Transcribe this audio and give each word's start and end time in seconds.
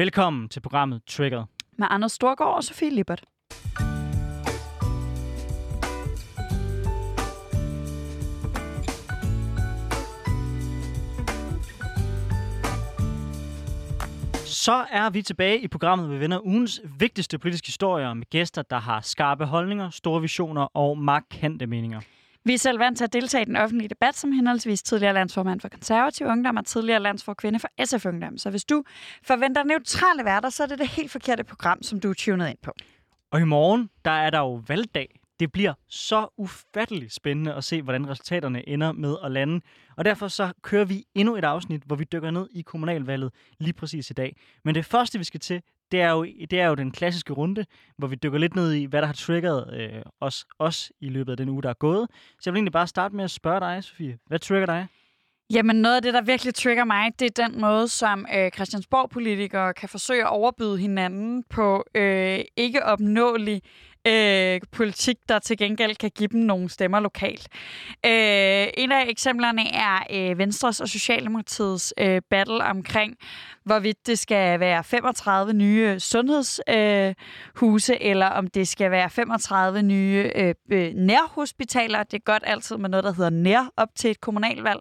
Velkommen 0.00 0.48
til 0.48 0.60
programmet 0.60 1.02
Trigger. 1.06 1.44
Med 1.78 1.86
Anders 1.90 2.12
Storgård 2.12 2.56
og 2.56 2.64
Sofie 2.64 2.90
Lippert. 2.90 3.24
Så 14.44 14.84
er 14.90 15.10
vi 15.10 15.22
tilbage 15.22 15.60
i 15.60 15.68
programmet, 15.68 16.10
vi 16.10 16.20
vender 16.20 16.40
ugens 16.46 16.80
vigtigste 16.98 17.38
politiske 17.38 17.66
historier 17.66 18.14
med 18.14 18.26
gæster, 18.30 18.62
der 18.62 18.78
har 18.78 19.00
skarpe 19.00 19.44
holdninger, 19.44 19.90
store 19.90 20.20
visioner 20.20 20.76
og 20.76 20.98
markante 20.98 21.66
meninger. 21.66 22.00
Vi 22.44 22.54
er 22.54 22.58
selv 22.58 22.78
vant 22.78 22.98
til 22.98 23.04
at 23.04 23.12
deltage 23.12 23.42
i 23.42 23.44
den 23.44 23.56
offentlige 23.56 23.88
debat 23.88 24.16
som 24.16 24.32
henholdsvis 24.32 24.82
tidligere 24.82 25.14
landsformand 25.14 25.60
for 25.60 25.68
konservativ 25.68 26.26
ungdom 26.26 26.56
og 26.56 26.66
tidligere 26.66 27.00
landsforkvinde 27.00 27.58
for 27.58 27.68
SF 27.84 28.06
Ungdom. 28.06 28.38
Så 28.38 28.50
hvis 28.50 28.64
du 28.64 28.84
forventer 29.22 29.64
neutrale 29.64 30.24
værter, 30.24 30.50
så 30.50 30.62
er 30.62 30.66
det 30.66 30.78
det 30.78 30.88
helt 30.88 31.10
forkerte 31.10 31.44
program, 31.44 31.82
som 31.82 32.00
du 32.00 32.10
er 32.10 32.14
tunet 32.14 32.50
ind 32.50 32.58
på. 32.62 32.72
Og 33.30 33.40
i 33.40 33.44
morgen, 33.44 33.90
der 34.04 34.10
er 34.10 34.30
der 34.30 34.38
jo 34.38 34.62
valgdag. 34.68 35.20
Det 35.40 35.52
bliver 35.52 35.74
så 35.88 36.28
ufatteligt 36.36 37.14
spændende 37.14 37.54
at 37.54 37.64
se, 37.64 37.82
hvordan 37.82 38.08
resultaterne 38.08 38.68
ender 38.68 38.92
med 38.92 39.16
at 39.24 39.32
lande. 39.32 39.60
Og 39.96 40.04
derfor 40.04 40.28
så 40.28 40.52
kører 40.62 40.84
vi 40.84 41.04
endnu 41.14 41.36
et 41.36 41.44
afsnit, 41.44 41.82
hvor 41.82 41.96
vi 41.96 42.04
dykker 42.04 42.30
ned 42.30 42.48
i 42.50 42.62
kommunalvalget 42.62 43.32
lige 43.58 43.72
præcis 43.72 44.10
i 44.10 44.12
dag. 44.12 44.36
Men 44.64 44.74
det 44.74 44.84
første, 44.84 45.18
vi 45.18 45.24
skal 45.24 45.40
til, 45.40 45.62
det 45.92 46.00
er 46.00 46.10
jo, 46.10 46.24
det 46.24 46.60
er 46.60 46.66
jo 46.66 46.74
den 46.74 46.90
klassiske 46.90 47.32
runde, 47.32 47.64
hvor 47.98 48.08
vi 48.08 48.16
dykker 48.16 48.38
lidt 48.38 48.56
ned 48.56 48.72
i, 48.72 48.84
hvad 48.84 49.00
der 49.00 49.06
har 49.06 49.14
triggeret 49.14 49.74
øh, 49.80 50.02
os, 50.20 50.44
os 50.58 50.92
i 51.00 51.08
løbet 51.08 51.30
af 51.32 51.36
den 51.36 51.48
uge, 51.48 51.62
der 51.62 51.68
er 51.68 51.74
gået. 51.74 52.06
Så 52.10 52.42
jeg 52.46 52.52
vil 52.52 52.58
egentlig 52.58 52.72
bare 52.72 52.86
starte 52.86 53.16
med 53.16 53.24
at 53.24 53.30
spørge 53.30 53.60
dig, 53.60 53.84
Sofie. 53.84 54.18
Hvad 54.26 54.38
trigger 54.38 54.66
dig? 54.66 54.86
Jamen 55.52 55.76
noget 55.76 55.96
af 55.96 56.02
det, 56.02 56.14
der 56.14 56.22
virkelig 56.22 56.54
trigger 56.54 56.84
mig, 56.84 57.10
det 57.18 57.38
er 57.38 57.48
den 57.48 57.60
måde, 57.60 57.88
som 57.88 58.26
øh, 58.34 58.50
Christiansborg-politikere 58.50 59.74
kan 59.74 59.88
forsøge 59.88 60.22
at 60.22 60.30
overbyde 60.30 60.78
hinanden 60.78 61.44
på 61.50 61.84
øh, 61.94 62.40
ikke 62.56 62.84
opnåelig 62.84 63.62
øh, 64.06 64.60
politik, 64.72 65.16
der 65.28 65.38
til 65.38 65.58
gengæld 65.58 65.96
kan 65.96 66.10
give 66.10 66.28
dem 66.28 66.40
nogle 66.40 66.68
stemmer 66.68 67.00
lokalt. 67.00 67.48
Øh, 68.06 68.66
en 68.74 68.92
af 68.92 69.04
eksemplerne 69.08 69.74
er 69.74 69.98
øh, 70.10 70.38
Venstres 70.38 70.80
og 70.80 70.88
Socialdemokratiets 70.88 71.94
øh, 71.98 72.22
battle 72.30 72.64
omkring, 72.64 73.16
hvorvidt 73.70 74.06
det 74.06 74.18
skal 74.18 74.60
være 74.60 74.84
35 74.84 75.52
nye 75.52 76.00
sundhedshuse, 76.00 77.92
øh, 77.92 77.98
eller 78.00 78.26
om 78.26 78.46
det 78.46 78.68
skal 78.68 78.90
være 78.90 79.10
35 79.10 79.82
nye 79.82 80.30
øh, 80.34 80.54
øh, 80.72 80.94
nærhospitaler. 80.94 82.02
Det 82.02 82.14
er 82.14 82.24
godt 82.24 82.42
altid 82.46 82.76
med 82.76 82.88
noget, 82.88 83.04
der 83.04 83.12
hedder 83.12 83.30
nær 83.30 83.72
op 83.76 83.88
til 83.96 84.10
et 84.10 84.20
kommunalvalg. 84.20 84.80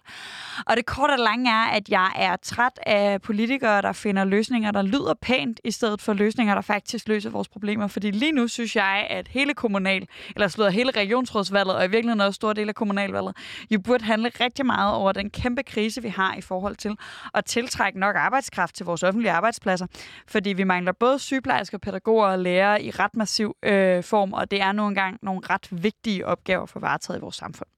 Og 0.65 0.77
det 0.77 0.85
korte 0.85 1.11
og 1.11 1.19
lange 1.19 1.51
er, 1.51 1.65
at 1.65 1.89
jeg 1.89 2.11
er 2.15 2.35
træt 2.35 2.79
af 2.85 3.21
politikere, 3.21 3.81
der 3.81 3.91
finder 3.91 4.23
løsninger, 4.23 4.71
der 4.71 4.81
lyder 4.81 5.13
pænt, 5.21 5.59
i 5.63 5.71
stedet 5.71 6.01
for 6.01 6.13
løsninger, 6.13 6.55
der 6.55 6.61
faktisk 6.61 7.07
løser 7.07 7.29
vores 7.29 7.47
problemer. 7.47 7.87
Fordi 7.87 8.11
lige 8.11 8.31
nu 8.31 8.47
synes 8.47 8.75
jeg, 8.75 9.07
at 9.09 9.27
hele 9.27 9.53
kommunal, 9.53 10.07
eller 10.35 10.47
slutter 10.47 10.71
hele 10.71 10.91
regionsrådsvalget, 10.91 11.75
og 11.75 11.85
i 11.85 11.89
virkeligheden 11.89 12.21
også 12.21 12.35
stor 12.35 12.53
del 12.53 12.69
af 12.69 12.75
kommunalvalget, 12.75 13.37
jo 13.71 13.79
burde 13.79 14.03
handle 14.03 14.31
rigtig 14.39 14.65
meget 14.65 14.93
over 14.95 15.11
den 15.11 15.29
kæmpe 15.29 15.63
krise, 15.63 16.01
vi 16.01 16.09
har 16.09 16.35
i 16.35 16.41
forhold 16.41 16.75
til 16.75 16.95
at 17.33 17.45
tiltrække 17.45 17.99
nok 17.99 18.15
arbejdskraft 18.15 18.78
til 18.79 18.85
vores 18.85 19.03
offentlige 19.03 19.31
arbejdspladser. 19.31 19.87
Fordi 20.27 20.49
vi 20.49 20.63
mangler 20.63 20.91
både 20.91 21.19
sygeplejersker, 21.19 21.77
pædagoger 21.77 22.27
og 22.27 22.39
lærere 22.39 22.83
i 22.83 22.91
ret 22.91 23.15
massiv 23.15 23.55
øh, 23.63 24.03
form, 24.03 24.33
og 24.33 24.51
det 24.51 24.61
er 24.61 24.71
nu 24.71 24.87
engang 24.87 25.19
nogle 25.21 25.41
ret 25.49 25.67
vigtige 25.71 26.25
opgaver 26.25 26.65
for 26.65 26.79
varetaget 26.79 27.17
i 27.17 27.21
vores 27.21 27.35
samfund. 27.35 27.69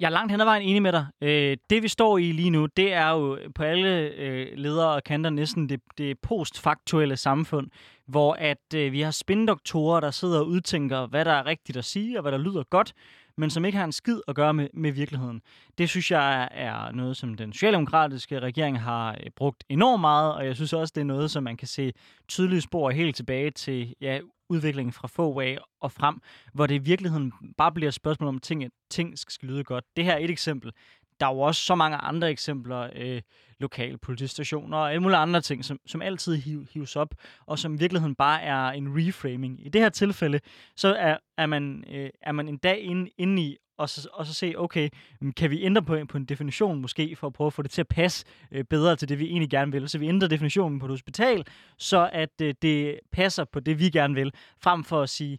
Jeg 0.00 0.06
er 0.06 0.10
langt 0.10 0.32
hen 0.32 0.40
ad 0.40 0.44
vejen 0.44 0.62
enig 0.62 0.82
med 0.82 0.92
dig. 0.92 1.06
Øh, 1.20 1.56
det, 1.70 1.82
vi 1.82 1.88
står 1.88 2.18
i 2.18 2.32
lige 2.32 2.50
nu, 2.50 2.66
det 2.66 2.92
er 2.92 3.10
jo 3.10 3.38
på 3.54 3.62
alle 3.62 3.88
øh, 3.98 4.46
ledere 4.54 4.94
og 4.94 5.04
kanter 5.04 5.30
næsten 5.30 5.68
det, 5.68 5.80
det 5.98 6.18
postfaktuelle 6.18 7.16
samfund, 7.16 7.70
hvor 8.06 8.32
at 8.32 8.74
øh, 8.74 8.92
vi 8.92 9.00
har 9.00 9.10
spindoktorer, 9.10 10.00
der 10.00 10.10
sidder 10.10 10.40
og 10.40 10.46
udtænker, 10.46 11.06
hvad 11.06 11.24
der 11.24 11.32
er 11.32 11.46
rigtigt 11.46 11.78
at 11.78 11.84
sige, 11.84 12.18
og 12.18 12.22
hvad 12.22 12.32
der 12.32 12.38
lyder 12.38 12.62
godt, 12.70 12.92
men 13.38 13.50
som 13.50 13.64
ikke 13.64 13.78
har 13.78 13.84
en 13.84 13.92
skid 13.92 14.20
at 14.28 14.34
gøre 14.34 14.54
med, 14.54 14.68
med 14.74 14.92
virkeligheden. 14.92 15.42
Det 15.78 15.88
synes 15.88 16.10
jeg 16.10 16.48
er 16.50 16.92
noget, 16.92 17.16
som 17.16 17.34
den 17.34 17.52
socialdemokratiske 17.52 18.40
regering 18.40 18.80
har 18.80 19.10
øh, 19.10 19.30
brugt 19.36 19.64
enormt 19.68 20.00
meget, 20.00 20.34
og 20.34 20.46
jeg 20.46 20.56
synes 20.56 20.72
også, 20.72 20.92
det 20.94 21.00
er 21.00 21.04
noget, 21.04 21.30
som 21.30 21.42
man 21.42 21.56
kan 21.56 21.68
se 21.68 21.92
tydelige 22.28 22.60
spor 22.60 22.90
helt 22.90 23.16
tilbage 23.16 23.50
til 23.50 23.94
ja, 24.00 24.20
udviklingen 24.48 24.92
fra 24.92 25.08
få 25.08 25.40
af 25.40 25.58
og 25.80 25.92
frem, 25.92 26.20
hvor 26.52 26.66
det 26.66 26.74
i 26.74 26.78
virkeligheden 26.78 27.32
bare 27.58 27.72
bliver 27.72 27.88
et 27.88 27.94
spørgsmål 27.94 28.28
om, 28.28 28.38
ting, 28.38 28.64
ting 28.90 29.18
skal 29.18 29.48
lyde 29.48 29.64
godt. 29.64 29.84
Det 29.96 30.04
her 30.04 30.12
er 30.12 30.18
et 30.18 30.30
eksempel. 30.30 30.72
Der 31.20 31.26
er 31.26 31.34
jo 31.34 31.40
også 31.40 31.62
så 31.62 31.74
mange 31.74 31.96
andre 31.96 32.30
eksempler, 32.30 32.90
øh, 32.96 33.22
lokale 33.60 33.98
politistationer 33.98 34.78
og 34.78 34.90
alle 34.90 35.02
mulige 35.02 35.18
andre 35.18 35.40
ting, 35.40 35.64
som, 35.64 35.80
som 35.86 36.02
altid 36.02 36.36
hiv, 36.36 36.66
hives 36.72 36.96
op, 36.96 37.14
og 37.46 37.58
som 37.58 37.74
i 37.74 37.78
virkeligheden 37.78 38.14
bare 38.14 38.42
er 38.42 38.70
en 38.70 38.88
reframing. 38.96 39.66
I 39.66 39.68
det 39.68 39.80
her 39.80 39.88
tilfælde, 39.88 40.40
så 40.76 40.94
er, 40.94 41.16
er, 41.38 41.46
man, 41.46 41.84
øh, 41.90 42.10
er 42.22 42.32
man 42.32 42.48
en 42.48 42.56
dag 42.56 42.80
inde, 42.80 43.10
inde 43.18 43.42
i 43.42 43.56
og 43.78 43.88
så, 43.88 44.08
og 44.12 44.26
så 44.26 44.34
se, 44.34 44.54
okay, 44.56 44.88
mm, 45.20 45.32
kan 45.32 45.50
vi 45.50 45.62
ændre 45.62 45.82
på, 45.82 45.98
på 46.08 46.16
en 46.16 46.24
definition 46.24 46.80
måske, 46.80 47.16
for 47.16 47.26
at 47.26 47.32
prøve 47.32 47.46
at 47.46 47.52
få 47.52 47.62
det 47.62 47.70
til 47.70 47.80
at 47.80 47.88
passe 47.88 48.26
øh, 48.52 48.64
bedre 48.64 48.96
til 48.96 49.08
det, 49.08 49.18
vi 49.18 49.24
egentlig 49.24 49.50
gerne 49.50 49.72
vil. 49.72 49.88
Så 49.88 49.98
vi 49.98 50.08
ændrer 50.08 50.28
definitionen 50.28 50.78
på 50.78 50.86
et 50.86 50.90
hospital, 50.90 51.46
så 51.78 52.10
at 52.12 52.40
øh, 52.42 52.54
det 52.62 53.00
passer 53.12 53.44
på 53.44 53.60
det, 53.60 53.78
vi 53.78 53.90
gerne 53.90 54.14
vil, 54.14 54.32
frem 54.62 54.84
for 54.84 55.02
at 55.02 55.08
sige, 55.08 55.38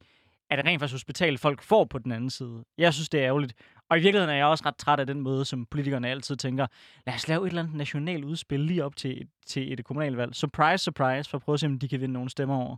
at 0.49 0.57
det 0.57 0.65
rent 0.65 0.79
faktisk 0.79 0.93
hospital, 0.93 1.37
folk 1.37 1.61
får 1.61 1.85
på 1.85 1.97
den 1.97 2.11
anden 2.11 2.29
side. 2.29 2.63
Jeg 2.77 2.93
synes, 2.93 3.09
det 3.09 3.19
er 3.19 3.25
ærgerligt. 3.25 3.53
Og 3.89 3.97
i 3.97 4.01
virkeligheden 4.01 4.29
er 4.29 4.37
jeg 4.37 4.45
også 4.45 4.63
ret 4.65 4.75
træt 4.75 4.99
af 4.99 5.07
den 5.07 5.21
måde, 5.21 5.45
som 5.45 5.65
politikerne 5.65 6.09
altid 6.09 6.35
tænker, 6.35 6.67
lad 7.07 7.15
os 7.15 7.27
lave 7.27 7.45
et 7.45 7.49
eller 7.49 7.61
andet 7.61 7.75
nationalt 7.75 8.25
udspil 8.25 8.59
lige 8.59 8.85
op 8.85 8.95
til, 8.95 9.27
til 9.47 9.73
et 9.73 9.85
kommunalvalg. 9.85 10.35
Surprise, 10.35 10.83
surprise, 10.83 11.29
for 11.29 11.37
at 11.37 11.41
prøve 11.41 11.53
at 11.53 11.59
se, 11.59 11.65
om 11.65 11.79
de 11.79 11.87
kan 11.87 12.01
vinde 12.01 12.13
nogle 12.13 12.29
stemmer 12.29 12.55
over. 12.55 12.77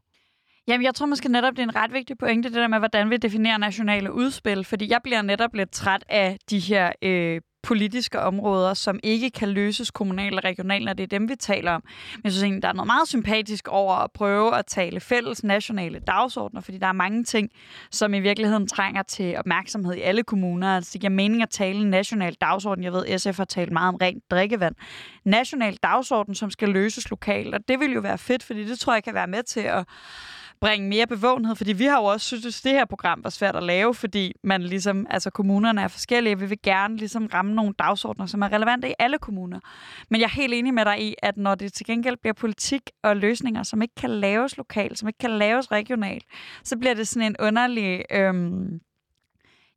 Jamen, 0.68 0.86
jeg 0.86 0.96
tror 0.96 1.06
måske 1.06 1.30
netop, 1.30 1.52
det 1.52 1.60
er 1.60 1.64
en 1.64 1.76
ret 1.76 1.94
vigtig 1.94 2.18
pointe, 2.18 2.50
det 2.50 2.56
der 2.56 2.68
med, 2.68 2.80
hvordan 2.80 3.10
vi 3.10 3.18
definerer 3.18 3.58
nationale 3.58 4.14
udspil. 4.14 4.64
Fordi 4.64 4.90
jeg 4.90 5.00
bliver 5.04 5.22
netop 5.22 5.54
lidt 5.54 5.72
træt 5.72 6.04
af 6.10 6.38
de 6.50 6.60
her 6.60 6.92
øh, 7.02 7.42
politiske 7.64 8.20
områder, 8.20 8.74
som 8.74 9.00
ikke 9.04 9.30
kan 9.30 9.50
løses 9.50 9.92
kommunalt 9.92 10.36
og 10.36 10.44
regionalt, 10.44 10.86
når 10.86 10.94
det 10.94 11.04
er 11.04 11.08
dem, 11.08 11.30
vi 11.30 11.36
taler 11.36 11.72
om. 11.72 11.84
Men 12.16 12.22
jeg 12.24 12.32
synes 12.32 12.44
egentlig, 12.44 12.62
der 12.62 12.70
er 12.70 12.74
noget 12.74 12.88
meget 12.88 13.08
sympatisk 13.08 13.68
over 13.68 13.96
at 13.96 14.12
prøve 14.12 14.58
at 14.58 14.66
tale 14.66 15.00
fælles 15.00 15.44
nationale 15.44 16.00
dagsordner, 16.00 16.62
fordi 16.62 16.78
der 16.78 16.88
er 16.88 16.94
mange 16.94 17.24
ting, 17.24 17.50
som 17.92 18.14
i 18.14 18.20
virkeligheden 18.20 18.68
trænger 18.68 19.04
til 19.04 19.38
opmærksomhed 19.38 19.94
i 19.94 20.02
alle 20.02 20.24
kommuner. 20.24 20.76
Altså, 20.76 20.90
det 20.94 21.02
giver 21.02 21.12
mening 21.12 21.42
at 21.42 21.50
tale 21.50 21.80
en 21.80 21.90
national 21.90 22.34
dagsorden. 22.34 22.84
Jeg 22.84 22.94
ved, 22.94 23.18
SF 23.18 23.38
har 23.38 23.46
talt 23.46 23.72
meget 23.72 23.88
om 23.88 23.96
rent 23.96 24.32
drikkevand. 24.32 24.76
National 25.26 25.76
dagsorden, 25.84 26.36
som 26.36 26.52
skal 26.52 26.70
løses 26.70 27.10
lokalt, 27.10 27.56
og 27.56 27.68
det 27.68 27.80
vil 27.80 27.94
jo 27.94 28.00
være 28.00 28.18
fedt, 28.18 28.44
fordi 28.44 28.64
det 28.64 28.80
tror 28.80 28.94
jeg 28.94 29.04
kan 29.04 29.14
være 29.14 29.28
med 29.28 29.44
til 29.44 29.60
at 29.60 29.88
bringe 30.62 30.90
mere 30.90 31.08
bevågenhed, 31.08 31.56
fordi 31.56 31.74
vi 31.74 31.86
har 31.86 31.98
jo 31.98 32.04
også 32.04 32.26
synes, 32.26 32.60
at 32.60 32.64
det 32.64 32.72
her 32.72 32.86
program 32.86 33.24
var 33.24 33.30
svært 33.30 33.56
at 33.56 33.64
lave, 33.64 33.96
fordi 33.96 34.34
man 34.44 34.64
ligesom, 34.64 35.08
altså 35.10 35.30
kommunerne 35.30 35.82
er 35.82 35.88
forskellige, 35.88 36.40
vi 36.40 36.46
vil 36.46 36.62
gerne 36.64 36.98
ligesom 36.98 37.26
ramme 37.26 37.54
nogle 37.54 37.74
dagsordner, 37.80 38.26
som 38.26 38.42
er 38.42 38.54
relevante 38.54 38.90
i 38.90 38.94
alle 39.00 39.18
kommuner. 39.18 39.60
Men 40.10 40.22
jeg 40.22 40.26
er 40.26 40.42
helt 40.42 40.54
enig 40.54 40.74
med 40.74 40.86
dig 40.86 41.02
i, 41.02 41.16
at 41.24 41.38
når 41.38 41.56
det 41.56 41.74
til 41.74 41.86
gengæld 41.86 42.18
bliver 42.18 42.34
politik 42.34 42.82
og 43.04 43.18
løsninger, 43.18 43.64
som 43.64 43.82
ikke 43.82 43.96
kan 43.96 44.10
laves 44.10 44.58
lokalt, 44.58 45.00
som 45.00 45.08
ikke 45.08 45.20
kan 45.20 45.32
laves 45.32 45.72
regionalt, 45.72 46.24
så 46.64 46.78
bliver 46.78 46.94
det 46.94 47.08
sådan 47.08 47.28
en 47.28 47.36
underlig... 47.40 48.06
Øhm, 48.12 48.80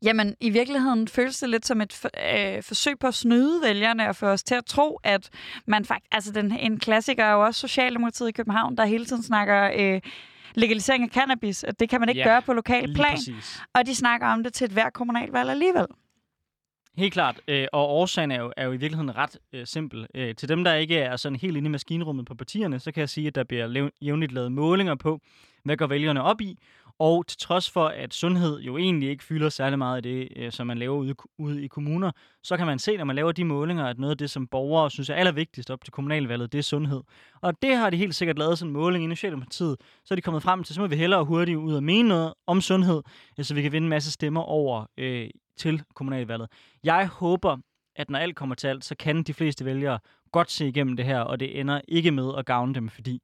Jamen, 0.02 0.34
i 0.40 0.50
virkeligheden 0.50 1.08
føles 1.08 1.38
det 1.38 1.48
lidt 1.48 1.66
som 1.66 1.80
et 1.80 2.04
øh, 2.04 2.62
forsøg 2.62 2.98
på 2.98 3.06
at 3.06 3.14
snyde 3.14 3.62
vælgerne 3.62 4.08
og 4.08 4.16
få 4.16 4.26
os 4.26 4.42
til 4.42 4.54
at 4.54 4.64
tro, 4.64 5.00
at 5.04 5.30
man 5.66 5.84
faktisk... 5.84 6.08
Altså, 6.12 6.32
den, 6.32 6.52
en 6.52 6.78
klassiker 6.78 7.24
er 7.24 7.32
jo 7.32 7.44
også 7.44 7.60
Socialdemokratiet 7.60 8.28
i 8.28 8.32
København, 8.32 8.76
der 8.76 8.84
hele 8.84 9.04
tiden 9.04 9.22
snakker... 9.22 9.70
Øh, 9.76 10.00
legalisering 10.54 11.04
af 11.04 11.10
cannabis, 11.10 11.64
at 11.64 11.80
det 11.80 11.88
kan 11.88 12.00
man 12.00 12.08
ikke 12.08 12.18
ja, 12.18 12.26
gøre 12.26 12.42
på 12.42 12.52
lokal 12.52 12.94
plan. 12.94 13.12
Præcis. 13.16 13.62
Og 13.74 13.86
de 13.86 13.94
snakker 13.94 14.26
om 14.26 14.42
det 14.42 14.52
til 14.52 14.64
et 14.64 14.70
hver 14.70 14.90
kommunalvalg 14.90 15.50
alligevel. 15.50 15.86
Helt 16.96 17.12
klart, 17.12 17.40
øh, 17.48 17.66
og 17.72 17.88
årsagen 17.88 18.30
er 18.30 18.40
jo, 18.40 18.52
er 18.56 18.64
jo 18.64 18.72
i 18.72 18.76
virkeligheden 18.76 19.16
ret 19.16 19.36
øh, 19.52 19.66
simpel. 19.66 20.06
Øh, 20.14 20.34
til 20.34 20.48
dem, 20.48 20.64
der 20.64 20.74
ikke 20.74 20.98
er 20.98 21.16
sådan 21.16 21.36
helt 21.36 21.56
inde 21.56 21.68
i 21.68 21.70
maskinrummet 21.70 22.26
på 22.26 22.34
partierne, 22.34 22.80
så 22.80 22.92
kan 22.92 23.00
jeg 23.00 23.08
sige, 23.08 23.26
at 23.26 23.34
der 23.34 23.44
bliver 23.44 23.90
jævnligt 24.02 24.32
lavet 24.32 24.52
målinger 24.52 24.94
på, 24.94 25.20
hvad 25.64 25.76
går 25.76 25.86
vælgerne 25.86 26.22
op 26.22 26.40
i, 26.40 26.58
og 26.98 27.26
til 27.26 27.38
trods 27.38 27.70
for, 27.70 27.86
at 27.86 28.14
sundhed 28.14 28.60
jo 28.60 28.76
egentlig 28.76 29.08
ikke 29.08 29.24
fylder 29.24 29.48
særlig 29.48 29.78
meget 29.78 29.96
af 29.96 30.02
det, 30.02 30.28
øh, 30.36 30.52
som 30.52 30.66
man 30.66 30.78
laver 30.78 30.96
ude, 30.96 31.14
ude 31.38 31.64
i 31.64 31.66
kommuner, 31.66 32.10
så 32.42 32.56
kan 32.56 32.66
man 32.66 32.78
se, 32.78 32.96
når 32.96 33.04
man 33.04 33.16
laver 33.16 33.32
de 33.32 33.44
målinger, 33.44 33.86
at 33.86 33.98
noget 33.98 34.10
af 34.10 34.18
det, 34.18 34.30
som 34.30 34.46
borgere 34.46 34.90
synes 34.90 35.10
er 35.10 35.14
allervigtigst 35.14 35.70
op 35.70 35.84
til 35.84 35.92
kommunalvalget, 35.92 36.52
det 36.52 36.58
er 36.58 36.62
sundhed. 36.62 37.02
Og 37.40 37.62
det 37.62 37.76
har 37.76 37.90
de 37.90 37.96
helt 37.96 38.14
sikkert 38.14 38.38
lavet 38.38 38.58
sådan 38.58 38.68
en 38.68 38.72
måling 38.72 39.12
i 39.12 39.16
Socialdemokratiet. 39.16 39.76
Så 40.04 40.14
er 40.14 40.16
de 40.16 40.22
kommet 40.22 40.42
frem 40.42 40.64
til, 40.64 40.74
så 40.74 40.80
må 40.80 40.86
vi 40.86 40.96
hellere 40.96 41.24
hurtigt 41.24 41.58
ud 41.58 41.74
og 41.74 41.82
mene 41.82 42.08
noget 42.08 42.34
om 42.46 42.60
sundhed, 42.60 43.02
øh, 43.38 43.44
så 43.44 43.54
vi 43.54 43.62
kan 43.62 43.72
vinde 43.72 43.84
en 43.84 43.90
masse 43.90 44.12
stemmer 44.12 44.40
over 44.40 44.86
øh, 44.98 45.30
til 45.56 45.82
kommunalvalget. 45.94 46.48
Jeg 46.84 47.08
håber, 47.08 47.56
at 47.96 48.10
når 48.10 48.18
alt 48.18 48.36
kommer 48.36 48.54
til 48.54 48.66
alt, 48.66 48.84
så 48.84 48.94
kan 48.96 49.22
de 49.22 49.34
fleste 49.34 49.64
vælgere 49.64 49.98
godt 50.32 50.50
se 50.50 50.68
igennem 50.68 50.96
det 50.96 51.04
her, 51.04 51.20
og 51.20 51.40
det 51.40 51.60
ender 51.60 51.80
ikke 51.88 52.10
med 52.10 52.32
at 52.38 52.46
gavne 52.46 52.74
dem, 52.74 52.88
fordi 52.88 53.22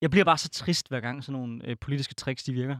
jeg 0.00 0.10
bliver 0.10 0.24
bare 0.24 0.38
så 0.38 0.48
trist, 0.48 0.88
hver 0.88 1.00
gang 1.00 1.24
sådan 1.24 1.40
nogle 1.40 1.60
øh, 1.64 1.76
politiske 1.80 2.14
tricks, 2.14 2.42
de 2.42 2.52
virker. 2.52 2.76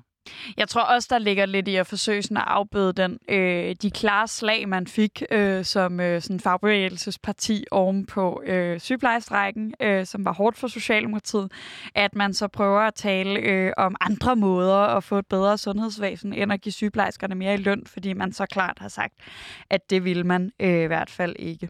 Jeg 0.57 0.69
tror 0.69 0.83
også, 0.83 1.09
der 1.11 1.19
ligger 1.19 1.47
lidt 1.47 1.69
i 1.69 1.77
at 1.77 1.87
forsøge 1.87 2.23
sådan 2.23 2.37
at 2.37 2.45
afbøde 2.47 2.93
den, 2.93 3.19
øh, 3.29 3.77
de 3.83 3.91
klare 3.91 4.29
slag, 4.29 4.69
man 4.69 4.87
fik 4.87 5.23
øh, 5.31 5.65
som 5.65 6.01
øh, 6.01 6.23
sådan 6.23 6.41
fagbevægelsesparti 6.41 7.65
oven 7.71 8.07
på 8.07 8.43
øh, 8.47 8.81
sygeplejestrækken, 8.81 9.75
øh, 9.81 10.07
som 10.07 10.25
var 10.25 10.33
hårdt 10.33 10.59
for 10.59 10.69
Socialdemokratiet, 10.69 11.53
at 11.95 12.15
man 12.15 12.35
så 12.35 12.49
prøver 12.49 12.81
at 12.81 12.95
tale 12.95 13.41
øh, 13.41 13.73
om 13.77 13.97
andre 14.01 14.37
måder 14.37 14.77
at 14.77 15.05
få 15.05 15.19
et 15.19 15.27
bedre 15.27 15.59
sundhedsvæsen, 15.59 16.33
end 16.33 16.53
at 16.53 16.61
give 16.61 16.73
sygeplejerskerne 16.73 17.35
mere 17.35 17.55
i 17.55 17.57
løn, 17.57 17.87
fordi 17.87 18.13
man 18.13 18.33
så 18.33 18.47
klart 18.47 18.79
har 18.79 18.89
sagt, 18.89 19.15
at 19.71 19.91
det 19.91 20.05
vil 20.05 20.27
man 20.27 20.53
øh, 20.61 20.83
i 20.83 20.87
hvert 20.87 21.11
fald 21.11 21.37
ikke. 21.39 21.69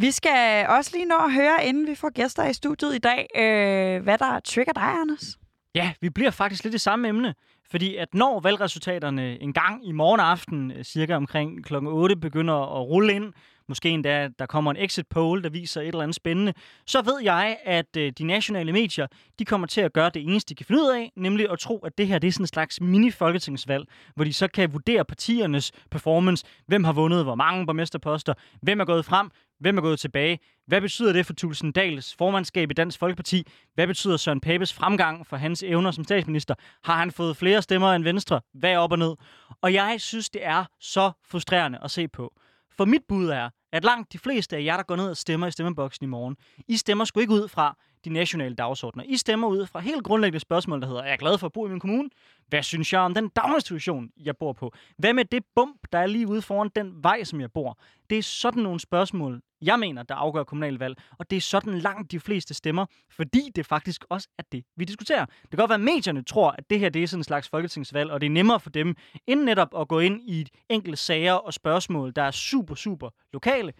Vi 0.00 0.10
skal 0.10 0.66
også 0.68 0.90
lige 0.94 1.04
nå 1.04 1.14
at 1.14 1.32
høre, 1.32 1.64
inden 1.64 1.86
vi 1.86 1.94
får 1.94 2.10
gæster 2.10 2.44
i 2.44 2.52
studiet 2.52 2.94
i 2.94 2.98
dag, 2.98 3.26
øh, 3.36 4.02
hvad 4.02 4.18
der 4.18 4.40
trigger 4.40 4.72
dig, 4.72 4.82
Anders. 4.82 5.38
Ja, 5.74 5.92
vi 6.00 6.10
bliver 6.10 6.30
faktisk 6.30 6.64
lidt 6.64 6.74
i 6.74 6.78
samme 6.78 7.08
emne. 7.08 7.34
Fordi 7.70 7.96
at 7.96 8.14
når 8.14 8.40
valgresultaterne 8.40 9.42
en 9.42 9.52
gang 9.52 9.88
i 9.88 9.92
morgen 9.92 10.20
aften, 10.20 10.70
øh, 10.70 10.84
cirka 10.84 11.14
omkring 11.16 11.64
kl. 11.64 11.74
8, 11.74 12.16
begynder 12.16 12.54
at 12.54 12.86
rulle 12.86 13.12
ind, 13.12 13.32
måske 13.68 13.88
endda 13.88 14.28
der 14.38 14.46
kommer 14.46 14.70
en 14.70 14.76
exit 14.76 15.06
poll, 15.06 15.42
der 15.42 15.50
viser 15.50 15.80
et 15.80 15.88
eller 15.88 16.02
andet 16.02 16.14
spændende, 16.14 16.54
så 16.86 17.02
ved 17.02 17.22
jeg, 17.22 17.58
at 17.64 17.96
øh, 17.96 18.12
de 18.18 18.24
nationale 18.24 18.72
medier, 18.72 19.06
de 19.38 19.44
kommer 19.44 19.66
til 19.66 19.80
at 19.80 19.92
gøre 19.92 20.10
det 20.14 20.22
eneste, 20.22 20.48
de 20.48 20.54
kan 20.54 20.66
finde 20.66 20.82
ud 20.82 20.88
af, 20.88 21.12
nemlig 21.16 21.50
at 21.50 21.58
tro, 21.58 21.78
at 21.78 21.98
det 21.98 22.06
her 22.06 22.18
det 22.18 22.28
er 22.28 22.32
sådan 22.32 22.42
en 22.44 22.46
slags 22.46 22.80
mini-folketingsvalg, 22.80 23.84
hvor 24.14 24.24
de 24.24 24.32
så 24.32 24.48
kan 24.48 24.72
vurdere 24.72 25.04
partiernes 25.04 25.72
performance, 25.90 26.44
hvem 26.66 26.84
har 26.84 26.92
vundet 26.92 27.24
hvor 27.24 27.34
mange 27.34 27.66
borgmesterposter, 27.66 28.34
hvem 28.62 28.80
er 28.80 28.84
gået 28.84 29.04
frem, 29.04 29.30
Hvem 29.60 29.78
er 29.78 29.82
gået 29.82 30.00
tilbage? 30.00 30.38
Hvad 30.66 30.80
betyder 30.80 31.12
det 31.12 31.26
for 31.26 31.32
Tulsen 31.32 31.72
Dals 31.72 32.14
formandskab 32.14 32.70
i 32.70 32.74
Dansk 32.74 32.98
Folkeparti? 32.98 33.46
Hvad 33.74 33.86
betyder 33.86 34.16
Søren 34.16 34.40
Papes 34.40 34.72
fremgang 34.72 35.26
for 35.26 35.36
hans 35.36 35.62
evner 35.62 35.90
som 35.90 36.04
statsminister? 36.04 36.54
Har 36.84 36.98
han 36.98 37.10
fået 37.10 37.36
flere 37.36 37.62
stemmer 37.62 37.92
end 37.92 38.04
Venstre? 38.04 38.40
Hvad 38.54 38.70
er 38.70 38.78
op 38.78 38.92
og 38.92 38.98
ned? 38.98 39.14
Og 39.62 39.74
jeg 39.74 39.96
synes, 39.98 40.30
det 40.30 40.44
er 40.44 40.64
så 40.80 41.12
frustrerende 41.30 41.78
at 41.82 41.90
se 41.90 42.08
på. 42.08 42.34
For 42.76 42.84
mit 42.84 43.02
bud 43.08 43.28
er, 43.28 43.50
at 43.72 43.84
langt 43.84 44.12
de 44.12 44.18
fleste 44.18 44.56
af 44.56 44.64
jer, 44.64 44.76
der 44.76 44.82
går 44.82 44.96
ned 44.96 45.10
og 45.10 45.16
stemmer 45.16 45.46
i 45.46 45.50
stemmeboksen 45.50 46.04
i 46.04 46.08
morgen, 46.08 46.36
I 46.68 46.76
stemmer 46.76 47.04
sgu 47.04 47.20
ikke 47.20 47.32
ud 47.32 47.48
fra 47.48 47.76
de 48.04 48.10
nationale 48.10 48.54
dagsordner. 48.54 49.04
I 49.06 49.16
stemmer 49.16 49.48
ud 49.48 49.66
fra 49.66 49.80
helt 49.80 50.04
grundlæggende 50.04 50.40
spørgsmål, 50.40 50.80
der 50.80 50.86
hedder, 50.86 51.02
er 51.02 51.08
jeg 51.08 51.18
glad 51.18 51.38
for 51.38 51.46
at 51.46 51.52
bo 51.52 51.66
i 51.66 51.70
min 51.70 51.80
kommune? 51.80 52.10
Hvad 52.48 52.62
synes 52.62 52.92
jeg 52.92 53.00
om 53.00 53.14
den 53.14 53.28
daginstitution, 53.28 54.10
jeg 54.16 54.36
bor 54.36 54.52
på? 54.52 54.72
Hvad 54.98 55.12
med 55.12 55.24
det 55.24 55.44
bump, 55.54 55.80
der 55.92 55.98
er 55.98 56.06
lige 56.06 56.28
ude 56.28 56.42
foran 56.42 56.70
den 56.76 57.02
vej, 57.02 57.24
som 57.24 57.40
jeg 57.40 57.52
bor? 57.52 57.78
Det 58.10 58.18
er 58.18 58.22
sådan 58.22 58.62
nogle 58.62 58.80
spørgsmål, 58.80 59.40
jeg 59.62 59.78
mener, 59.78 60.02
der 60.02 60.14
afgør 60.14 60.42
kommunalvalg, 60.42 60.96
og 61.18 61.30
det 61.30 61.36
er 61.36 61.40
sådan 61.40 61.78
langt 61.78 62.12
de 62.12 62.20
fleste 62.20 62.54
stemmer, 62.54 62.86
fordi 63.10 63.50
det 63.56 63.66
faktisk 63.66 64.04
også 64.08 64.28
er 64.38 64.42
det, 64.52 64.64
vi 64.76 64.84
diskuterer. 64.84 65.24
Det 65.24 65.50
kan 65.50 65.58
godt 65.58 65.68
være, 65.68 65.74
at 65.74 65.80
medierne 65.80 66.24
tror, 66.24 66.50
at 66.50 66.70
det 66.70 66.80
her 66.80 66.88
det 66.88 67.02
er 67.02 67.06
sådan 67.06 67.20
en 67.20 67.24
slags 67.24 67.48
folketingsvalg, 67.48 68.10
og 68.10 68.20
det 68.20 68.26
er 68.26 68.30
nemmere 68.30 68.60
for 68.60 68.70
dem, 68.70 68.96
end 69.26 69.42
netop 69.42 69.80
at 69.80 69.88
gå 69.88 69.98
ind 69.98 70.20
i 70.22 70.46
enkelte 70.68 70.96
sager 70.96 71.32
og 71.32 71.54
spørgsmål, 71.54 72.12
der 72.16 72.22
er 72.22 72.30
super, 72.30 72.74
super 72.74 73.10
lokale. 73.32 73.72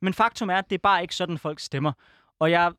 Men 0.00 0.14
faktum 0.14 0.50
er, 0.50 0.56
at 0.56 0.70
det 0.70 0.74
er 0.74 0.82
bare 0.82 1.02
ikke 1.02 1.14
sådan, 1.14 1.38
folk 1.38 1.60
stemmer. 1.60 1.92
Og 2.38 2.50
jeg 2.50 2.72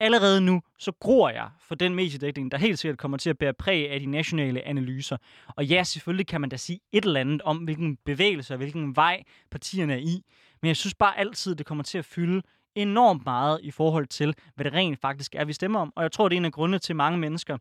allerede 0.00 0.40
nu, 0.40 0.62
så 0.78 0.92
gror 0.92 1.30
jeg 1.30 1.48
for 1.60 1.74
den 1.74 1.94
mediedækning, 1.94 2.52
der 2.52 2.58
helt 2.58 2.78
sikkert 2.78 2.98
kommer 2.98 3.18
til 3.18 3.30
at 3.30 3.38
bære 3.38 3.52
præg 3.52 3.90
af 3.90 4.00
de 4.00 4.06
nationale 4.06 4.66
analyser. 4.66 5.16
Og 5.48 5.66
ja, 5.66 5.84
selvfølgelig 5.84 6.26
kan 6.26 6.40
man 6.40 6.50
da 6.50 6.56
sige 6.56 6.80
et 6.92 7.04
eller 7.04 7.20
andet 7.20 7.42
om, 7.42 7.56
hvilken 7.56 7.98
bevægelse 8.04 8.54
og 8.54 8.58
hvilken 8.58 8.96
vej 8.96 9.22
partierne 9.50 9.92
er 9.92 9.98
i. 9.98 10.24
Men 10.62 10.68
jeg 10.68 10.76
synes 10.76 10.94
bare 10.94 11.18
altid, 11.18 11.54
det 11.54 11.66
kommer 11.66 11.84
til 11.84 11.98
at 11.98 12.04
fylde 12.04 12.42
enormt 12.74 13.24
meget 13.24 13.60
i 13.62 13.70
forhold 13.70 14.06
til, 14.06 14.34
hvad 14.54 14.64
det 14.64 14.72
rent 14.72 15.00
faktisk 15.00 15.34
er, 15.34 15.44
vi 15.44 15.52
stemmer 15.52 15.80
om. 15.80 15.92
Og 15.96 16.02
jeg 16.02 16.12
tror, 16.12 16.28
det 16.28 16.36
er 16.36 16.40
en 16.40 16.44
af 16.44 16.52
grundene 16.52 16.78
til, 16.78 16.92
at 16.92 16.96
mange 16.96 17.18
mennesker 17.18 17.58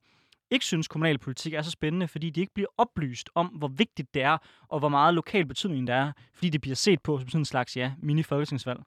ikke 0.52 0.66
synes, 0.66 0.88
kommunalpolitik 0.88 1.54
er 1.54 1.62
så 1.62 1.72
spændende, 1.72 2.08
fordi 2.08 2.30
de 2.30 2.40
ikke 2.40 2.54
bliver 2.54 2.68
oplyst 2.78 3.30
om, 3.36 3.48
hvor 3.48 3.68
vigtigt 3.68 4.14
det 4.14 4.22
er, 4.22 4.38
og 4.68 4.80
hvor 4.80 4.90
meget 4.90 5.14
lokal 5.14 5.46
betydning 5.46 5.88
det 5.88 5.96
er, 5.96 6.12
fordi 6.34 6.50
det 6.50 6.62
bliver 6.62 6.76
set 6.76 7.02
på 7.02 7.20
som 7.20 7.28
sådan 7.28 7.42
en 7.42 7.46
slags, 7.46 7.78
ja, 7.78 7.92
mini-folketingsvalg. 7.98 8.80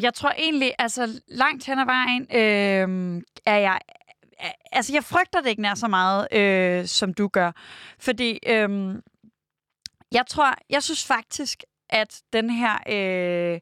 Jeg 0.00 0.14
tror 0.14 0.30
egentlig, 0.38 0.72
altså 0.78 1.20
langt 1.28 1.66
hen 1.66 1.78
ad 1.78 1.84
vejen, 1.84 2.22
øh, 2.22 3.22
er 3.46 3.56
jeg 3.56 3.80
altså, 4.72 4.92
jeg 4.92 5.04
frygter 5.04 5.40
det 5.40 5.48
ikke 5.48 5.62
nær 5.62 5.74
så 5.74 5.88
meget, 5.88 6.28
øh, 6.32 6.86
som 6.86 7.14
du 7.14 7.28
gør. 7.28 7.52
Fordi 7.98 8.38
øh, 8.46 8.94
jeg 10.12 10.26
tror, 10.26 10.54
jeg 10.70 10.82
synes 10.82 11.06
faktisk, 11.06 11.62
at 11.90 12.20
den 12.32 12.50
her 12.50 12.78
øh, 12.88 13.60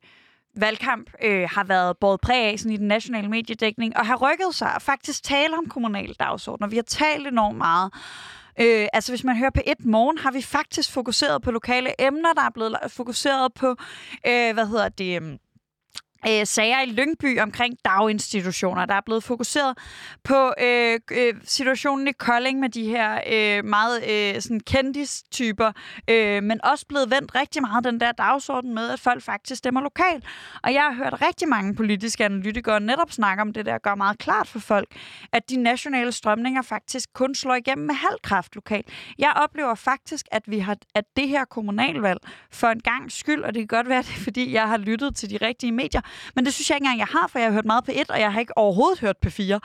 valgkamp 0.57 1.11
øh, 1.23 1.49
har 1.51 1.65
været 1.65 1.99
både 1.99 2.19
præg 2.19 2.45
af 2.45 2.59
sådan 2.59 2.73
i 2.73 2.77
den 2.77 2.89
nationale 2.89 3.29
mediedækning, 3.29 3.97
og 3.97 4.07
har 4.07 4.17
rykket 4.17 4.55
sig 4.55 4.75
og 4.75 4.83
faktisk 4.83 5.23
tale 5.23 5.59
om 5.59 5.69
kommunale 5.69 6.15
dagsordner. 6.15 6.67
Vi 6.67 6.77
har 6.77 6.83
talt 6.83 7.27
enormt 7.27 7.59
meget 7.59 7.93
Øh, 8.61 8.89
altså 8.93 9.13
hvis 9.13 9.25
man 9.25 9.37
hører 9.37 9.51
på 9.51 9.61
et 9.67 9.85
morgen, 9.85 10.19
har 10.19 10.31
vi 10.31 10.43
faktisk 10.43 10.93
fokuseret 10.93 11.43
på 11.43 11.51
lokale 11.51 12.07
emner, 12.07 12.33
der 12.33 12.43
er 12.43 12.51
blevet 12.51 12.77
fokuseret 12.89 13.55
på, 13.55 13.77
øh, 14.27 14.55
hvad 14.55 14.67
hedder 14.67 14.89
det, 14.89 15.17
øhm, 15.17 15.39
øh, 16.29 16.47
sager 16.47 16.81
i 16.81 16.87
Lyngby 16.87 17.41
omkring 17.41 17.75
daginstitutioner. 17.85 18.87
Der 18.87 18.95
er 18.95 19.01
blevet 19.01 19.25
fokuseret 19.25 19.79
på 20.25 20.53
øh, 20.61 21.01
øh, 21.13 21.35
situationen 21.45 22.09
i 22.09 22.13
Kolding 22.13 22.61
med 22.61 22.69
de 22.69 22.87
her 22.87 23.21
øh, 23.33 23.65
meget 23.65 24.05
øh, 24.11 24.43
sådan 24.43 24.61
kendistyper, 24.61 25.73
øh, 26.09 26.43
men 26.43 26.65
også 26.65 26.87
blevet 26.87 27.11
vendt 27.11 27.35
rigtig 27.35 27.63
meget 27.63 27.85
den 27.85 28.01
der 28.01 28.13
dagsorden 28.13 28.75
med, 28.75 28.91
at 28.91 29.01
folk 29.01 29.23
faktisk 29.23 29.59
stemmer 29.59 29.81
lokalt. 29.81 30.25
Og 30.63 30.75
jeg 30.75 30.83
har 30.83 30.95
hørt 30.95 31.23
rigtig 31.23 31.49
mange 31.49 31.75
politiske 31.75 32.25
analytikere 32.25 32.81
netop 32.81 33.13
snakke 33.13 33.41
om 33.41 33.53
det 33.53 33.67
der, 33.67 33.79
gør 33.79 33.95
meget 33.95 34.19
klart 34.19 34.49
for 34.49 34.59
folk, 34.59 34.89
at 35.33 35.51
de 35.51 35.57
nationale 35.57 36.13
strømninger 36.13 36.63
faktisk 36.63 37.13
kun 37.13 37.35
slår 37.35 37.55
igennem 37.55 37.87
med 37.87 37.95
halv 37.95 38.19
kraft 38.23 38.55
lokalt. 38.55 38.87
Jeg 39.19 39.33
oplever 39.37 39.75
faktisk, 39.75 40.27
at 40.31 40.43
vi 40.47 40.59
har 40.59 40.77
at 40.95 41.05
det 41.17 41.29
her 41.29 41.45
kommunalvalg 41.45 42.19
for 42.51 42.67
en 42.67 42.81
gang 42.81 43.13
skyld, 43.13 43.43
og 43.43 43.55
det 43.55 43.61
kan 43.61 43.77
godt 43.77 43.89
være, 43.89 44.03
det 44.09 44.15
er, 44.17 44.21
fordi 44.21 44.53
jeg 44.53 44.69
har 44.69 44.77
lyttet 44.77 45.17
til 45.17 45.31
de 45.31 45.37
rigtige 45.37 45.73
medier, 45.73 46.01
men 46.35 46.45
det 46.45 46.55
synes 46.55 46.71
jeg 46.71 46.77
ikke 46.77 46.85
engang, 46.85 46.99
jeg 46.99 47.07
har, 47.07 47.27
for 47.27 47.39
jeg 47.39 47.49
har 47.49 47.53
hørt 47.53 47.65
meget 47.65 47.85
på 47.85 47.91
1, 47.95 48.11
og 48.11 48.21
jeg 48.21 48.33
har 48.33 48.41
ikke 48.41 48.59
overhovedet 48.59 49.01
hørt 49.01 49.17
på 49.17 49.31
4. 49.31 49.61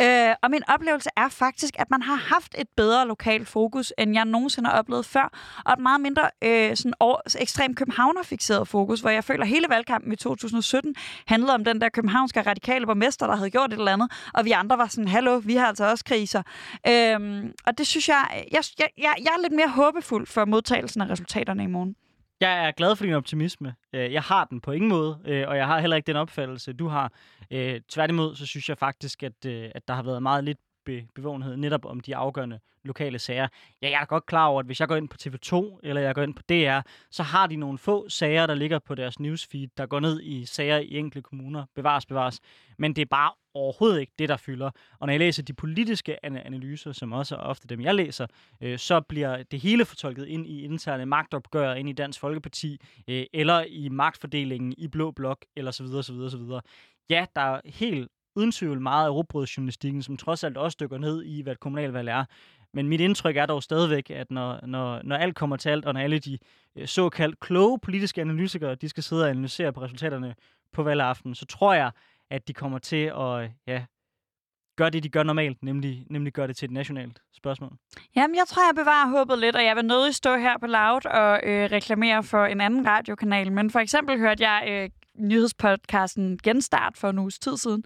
Øh, 0.00 0.34
og 0.42 0.50
min 0.50 0.62
oplevelse 0.68 1.10
er 1.16 1.28
faktisk, 1.28 1.74
at 1.78 1.90
man 1.90 2.02
har 2.02 2.14
haft 2.14 2.54
et 2.58 2.68
bedre 2.76 3.06
lokalt 3.06 3.48
fokus, 3.48 3.92
end 3.98 4.14
jeg 4.14 4.24
nogensinde 4.24 4.68
har 4.68 4.78
oplevet 4.78 5.06
før, 5.06 5.32
og 5.64 5.72
et 5.72 5.78
meget 5.78 6.00
mindre 6.00 6.30
øh, 6.44 6.76
sådan 6.76 6.94
over, 7.00 7.16
ekstremt 7.38 7.76
københavnerfixeret 7.76 8.68
fokus, 8.68 9.00
hvor 9.00 9.10
jeg 9.10 9.24
føler, 9.24 9.42
at 9.42 9.48
hele 9.48 9.66
valgkampen 9.68 10.12
i 10.12 10.16
2017 10.16 10.94
handlede 11.26 11.54
om 11.54 11.64
den 11.64 11.80
der 11.80 11.88
københavnske 11.88 12.42
radikale 12.42 12.86
borgmester, 12.86 13.26
der 13.26 13.36
havde 13.36 13.50
gjort 13.50 13.72
et 13.72 13.78
eller 13.78 13.92
andet, 13.92 14.12
og 14.34 14.44
vi 14.44 14.50
andre 14.50 14.78
var 14.78 14.86
sådan, 14.86 15.08
hallo, 15.08 15.40
vi 15.44 15.54
har 15.54 15.66
altså 15.66 15.90
også 15.90 16.04
kriser. 16.04 16.42
Øh, 16.88 17.44
og 17.66 17.78
det 17.78 17.86
synes 17.86 18.08
jeg, 18.08 18.44
jeg, 18.52 18.62
jeg, 18.78 18.88
jeg, 18.98 19.14
jeg 19.18 19.32
er 19.36 19.42
lidt 19.42 19.52
mere 19.52 19.68
håbefuld 19.68 20.26
for 20.26 20.44
modtagelsen 20.44 21.00
af 21.00 21.10
resultaterne 21.10 21.62
i 21.62 21.66
morgen. 21.66 21.96
Jeg 22.40 22.66
er 22.66 22.70
glad 22.70 22.96
for 22.96 23.04
din 23.04 23.14
optimisme. 23.14 23.74
Øh, 23.92 24.12
jeg 24.12 24.22
har 24.22 24.44
den 24.44 24.60
på 24.60 24.72
ingen 24.72 24.88
måde, 24.88 25.20
øh, 25.24 25.48
og 25.48 25.56
jeg 25.56 25.66
har 25.66 25.80
heller 25.80 25.96
ikke 25.96 26.06
den 26.06 26.16
opfattelse, 26.16 26.72
du 26.72 26.88
har. 26.88 27.12
Øh, 27.50 27.80
tværtimod, 27.88 28.36
så 28.36 28.46
synes 28.46 28.68
jeg 28.68 28.78
faktisk, 28.78 29.22
at, 29.22 29.46
at 29.46 29.88
der 29.88 29.94
har 29.94 30.02
været 30.02 30.22
meget 30.22 30.44
lidt 30.44 30.58
bevågenhed 31.14 31.56
netop 31.56 31.84
om 31.84 32.00
de 32.00 32.16
afgørende 32.16 32.60
lokale 32.86 33.18
sager. 33.18 33.48
Ja, 33.82 33.90
jeg 33.90 34.00
er 34.00 34.04
godt 34.04 34.26
klar 34.26 34.46
over, 34.46 34.60
at 34.60 34.66
hvis 34.66 34.80
jeg 34.80 34.88
går 34.88 34.96
ind 34.96 35.08
på 35.08 35.16
TV2, 35.22 35.80
eller 35.82 36.02
jeg 36.02 36.14
går 36.14 36.22
ind 36.22 36.34
på 36.34 36.42
DR, 36.48 36.80
så 37.10 37.22
har 37.22 37.46
de 37.46 37.56
nogle 37.56 37.78
få 37.78 38.08
sager, 38.08 38.46
der 38.46 38.54
ligger 38.54 38.78
på 38.78 38.94
deres 38.94 39.20
newsfeed, 39.20 39.68
der 39.76 39.86
går 39.86 40.00
ned 40.00 40.20
i 40.22 40.44
sager 40.44 40.78
i 40.78 40.96
enkelte 40.96 41.22
kommuner. 41.22 41.64
Bevares, 41.74 42.06
bevares. 42.06 42.40
Men 42.78 42.96
det 42.96 43.02
er 43.02 43.06
bare 43.06 43.32
overhovedet 43.54 44.00
ikke 44.00 44.12
det, 44.18 44.28
der 44.28 44.36
fylder. 44.36 44.70
Og 44.98 45.06
når 45.06 45.12
jeg 45.12 45.20
læser 45.20 45.42
de 45.42 45.52
politiske 45.52 46.26
analyser, 46.26 46.92
som 46.92 47.12
også 47.12 47.34
er 47.34 47.40
ofte 47.40 47.68
dem, 47.68 47.80
jeg 47.80 47.94
læser, 47.94 48.26
øh, 48.60 48.78
så 48.78 49.00
bliver 49.00 49.42
det 49.42 49.60
hele 49.60 49.84
fortolket 49.84 50.26
ind 50.26 50.46
i 50.46 50.62
interne 50.62 51.06
magtopgør 51.06 51.74
ind 51.74 51.88
i 51.88 51.92
Dansk 51.92 52.20
Folkeparti, 52.20 52.80
øh, 53.08 53.24
eller 53.32 53.64
i 53.68 53.88
magtfordelingen 53.88 54.74
i 54.78 54.88
Blå 54.88 55.10
Blok, 55.10 55.44
eller 55.56 55.70
så 55.70 55.82
videre, 55.82 56.02
så 56.02 56.12
videre, 56.12 56.30
så 56.30 56.38
videre. 56.38 56.60
Ja, 57.10 57.26
der 57.36 57.40
er 57.40 57.60
helt 57.64 58.10
uden 58.36 58.52
tvivl 58.52 58.80
meget 58.80 59.06
af 59.06 59.10
råbrødsjournalistikken, 59.10 60.02
som 60.02 60.16
trods 60.16 60.44
alt 60.44 60.56
også 60.56 60.76
dykker 60.80 60.98
ned 60.98 61.24
i, 61.24 61.42
hvad 61.42 61.52
et 61.52 61.60
kommunalvalg 61.60 62.08
er. 62.08 62.24
Men 62.72 62.88
mit 62.88 63.00
indtryk 63.00 63.36
er 63.36 63.46
dog 63.46 63.62
stadigvæk, 63.62 64.10
at 64.10 64.30
når, 64.30 64.66
når, 64.66 65.00
når 65.04 65.16
alt 65.16 65.34
kommer 65.34 65.56
til 65.56 65.68
alt, 65.68 65.84
og 65.84 65.94
når 65.94 66.00
alle 66.00 66.18
de 66.18 66.38
øh, 66.76 66.86
såkaldt 66.86 67.40
kloge 67.40 67.78
politiske 67.78 68.20
analytikere, 68.20 68.74
de 68.74 68.88
skal 68.88 69.02
sidde 69.02 69.24
og 69.24 69.30
analysere 69.30 69.72
på 69.72 69.82
resultaterne 69.82 70.34
på 70.72 70.82
valgaften, 70.82 71.34
så 71.34 71.46
tror 71.46 71.74
jeg, 71.74 71.90
at 72.30 72.48
de 72.48 72.52
kommer 72.52 72.78
til 72.78 73.12
at 73.20 73.50
ja, 73.66 73.84
gøre 74.76 74.90
det, 74.90 75.02
de 75.02 75.08
gør 75.08 75.22
normalt, 75.22 75.62
nemlig, 75.62 76.06
nemlig 76.10 76.32
gøre 76.32 76.46
det 76.46 76.56
til 76.56 76.66
et 76.66 76.72
nationalt 76.72 77.22
spørgsmål. 77.34 77.72
Jamen, 78.16 78.36
jeg 78.36 78.44
tror, 78.46 78.62
jeg 78.68 78.74
bevarer 78.74 79.18
håbet 79.18 79.38
lidt, 79.38 79.56
og 79.56 79.64
jeg 79.64 79.76
vil 79.76 79.84
nødig 79.84 80.14
stå 80.14 80.36
her 80.36 80.58
på 80.58 80.66
Loud 80.66 81.06
og 81.06 81.40
øh, 81.42 81.70
reklamere 81.72 82.22
for 82.22 82.44
en 82.44 82.60
anden 82.60 82.86
radiokanal. 82.86 83.52
Men 83.52 83.70
for 83.70 83.78
eksempel 83.78 84.18
hørte 84.18 84.48
jeg 84.48 84.64
øh, 84.68 84.90
nyhedspodcasten 85.18 86.38
Genstart 86.42 86.96
for 86.96 87.10
en 87.10 87.18
uges 87.18 87.38
tid 87.38 87.56
siden, 87.56 87.84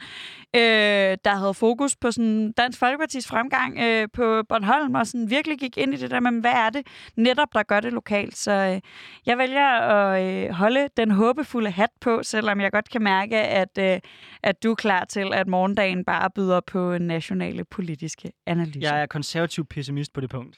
øh, 0.56 1.18
der 1.24 1.34
havde 1.34 1.54
fokus 1.54 1.96
på 1.96 2.10
sådan 2.10 2.52
Dansk 2.52 2.78
Folkepartis 2.78 3.26
fremgang 3.26 3.78
øh, 3.78 4.08
på 4.12 4.42
Bornholm, 4.48 4.94
og 4.94 5.06
sådan 5.06 5.30
virkelig 5.30 5.58
gik 5.58 5.78
ind 5.78 5.94
i 5.94 5.96
det 5.96 6.10
der 6.10 6.20
med, 6.20 6.40
hvad 6.40 6.52
er 6.52 6.70
det 6.70 6.86
netop, 7.16 7.48
der 7.54 7.62
gør 7.62 7.80
det 7.80 7.92
lokalt. 7.92 8.36
Så 8.36 8.52
øh, 8.52 8.80
jeg 9.26 9.38
vælger 9.38 9.66
at 9.66 10.44
øh, 10.44 10.50
holde 10.50 10.88
den 10.96 11.10
håbefulde 11.10 11.70
hat 11.70 11.90
på, 12.00 12.22
selvom 12.22 12.60
jeg 12.60 12.72
godt 12.72 12.90
kan 12.90 13.02
mærke, 13.02 13.36
at, 13.36 13.78
øh, 13.78 14.00
at 14.42 14.62
du 14.62 14.70
er 14.70 14.74
klar 14.74 15.04
til, 15.04 15.30
at 15.34 15.48
morgendagen 15.48 16.04
bare 16.04 16.30
byder 16.34 16.60
på 16.60 16.98
nationale 16.98 17.64
politiske 17.64 18.32
analyser. 18.46 18.80
Jeg 18.80 19.02
er 19.02 19.06
konservativ 19.06 19.66
pessimist 19.66 20.12
på 20.12 20.20
det 20.20 20.30
punkt. 20.30 20.56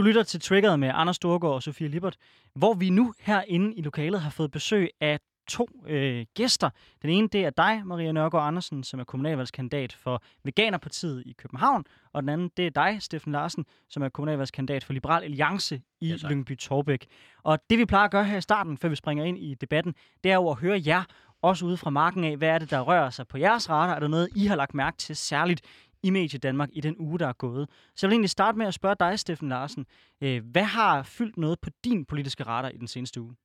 Du 0.00 0.04
lytter 0.04 0.22
til 0.22 0.40
Triggeret 0.40 0.80
med 0.80 0.90
Anders 0.94 1.16
Storgård 1.16 1.54
og 1.54 1.62
Sofie 1.62 1.88
Lippert, 1.88 2.16
hvor 2.54 2.74
vi 2.74 2.90
nu 2.90 3.14
herinde 3.20 3.74
i 3.74 3.82
lokalet 3.82 4.20
har 4.20 4.30
fået 4.30 4.50
besøg 4.50 4.90
af 5.00 5.20
to 5.48 5.68
øh, 5.86 6.26
gæster. 6.34 6.70
Den 7.02 7.10
ene, 7.10 7.28
det 7.28 7.44
er 7.44 7.50
dig, 7.50 7.82
Maria 7.84 8.12
Nørgaard 8.12 8.46
Andersen, 8.46 8.84
som 8.84 9.00
er 9.00 9.04
kommunalvalgskandidat 9.04 9.92
for 9.92 10.22
Veganerpartiet 10.44 11.22
i 11.26 11.32
København. 11.32 11.84
Og 12.12 12.22
den 12.22 12.28
anden, 12.28 12.50
det 12.56 12.66
er 12.66 12.70
dig, 12.70 13.02
Steffen 13.02 13.32
Larsen, 13.32 13.64
som 13.88 14.02
er 14.02 14.08
kommunalvalgskandidat 14.08 14.84
for 14.84 14.92
Liberal 14.92 15.22
Alliance 15.22 15.80
i 16.00 16.08
ja, 16.08 16.28
Lyngby 16.28 16.58
Torbæk. 16.58 17.06
Og 17.42 17.58
det 17.70 17.78
vi 17.78 17.84
plejer 17.84 18.04
at 18.04 18.10
gøre 18.10 18.24
her 18.24 18.38
i 18.38 18.40
starten, 18.40 18.78
før 18.78 18.88
vi 18.88 18.96
springer 18.96 19.24
ind 19.24 19.38
i 19.38 19.54
debatten, 19.54 19.94
det 20.24 20.32
er 20.32 20.36
jo 20.36 20.50
at 20.50 20.58
høre 20.58 20.82
jer 20.86 21.02
også 21.42 21.66
ude 21.66 21.76
fra 21.76 21.90
marken 21.90 22.24
af, 22.24 22.36
hvad 22.36 22.48
er 22.48 22.58
det, 22.58 22.70
der 22.70 22.80
rører 22.80 23.10
sig 23.10 23.28
på 23.28 23.38
jeres 23.38 23.70
radar? 23.70 23.94
Er 23.94 24.00
der 24.00 24.08
noget, 24.08 24.28
I 24.36 24.46
har 24.46 24.56
lagt 24.56 24.74
mærke 24.74 24.96
til 24.96 25.16
særligt 25.16 25.62
i 26.02 26.10
Medie 26.10 26.38
Danmark 26.38 26.68
i 26.72 26.80
den 26.80 26.96
uge, 26.98 27.18
der 27.18 27.26
er 27.26 27.32
gået. 27.32 27.68
Så 27.96 28.06
jeg 28.06 28.08
vil 28.08 28.14
egentlig 28.14 28.30
starte 28.30 28.58
med 28.58 28.66
at 28.66 28.74
spørge 28.74 28.96
dig, 29.00 29.18
Steffen 29.18 29.48
Larsen. 29.48 29.86
Øh, 30.20 30.44
hvad 30.44 30.64
har 30.64 31.02
fyldt 31.02 31.36
noget 31.36 31.60
på 31.60 31.70
din 31.84 32.04
politiske 32.04 32.42
radar 32.42 32.68
i 32.68 32.76
den 32.76 32.88
seneste 32.88 33.20
uge? 33.20 33.36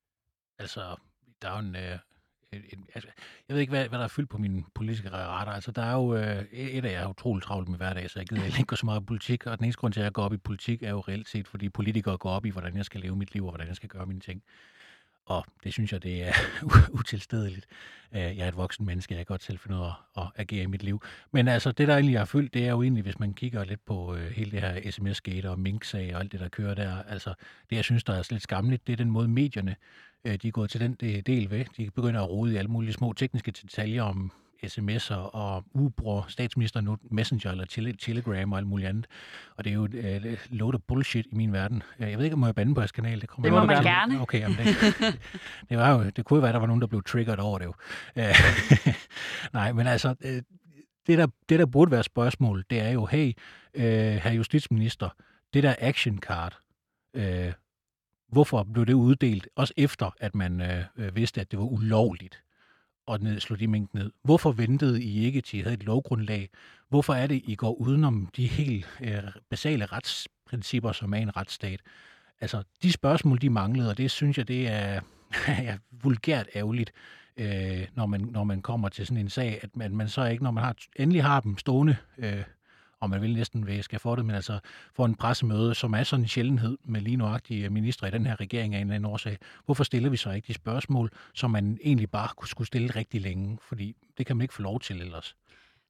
Altså, 0.60 0.96
der 1.42 1.50
er 1.50 1.54
jo 1.54 1.60
en... 1.60 1.76
Øh, 1.76 2.00
en, 2.54 2.86
altså, 2.96 3.10
jeg 3.48 3.54
ved 3.54 3.62
ikke, 3.62 3.72
hvad, 3.72 3.88
hvad 3.90 4.00
der 4.00 4.04
er 4.04 4.10
fyldt 4.10 4.30
på 4.30 4.38
min 4.38 4.66
politiske 4.76 5.12
radar. 5.12 5.54
Altså, 5.54 5.72
der 5.72 5.82
er 5.82 5.94
jo... 5.94 6.16
Øh, 6.16 6.44
et 6.52 6.86
af 6.86 6.92
jer 6.92 7.00
er 7.00 7.10
utroligt 7.10 7.46
travlt 7.46 7.70
med 7.70 7.78
hverdag, 7.78 8.10
så 8.10 8.20
jeg 8.20 8.28
gider 8.28 8.46
ikke 8.46 8.64
gå 8.64 8.76
så 8.76 8.86
meget 8.86 9.02
i 9.02 9.06
politik. 9.06 9.46
Og 9.46 9.58
den 9.58 9.66
eneste 9.66 9.80
grund 9.80 9.94
til, 9.94 10.00
at 10.00 10.04
jeg 10.04 10.14
går 10.14 10.24
op 10.24 10.34
i 10.34 10.38
politik, 10.38 10.84
er 10.84 10.90
jo 10.90 11.00
reelt 11.00 11.30
set, 11.30 11.48
fordi 11.48 11.70
politikere 11.70 12.18
går 12.18 12.30
op 12.30 12.46
i, 12.46 12.50
hvordan 12.50 12.78
jeg 12.78 12.86
skal 12.86 13.02
leve 13.02 13.16
mit 13.16 13.34
liv, 13.34 13.46
og 13.46 13.52
hvordan 13.52 13.68
jeg 13.68 13.76
skal 13.76 13.90
gøre 13.90 14.06
mine 14.06 14.20
ting. 14.20 14.44
Og 15.26 15.46
det 15.64 15.74
synes 15.74 15.94
jeg, 15.94 16.04
det 16.04 16.24
er 16.24 16.34
utilstedeligt. 17.00 17.66
Øh, 18.12 18.22
jeg 18.22 18.38
er 18.38 18.48
et 18.48 18.58
voksen 18.58 18.86
menneske, 18.86 19.14
jeg 19.14 19.20
kan 19.20 19.34
godt 19.34 19.44
selv 19.44 19.60
finde 19.60 19.78
ud 19.78 19.82
af 19.82 19.94
at 20.18 20.28
agere 20.36 20.64
i 20.64 20.66
mit 20.66 20.84
liv. 20.84 21.02
Men 21.32 21.48
altså, 21.48 21.72
det 21.72 21.88
der 21.88 21.94
egentlig 21.94 22.18
har 22.18 22.26
fyldt, 22.26 22.54
det 22.54 22.66
er 22.66 22.72
jo 22.72 22.84
egentlig, 22.84 23.04
hvis 23.04 23.20
man 23.20 23.34
kigger 23.34 23.64
lidt 23.64 23.86
på 23.86 24.16
øh, 24.16 24.32
hele 24.32 24.52
det 24.52 24.62
her 24.62 24.92
sms-gate 24.92 25.50
og 25.50 25.60
mink-sag 25.60 26.16
og 26.16 26.22
alt 26.22 26.32
det, 26.32 26.40
der 26.40 26.50
kører 26.50 26.74
der. 26.74 27.04
Altså, 27.04 27.34
det 27.70 27.76
jeg 27.76 27.84
synes, 27.84 28.04
der 28.04 28.14
er 28.14 28.28
lidt 28.32 28.44
skamligt, 28.44 28.88
det 28.88 28.94
er 28.94 28.98
den 28.98 29.12
måde 29.12 29.28
medierne, 29.28 29.76
øh, 30.26 30.36
de 30.42 30.48
er 30.48 30.52
gået 30.52 30.70
til 30.70 30.80
den 30.80 30.94
del 31.22 31.50
ved. 31.50 31.66
De 31.78 31.92
begynder 31.92 32.22
at 32.22 32.30
rode 32.30 32.54
i 32.54 32.58
alle 32.58 32.72
mulige 32.72 32.94
små 32.94 33.14
tekniske 33.14 33.52
detaljer 33.52 34.04
om 34.04 34.32
sms'er 34.66 35.16
og 35.16 35.64
ubruger 35.74 36.24
statsministeren 36.28 36.86
nu 36.86 36.98
Messenger 37.12 37.52
eller 37.52 37.94
Telegram 38.00 38.52
og 38.52 38.58
alt 38.58 38.68
muligt 38.68 38.90
andet. 38.90 39.08
Og 39.56 39.64
det 39.64 39.70
er 39.70 39.74
jo 39.74 39.86
et 39.86 40.26
uh, 40.26 40.58
load 40.58 40.74
of 40.74 40.80
bullshit 40.88 41.26
i 41.32 41.36
min 41.36 41.54
verden. 41.54 41.84
Jeg 42.00 42.18
ved 42.18 42.26
ikke, 42.26 42.34
om 42.34 42.42
jeg 42.42 42.48
må 42.48 42.54
bande 42.54 42.76
på 42.76 42.82
jeres 42.82 42.92
kanal. 42.92 43.22
Det, 43.22 43.30
kommer 43.30 43.50
det 43.50 43.54
må 43.60 43.66
man 43.66 43.84
gerne. 43.84 44.22
Okay, 44.22 44.40
jamen 44.40 44.58
det, 44.58 44.66
det, 45.70 45.78
var 45.78 45.92
jo, 45.92 46.10
det 46.10 46.26
kunne 46.26 46.38
jo 46.38 46.42
være, 46.42 46.50
at 46.50 46.54
der 46.54 46.60
var 46.60 46.68
nogen, 46.68 46.82
der 46.82 46.88
blev 46.88 47.04
triggeret 47.04 47.40
over 47.40 47.60
det 47.60 47.66
jo. 47.66 47.74
nej, 49.60 49.72
men 49.72 49.88
altså, 49.88 50.16
øh, 50.22 50.42
det 51.08 51.18
der, 51.18 51.28
det 51.50 51.60
der 51.60 51.66
burde 51.66 51.92
være 51.92 52.04
spørgsmål, 52.04 52.66
det 52.70 52.80
er 52.80 52.90
jo, 52.90 53.06
hey, 53.06 53.34
uh, 53.74 53.82
herr 53.84 54.32
justitsminister, 54.32 55.10
det 55.54 55.64
der 55.64 55.76
action 55.80 56.18
card, 56.18 56.58
uh, 57.18 57.24
hvorfor 58.28 58.64
blev 58.74 58.86
det 58.86 58.94
uddelt, 58.94 59.48
også 59.56 59.74
efter, 59.78 60.12
at 60.20 60.36
man 60.36 60.62
uh, 60.98 61.16
vidste, 61.16 61.42
at 61.42 61.52
det 61.52 61.60
var 61.60 61.66
ulovligt? 61.66 62.45
Og 63.06 63.20
ned, 63.20 63.40
slå 63.40 63.56
de 63.56 63.68
mink 63.68 63.94
ned. 63.94 64.12
Hvorfor 64.24 64.52
ventede 64.52 65.04
I 65.04 65.26
ikke 65.26 65.42
til 65.42 65.60
I 65.60 65.62
havde 65.62 65.74
et 65.74 65.84
lovgrundlag? 65.84 66.50
Hvorfor 66.90 67.14
er 67.14 67.28
det, 67.28 67.42
I 67.46 67.56
går 67.56 67.74
udenom 67.74 68.30
de 68.36 68.48
helt 68.48 68.88
øh, 69.02 69.24
basale 69.50 69.86
retsprincipper, 69.86 70.92
som 70.92 71.14
er 71.14 71.18
en 71.18 71.38
retsstat? 71.38 71.80
Altså, 72.42 72.64
de 72.84 72.92
spørgsmål, 72.92 73.42
de 73.42 73.50
manglede, 73.50 73.90
og 73.90 73.98
det 73.98 74.12
synes 74.12 74.38
jeg, 74.38 74.48
det 74.48 74.68
er 74.68 75.02
ja, 75.48 75.78
vulgært 76.04 76.48
ærgerligt, 76.56 76.92
øh, 77.38 77.88
når, 77.96 78.06
man, 78.06 78.22
når 78.22 78.44
man 78.44 78.62
kommer 78.62 78.90
til 78.90 79.06
sådan 79.06 79.22
en 79.22 79.30
sag, 79.30 79.60
at 79.62 79.76
man, 79.76 79.96
man 79.96 80.10
så 80.10 80.26
ikke, 80.26 80.44
når 80.44 80.52
man 80.52 80.64
har, 80.64 80.76
endelig 80.96 81.24
har 81.24 81.40
dem 81.40 81.58
stående 81.58 81.96
øh, 82.18 82.44
og 83.00 83.10
man 83.10 83.22
vil 83.22 83.34
næsten 83.34 83.68
væske 83.68 84.00
for 84.00 84.16
det, 84.16 84.26
men 84.26 84.36
altså 84.36 84.60
for 84.94 85.06
en 85.06 85.16
pressemøde, 85.16 85.76
som 85.76 85.94
er 85.94 86.04
sådan 86.04 86.24
en 86.24 86.28
sjældenhed 86.28 86.78
med 86.84 87.02
lige 87.02 87.18
nuagtige 87.18 87.66
øh, 87.66 87.72
ministre 87.72 88.08
i 88.08 88.12
den 88.12 88.26
her 88.26 88.40
regering 88.40 88.76
af 88.76 88.80
en 88.80 88.88
eller 88.88 88.96
anden 88.96 89.12
årsag. 89.12 89.38
Hvorfor 89.66 89.84
stiller 89.84 90.10
vi 90.10 90.18
så 90.18 90.32
ikke 90.32 90.48
de 90.48 90.54
spørgsmål, 90.54 91.12
som 91.34 91.52
man 91.52 91.78
egentlig 91.84 92.10
bare 92.10 92.30
skulle 92.46 92.68
stille 92.68 92.96
rigtig 92.96 93.22
længe? 93.22 93.58
Fordi 93.62 93.96
det 94.18 94.26
kan 94.26 94.38
man 94.38 94.42
ikke 94.42 94.54
få 94.54 94.62
lov 94.62 94.80
til 94.80 95.02
ellers. 95.02 95.36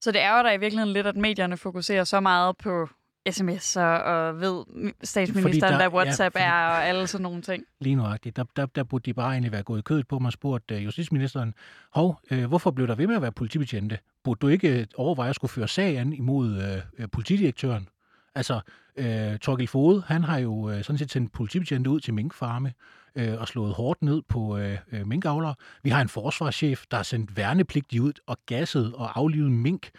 Så 0.01 0.11
det 0.11 0.21
er 0.21 0.37
jo 0.37 0.43
der 0.43 0.51
i 0.51 0.59
virkeligheden 0.59 0.93
lidt, 0.93 1.07
at 1.07 1.15
medierne 1.15 1.57
fokuserer 1.57 2.03
så 2.03 2.19
meget 2.19 2.57
på 2.57 2.89
sms'er 3.29 3.81
og 3.81 4.39
ved 4.41 4.63
statsministeren, 5.03 5.73
der, 5.73 5.77
hvad 5.77 5.99
WhatsApp 5.99 6.35
ja, 6.35 6.43
er 6.43 6.51
og 6.51 6.85
alle 6.85 7.07
sådan 7.07 7.23
nogle 7.23 7.41
ting. 7.41 7.63
Lige 7.79 7.95
nuagtigt. 7.95 8.35
Der, 8.35 8.43
der, 8.55 8.65
der 8.65 8.83
burde 8.83 9.03
de 9.05 9.13
bare 9.13 9.31
egentlig 9.31 9.51
være 9.51 9.63
gået 9.63 9.79
i 9.79 9.81
kødet 9.81 10.07
på 10.07 10.19
mig 10.19 10.27
og 10.27 10.33
spurgt 10.33 10.71
uh, 10.71 10.85
justitsministeren, 10.85 11.53
hov, 11.93 12.19
uh, 12.31 12.43
hvorfor 12.43 12.71
blev 12.71 12.87
der 12.87 12.95
ved 12.95 13.07
med 13.07 13.15
at 13.15 13.21
være 13.21 13.31
politibetjente? 13.31 13.99
Burde 14.23 14.39
du 14.39 14.47
ikke 14.47 14.79
øh, 14.79 14.85
overveje 14.95 15.29
at 15.29 15.35
skulle 15.35 15.51
føre 15.51 15.67
sag 15.67 15.97
an 15.97 16.13
imod 16.13 16.77
uh, 16.99 17.05
politidirektøren? 17.11 17.89
Altså, 18.35 18.59
uh, 18.99 19.37
Torgild 19.41 19.67
Fode, 19.67 20.03
han 20.07 20.23
har 20.23 20.37
jo 20.37 20.53
uh, 20.53 20.81
sådan 20.81 20.97
set 20.97 21.11
sendt 21.11 21.31
politibetjente 21.33 21.89
ud 21.89 21.99
til 21.99 22.13
minkfarme 22.13 22.73
uh, 23.15 23.33
og 23.37 23.47
slået 23.47 23.73
hårdt 23.73 24.01
ned 24.01 24.21
på 24.29 24.39
uh, 24.39 25.07
minkavlere. 25.07 25.55
Vi 25.83 25.89
har 25.89 26.01
en 26.01 26.09
forsvarschef, 26.09 26.83
der 26.91 26.97
har 26.97 27.03
sendt 27.03 27.37
værnepligtige 27.37 28.01
ud 28.01 28.13
og 28.27 28.37
gasset 28.45 28.93
og 28.93 29.19
aflivet 29.19 29.51
mink 29.51 29.89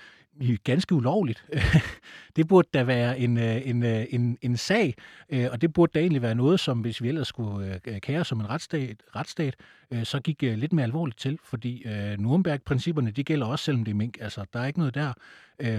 ganske 0.65 0.95
ulovligt. 0.95 1.45
det 2.37 2.49
burde 2.49 2.69
da 2.75 2.83
være 2.83 3.19
en, 3.19 3.39
øh, 3.39 3.69
en, 3.69 3.83
øh, 3.83 4.07
en, 4.11 4.39
en 4.43 4.57
sag, 4.57 4.95
øh, 5.29 5.47
og 5.53 5.61
det 5.61 5.73
burde 5.73 5.93
da 5.95 5.99
egentlig 5.99 6.23
være 6.23 6.35
noget, 6.35 6.61
som 6.61 6.81
hvis 6.81 7.03
vi 7.03 7.09
ellers 7.09 7.29
skulle 7.29 7.81
kære 8.01 8.25
som 8.25 8.41
en 8.41 8.51
retsstat, 8.51 9.03
retsstat 9.17 9.57
så 10.03 10.21
gik 10.21 10.43
lidt 10.43 10.73
mere 10.73 10.85
alvorligt 10.85 11.19
til, 11.19 11.39
fordi 11.45 11.85
Nürnberg-principperne, 12.19 13.11
de 13.11 13.25
gælder 13.25 13.47
også, 13.47 13.65
selvom 13.65 13.85
det 13.85 13.91
er 13.93 13.97
mink. 13.97 14.19
Altså, 14.21 14.45
der 14.53 14.61
er 14.61 14.67
ikke 14.67 14.79
noget 14.79 14.95
der. 14.95 15.13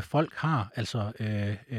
Folk 0.02 0.34
har 0.36 0.72
altså 0.76 1.12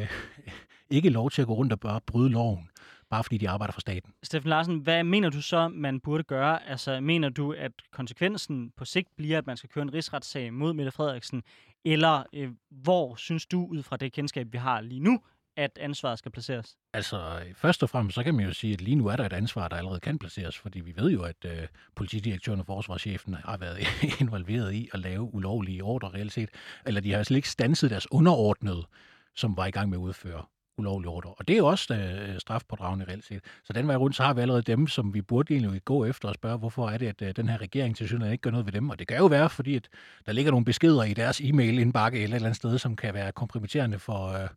ikke 0.90 1.11
lov 1.11 1.30
til 1.30 1.42
at 1.42 1.49
gå 1.49 1.54
rundt 1.54 1.73
og 1.73 1.80
bare 1.80 2.00
bryde 2.06 2.30
loven 2.30 2.68
bare 3.11 3.25
fordi 3.25 3.38
de 3.38 3.49
arbejder 3.49 3.73
for 3.73 3.80
staten. 3.80 4.12
Steffen 4.23 4.49
Larsen, 4.49 4.78
hvad 4.78 5.04
mener 5.04 5.30
du 5.30 5.42
så, 5.42 5.68
man 5.68 6.00
burde 6.00 6.23
gøre? 6.23 6.68
Altså, 6.68 7.00
mener 7.00 7.28
du, 7.28 7.52
at 7.52 7.73
konsekvensen 7.92 8.73
på 8.76 8.85
sigt 8.85 9.08
bliver, 9.16 9.38
at 9.38 9.47
man 9.47 9.56
skal 9.56 9.70
køre 9.70 9.82
en 9.82 9.94
rigsretssag 9.94 10.52
mod 10.52 10.73
Mette 10.73 10.92
Frederiksen, 10.92 11.42
eller 11.85 12.23
øh, 12.32 12.50
hvor 12.70 13.16
synes 13.16 13.47
du, 13.47 13.66
ud 13.66 13.82
fra 13.82 13.97
det 13.97 14.12
kendskab, 14.12 14.52
vi 14.52 14.58
har 14.58 14.80
lige 14.80 15.00
nu, 15.00 15.20
at 15.56 15.78
ansvaret 15.80 16.18
skal 16.18 16.32
placeres? 16.32 16.76
Altså, 16.92 17.40
øh, 17.47 17.54
først 17.54 17.82
og 17.82 17.90
fremmest, 17.90 18.14
så 18.14 18.23
kan 18.23 18.35
man 18.35 18.44
jo 18.44 18.52
sige, 18.52 18.73
at 18.73 18.80
lige 18.80 18.94
nu 18.94 19.06
er 19.06 19.16
der 19.16 19.26
et 19.26 19.32
ansvar, 19.32 19.68
der 19.68 19.76
allerede 19.76 20.00
kan 20.00 20.18
placeres, 20.18 20.58
fordi 20.58 20.80
vi 20.80 20.97
ved 20.97 21.11
jo, 21.11 21.23
at 21.23 21.44
øh, 21.44 21.68
politidirektøren 21.97 22.61
og 22.61 22.66
forsvarschefen 22.66 23.35
har 23.35 23.56
været 23.56 23.78
involveret 24.20 24.73
i 24.73 24.88
at 24.92 25.00
lave 25.00 25.35
ulovlige 25.35 25.85
ordre 25.85 26.08
reelt 26.08 26.32
set, 26.32 26.50
eller 26.87 27.00
de 27.00 27.12
har 27.12 27.23
slet 27.23 27.37
ikke 27.37 27.49
stanset 27.49 27.90
deres 27.90 28.12
underordnede, 28.12 28.87
som 29.35 29.56
var 29.56 29.66
i 29.66 29.70
gang 29.70 29.88
med 29.88 29.99
at 29.99 30.02
udføre 30.02 30.44
ulovlige 30.78 31.11
ordre. 31.11 31.30
Og 31.30 31.49
det 31.49 31.54
er 31.54 31.58
jo 31.58 31.66
også 31.66 31.94
øh, 31.94 32.40
strafpådragende 32.40 33.04
reelt 33.08 33.25
set. 33.25 33.40
Så 33.64 33.73
den 33.73 33.88
vej 33.88 33.97
rundt, 33.97 34.16
så 34.16 34.23
har 34.23 34.35
vi 34.35 34.40
allerede 34.40 34.62
dem, 34.62 34.87
som 34.87 35.14
vi 35.14 35.23
burde 35.23 35.54
egentlig 35.54 35.85
gå 35.85 36.04
efter 36.04 36.28
og 36.28 36.35
spørge, 36.35 36.58
hvorfor 36.58 36.88
er 36.88 36.99
det, 36.99 37.06
at 37.06 37.23
øh, 37.23 37.37
den 37.37 37.49
her 37.49 37.61
regering 37.61 37.97
til 37.97 38.06
synligheden 38.06 38.32
ikke 38.32 38.42
gør 38.42 38.50
noget 38.50 38.66
ved 38.66 38.73
dem. 38.73 38.90
Og 38.90 38.99
det 38.99 39.08
kan 39.08 39.16
jo 39.16 39.26
være, 39.26 39.50
fordi 39.50 39.75
at 39.75 39.88
der 40.26 40.32
ligger 40.32 40.50
nogle 40.50 40.64
beskeder 40.64 41.02
i 41.02 41.14
deres 41.14 41.40
e-mail 41.40 41.78
indbakke 41.78 42.23
eller 42.23 42.35
et 42.35 42.38
eller 42.38 42.47
andet 42.47 42.56
sted, 42.56 42.78
som 42.78 42.97
kan 42.97 43.14
være 43.14 43.32
kompromitterende 43.32 43.99
for, 43.99 44.49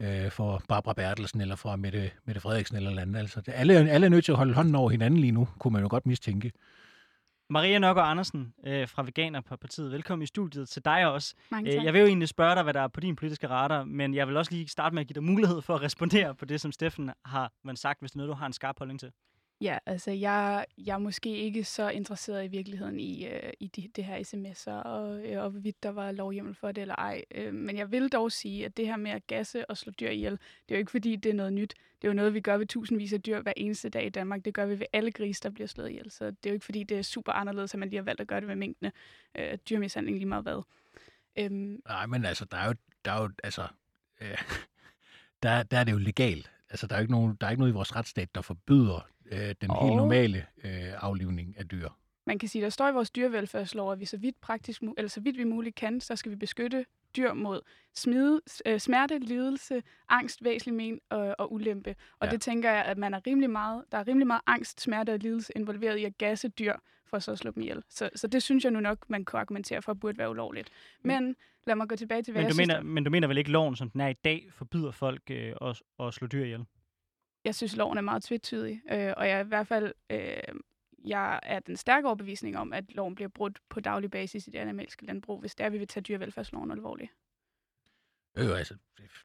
øh, 0.00 0.24
øh, 0.24 0.30
for 0.30 0.62
Barbara 0.68 0.94
Bertelsen 0.94 1.40
eller 1.40 1.56
for 1.56 1.76
Mette, 1.76 2.10
Mette 2.26 2.40
Frederiksen 2.40 2.76
eller, 2.76 2.90
eller 2.90 3.02
andet. 3.02 3.18
Altså, 3.18 3.40
det, 3.40 3.52
alle, 3.56 3.90
alle 3.90 4.04
er 4.04 4.10
nødt 4.10 4.24
til 4.24 4.32
at 4.32 4.38
holde 4.38 4.54
hånden 4.54 4.74
over 4.74 4.90
hinanden 4.90 5.20
lige 5.20 5.32
nu, 5.32 5.48
kunne 5.58 5.72
man 5.72 5.82
jo 5.82 5.88
godt 5.88 6.06
mistænke. 6.06 6.52
Maria 7.50 7.78
Nørgaard 7.78 8.10
Andersen 8.10 8.54
øh, 8.66 8.88
fra 8.88 9.02
Veganer 9.02 9.40
på 9.40 9.56
partiet. 9.56 9.92
Velkommen 9.92 10.22
i 10.22 10.26
studiet 10.26 10.68
til 10.68 10.84
dig 10.84 11.06
også. 11.06 11.34
Mange 11.50 11.70
øh, 11.70 11.76
tak. 11.76 11.84
Jeg 11.84 11.92
vil 11.92 12.00
jo 12.00 12.06
egentlig 12.06 12.28
spørge 12.28 12.54
dig, 12.54 12.62
hvad 12.62 12.74
der 12.74 12.80
er 12.80 12.88
på 12.88 13.00
din 13.00 13.16
politiske 13.16 13.48
radar, 13.48 13.84
men 13.84 14.14
jeg 14.14 14.28
vil 14.28 14.36
også 14.36 14.52
lige 14.52 14.68
starte 14.68 14.94
med 14.94 15.00
at 15.00 15.06
give 15.06 15.14
dig 15.14 15.22
mulighed 15.22 15.62
for 15.62 15.74
at 15.74 15.82
respondere 15.82 16.34
på 16.34 16.44
det, 16.44 16.60
som 16.60 16.72
Steffen 16.72 17.10
har 17.24 17.52
man 17.64 17.76
sagt, 17.76 18.00
hvis 18.00 18.10
det 18.10 18.16
er 18.16 18.18
noget, 18.18 18.28
du 18.28 18.34
har 18.34 18.46
en 18.46 18.52
skarp 18.52 18.78
holdning 18.78 19.00
til. 19.00 19.10
Ja, 19.60 19.78
altså 19.86 20.10
jeg, 20.10 20.66
jeg 20.78 20.94
er 20.94 20.98
måske 20.98 21.36
ikke 21.36 21.64
så 21.64 21.88
interesseret 21.88 22.44
i 22.44 22.48
virkeligheden 22.48 23.00
i, 23.00 23.26
øh, 23.26 23.52
i 23.60 23.66
de, 23.66 23.88
det 23.96 24.04
her 24.04 24.18
sms'er, 24.18 24.88
og, 24.88 25.26
øh, 25.26 25.42
og 25.42 25.50
hvorvidt 25.50 25.82
der 25.82 25.88
var 25.88 26.12
lovhjemmel 26.12 26.54
for 26.54 26.72
det 26.72 26.82
eller 26.82 26.94
ej. 26.94 27.24
Øh, 27.34 27.54
men 27.54 27.76
jeg 27.76 27.90
vil 27.90 28.08
dog 28.08 28.32
sige, 28.32 28.64
at 28.64 28.76
det 28.76 28.86
her 28.86 28.96
med 28.96 29.10
at 29.10 29.26
gasse 29.26 29.70
og 29.70 29.76
slå 29.76 29.92
dyr 30.00 30.08
ihjel, 30.08 30.32
det 30.32 30.40
er 30.68 30.74
jo 30.74 30.78
ikke 30.78 30.90
fordi, 30.90 31.16
det 31.16 31.30
er 31.30 31.34
noget 31.34 31.52
nyt. 31.52 31.74
Det 32.02 32.08
er 32.08 32.12
jo 32.12 32.14
noget, 32.14 32.34
vi 32.34 32.40
gør 32.40 32.56
ved 32.56 32.66
tusindvis 32.66 33.12
af 33.12 33.22
dyr 33.22 33.40
hver 33.40 33.52
eneste 33.56 33.88
dag 33.88 34.06
i 34.06 34.08
Danmark. 34.08 34.44
Det 34.44 34.54
gør 34.54 34.66
vi 34.66 34.78
ved 34.78 34.86
alle 34.92 35.12
grise, 35.12 35.42
der 35.42 35.50
bliver 35.50 35.66
slået 35.66 35.90
ihjel. 35.90 36.10
Så 36.10 36.24
det 36.24 36.46
er 36.46 36.50
jo 36.50 36.54
ikke 36.54 36.64
fordi, 36.64 36.82
det 36.82 36.98
er 36.98 37.02
super 37.02 37.32
anderledes, 37.32 37.74
at 37.74 37.80
man 37.80 37.88
lige 37.88 37.98
har 37.98 38.04
valgt 38.04 38.20
at 38.20 38.28
gøre 38.28 38.40
det 38.40 38.48
med 38.48 38.56
mængdene. 38.56 38.92
Øh, 39.34 39.58
dyrmishandling 39.70 40.16
lige 40.16 40.28
meget 40.28 40.44
hvad. 40.44 40.62
Øhm. 41.36 41.82
Nej, 41.88 42.06
men 42.06 42.24
altså, 42.24 42.44
der 42.44 42.56
er 42.56 42.66
jo, 42.66 42.74
der 43.04 43.12
er 43.12 43.22
jo 43.22 43.30
altså, 43.44 43.68
øh, 44.20 44.42
der, 45.42 45.62
der 45.62 45.78
er 45.78 45.84
det 45.84 45.92
jo 45.92 45.98
legalt 45.98 46.50
Altså, 46.70 46.86
der 46.86 46.96
er, 46.96 47.00
ikke 47.00 47.12
nogen, 47.12 47.36
der 47.40 47.46
er 47.46 47.50
ikke 47.50 47.60
noget 47.60 47.72
i 47.72 47.74
vores 47.74 47.96
retsstat, 47.96 48.34
der 48.34 48.40
forbyder 48.40 49.06
øh, 49.32 49.54
den 49.60 49.70
Og- 49.70 49.84
helt 49.86 49.96
normale 49.96 50.46
øh, 50.64 50.92
aflivning 50.96 51.54
af 51.58 51.68
dyr. 51.68 51.88
Man 52.26 52.38
kan 52.38 52.48
sige, 52.48 52.62
der 52.62 52.68
står 52.70 52.88
i 52.88 52.92
vores 52.92 53.10
dyrevelfærdslov, 53.10 53.92
at 53.92 54.00
vi 54.00 54.04
så 54.04 54.16
vidt, 54.16 54.40
praktisk, 54.40 54.82
eller 54.98 55.08
så 55.08 55.20
vidt 55.20 55.38
vi 55.38 55.44
muligt 55.44 55.74
kan, 55.76 56.00
så 56.00 56.16
skal 56.16 56.30
vi 56.30 56.36
beskytte 56.36 56.84
dyr 57.16 57.32
mod 57.32 57.60
smide, 57.94 58.40
øh, 58.66 58.80
smerte, 58.80 59.18
lidelse, 59.18 59.82
angst, 60.08 60.44
væsentlig 60.44 60.74
men 60.74 61.00
og, 61.10 61.34
og 61.38 61.52
ulempe. 61.52 61.94
Og 62.20 62.26
Ja. 62.26 62.30
det 62.32 62.40
tænker 62.40 62.70
jeg, 62.70 62.84
at 62.84 62.98
man 62.98 63.14
er 63.14 63.20
rimelig 63.26 63.50
meget, 63.50 63.84
der 63.92 63.98
er 63.98 64.08
rimelig 64.08 64.26
meget 64.26 64.40
angst, 64.46 64.80
smerte 64.80 65.12
og 65.12 65.18
lidelse 65.18 65.52
involveret 65.56 65.96
i 65.98 66.04
at 66.04 66.18
gasse 66.18 66.48
dyr 66.48 66.72
for 67.06 67.18
så 67.18 67.32
at 67.32 67.38
slå 67.38 67.50
dem 67.50 67.62
ihjel. 67.62 67.82
Så, 67.88 68.10
så 68.16 68.26
det 68.26 68.42
synes 68.42 68.64
jeg 68.64 68.72
nu 68.72 68.80
nok, 68.80 69.10
man 69.10 69.24
kan 69.24 69.38
argumentere 69.40 69.82
for, 69.82 69.94
burde 69.94 70.18
være 70.18 70.30
ulovligt. 70.30 70.68
Men 71.02 71.36
lad 71.66 71.74
mig 71.76 71.88
gå 71.88 71.96
tilbage 71.96 72.22
til, 72.22 72.32
hvad 72.32 72.42
Men 72.42 72.44
jeg 72.44 72.50
du, 72.50 72.54
synes, 72.54 72.68
mener, 72.68 72.74
der- 72.80 72.84
men 72.88 73.04
du 73.04 73.10
mener 73.10 73.28
vel 73.28 73.38
ikke, 73.38 73.50
loven, 73.50 73.76
som 73.76 73.90
den 73.90 74.00
er 74.00 74.08
i 74.08 74.12
dag, 74.12 74.46
forbyder 74.50 74.90
folk 74.90 75.22
øh, 75.30 75.52
at, 75.62 75.82
at 76.00 76.14
slå 76.14 76.26
dyr 76.26 76.44
ihjel? 76.44 76.64
Jeg 77.44 77.54
synes, 77.54 77.76
loven 77.76 77.98
er 77.98 78.02
meget 78.02 78.22
tvetydig, 78.22 78.82
øh, 78.90 79.12
og 79.16 79.28
jeg 79.28 79.38
er 79.38 79.44
i 79.44 79.48
hvert 79.48 79.66
fald 79.66 79.92
øh, 80.10 80.36
jeg 81.04 81.40
er 81.42 81.58
den 81.58 81.76
stærke 81.76 82.06
overbevisning 82.06 82.58
om, 82.58 82.72
at 82.72 82.84
loven 82.94 83.14
bliver 83.14 83.28
brudt 83.28 83.58
på 83.68 83.80
daglig 83.80 84.10
basis 84.10 84.46
i 84.46 84.50
det 84.50 84.58
animalske 84.58 85.06
landbrug, 85.06 85.40
hvis 85.40 85.54
det 85.54 85.66
er, 85.66 85.70
vi 85.70 85.78
vil 85.78 85.88
tage 85.88 86.02
dyrevelfærdsloven 86.02 86.70
alvorligt. 86.70 87.10
Øh, 88.38 88.58
altså, 88.58 88.74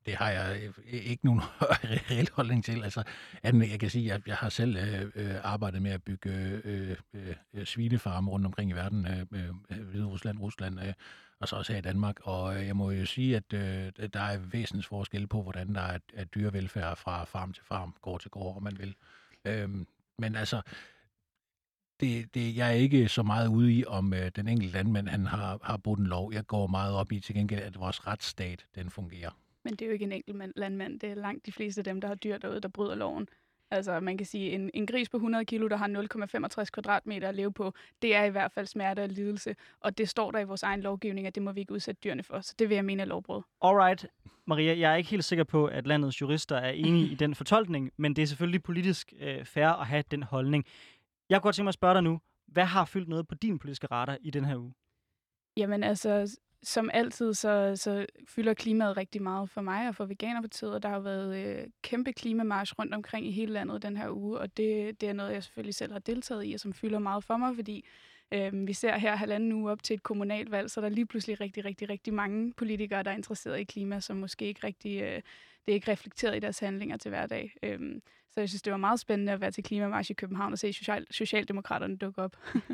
det, 0.05 0.15
har 0.15 0.29
jeg 0.29 0.61
øh, 0.63 0.93
ikke 0.93 1.25
nogen 1.25 1.41
reel 2.11 2.29
holdning 2.33 2.65
til. 2.65 2.83
Altså, 2.83 3.03
andet, 3.43 3.71
jeg 3.71 3.79
kan 3.79 3.89
sige, 3.89 4.13
at 4.13 4.27
jeg 4.27 4.35
har 4.35 4.49
selv 4.49 4.77
øh, 4.77 5.11
øh 5.15 5.35
arbejdet 5.43 5.81
med 5.81 5.91
at 5.91 6.03
bygge 6.03 6.61
øh, 6.63 6.95
øh, 7.13 7.35
øh, 7.53 7.65
svinefarme 7.65 8.31
rundt 8.31 8.45
omkring 8.45 8.71
i 8.71 8.73
verden, 8.73 9.05
øh, 9.07 9.25
øh, 9.71 9.79
Hvide 9.83 10.05
Rusland, 10.05 10.39
Rusland, 10.39 10.79
øh, 10.79 10.93
og 11.39 11.47
så 11.47 11.55
også 11.55 11.73
her 11.73 11.79
i 11.79 11.81
Danmark. 11.81 12.15
Og 12.23 12.55
øh, 12.55 12.67
jeg 12.67 12.75
må 12.75 12.91
jo 12.91 13.05
sige, 13.05 13.35
at 13.35 13.53
øh, 13.53 14.09
der 14.13 14.19
er 14.19 14.37
væsentligt 14.37 14.87
forskel 14.87 15.27
på, 15.27 15.41
hvordan 15.41 15.75
der 15.75 15.81
er, 15.81 15.99
er 16.13 16.23
dyrevelfærd 16.23 16.97
fra 16.97 17.23
farm 17.23 17.53
til 17.53 17.63
farm, 17.63 17.95
gård 18.01 18.21
til 18.21 18.31
gård, 18.31 18.55
om 18.55 18.63
man 18.63 18.79
vil. 18.79 18.95
Øhm, 19.45 19.87
men 20.17 20.35
altså, 20.35 20.61
det, 21.99 22.35
det, 22.35 22.55
jeg 22.55 22.67
er 22.67 22.73
ikke 22.73 23.07
så 23.07 23.23
meget 23.23 23.47
ude 23.47 23.73
i, 23.73 23.85
om 23.85 24.13
øh, 24.13 24.31
den 24.35 24.47
enkelte 24.47 24.73
landmand 24.73 25.07
han 25.07 25.25
har, 25.25 25.59
har 25.63 25.77
brudt 25.77 25.99
en 25.99 26.07
lov. 26.07 26.33
Jeg 26.33 26.47
går 26.47 26.67
meget 26.67 26.95
op 26.95 27.11
i 27.11 27.19
til 27.19 27.35
gengæld, 27.35 27.61
at 27.61 27.79
vores 27.79 28.07
retsstat 28.07 28.65
den 28.75 28.89
fungerer. 28.89 29.31
Men 29.63 29.73
det 29.73 29.81
er 29.81 29.85
jo 29.85 29.93
ikke 29.93 30.05
en 30.05 30.11
enkelt 30.11 30.51
landmand. 30.55 30.99
Det 30.99 31.11
er 31.11 31.15
langt 31.15 31.45
de 31.45 31.51
fleste 31.51 31.79
af 31.79 31.85
dem, 31.85 32.01
der 32.01 32.07
har 32.07 32.15
dyr 32.15 32.37
derude, 32.37 32.61
der 32.61 32.67
bryder 32.67 32.95
loven. 32.95 33.27
Altså, 33.71 33.99
man 33.99 34.17
kan 34.17 34.25
sige, 34.25 34.51
en, 34.51 34.71
en 34.73 34.85
gris 34.85 35.09
på 35.09 35.17
100 35.17 35.45
kilo, 35.45 35.67
der 35.67 35.75
har 35.75 35.87
0,65 36.59 36.65
kvadratmeter 36.65 37.29
at 37.29 37.35
leve 37.35 37.53
på, 37.53 37.73
det 38.01 38.15
er 38.15 38.23
i 38.23 38.29
hvert 38.29 38.51
fald 38.51 38.65
smerte 38.65 39.03
og 39.03 39.09
lidelse. 39.09 39.55
Og 39.79 39.97
det 39.97 40.09
står 40.09 40.31
der 40.31 40.39
i 40.39 40.43
vores 40.43 40.63
egen 40.63 40.81
lovgivning, 40.81 41.27
at 41.27 41.35
det 41.35 41.43
må 41.43 41.51
vi 41.51 41.59
ikke 41.59 41.73
udsætte 41.73 41.99
dyrene 42.03 42.23
for. 42.23 42.41
Så 42.41 42.55
det 42.59 42.69
vil 42.69 42.75
jeg 42.75 42.85
mene 42.85 43.01
er 43.01 43.05
lovbrud. 43.05 43.41
Alright, 43.61 44.07
Maria, 44.47 44.79
jeg 44.79 44.91
er 44.91 44.95
ikke 44.95 45.09
helt 45.09 45.23
sikker 45.25 45.43
på, 45.43 45.65
at 45.65 45.87
landets 45.87 46.21
jurister 46.21 46.55
er 46.55 46.69
enige 46.71 47.07
i 47.07 47.15
den 47.23 47.35
fortolkning, 47.35 47.91
men 47.97 48.15
det 48.15 48.21
er 48.21 48.25
selvfølgelig 48.25 48.63
politisk 48.63 49.13
øh, 49.19 49.45
fair 49.45 49.67
at 49.67 49.87
have 49.87 50.03
den 50.11 50.23
holdning. 50.23 50.65
Jeg 51.29 51.37
kunne 51.37 51.47
godt 51.47 51.55
tænke 51.55 51.65
mig 51.65 51.69
at 51.69 51.73
spørge 51.73 51.93
dig 51.93 52.03
nu, 52.03 52.19
hvad 52.47 52.65
har 52.65 52.85
fyldt 52.85 53.09
noget 53.09 53.27
på 53.27 53.35
din 53.35 53.59
politiske 53.59 53.87
radar 53.91 54.17
i 54.21 54.29
den 54.29 54.45
her 54.45 54.57
uge? 54.57 54.73
Jamen 55.57 55.83
altså, 55.83 56.37
som 56.63 56.89
altid, 56.93 57.33
så, 57.33 57.73
så 57.75 58.05
fylder 58.27 58.53
klimaet 58.53 58.97
rigtig 58.97 59.21
meget 59.21 59.49
for 59.49 59.61
mig 59.61 59.87
og 59.87 59.95
for 59.95 60.05
Veganerpartiet, 60.05 60.73
og 60.73 60.83
der 60.83 60.89
har 60.89 60.99
været 60.99 61.37
øh, 61.37 61.67
kæmpe 61.81 62.13
klimamarsch 62.13 62.79
rundt 62.79 62.93
omkring 62.93 63.27
i 63.27 63.31
hele 63.31 63.53
landet 63.53 63.81
den 63.81 63.97
her 63.97 64.09
uge, 64.09 64.39
og 64.39 64.57
det, 64.57 65.01
det 65.01 65.09
er 65.09 65.13
noget, 65.13 65.33
jeg 65.33 65.43
selvfølgelig 65.43 65.75
selv 65.75 65.91
har 65.91 65.99
deltaget 65.99 66.45
i, 66.45 66.53
og 66.53 66.59
som 66.59 66.73
fylder 66.73 66.99
meget 66.99 67.23
for 67.23 67.37
mig, 67.37 67.55
fordi 67.55 67.85
øh, 68.31 68.67
vi 68.67 68.73
ser 68.73 68.97
her 68.97 69.15
halvanden 69.15 69.51
uge 69.51 69.71
op 69.71 69.83
til 69.83 69.93
et 69.93 70.03
kommunalvalg, 70.03 70.71
så 70.71 70.81
der 70.81 70.87
er 70.87 70.91
lige 70.91 71.05
pludselig 71.05 71.41
rigtig, 71.41 71.65
rigtig, 71.65 71.89
rigtig 71.89 72.13
mange 72.13 72.53
politikere, 72.53 73.03
der 73.03 73.11
er 73.11 73.15
interesseret 73.15 73.59
i 73.59 73.63
klima, 73.63 73.99
som 73.99 74.17
måske 74.17 74.45
ikke 74.45 74.67
rigtig, 74.67 75.01
øh, 75.01 75.21
det 75.65 75.71
er 75.71 75.75
ikke 75.75 75.91
reflekteret 75.91 76.35
i 76.35 76.39
deres 76.39 76.59
handlinger 76.59 76.97
til 76.97 77.09
hverdag. 77.09 77.53
Øh, 77.63 77.79
så 78.31 78.39
jeg 78.39 78.49
synes, 78.49 78.61
det 78.61 78.71
var 78.71 78.77
meget 78.77 78.99
spændende 78.99 79.31
at 79.31 79.41
være 79.41 79.51
til 79.51 79.63
klimamarsch 79.63 80.11
i 80.11 80.13
København 80.13 80.53
og 80.53 80.59
se 80.59 80.73
social, 80.73 81.05
Socialdemokraterne 81.11 81.97
dukke 81.97 82.21
op. 82.21 82.35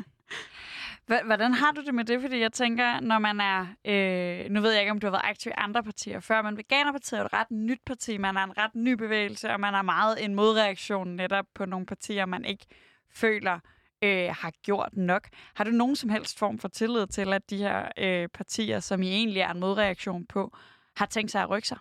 Hvordan 1.06 1.54
har 1.54 1.72
du 1.72 1.82
det 1.84 1.94
med 1.94 2.04
det? 2.04 2.20
Fordi 2.20 2.40
jeg 2.40 2.52
tænker, 2.52 3.00
når 3.00 3.18
man 3.18 3.40
er... 3.40 3.66
Øh, 3.84 4.50
nu 4.50 4.60
ved 4.60 4.72
jeg 4.72 4.80
ikke, 4.80 4.90
om 4.90 5.00
du 5.00 5.06
har 5.06 5.10
været 5.10 5.24
aktiv 5.24 5.50
i 5.50 5.54
andre 5.56 5.82
partier 5.82 6.20
før, 6.20 6.42
men 6.42 6.56
Veganerpartiet 6.56 7.18
er 7.18 7.22
jo 7.22 7.26
et 7.26 7.32
ret 7.32 7.50
nyt 7.50 7.80
parti. 7.86 8.16
Man 8.16 8.36
er 8.36 8.44
en 8.44 8.58
ret 8.58 8.74
ny 8.74 8.92
bevægelse, 8.92 9.50
og 9.50 9.60
man 9.60 9.74
er 9.74 9.82
meget 9.82 10.24
en 10.24 10.34
modreaktion 10.34 11.08
netop 11.08 11.46
på 11.54 11.64
nogle 11.64 11.86
partier, 11.86 12.26
man 12.26 12.44
ikke 12.44 12.66
føler 13.10 13.60
øh, 14.02 14.28
har 14.40 14.52
gjort 14.62 14.96
nok. 14.96 15.28
Har 15.54 15.64
du 15.64 15.70
nogen 15.70 15.96
som 15.96 16.10
helst 16.10 16.38
form 16.38 16.58
for 16.58 16.68
tillid 16.68 17.06
til, 17.06 17.32
at 17.32 17.50
de 17.50 17.56
her 17.56 17.88
øh, 17.98 18.28
partier, 18.28 18.80
som 18.80 19.02
I 19.02 19.08
egentlig 19.08 19.40
er 19.40 19.50
en 19.50 19.60
modreaktion 19.60 20.26
på, 20.26 20.56
har 20.96 21.06
tænkt 21.06 21.30
sig 21.30 21.42
at 21.42 21.50
rykke 21.50 21.68
sig? 21.68 21.78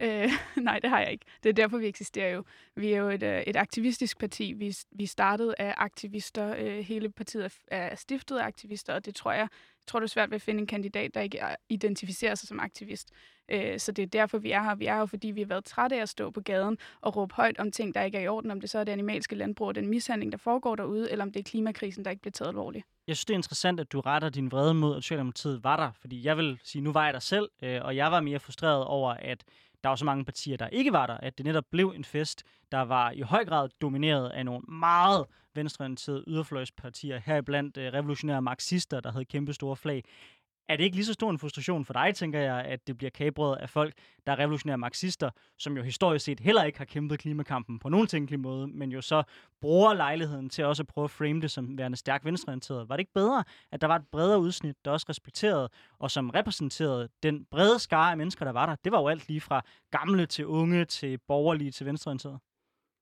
Øh, 0.00 0.30
nej, 0.56 0.78
det 0.78 0.90
har 0.90 1.00
jeg 1.00 1.12
ikke. 1.12 1.24
Det 1.42 1.48
er 1.48 1.52
derfor, 1.52 1.78
vi 1.78 1.86
eksisterer 1.86 2.34
jo. 2.34 2.44
Vi 2.76 2.92
er 2.92 2.98
jo 2.98 3.08
et, 3.08 3.22
øh, 3.22 3.42
et 3.42 3.56
aktivistisk 3.56 4.18
parti. 4.18 4.52
Vi, 4.52 4.76
vi 4.92 5.06
startede 5.06 5.54
af 5.58 5.74
aktivister. 5.76 6.54
Øh, 6.58 6.78
hele 6.78 7.10
partiet 7.10 7.44
er, 7.44 7.76
er 7.76 7.96
stiftet 7.96 8.38
af 8.38 8.44
aktivister, 8.44 8.94
og 8.94 9.04
det 9.04 9.14
tror 9.14 9.32
jeg, 9.32 9.48
jeg 9.88 9.90
tror, 9.90 10.00
det 10.00 10.06
er 10.06 10.10
svært 10.10 10.30
ved 10.30 10.34
at 10.34 10.42
finde 10.42 10.60
en 10.60 10.66
kandidat, 10.66 11.14
der 11.14 11.20
ikke 11.20 11.44
øh, 11.44 11.54
identificerer 11.68 12.34
sig 12.34 12.48
som 12.48 12.60
aktivist. 12.60 13.10
Øh, 13.48 13.78
så 13.78 13.92
det 13.92 14.02
er 14.02 14.06
derfor, 14.06 14.38
vi 14.38 14.50
er 14.50 14.62
her. 14.62 14.74
Vi 14.74 14.86
er 14.86 14.94
her, 14.94 15.06
fordi 15.06 15.28
vi 15.28 15.40
har 15.40 15.46
været 15.46 15.64
trætte 15.64 15.96
af 15.96 16.02
at 16.02 16.08
stå 16.08 16.30
på 16.30 16.40
gaden 16.40 16.78
og 17.00 17.16
råbe 17.16 17.34
højt 17.34 17.58
om 17.58 17.70
ting, 17.70 17.94
der 17.94 18.02
ikke 18.02 18.18
er 18.18 18.22
i 18.22 18.28
orden. 18.28 18.50
Om 18.50 18.60
det 18.60 18.70
så 18.70 18.78
er 18.78 18.84
det 18.84 18.92
animalske 18.92 19.36
landbrug 19.36 19.68
og 19.68 19.74
den 19.74 19.88
mishandling, 19.88 20.32
der 20.32 20.38
foregår 20.38 20.76
derude, 20.76 21.10
eller 21.10 21.24
om 21.24 21.32
det 21.32 21.40
er 21.40 21.44
klimakrisen, 21.44 22.04
der 22.04 22.10
ikke 22.10 22.22
bliver 22.22 22.32
taget 22.32 22.48
alvorligt. 22.48 22.84
Jeg 23.06 23.16
synes, 23.16 23.24
det 23.24 23.34
er 23.34 23.38
interessant, 23.38 23.80
at 23.80 23.92
du 23.92 24.00
retter 24.00 24.28
din 24.28 24.52
vrede 24.52 24.74
mod, 24.74 24.96
at 24.96 25.02
Socialdemokratiet 25.02 25.64
var 25.64 25.76
der. 25.76 25.90
Fordi 26.00 26.26
jeg 26.26 26.36
vil 26.36 26.58
sige, 26.64 26.82
nu 26.82 26.92
var 26.92 27.04
jeg 27.04 27.14
der 27.14 27.20
selv, 27.20 27.48
øh, 27.62 27.80
og 27.84 27.96
jeg 27.96 28.12
var 28.12 28.20
mere 28.20 28.38
frustreret 28.38 28.84
over, 28.84 29.10
at 29.10 29.44
der 29.82 29.88
var 29.88 29.96
så 29.96 30.04
mange 30.04 30.24
partier, 30.24 30.56
der 30.56 30.68
ikke 30.68 30.92
var 30.92 31.06
der. 31.06 31.16
At 31.16 31.38
det 31.38 31.46
netop 31.46 31.64
blev 31.70 31.92
en 31.96 32.04
fest, 32.04 32.42
der 32.72 32.80
var 32.80 33.10
i 33.10 33.20
høj 33.20 33.44
grad 33.44 33.68
domineret 33.80 34.28
af 34.28 34.44
nogle 34.44 34.60
meget 34.68 35.26
venstreorienterede 35.54 36.24
yderfløjspartier, 36.26 37.20
heriblandt 37.24 37.76
øh, 37.76 37.92
revolutionære 37.92 38.42
marxister, 38.42 39.00
der 39.00 39.12
havde 39.12 39.24
kæmpe 39.24 39.52
store 39.52 39.76
flag. 39.76 40.04
Er 40.68 40.76
det 40.76 40.84
ikke 40.84 40.96
lige 40.96 41.06
så 41.06 41.12
stor 41.12 41.30
en 41.30 41.38
frustration 41.38 41.84
for 41.84 41.92
dig, 41.92 42.14
tænker 42.14 42.40
jeg, 42.40 42.64
at 42.64 42.86
det 42.86 42.98
bliver 42.98 43.10
kabret 43.10 43.56
af 43.56 43.70
folk, 43.70 43.94
der 44.26 44.32
er 44.32 44.38
revolutionære 44.38 44.78
marxister, 44.78 45.30
som 45.58 45.76
jo 45.76 45.82
historisk 45.82 46.24
set 46.24 46.40
heller 46.40 46.64
ikke 46.64 46.78
har 46.78 46.84
kæmpet 46.84 47.18
klimakampen 47.18 47.78
på 47.78 47.88
nogen 47.88 48.06
tænkelig 48.06 48.40
måde, 48.40 48.66
men 48.66 48.92
jo 48.92 49.00
så 49.00 49.22
bruger 49.60 49.94
lejligheden 49.94 50.50
til 50.50 50.64
også 50.64 50.82
at 50.82 50.86
prøve 50.86 51.04
at 51.04 51.10
frame 51.10 51.40
det 51.40 51.50
som 51.50 51.78
værende 51.78 51.96
stærkt 51.96 52.24
venstreorienteret. 52.24 52.88
Var 52.88 52.96
det 52.96 53.00
ikke 53.00 53.12
bedre, 53.14 53.44
at 53.72 53.80
der 53.80 53.86
var 53.86 53.96
et 53.96 54.06
bredere 54.12 54.40
udsnit, 54.40 54.76
der 54.84 54.90
også 54.90 55.06
respekterede 55.08 55.68
og 55.98 56.10
som 56.10 56.30
repræsenterede 56.30 57.08
den 57.22 57.44
brede 57.50 57.78
skare 57.78 58.10
af 58.10 58.16
mennesker, 58.16 58.44
der 58.44 58.52
var 58.52 58.66
der? 58.66 58.76
Det 58.84 58.92
var 58.92 59.00
jo 59.00 59.08
alt 59.08 59.28
lige 59.28 59.40
fra 59.40 59.62
gamle 59.90 60.26
til 60.26 60.46
unge 60.46 60.84
til 60.84 61.18
borgerlige 61.18 61.70
til 61.70 61.86
venstreorienterede. 61.86 62.38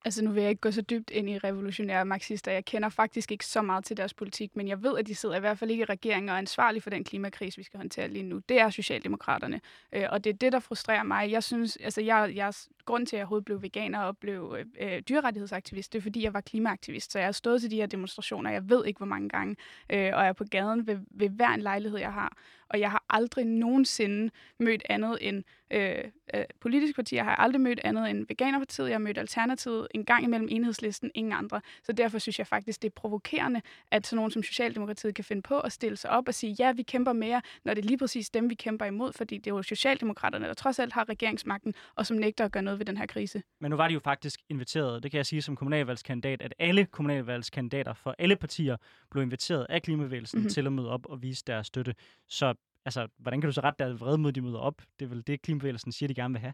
Altså 0.05 0.25
nu 0.25 0.31
vil 0.31 0.41
jeg 0.41 0.51
ikke 0.51 0.61
gå 0.61 0.71
så 0.71 0.83
dybt 0.83 1.11
ind 1.11 1.31
i 1.31 1.39
revolutionære 1.39 2.05
marxister. 2.05 2.53
Jeg 2.53 2.65
kender 2.65 2.89
faktisk 2.89 3.33
ikke 3.33 3.47
så 3.47 3.63
meget 3.63 3.85
til 3.85 3.97
deres 3.97 4.15
politik, 4.15 4.57
men 4.57 4.69
jeg 4.69 4.83
ved, 4.83 4.99
at 4.99 5.07
de 5.07 5.15
sidder 5.15 5.37
i 5.37 5.41
hvert 5.41 5.59
fald 5.59 5.71
ikke 5.71 5.83
i 5.83 5.85
regeringen 5.85 6.29
og 6.29 6.35
er 6.35 6.39
ansvarlige 6.39 6.83
for 6.83 6.91
den 6.91 7.05
klimakrise, 7.05 7.57
vi 7.57 7.63
skal 7.63 7.79
håndtere 7.79 8.09
lige 8.09 8.23
nu. 8.23 8.39
Det 8.39 8.61
er 8.61 8.71
Socialdemokraterne. 8.71 9.61
Øh, 9.93 10.05
og 10.11 10.25
det 10.25 10.31
er 10.31 10.35
det, 10.35 10.53
der 10.53 10.61
frustrerer 10.61 11.03
mig. 11.03 11.31
Jeg 11.31 11.43
synes, 11.43 11.77
altså 11.77 12.01
jeg, 12.01 12.33
jeg, 12.35 12.55
grund 12.87 13.07
til, 13.07 13.17
at 13.17 13.19
jeg 13.19 13.25
overhovedet 13.25 13.45
blev 13.45 13.63
veganer 13.63 13.99
og 13.99 14.19
blev 14.19 14.57
øh, 14.59 14.67
øh, 14.81 15.01
dyrerettighedsaktivist, 15.01 15.93
det 15.93 15.99
er, 15.99 16.03
fordi 16.03 16.23
jeg 16.23 16.35
var 16.35 16.41
klimaaktivist. 16.41 17.13
Så 17.13 17.19
jeg 17.19 17.27
har 17.27 17.33
stået 17.33 17.61
til 17.61 17.71
de 17.71 17.77
her 17.77 17.87
demonstrationer, 17.87 18.51
jeg 18.51 18.71
ved 18.71 18.85
ikke, 18.87 18.99
hvor 18.99 19.07
mange 19.07 19.29
gange, 19.29 19.57
øh, 19.91 19.99
og 19.99 20.21
jeg 20.21 20.29
er 20.29 20.33
på 20.33 20.45
gaden 20.45 20.87
ved, 20.87 20.99
ved 21.11 21.29
hver 21.29 21.49
en 21.49 21.61
lejlighed, 21.61 21.99
jeg 21.99 22.13
har. 22.13 22.37
Og 22.69 22.81
jeg 22.81 22.91
har 22.91 23.05
aldrig 23.11 23.45
nogensinde 23.45 24.31
mødt 24.59 24.83
andet 24.89 25.19
end 25.21 25.45
øh, 25.71 25.99
øh, 26.35 26.45
politiske 26.61 26.97
partier, 26.97 27.23
har 27.23 27.31
jeg 27.31 27.39
aldrig 27.39 27.61
mødt 27.61 27.81
andet 27.85 28.11
end 28.11 28.27
Veganerpartiet, 28.29 28.87
jeg 28.87 28.95
har 28.95 28.99
mødt 28.99 29.19
Alternativet, 29.19 29.89
en 29.95 30.05
gang 30.05 30.25
imellem 30.25 30.49
enhedslisten, 30.51 31.11
ingen 31.15 31.33
andre. 31.33 31.61
Så 31.83 31.93
derfor 31.93 32.19
synes 32.19 32.39
jeg 32.39 32.47
faktisk, 32.47 32.83
det 32.83 32.89
er 32.89 32.93
provokerende, 32.93 33.63
at 33.91 34.07
sådan 34.07 34.17
nogen 34.17 34.31
som 34.31 34.43
Socialdemokratiet 34.43 35.15
kan 35.15 35.25
finde 35.25 35.43
på 35.43 35.61
at 35.61 35.73
stille 35.73 35.97
sig 35.97 36.11
op 36.11 36.29
og 36.29 36.35
sige, 36.35 36.57
ja, 36.59 36.73
vi 36.73 36.83
kæmper 36.83 37.13
mere, 37.13 37.43
når 37.65 37.75
det 37.75 37.85
er 37.85 37.89
lige 37.89 37.99
præcis 37.99 38.31
dem, 38.31 38.51
vi 38.51 38.55
kæmper 38.55 38.85
imod, 38.85 39.13
fordi 39.13 39.39
det 39.39 39.51
er 39.51 39.55
jo 39.55 39.63
Socialdemokraterne, 39.63 40.47
der 40.47 40.55
trods 40.55 40.79
alt 40.79 40.93
har 40.93 41.09
regeringsmagten, 41.09 41.75
og 41.95 42.07
som 42.07 42.17
nægter 42.17 42.45
at 42.45 42.53
gøre 42.53 42.63
noget 42.63 42.76
ved 42.79 42.87
den 42.87 42.97
her 42.97 43.07
krise. 43.07 43.43
Men 43.61 43.71
nu 43.71 43.77
var 43.77 43.89
de 43.89 43.95
jo 43.95 44.01
faktisk 44.01 44.41
inviteret, 44.49 45.03
det 45.03 45.11
kan 45.11 45.17
jeg 45.19 45.27
sige 45.27 45.43
som 45.43 45.57
kommunalvalgskandidat, 45.57 46.43
at 46.43 46.55
alle 46.59 46.85
kommunalvalgskandidater 46.87 47.95
for 47.95 48.15
alle 48.19 48.37
partier 48.37 48.77
blev 49.11 49.23
inviteret 49.23 49.67
af 49.71 49.83
klimabevægelsen 49.83 50.39
Mhm. 50.39 50.43
mm-hmm. 50.43 50.51
til 50.51 50.67
at 50.67 50.73
møde 50.73 50.91
op 50.91 51.07
og 51.07 51.23
vise 51.23 51.45
deres 51.47 51.67
støtte. 51.67 51.95
Så 52.29 52.55
altså, 52.85 53.09
hvordan 53.19 53.41
kan 53.41 53.49
du 53.49 53.53
så 53.53 53.61
rette 53.61 53.85
deres 53.85 54.01
vrede 54.01 54.19
mod, 54.19 54.29
at 54.29 54.35
de 54.35 54.41
møder 54.41 54.59
op? 54.59 54.83
Det 54.99 55.05
er 55.05 55.09
vel 55.09 55.23
det, 55.27 55.43
klimabevægelsen 55.43 55.93
siger, 55.93 56.07
de 56.09 56.15
gerne 56.15 56.35
vil 56.35 56.41
have. 56.41 56.53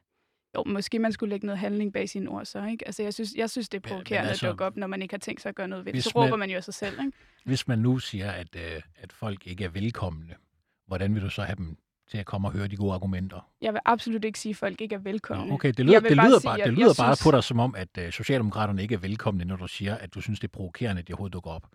Jo, 0.56 0.64
måske 0.66 0.98
man 0.98 1.12
skulle 1.12 1.30
lægge 1.30 1.46
noget 1.46 1.58
handling 1.58 1.92
bag 1.92 2.08
sine 2.08 2.30
ord 2.30 2.44
så, 2.44 2.64
ikke? 2.64 2.86
Altså, 2.88 3.02
jeg 3.02 3.14
synes, 3.14 3.34
jeg 3.36 3.50
synes 3.50 3.68
det 3.68 3.84
er 3.84 3.88
provokerende 3.88 4.28
altså, 4.30 4.46
at 4.46 4.50
dukke 4.50 4.64
op, 4.64 4.76
når 4.76 4.86
man 4.86 5.02
ikke 5.02 5.12
har 5.14 5.18
tænkt 5.18 5.40
sig 5.42 5.48
at 5.48 5.54
gøre 5.54 5.68
noget 5.68 5.84
ved 5.84 5.92
det. 5.92 6.04
Så 6.04 6.12
råber 6.16 6.30
man- 6.30 6.38
man 6.38 6.50
jo 6.50 6.56
af 6.56 6.64
sig 6.64 6.74
selv, 6.74 6.98
ikke? 7.00 7.12
Hvis 7.44 7.68
man 7.68 7.78
nu 7.78 7.98
siger, 7.98 8.30
at, 8.30 8.56
øh, 8.56 8.82
at 8.96 9.12
folk 9.12 9.46
ikke 9.46 9.64
er 9.64 9.68
velkomne, 9.68 10.34
hvordan 10.86 11.14
vil 11.14 11.22
du 11.22 11.30
så 11.30 11.42
have 11.42 11.56
dem 11.56 11.76
til 12.10 12.18
at 12.18 12.26
komme 12.26 12.48
og 12.48 12.52
høre 12.52 12.68
de 12.68 12.76
gode 12.76 12.92
argumenter? 12.94 13.48
Jeg 13.62 13.72
vil 13.72 13.80
absolut 13.84 14.24
ikke 14.24 14.38
sige, 14.38 14.50
at 14.50 14.56
folk 14.56 14.80
ikke 14.80 14.94
er 14.94 14.98
velkomne. 14.98 15.46
Nå, 15.46 15.54
okay, 15.54 15.72
det 15.76 15.86
lyder, 15.86 16.00
det 16.00 16.16
bare 16.16 16.26
lyder, 16.28 16.38
sige, 16.38 16.48
bare, 16.48 16.58
jeg- 16.58 16.66
det 16.66 16.74
lyder 16.78 16.94
bare 16.98 17.16
synes- 17.16 17.22
på 17.24 17.30
dig 17.30 17.44
som 17.44 17.60
om, 17.60 17.74
at 17.78 17.88
øh, 17.98 18.12
Socialdemokraterne 18.12 18.82
ikke 18.82 18.94
er 18.94 18.98
velkomne, 18.98 19.44
når 19.44 19.56
du 19.56 19.66
siger, 19.68 19.94
at 19.96 20.14
du 20.14 20.20
synes, 20.20 20.40
det 20.40 20.48
er 20.48 20.52
provokerende, 20.52 21.00
at 21.00 21.08
de 21.08 21.12
overhovedet 21.12 21.32
dukker 21.34 21.50
op. 21.50 21.66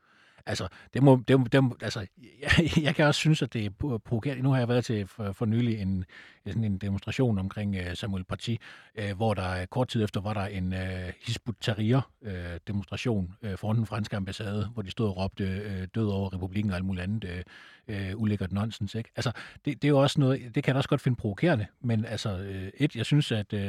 Altså, 0.48 0.68
det 0.94 1.04
må, 1.04 1.24
det, 1.28 1.40
må, 1.40 1.46
det 1.52 1.64
må, 1.64 1.78
altså 1.82 2.08
jeg, 2.42 2.72
jeg 2.86 2.96
kan 2.96 3.06
også 3.06 3.20
synes, 3.20 3.42
at 3.42 3.54
det 3.54 3.66
er 3.66 4.00
provokerende. 4.06 4.44
Nu 4.44 4.50
har 4.50 4.58
jeg 4.58 4.68
været 4.68 4.86
til 4.86 5.08
for, 5.08 5.32
for 5.32 5.46
nylig 5.46 5.82
en, 5.82 6.06
sådan 6.48 6.64
en 6.64 6.78
demonstration 6.78 7.40
omkring 7.40 7.76
uh, 7.76 7.94
Samuel 7.94 8.24
Parti, 8.24 8.60
uh, 9.00 9.10
øh, 9.10 9.16
hvor 9.16 9.34
der 9.34 9.62
øh, 9.62 9.68
kort 9.68 9.88
tid 9.88 10.04
efter 10.04 10.22
var 10.22 10.34
der 10.34 10.46
en 10.46 10.74
uh, 10.74 10.80
Hizb 11.26 11.50
Tahrir-demonstration 11.62 13.34
uh, 13.44 13.58
foran 13.58 13.78
den 13.78 13.86
franske 13.86 14.16
ambassade, 14.16 14.70
hvor 14.74 14.82
de 14.82 14.92
stod 14.92 15.08
og 15.08 15.18
råbte 15.18 15.44
uh, 15.44 15.88
død 15.96 16.10
over 16.10 16.34
republikken 16.34 16.72
og 16.72 16.76
alt 16.76 16.86
muligt 16.86 17.04
andet 17.04 17.46
uh, 17.90 17.96
uh, 17.96 18.22
ulækkert 18.22 18.52
nonsens. 18.52 18.96
Ikke? 18.96 19.10
Altså, 19.16 19.32
det, 19.66 19.82
det 19.82 19.84
er 19.84 19.90
jo 19.90 20.00
også 20.00 20.20
noget, 20.20 20.56
det 20.56 20.64
kan 20.64 20.72
jeg 20.72 20.78
også 20.78 20.90
godt 20.90 21.02
finde 21.02 21.16
provokerende, 21.16 21.66
men 21.82 22.06
altså, 22.06 22.38
uh, 22.38 22.70
et, 22.78 22.96
jeg 22.96 23.06
synes, 23.06 23.32
at 23.32 23.54
uh, 23.54 23.60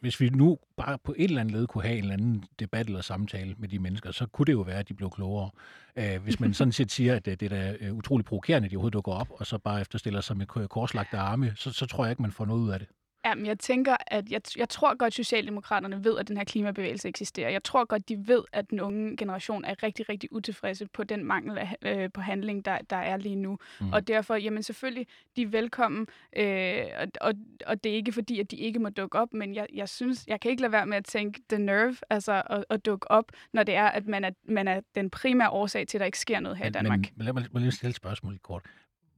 hvis 0.00 0.20
vi 0.20 0.28
nu 0.28 0.58
bare 0.76 0.98
på 0.98 1.14
et 1.18 1.24
eller 1.24 1.40
andet 1.40 1.54
led 1.54 1.66
kunne 1.66 1.84
have 1.84 1.96
en 1.96 2.02
eller 2.02 2.14
anden 2.14 2.44
debat 2.60 2.86
eller 2.86 3.00
samtale 3.00 3.54
med 3.58 3.68
de 3.68 3.78
mennesker, 3.78 4.10
så 4.10 4.26
kunne 4.26 4.46
det 4.46 4.52
jo 4.52 4.60
være, 4.60 4.78
at 4.78 4.88
de 4.88 4.94
blev 4.94 5.10
klogere. 5.10 5.50
Øh, 5.96 6.22
hvis 6.22 6.40
man 6.40 6.54
sådan 6.54 6.72
set 6.72 6.92
siger, 6.92 7.16
at 7.16 7.28
øh, 7.28 7.36
det 7.40 7.52
er 7.52 7.56
da 7.56 7.76
øh, 7.80 7.94
utroligt 7.94 8.28
provokerende, 8.28 8.66
at 8.66 8.70
de 8.70 8.76
overhovedet 8.76 8.94
dukker 8.94 9.12
op, 9.12 9.28
og 9.30 9.46
så 9.46 9.58
bare 9.58 9.80
efterstiller 9.80 10.20
sig 10.20 10.36
med 10.36 10.46
korslagte 10.68 11.16
arme, 11.16 11.52
så, 11.56 11.72
så 11.72 11.86
tror 11.86 12.04
jeg 12.04 12.12
ikke, 12.12 12.22
man 12.22 12.32
får 12.32 12.44
noget 12.44 12.60
ud 12.60 12.70
af 12.70 12.78
det. 12.78 12.88
Ja, 13.24 13.34
men 13.34 13.46
jeg 13.46 13.58
tænker, 13.58 13.96
at 14.06 14.30
jeg, 14.30 14.40
jeg 14.56 14.68
tror 14.68 14.96
godt, 14.96 15.06
at 15.06 15.14
Socialdemokraterne 15.14 16.04
ved, 16.04 16.18
at 16.18 16.28
den 16.28 16.36
her 16.36 16.44
klimabevægelse 16.44 17.08
eksisterer. 17.08 17.50
Jeg 17.50 17.64
tror 17.64 17.84
godt, 17.84 18.08
de 18.08 18.28
ved, 18.28 18.42
at 18.52 18.70
den 18.70 18.80
unge 18.80 19.16
generation 19.16 19.64
er 19.64 19.82
rigtig, 19.82 20.08
rigtig 20.08 20.32
utilfredse 20.32 20.86
på 20.86 21.04
den 21.04 21.24
mangel 21.24 21.58
af, 21.58 21.76
øh, 21.82 22.10
på 22.14 22.20
handling, 22.20 22.64
der, 22.64 22.78
der 22.90 22.96
er 22.96 23.16
lige 23.16 23.36
nu. 23.36 23.58
Mm. 23.80 23.92
Og 23.92 24.08
derfor, 24.08 24.34
jamen 24.34 24.62
selvfølgelig, 24.62 25.06
de 25.36 25.42
er 25.42 25.46
velkommen, 25.46 26.06
øh, 26.36 26.84
og, 26.98 27.06
og, 27.20 27.34
og 27.66 27.84
det 27.84 27.92
er 27.92 27.96
ikke 27.96 28.12
fordi, 28.12 28.40
at 28.40 28.50
de 28.50 28.56
ikke 28.56 28.78
må 28.78 28.88
dukke 28.88 29.18
op, 29.18 29.32
men 29.32 29.54
jeg, 29.54 29.66
jeg 29.74 29.88
synes, 29.88 30.24
jeg 30.26 30.40
kan 30.40 30.50
ikke 30.50 30.60
lade 30.60 30.72
være 30.72 30.86
med 30.86 30.96
at 30.96 31.04
tænke, 31.04 31.40
the 31.48 31.58
nerve, 31.58 31.96
altså 32.10 32.42
at, 32.50 32.64
at 32.70 32.86
dukke 32.86 33.10
op, 33.10 33.32
når 33.52 33.62
det 33.62 33.74
er, 33.74 33.86
at 33.86 34.06
man 34.06 34.24
er, 34.24 34.30
man 34.48 34.68
er 34.68 34.80
den 34.94 35.10
primære 35.10 35.50
årsag 35.50 35.86
til, 35.86 35.98
at 35.98 36.00
der 36.00 36.06
ikke 36.06 36.18
sker 36.18 36.40
noget 36.40 36.58
her 36.58 36.64
men, 36.64 36.70
i 36.70 36.72
Danmark. 36.72 37.00
Men 37.16 37.24
lad 37.24 37.32
mig, 37.32 37.44
lige 37.54 37.72
stille 37.72 37.90
et 37.90 37.96
spørgsmål 37.96 38.38
kort. 38.42 38.62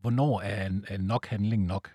Hvornår 0.01 0.41
er, 0.41 0.71
er 0.89 0.99
nok 0.99 1.27
handling 1.27 1.67
nok? 1.67 1.91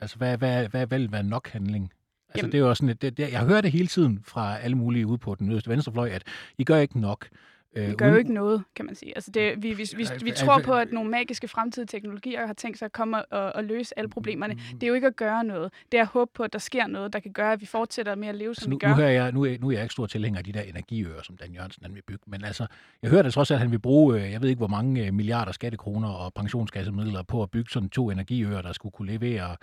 Altså, 0.00 0.16
hvad, 0.16 0.38
hvad, 0.38 0.68
hvad, 0.68 0.86
hvad 0.86 0.98
vil 0.98 1.12
være 1.12 1.22
nok 1.22 1.48
handling? 1.48 1.92
Altså, 2.28 2.38
Jamen. 2.38 2.52
det 2.52 2.58
er 2.58 2.62
jo 2.62 2.74
sådan, 2.74 2.96
det, 2.96 3.16
det, 3.16 3.32
jeg 3.32 3.40
hører 3.40 3.60
det 3.60 3.72
hele 3.72 3.86
tiden 3.86 4.20
fra 4.24 4.58
alle 4.58 4.76
mulige 4.76 5.06
ude 5.06 5.18
på 5.18 5.34
den 5.34 5.50
yderste 5.50 5.70
venstrefløj, 5.70 6.08
at 6.08 6.22
I 6.58 6.64
gør 6.64 6.76
ikke 6.76 7.00
nok. 7.00 7.28
Øh, 7.76 7.88
vi 7.88 7.94
gør 7.94 8.06
uden... 8.06 8.14
jo 8.14 8.18
ikke 8.18 8.34
noget, 8.34 8.62
kan 8.76 8.86
man 8.86 8.94
sige. 8.94 9.12
Altså 9.14 9.30
det, 9.30 9.62
vi, 9.62 9.72
vi, 9.72 9.88
vi, 9.96 10.06
vi 10.22 10.30
tror 10.30 10.58
på, 10.58 10.72
at 10.72 10.92
nogle 10.92 11.10
magiske 11.10 11.48
fremtidige 11.48 11.86
teknologier 11.86 12.46
har 12.46 12.52
tænkt 12.52 12.78
sig 12.78 12.86
at 12.86 12.92
komme 12.92 13.24
og, 13.24 13.52
og 13.52 13.64
løse 13.64 13.98
alle 13.98 14.10
problemerne. 14.10 14.54
Det 14.54 14.82
er 14.82 14.88
jo 14.88 14.94
ikke 14.94 15.06
at 15.06 15.16
gøre 15.16 15.44
noget. 15.44 15.72
Det 15.92 15.98
er 15.98 16.02
at 16.02 16.08
håbe 16.08 16.30
på, 16.34 16.42
at 16.42 16.52
der 16.52 16.58
sker 16.58 16.86
noget, 16.86 17.12
der 17.12 17.20
kan 17.20 17.32
gøre, 17.32 17.52
at 17.52 17.60
vi 17.60 17.66
fortsætter 17.66 18.14
med 18.14 18.28
at 18.28 18.34
leve, 18.34 18.54
som 18.54 18.60
altså, 18.60 18.70
nu, 18.70 18.76
vi 18.76 18.78
gør. 18.78 18.88
Nu, 18.88 18.94
hører 18.94 19.10
jeg, 19.10 19.32
nu, 19.32 19.44
er, 19.44 19.56
nu 19.60 19.68
er 19.68 19.72
jeg 19.72 19.82
ikke 19.82 19.92
stor 19.92 20.06
tilhænger 20.06 20.38
af 20.38 20.44
de 20.44 20.52
der 20.52 20.60
energiøer, 20.60 21.22
som 21.22 21.36
Dan 21.36 21.52
Jørgensen 21.52 21.82
han 21.84 21.94
vil 21.94 22.02
bygge. 22.02 22.24
Men 22.26 22.44
altså, 22.44 22.66
jeg 23.02 23.10
hørte 23.10 23.30
trods, 23.30 23.50
at 23.50 23.58
han 23.58 23.70
vil 23.70 23.78
bruge, 23.78 24.20
øh, 24.20 24.32
jeg 24.32 24.42
ved 24.42 24.48
ikke, 24.48 24.58
hvor 24.58 24.68
mange 24.68 25.06
øh, 25.06 25.14
milliarder 25.14 25.52
skattekroner 25.52 26.08
og 26.08 26.34
pensionskassemidler 26.34 27.22
på 27.22 27.42
at 27.42 27.50
bygge 27.50 27.70
sådan 27.70 27.88
to 27.88 28.10
energiøer, 28.10 28.62
der 28.62 28.72
skulle 28.72 28.92
kunne 28.92 29.12
levere 29.12 29.56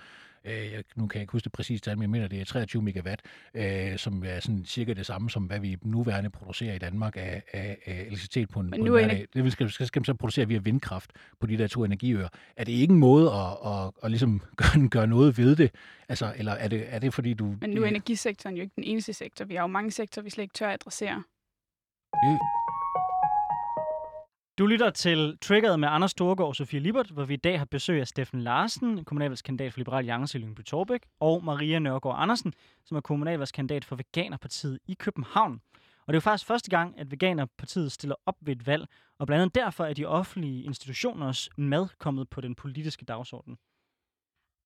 øh, 0.48 0.84
nu 0.96 1.08
kan 1.08 1.18
jeg 1.18 1.22
ikke 1.22 1.32
huske 1.32 1.44
det 1.44 1.52
præcis 1.52 1.82
tal, 1.82 1.98
men 1.98 2.02
jeg 2.02 2.10
mener, 2.10 2.28
det 2.28 2.42
er 2.42 2.46
23 2.46 2.82
megawatt, 2.82 3.22
øh, 3.54 3.98
som 3.98 4.24
er 4.26 4.40
sådan 4.40 4.66
cirka 4.66 4.94
det 4.94 5.06
samme, 5.06 5.30
som 5.30 5.44
hvad 5.44 5.60
vi 5.60 5.78
nuværende 5.82 6.30
producerer 6.30 6.76
i 6.76 6.78
Danmark 6.78 7.18
af, 7.18 7.44
af, 7.54 7.78
af 7.86 8.02
elektricitet 8.08 8.50
på 8.50 8.60
en, 8.60 8.70
men 8.70 8.80
på 8.80 8.86
nu 8.86 8.98
en 8.98 9.06
hverdag. 9.06 9.28
Det 9.34 9.52
skal, 9.52 9.70
skal, 9.70 9.88
skal 9.88 10.00
man 10.00 10.06
så 10.06 10.14
producere 10.14 10.48
via 10.48 10.60
vindkraft 10.60 11.12
på 11.40 11.48
de 11.48 11.58
der 11.58 11.68
to 11.68 11.84
energiøer. 11.84 12.28
Er 12.56 12.64
det 12.64 12.72
ikke 12.72 12.92
en 12.92 13.00
måde 13.00 13.32
at, 13.32 13.72
at, 13.72 13.92
at 14.04 14.12
ligesom 14.12 14.42
gøre, 14.62 14.90
gøre 14.90 15.08
noget 15.08 15.38
ved 15.38 15.56
det? 15.56 15.72
Altså, 16.10 16.34
eller 16.38 16.52
er 16.52 16.68
det, 16.68 16.86
er 16.88 17.00
det 17.00 17.14
fordi 17.14 17.34
du... 17.34 17.56
Men 17.62 17.70
nu 17.70 17.84
er 17.84 17.88
energisektoren 17.88 18.56
jo 18.56 18.62
ikke 18.62 18.74
den 18.76 18.84
eneste 18.84 19.14
sektor. 19.14 19.46
Vi 19.46 19.56
har 19.56 19.62
jo 19.62 19.68
mange 19.68 19.92
sektorer, 19.92 20.24
vi 20.24 20.30
slet 20.30 20.44
ikke 20.44 20.54
tør 20.54 20.68
at 20.68 20.74
adressere. 20.74 21.24
Det, 22.24 22.40
du 24.58 24.66
lytter 24.66 24.90
til 24.90 25.38
Triggeret 25.42 25.80
med 25.80 25.90
Anders 25.92 26.12
Storgård 26.12 26.48
og 26.48 26.56
Sofie 26.56 26.80
Libert, 26.80 27.10
hvor 27.10 27.26
vi 27.26 27.34
i 27.34 27.38
dag 27.38 27.58
har 27.60 27.66
besøg 27.66 28.02
af 28.02 28.08
Steffen 28.08 28.42
Larsen, 28.42 29.06
kommunalvalgskandidat 29.06 29.74
for 29.74 29.80
Liberal 29.80 29.98
Alliance 29.98 30.38
i 30.38 30.42
Lyngby 30.42 30.62
Torbæk, 30.62 31.02
og 31.20 31.44
Maria 31.44 31.80
Nørgaard 31.80 32.16
Andersen, 32.20 32.54
som 32.86 32.98
er 32.98 33.02
kommunalvalgskandidat 33.02 33.86
for 33.86 33.96
Veganerpartiet 33.96 34.80
i 34.88 34.94
København. 34.94 35.62
Og 35.76 36.08
det 36.08 36.14
er 36.14 36.18
jo 36.18 36.20
faktisk 36.20 36.48
første 36.48 36.70
gang, 36.70 37.00
at 37.00 37.12
Veganerpartiet 37.12 37.92
stiller 37.92 38.16
op 38.26 38.36
ved 38.42 38.56
et 38.56 38.68
valg, 38.68 38.88
og 39.20 39.28
blandt 39.28 39.42
andet 39.42 39.56
derfor 39.56 39.86
er 39.86 39.94
de 39.94 40.06
offentlige 40.06 40.64
institutioners 40.64 41.50
mad 41.58 41.88
kommet 42.00 42.30
på 42.30 42.42
den 42.42 42.56
politiske 42.56 43.06
dagsorden. 43.06 43.58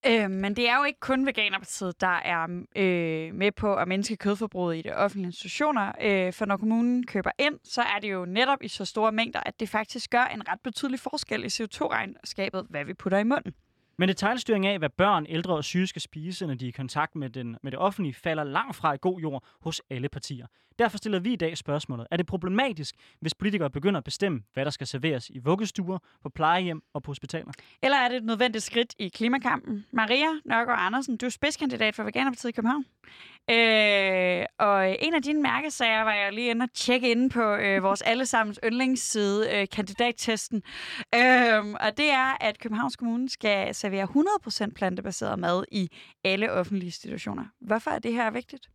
Øh, 0.08 0.32
men 0.32 0.56
det 0.56 0.70
er 0.70 0.78
jo 0.78 0.84
ikke 0.84 1.00
kun 1.00 1.26
Veganerpartiet, 1.26 2.02
der 2.02 2.08
er 2.08 2.44
øh, 2.76 3.36
med 3.36 3.52
på 3.52 3.76
at 3.76 3.88
mindske 3.88 4.16
kødforbruget 4.16 4.78
i 4.78 4.82
de 4.82 4.96
offentlige 4.96 5.28
institutioner. 5.28 5.92
Øh, 6.02 6.34
for 6.34 6.46
når 6.46 6.58
kommunen 6.58 7.06
køber 7.06 7.32
ind, 7.40 7.60
så 7.64 7.82
er 7.82 8.00
det 8.02 8.12
jo 8.12 8.26
netop 8.26 8.64
i 8.64 8.68
så 8.68 8.86
store 8.86 9.12
mængder, 9.12 9.40
at 9.46 9.60
det 9.60 9.70
faktisk 9.70 10.10
gør 10.10 10.24
en 10.24 10.50
ret 10.50 10.60
betydelig 10.64 11.00
forskel 11.00 11.44
i 11.44 11.48
CO2-regnskabet, 11.48 12.66
hvad 12.70 12.86
vi 12.86 12.94
putter 12.94 13.18
i 13.18 13.24
munden. 13.24 13.54
Men 14.02 14.10
detaljstyring 14.10 14.66
af, 14.66 14.78
hvad 14.78 14.90
børn, 14.90 15.26
ældre 15.30 15.54
og 15.54 15.64
syge 15.64 15.88
skal 15.88 16.02
spise, 16.02 16.48
når 16.48 16.54
de 16.54 16.66
er 16.66 16.70
i 16.70 16.72
kontakt 16.72 17.16
med, 17.16 17.30
den, 17.30 17.58
med 17.64 17.72
det 17.72 17.80
offentlige, 17.80 18.14
falder 18.14 18.44
langt 18.44 18.76
fra 18.76 18.94
i 18.94 18.98
god 19.02 19.20
jord 19.20 19.44
hos 19.62 19.82
alle 19.90 20.10
partier. 20.10 20.48
Derfor 20.80 20.98
stiller 20.98 21.20
vi 21.20 21.34
i 21.34 21.36
dag 21.36 21.58
spørgsmålet. 21.58 22.08
Er 22.12 22.18
det 22.18 22.26
problematisk, 22.26 22.96
hvis 23.20 23.34
politikere 23.34 23.70
begynder 23.70 23.98
at 23.98 24.04
bestemme, 24.04 24.42
hvad 24.54 24.66
der 24.66 24.72
skal 24.72 24.88
serveres 24.88 25.30
i 25.30 25.40
vuggestuer, 25.40 25.98
på 26.24 26.30
plejehjem 26.30 26.82
og 26.94 27.04
på 27.04 27.12
hospitaler? 27.12 27.52
Eller 27.84 27.98
er 27.98 28.10
det 28.10 28.18
et 28.18 28.24
nødvendigt 28.24 28.64
skridt 28.64 28.96
i 29.00 29.08
klimakampen? 29.10 29.86
Maria 29.92 30.28
Nørgaard 30.46 30.80
Andersen, 30.86 31.18
du 31.18 31.26
er 31.26 31.30
spidskandidat 31.30 31.96
for 31.96 32.04
Veganerpartiet 32.04 32.50
i 32.50 32.52
København. 32.52 32.86
Øh, 33.50 34.46
og 34.60 34.96
en 35.00 35.14
af 35.14 35.22
dine 35.22 35.42
mærkesager 35.42 36.02
var 36.02 36.14
jeg 36.14 36.34
lige 36.34 36.50
inde 36.50 36.64
og 36.64 36.74
tjekke 36.74 37.12
inde 37.12 37.30
på 37.30 37.56
øh, 37.56 37.84
vores 37.84 38.02
allesammens 38.02 38.60
yndlingsside, 38.66 39.50
øh, 39.54 39.68
kandidattesten. 39.72 40.64
Øh, 41.16 41.66
og 41.66 41.98
det 41.98 42.12
er, 42.12 42.38
at 42.42 42.60
Københavns 42.60 42.96
Kommune 42.96 43.30
skal 43.30 43.76
servere 43.76 43.91
100% 44.00 44.72
plantebaseret 44.74 45.40
mad 45.40 45.64
i 45.72 45.90
alle 46.24 46.52
offentlige 46.52 46.88
institutioner. 46.88 47.46
Hvorfor 47.60 47.92
er 47.92 48.00
det 48.00 48.14
her 48.14 48.32
vigtigt? 48.32 48.70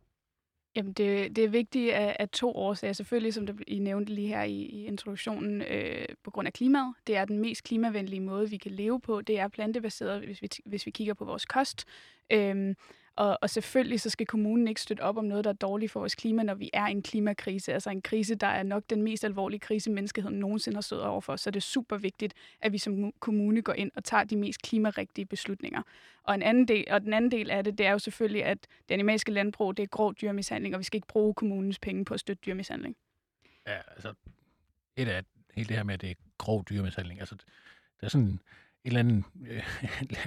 Jamen, 0.75 0.93
det, 0.93 1.35
det 1.35 1.43
er 1.43 1.49
vigtigt 1.49 1.93
af, 1.93 2.15
af 2.19 2.29
to 2.29 2.51
årsager. 2.55 2.93
Selvfølgelig, 2.93 3.33
som 3.33 3.45
det, 3.45 3.63
I 3.67 3.79
nævnte 3.79 4.13
lige 4.13 4.27
her 4.27 4.43
i, 4.43 4.53
i 4.53 4.85
introduktionen, 4.85 5.61
øh, 5.61 6.05
på 6.23 6.31
grund 6.31 6.47
af 6.47 6.53
klimaet. 6.53 6.93
Det 7.07 7.17
er 7.17 7.25
den 7.25 7.39
mest 7.39 7.63
klimavenlige 7.63 8.19
måde, 8.19 8.49
vi 8.49 8.57
kan 8.57 8.71
leve 8.71 9.01
på. 9.01 9.21
Det 9.21 9.39
er 9.39 9.47
plantebaseret, 9.47 10.21
hvis 10.25 10.41
vi, 10.41 10.49
hvis 10.65 10.85
vi 10.85 10.91
kigger 10.91 11.13
på 11.13 11.25
vores 11.25 11.45
kost. 11.45 11.85
Øhm, 12.31 12.75
og, 13.17 13.37
og 13.41 13.49
selvfølgelig 13.49 14.01
så 14.01 14.09
skal 14.09 14.25
kommunen 14.25 14.67
ikke 14.67 14.81
støtte 14.81 15.01
op 15.01 15.17
om 15.17 15.25
noget, 15.25 15.43
der 15.43 15.49
er 15.49 15.55
dårligt 15.55 15.91
for 15.91 15.99
vores 15.99 16.15
klima, 16.15 16.43
når 16.43 16.55
vi 16.55 16.69
er 16.73 16.87
i 16.87 16.91
en 16.91 17.01
klimakrise. 17.01 17.73
Altså 17.73 17.89
en 17.89 18.01
krise, 18.01 18.35
der 18.35 18.47
er 18.47 18.63
nok 18.63 18.83
den 18.89 19.01
mest 19.01 19.25
alvorlige 19.25 19.59
krise, 19.59 19.91
menneskeheden 19.91 20.39
nogensinde 20.39 20.75
har 20.75 20.81
stået 20.81 21.03
overfor. 21.03 21.35
Så 21.35 21.51
det 21.51 21.57
er 21.57 21.61
super 21.61 21.97
vigtigt, 21.97 22.33
at 22.61 22.71
vi 22.71 22.77
som 22.77 23.13
kommune 23.19 23.61
går 23.61 23.73
ind 23.73 23.91
og 23.95 24.03
tager 24.03 24.23
de 24.23 24.37
mest 24.37 24.61
klimarigtige 24.61 25.25
beslutninger. 25.25 25.81
Og, 26.23 26.35
en 26.35 26.41
anden 26.41 26.67
del, 26.67 26.85
og 26.89 27.01
den 27.01 27.13
anden 27.13 27.31
del 27.31 27.51
af 27.51 27.63
det, 27.63 27.77
det 27.77 27.85
er 27.85 27.91
jo 27.91 27.99
selvfølgelig, 27.99 28.45
at 28.45 28.57
det 28.89 28.93
animalske 28.93 29.31
landbrug, 29.31 29.77
det 29.77 29.83
er 29.83 29.87
grov 29.87 30.13
dyrmishandling, 30.13 30.75
og 30.75 30.79
vi 30.79 30.83
skal 30.83 30.97
ikke 30.97 31.07
bruge 31.07 31.33
kommunens 31.33 31.79
penge 31.79 32.05
på 32.05 32.13
at 32.13 32.19
støtte 32.19 32.41
dyrmishandling. 32.45 32.95
Ja, 33.67 33.77
altså 33.91 34.13
et 34.95 35.07
af 35.07 35.23
hele 35.53 35.67
det 35.67 35.75
her 35.75 35.83
med, 35.83 35.93
at 35.93 36.01
det 36.01 36.11
er 36.11 36.15
grov 36.37 36.65
dyrmishandling. 36.69 37.19
Altså, 37.19 37.35
det 37.35 38.05
er 38.05 38.09
sådan 38.09 38.39
eller 38.87 38.99
anden 38.99 39.25
øh, 39.49 39.63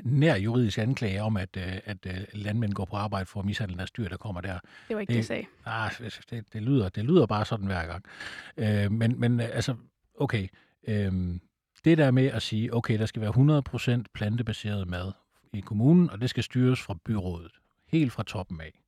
nær 0.20 0.36
juridisk 0.36 0.78
anklage 0.78 1.22
om, 1.22 1.36
at, 1.36 1.56
øh, 1.56 1.78
at 1.84 2.06
øh, 2.06 2.14
landmænd 2.32 2.72
går 2.72 2.84
på 2.84 2.96
arbejde 2.96 3.26
for 3.26 3.40
at 3.40 3.46
mishandle 3.46 3.76
deres 3.76 3.90
dyr, 3.90 4.08
der 4.08 4.16
kommer 4.16 4.40
der. 4.40 4.58
Det 4.88 4.96
var 4.96 5.00
ikke 5.00 5.10
det, 5.10 5.16
jeg 5.16 5.24
sagde. 5.24 5.46
Ah, 5.66 5.90
det, 6.30 6.44
det, 6.52 6.62
lyder, 6.62 6.88
det 6.88 7.04
lyder 7.04 7.26
bare 7.26 7.44
sådan 7.44 7.66
hver 7.66 7.86
gang. 7.86 8.04
Øh, 8.56 8.92
men, 8.92 9.20
men 9.20 9.40
altså, 9.40 9.74
okay. 10.18 10.48
Øh, 10.88 11.12
det 11.84 11.98
der 11.98 12.10
med 12.10 12.26
at 12.26 12.42
sige, 12.42 12.74
okay, 12.74 12.98
der 12.98 13.06
skal 13.06 13.22
være 13.22 14.00
100% 14.00 14.02
plantebaseret 14.14 14.88
mad 14.88 15.12
i 15.52 15.60
kommunen, 15.60 16.10
og 16.10 16.20
det 16.20 16.30
skal 16.30 16.42
styres 16.42 16.80
fra 16.80 16.96
byrådet. 17.04 17.52
Helt 17.88 18.12
fra 18.12 18.22
toppen 18.22 18.60
af. 18.60 18.80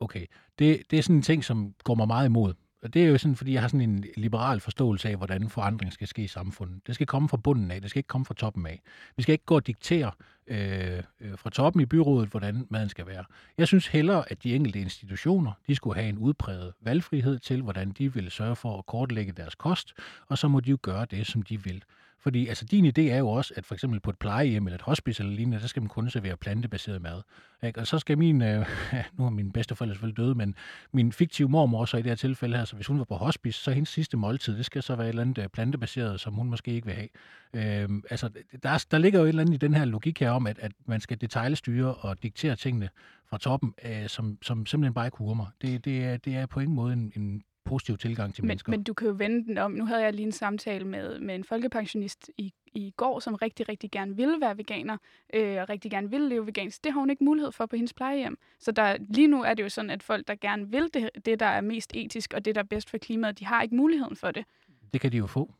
Okay, 0.00 0.26
det, 0.58 0.82
det 0.90 0.98
er 0.98 1.02
sådan 1.02 1.16
en 1.16 1.22
ting, 1.22 1.44
som 1.44 1.74
går 1.84 1.94
mig 1.94 2.06
meget 2.06 2.26
imod. 2.26 2.54
Og 2.84 2.94
det 2.94 3.04
er 3.04 3.06
jo 3.06 3.18
sådan, 3.18 3.36
fordi 3.36 3.52
jeg 3.52 3.60
har 3.60 3.68
sådan 3.68 3.90
en 3.90 4.04
liberal 4.16 4.60
forståelse 4.60 5.08
af, 5.08 5.16
hvordan 5.16 5.48
forandring 5.48 5.92
skal 5.92 6.08
ske 6.08 6.22
i 6.22 6.26
samfundet. 6.26 6.86
Det 6.86 6.94
skal 6.94 7.06
komme 7.06 7.28
fra 7.28 7.36
bunden 7.36 7.70
af, 7.70 7.80
det 7.80 7.90
skal 7.90 7.98
ikke 7.98 8.08
komme 8.08 8.24
fra 8.24 8.34
toppen 8.34 8.66
af. 8.66 8.82
Vi 9.16 9.22
skal 9.22 9.32
ikke 9.32 9.44
gå 9.44 9.54
og 9.54 9.66
diktere 9.66 10.10
øh, 10.46 11.02
øh, 11.20 11.38
fra 11.38 11.50
toppen 11.50 11.82
i 11.82 11.86
byrådet, 11.86 12.28
hvordan 12.28 12.66
maden 12.70 12.88
skal 12.88 13.06
være. 13.06 13.24
Jeg 13.58 13.66
synes 13.66 13.86
hellere, 13.86 14.24
at 14.30 14.42
de 14.42 14.54
enkelte 14.54 14.80
institutioner, 14.80 15.52
de 15.66 15.74
skulle 15.74 15.96
have 15.96 16.08
en 16.08 16.18
udpræget 16.18 16.72
valgfrihed 16.80 17.38
til, 17.38 17.62
hvordan 17.62 17.90
de 17.90 18.14
vil 18.14 18.30
sørge 18.30 18.56
for 18.56 18.78
at 18.78 18.86
kortlægge 18.86 19.32
deres 19.32 19.54
kost, 19.54 19.92
og 20.28 20.38
så 20.38 20.48
må 20.48 20.60
de 20.60 20.70
jo 20.70 20.78
gøre 20.82 21.06
det, 21.10 21.26
som 21.26 21.42
de 21.42 21.64
vil. 21.64 21.84
Fordi 22.24 22.48
altså, 22.48 22.64
din 22.64 22.86
idé 22.86 23.00
er 23.00 23.18
jo 23.18 23.28
også, 23.28 23.54
at 23.56 23.66
for 23.66 23.74
eksempel 23.74 24.00
på 24.00 24.10
et 24.10 24.18
plejehjem 24.18 24.66
eller 24.66 24.74
et 24.74 24.82
hospice 24.82 25.22
eller 25.22 25.36
lignende, 25.36 25.60
så 25.60 25.68
skal 25.68 25.82
man 25.82 25.88
kun 25.88 26.10
servere 26.10 26.36
plantebaseret 26.36 27.02
mad. 27.02 27.22
Ikke? 27.62 27.80
Og 27.80 27.86
så 27.86 27.98
skal 27.98 28.18
min, 28.18 28.42
øh, 28.42 28.66
nu 29.18 29.26
er 29.26 29.30
min 29.30 29.52
bedsteforældre 29.52 29.94
selvfølgelig 29.94 30.16
døde, 30.16 30.34
men 30.34 30.54
min 30.92 31.12
fiktive 31.12 31.48
mormor 31.48 31.84
så 31.84 31.96
i 31.96 32.02
det 32.02 32.10
her 32.10 32.16
tilfælde 32.16 32.56
her, 32.56 32.64
så 32.64 32.76
hvis 32.76 32.86
hun 32.86 32.98
var 32.98 33.04
på 33.04 33.14
hospice, 33.14 33.62
så 33.62 33.70
hendes 33.70 33.88
sidste 33.88 34.16
måltid, 34.16 34.56
det 34.56 34.64
skal 34.64 34.82
så 34.82 34.96
være 34.96 35.06
et 35.06 35.08
eller 35.08 35.22
andet 35.22 35.38
øh, 35.38 35.48
plantebaseret, 35.48 36.20
som 36.20 36.34
hun 36.34 36.50
måske 36.50 36.70
ikke 36.70 36.86
vil 36.86 36.94
have. 36.94 37.08
Øh, 37.54 38.02
altså, 38.10 38.30
der, 38.62 38.84
der 38.90 38.98
ligger 38.98 39.18
jo 39.18 39.24
et 39.24 39.28
eller 39.28 39.42
andet 39.42 39.54
i 39.54 39.66
den 39.66 39.74
her 39.74 39.84
logik 39.84 40.20
her 40.20 40.30
om, 40.30 40.46
at, 40.46 40.58
at 40.58 40.72
man 40.86 41.00
skal 41.00 41.20
detaljstyre 41.20 41.94
og 41.94 42.22
diktere 42.22 42.56
tingene 42.56 42.88
fra 43.30 43.38
toppen, 43.38 43.74
øh, 43.84 44.08
som, 44.08 44.38
som 44.42 44.66
simpelthen 44.66 44.94
bare 44.94 45.06
ikke 45.06 45.18
hurer 45.18 45.34
mig. 45.34 45.46
Det, 45.62 45.84
det, 45.84 46.04
er, 46.04 46.16
det 46.16 46.36
er 46.36 46.46
på 46.46 46.60
ingen 46.60 46.76
måde 46.76 46.92
en, 46.92 47.12
en 47.16 47.42
positiv 47.64 47.98
tilgang 47.98 48.34
til 48.34 48.44
men, 48.44 48.48
mennesker. 48.48 48.70
Men 48.70 48.82
du 48.82 48.94
kan 48.94 49.08
jo 49.08 49.14
vende 49.18 49.44
den 49.44 49.58
om. 49.58 49.72
Nu 49.72 49.86
havde 49.86 50.02
jeg 50.02 50.12
lige 50.12 50.26
en 50.26 50.32
samtale 50.32 50.84
med, 50.84 51.20
med 51.20 51.34
en 51.34 51.44
folkepensionist 51.44 52.30
i, 52.38 52.52
i 52.66 52.92
går, 52.96 53.20
som 53.20 53.34
rigtig, 53.34 53.68
rigtig 53.68 53.90
gerne 53.90 54.16
ville 54.16 54.40
være 54.40 54.58
veganer, 54.58 54.96
øh, 55.34 55.60
og 55.60 55.68
rigtig 55.68 55.90
gerne 55.90 56.10
ville 56.10 56.28
leve 56.28 56.46
vegansk. 56.46 56.84
Det 56.84 56.92
har 56.92 57.00
hun 57.00 57.10
ikke 57.10 57.24
mulighed 57.24 57.52
for 57.52 57.66
på 57.66 57.76
hendes 57.76 57.94
plejehjem. 57.94 58.38
Så 58.60 58.72
der, 58.72 58.96
lige 59.08 59.26
nu 59.26 59.42
er 59.42 59.54
det 59.54 59.62
jo 59.62 59.68
sådan, 59.68 59.90
at 59.90 60.02
folk, 60.02 60.28
der 60.28 60.34
gerne 60.34 60.70
vil 60.70 60.90
det, 60.94 61.10
det, 61.24 61.40
der 61.40 61.46
er 61.46 61.60
mest 61.60 61.90
etisk, 61.94 62.34
og 62.34 62.44
det, 62.44 62.54
der 62.54 62.60
er 62.60 62.66
bedst 62.66 62.90
for 62.90 62.98
klimaet, 62.98 63.38
de 63.38 63.46
har 63.46 63.62
ikke 63.62 63.76
muligheden 63.76 64.16
for 64.16 64.30
det. 64.30 64.44
Det 64.92 65.00
kan 65.00 65.12
de 65.12 65.16
jo 65.16 65.26
få. 65.26 65.54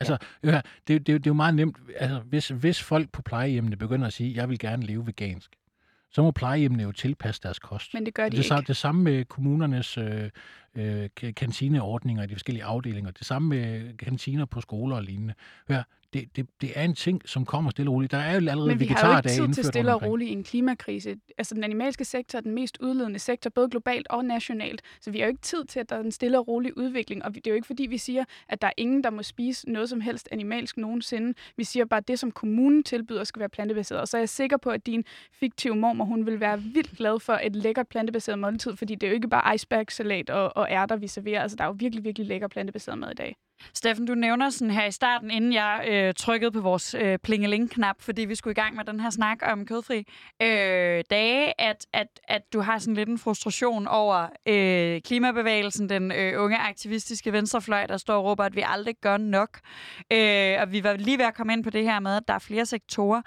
Altså, 0.00 0.16
ja. 0.44 0.60
det, 0.88 1.06
det, 1.06 1.06
det 1.06 1.16
er 1.16 1.20
jo 1.26 1.34
meget 1.34 1.54
nemt. 1.54 1.76
Altså, 1.96 2.18
hvis, 2.18 2.48
hvis 2.48 2.82
folk 2.82 3.12
på 3.12 3.22
plejehjemmene 3.22 3.76
begynder 3.76 4.06
at 4.06 4.12
sige, 4.12 4.34
jeg 4.34 4.48
vil 4.48 4.58
gerne 4.58 4.86
leve 4.86 5.06
vegansk, 5.06 5.56
så 6.10 6.22
må 6.22 6.30
plejehjemmene 6.30 6.82
jo 6.82 6.92
tilpasse 6.92 7.42
deres 7.42 7.58
kost. 7.58 7.94
Men 7.94 8.06
det 8.06 8.14
gør 8.14 8.28
de 8.28 8.36
det, 8.36 8.44
ikke. 8.44 8.66
Det 8.66 8.76
samme 8.76 9.02
med 9.02 9.24
kommunernes 9.24 9.98
øh, 9.98 10.30
øh, 10.74 11.08
kantineordninger 11.36 12.22
i 12.22 12.26
de 12.26 12.34
forskellige 12.34 12.64
afdelinger. 12.64 13.10
Det 13.10 13.26
samme 13.26 13.48
med 13.48 13.96
kantiner 13.96 14.44
på 14.44 14.60
skoler 14.60 14.96
og 14.96 15.02
lignende. 15.02 15.34
Hør, 15.68 15.82
det, 16.12 16.36
det, 16.36 16.46
det 16.60 16.72
er 16.74 16.82
en 16.82 16.94
ting, 16.94 17.22
som 17.28 17.44
kommer 17.44 17.70
stille 17.70 17.90
og 17.90 17.94
roligt. 17.94 18.12
Der 18.12 18.18
er 18.18 18.30
jo 18.30 18.36
allerede 18.36 18.68
Men 18.68 18.80
vi 18.80 18.86
har 18.86 19.12
jo 19.12 19.16
ikke 19.16 19.28
tid 19.28 19.54
til 19.54 19.64
stille 19.64 19.94
og 19.94 20.02
roligt 20.02 20.30
i 20.30 20.32
en 20.32 20.44
klimakrise. 20.44 21.16
Altså 21.38 21.54
den 21.54 21.64
animalske 21.64 22.04
sektor 22.04 22.38
er 22.38 22.40
den 22.40 22.54
mest 22.54 22.78
udledende 22.80 23.18
sektor, 23.18 23.50
både 23.50 23.70
globalt 23.70 24.08
og 24.08 24.24
nationalt. 24.24 24.82
Så 25.00 25.10
vi 25.10 25.18
har 25.18 25.26
jo 25.26 25.28
ikke 25.28 25.42
tid 25.42 25.64
til, 25.64 25.80
at 25.80 25.90
der 25.90 25.96
er 25.96 26.00
en 26.00 26.12
stille 26.12 26.38
og 26.38 26.48
rolig 26.48 26.78
udvikling. 26.78 27.24
Og 27.24 27.34
det 27.34 27.46
er 27.46 27.50
jo 27.50 27.54
ikke 27.54 27.66
fordi, 27.66 27.86
vi 27.86 27.98
siger, 27.98 28.24
at 28.48 28.62
der 28.62 28.68
er 28.68 28.72
ingen, 28.76 29.04
der 29.04 29.10
må 29.10 29.22
spise 29.22 29.70
noget 29.70 29.88
som 29.88 30.00
helst 30.00 30.28
animalsk 30.32 30.76
nogensinde. 30.76 31.34
Vi 31.56 31.64
siger 31.64 31.84
bare, 31.84 31.98
at 31.98 32.08
det, 32.08 32.18
som 32.18 32.30
kommunen 32.30 32.82
tilbyder, 32.82 33.24
skal 33.24 33.40
være 33.40 33.48
plantebaseret. 33.48 34.00
Og 34.00 34.08
så 34.08 34.16
er 34.16 34.20
jeg 34.20 34.28
sikker 34.28 34.56
på, 34.56 34.70
at 34.70 34.86
din 34.86 35.04
fiktive 35.32 35.76
mormor, 35.76 36.04
hun 36.04 36.26
vil 36.26 36.40
være 36.40 36.62
vildt 36.62 36.96
glad 36.96 37.20
for 37.20 37.40
et 37.42 37.56
lækkert 37.56 37.88
plantebaseret 37.88 38.38
måltid, 38.38 38.76
fordi 38.76 38.94
det 38.94 39.02
er 39.06 39.08
jo 39.10 39.14
ikke 39.14 39.28
bare 39.28 39.54
icebergsalat 39.54 40.30
og, 40.30 40.56
og 40.58 40.70
ærter, 40.70 40.96
vi 40.96 41.06
serverer. 41.06 41.42
Altså 41.42 41.56
der 41.56 41.64
er 41.64 41.68
jo 41.68 41.76
virkelig, 41.78 42.04
virkelig 42.04 42.26
lækker 42.26 42.48
plantebaseret 42.48 42.98
mad 42.98 43.10
i 43.10 43.14
dag. 43.14 43.36
Steffen, 43.74 44.06
du 44.06 44.14
nævner 44.14 44.50
sådan 44.50 44.70
her 44.70 44.84
i 44.84 44.90
starten, 44.90 45.30
inden 45.30 45.52
jeg 45.52 45.84
øh, 45.88 46.14
trykkede 46.14 46.52
på 46.52 46.60
vores 46.60 46.94
øh, 46.94 47.18
plingeling-knap, 47.18 47.96
fordi 48.00 48.24
vi 48.24 48.34
skulle 48.34 48.52
i 48.52 48.60
gang 48.60 48.76
med 48.76 48.84
den 48.84 49.00
her 49.00 49.10
snak 49.10 49.38
om 49.42 49.66
kødfri 49.66 49.98
øh, 50.42 51.04
dage, 51.10 51.60
at, 51.60 51.86
at, 51.92 52.20
at 52.28 52.42
du 52.52 52.60
har 52.60 52.78
sådan 52.78 52.94
lidt 52.94 53.08
en 53.08 53.18
frustration 53.18 53.86
over 53.86 54.26
øh, 54.48 55.00
klimabevægelsen, 55.00 55.88
den 55.88 56.12
øh, 56.12 56.42
unge 56.42 56.58
aktivistiske 56.58 57.32
venstrefløj, 57.32 57.86
der 57.86 57.96
står 57.96 58.14
og 58.16 58.24
råber, 58.24 58.44
at 58.44 58.56
vi 58.56 58.64
aldrig 58.66 58.94
gør 59.00 59.16
nok. 59.16 59.58
Øh, 60.12 60.56
og 60.60 60.72
vi 60.72 60.84
var 60.84 60.96
lige 60.96 61.18
ved 61.18 61.24
at 61.24 61.34
komme 61.34 61.52
ind 61.52 61.64
på 61.64 61.70
det 61.70 61.84
her 61.84 62.00
med, 62.00 62.16
at 62.16 62.22
der 62.28 62.34
er 62.34 62.38
flere 62.38 62.66
sektorer. 62.66 63.22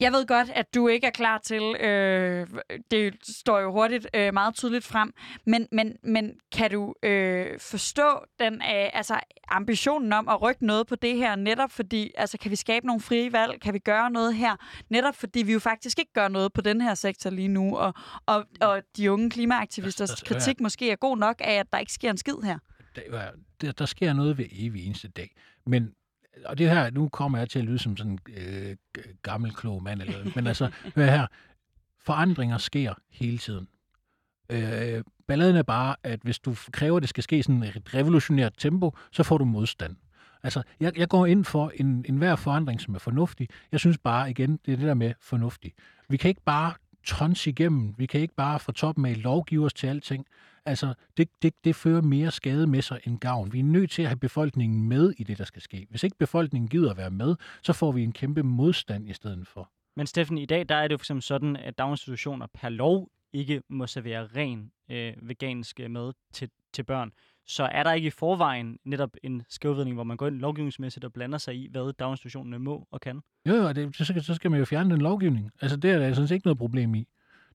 Jeg 0.00 0.12
ved 0.12 0.26
godt, 0.26 0.50
at 0.50 0.74
du 0.74 0.88
ikke 0.88 1.06
er 1.06 1.10
klar 1.10 1.38
til, 1.38 1.76
øh, 1.80 2.46
det 2.90 3.14
står 3.22 3.60
jo 3.60 3.72
hurtigt 3.72 4.06
øh, 4.14 4.34
meget 4.34 4.54
tydeligt 4.54 4.84
frem, 4.84 5.12
men, 5.46 5.68
men, 5.72 5.96
men 6.02 6.32
kan 6.52 6.70
du 6.70 6.94
øh, 7.02 7.60
forstå 7.60 8.24
den 8.38 8.54
øh, 8.54 8.90
altså 8.92 9.20
ambitionen 9.48 10.12
om 10.12 10.28
at 10.28 10.42
rykke 10.42 10.66
noget 10.66 10.86
på 10.86 10.96
det 10.96 11.16
her, 11.16 11.36
netop 11.36 11.70
fordi, 11.70 12.12
altså 12.16 12.38
kan 12.38 12.50
vi 12.50 12.56
skabe 12.56 12.86
nogle 12.86 13.00
frie 13.00 13.32
valg, 13.32 13.60
kan 13.60 13.74
vi 13.74 13.78
gøre 13.78 14.10
noget 14.10 14.34
her, 14.34 14.56
netop 14.90 15.14
fordi 15.14 15.42
vi 15.42 15.52
jo 15.52 15.58
faktisk 15.58 15.98
ikke 15.98 16.12
gør 16.12 16.28
noget 16.28 16.52
på 16.52 16.60
den 16.60 16.80
her 16.80 16.94
sektor 16.94 17.30
lige 17.30 17.48
nu, 17.48 17.76
og, 17.76 17.94
og, 18.26 18.44
og 18.60 18.82
de 18.96 19.12
unge 19.12 19.30
klimaaktivisters 19.30 20.22
kritik 20.22 20.60
måske 20.60 20.90
er 20.90 20.96
god 20.96 21.16
nok 21.16 21.36
af, 21.40 21.54
at 21.54 21.66
der 21.72 21.78
ikke 21.78 21.92
sker 21.92 22.10
en 22.10 22.16
skid 22.16 22.36
her. 22.44 22.58
Der, 22.96 23.30
der, 23.60 23.72
der 23.72 23.86
sker 23.86 24.12
noget 24.12 24.38
ved 24.38 24.44
evig 24.52 24.86
eneste 24.86 25.08
dag, 25.08 25.36
men 25.66 25.92
og 26.44 26.58
det 26.58 26.70
her, 26.70 26.90
nu 26.90 27.08
kommer 27.08 27.38
jeg 27.38 27.50
til 27.50 27.58
at 27.58 27.64
lyde 27.64 27.78
som 27.78 27.96
sådan 27.96 28.12
en 28.12 28.18
øh, 28.36 28.76
gammel, 29.22 29.54
klog 29.54 29.82
mand, 29.82 30.02
eller, 30.02 30.30
men 30.34 30.46
altså, 30.46 30.70
hør 30.96 31.04
her, 31.04 31.26
forandringer 32.00 32.58
sker 32.58 32.94
hele 33.10 33.38
tiden. 33.38 33.68
Øh, 34.50 35.04
balladen 35.26 35.56
er 35.56 35.62
bare, 35.62 35.96
at 36.02 36.20
hvis 36.22 36.38
du 36.38 36.54
kræver, 36.72 36.96
at 36.96 37.00
det 37.00 37.08
skal 37.08 37.22
ske 37.22 37.42
sådan 37.42 37.62
et 37.62 37.94
revolutionært 37.94 38.52
tempo, 38.58 38.96
så 39.12 39.22
får 39.22 39.38
du 39.38 39.44
modstand. 39.44 39.96
Altså, 40.42 40.62
jeg, 40.80 40.98
jeg 40.98 41.08
går 41.08 41.26
ind 41.26 41.44
for 41.44 41.72
en, 41.74 42.04
en 42.08 42.16
hver 42.16 42.36
forandring, 42.36 42.80
som 42.80 42.94
er 42.94 42.98
fornuftig. 42.98 43.48
Jeg 43.72 43.80
synes 43.80 43.98
bare, 43.98 44.30
igen, 44.30 44.58
det 44.66 44.72
er 44.72 44.76
det 44.76 44.86
der 44.86 44.94
med 44.94 45.12
fornuftig. 45.20 45.72
Vi 46.08 46.16
kan 46.16 46.28
ikke 46.28 46.42
bare 46.44 46.74
tons 47.04 47.46
igennem. 47.46 47.94
Vi 47.98 48.06
kan 48.06 48.20
ikke 48.20 48.34
bare 48.34 48.58
fra 48.58 48.72
toppen 48.72 49.06
af 49.06 49.22
lovgive 49.22 49.64
os 49.64 49.74
til 49.74 49.86
alting. 49.86 50.26
Altså, 50.68 50.94
det, 51.16 51.28
det, 51.42 51.54
det 51.64 51.76
fører 51.76 52.02
mere 52.02 52.30
skade 52.30 52.66
med 52.66 52.82
sig 52.82 53.00
end 53.04 53.18
gavn. 53.18 53.52
Vi 53.52 53.58
er 53.58 53.64
nødt 53.64 53.90
til 53.90 54.02
at 54.02 54.08
have 54.08 54.18
befolkningen 54.18 54.88
med 54.88 55.12
i 55.18 55.24
det, 55.24 55.38
der 55.38 55.44
skal 55.44 55.62
ske. 55.62 55.86
Hvis 55.90 56.02
ikke 56.02 56.16
befolkningen 56.18 56.68
gider 56.68 56.90
at 56.90 56.96
være 56.96 57.10
med, 57.10 57.36
så 57.62 57.72
får 57.72 57.92
vi 57.92 58.02
en 58.02 58.12
kæmpe 58.12 58.42
modstand 58.42 59.08
i 59.08 59.12
stedet 59.12 59.48
for. 59.48 59.70
Men 59.96 60.06
Steffen, 60.06 60.38
i 60.38 60.46
dag 60.46 60.68
der 60.68 60.74
er 60.74 60.88
det 60.88 60.92
jo 60.92 60.98
for 60.98 61.02
eksempel 61.02 61.22
sådan, 61.22 61.56
at 61.56 61.78
daginstitutioner 61.78 62.46
per 62.54 62.68
lov 62.68 63.10
ikke 63.32 63.62
må 63.68 63.86
servere 63.86 64.28
ren 64.36 64.70
øh, 64.90 65.12
vegansk 65.22 65.80
mad 65.90 66.12
til, 66.32 66.50
til 66.72 66.82
børn. 66.82 67.12
Så 67.46 67.62
er 67.64 67.82
der 67.82 67.92
ikke 67.92 68.06
i 68.06 68.10
forvejen 68.10 68.78
netop 68.84 69.10
en 69.22 69.42
skævvidning, 69.48 69.94
hvor 69.94 70.04
man 70.04 70.16
går 70.16 70.26
ind 70.26 70.38
lovgivningsmæssigt 70.38 71.04
og 71.04 71.12
blander 71.12 71.38
sig 71.38 71.54
i, 71.54 71.68
hvad 71.70 71.92
daginstitutionerne 71.92 72.58
må 72.58 72.86
og 72.90 73.00
kan? 73.00 73.20
Jo, 73.48 73.54
jo, 73.54 73.72
det, 73.72 73.96
så, 73.96 74.04
skal, 74.04 74.22
så 74.22 74.34
skal 74.34 74.50
man 74.50 74.58
jo 74.58 74.64
fjerne 74.64 74.90
den 74.90 75.00
lovgivning. 75.00 75.50
Altså, 75.60 75.76
det 75.76 75.90
er 75.90 75.98
der 75.98 76.14
sådan 76.14 76.28
set 76.28 76.34
ikke 76.34 76.46
noget 76.46 76.58
problem 76.58 76.94
i. 76.94 77.08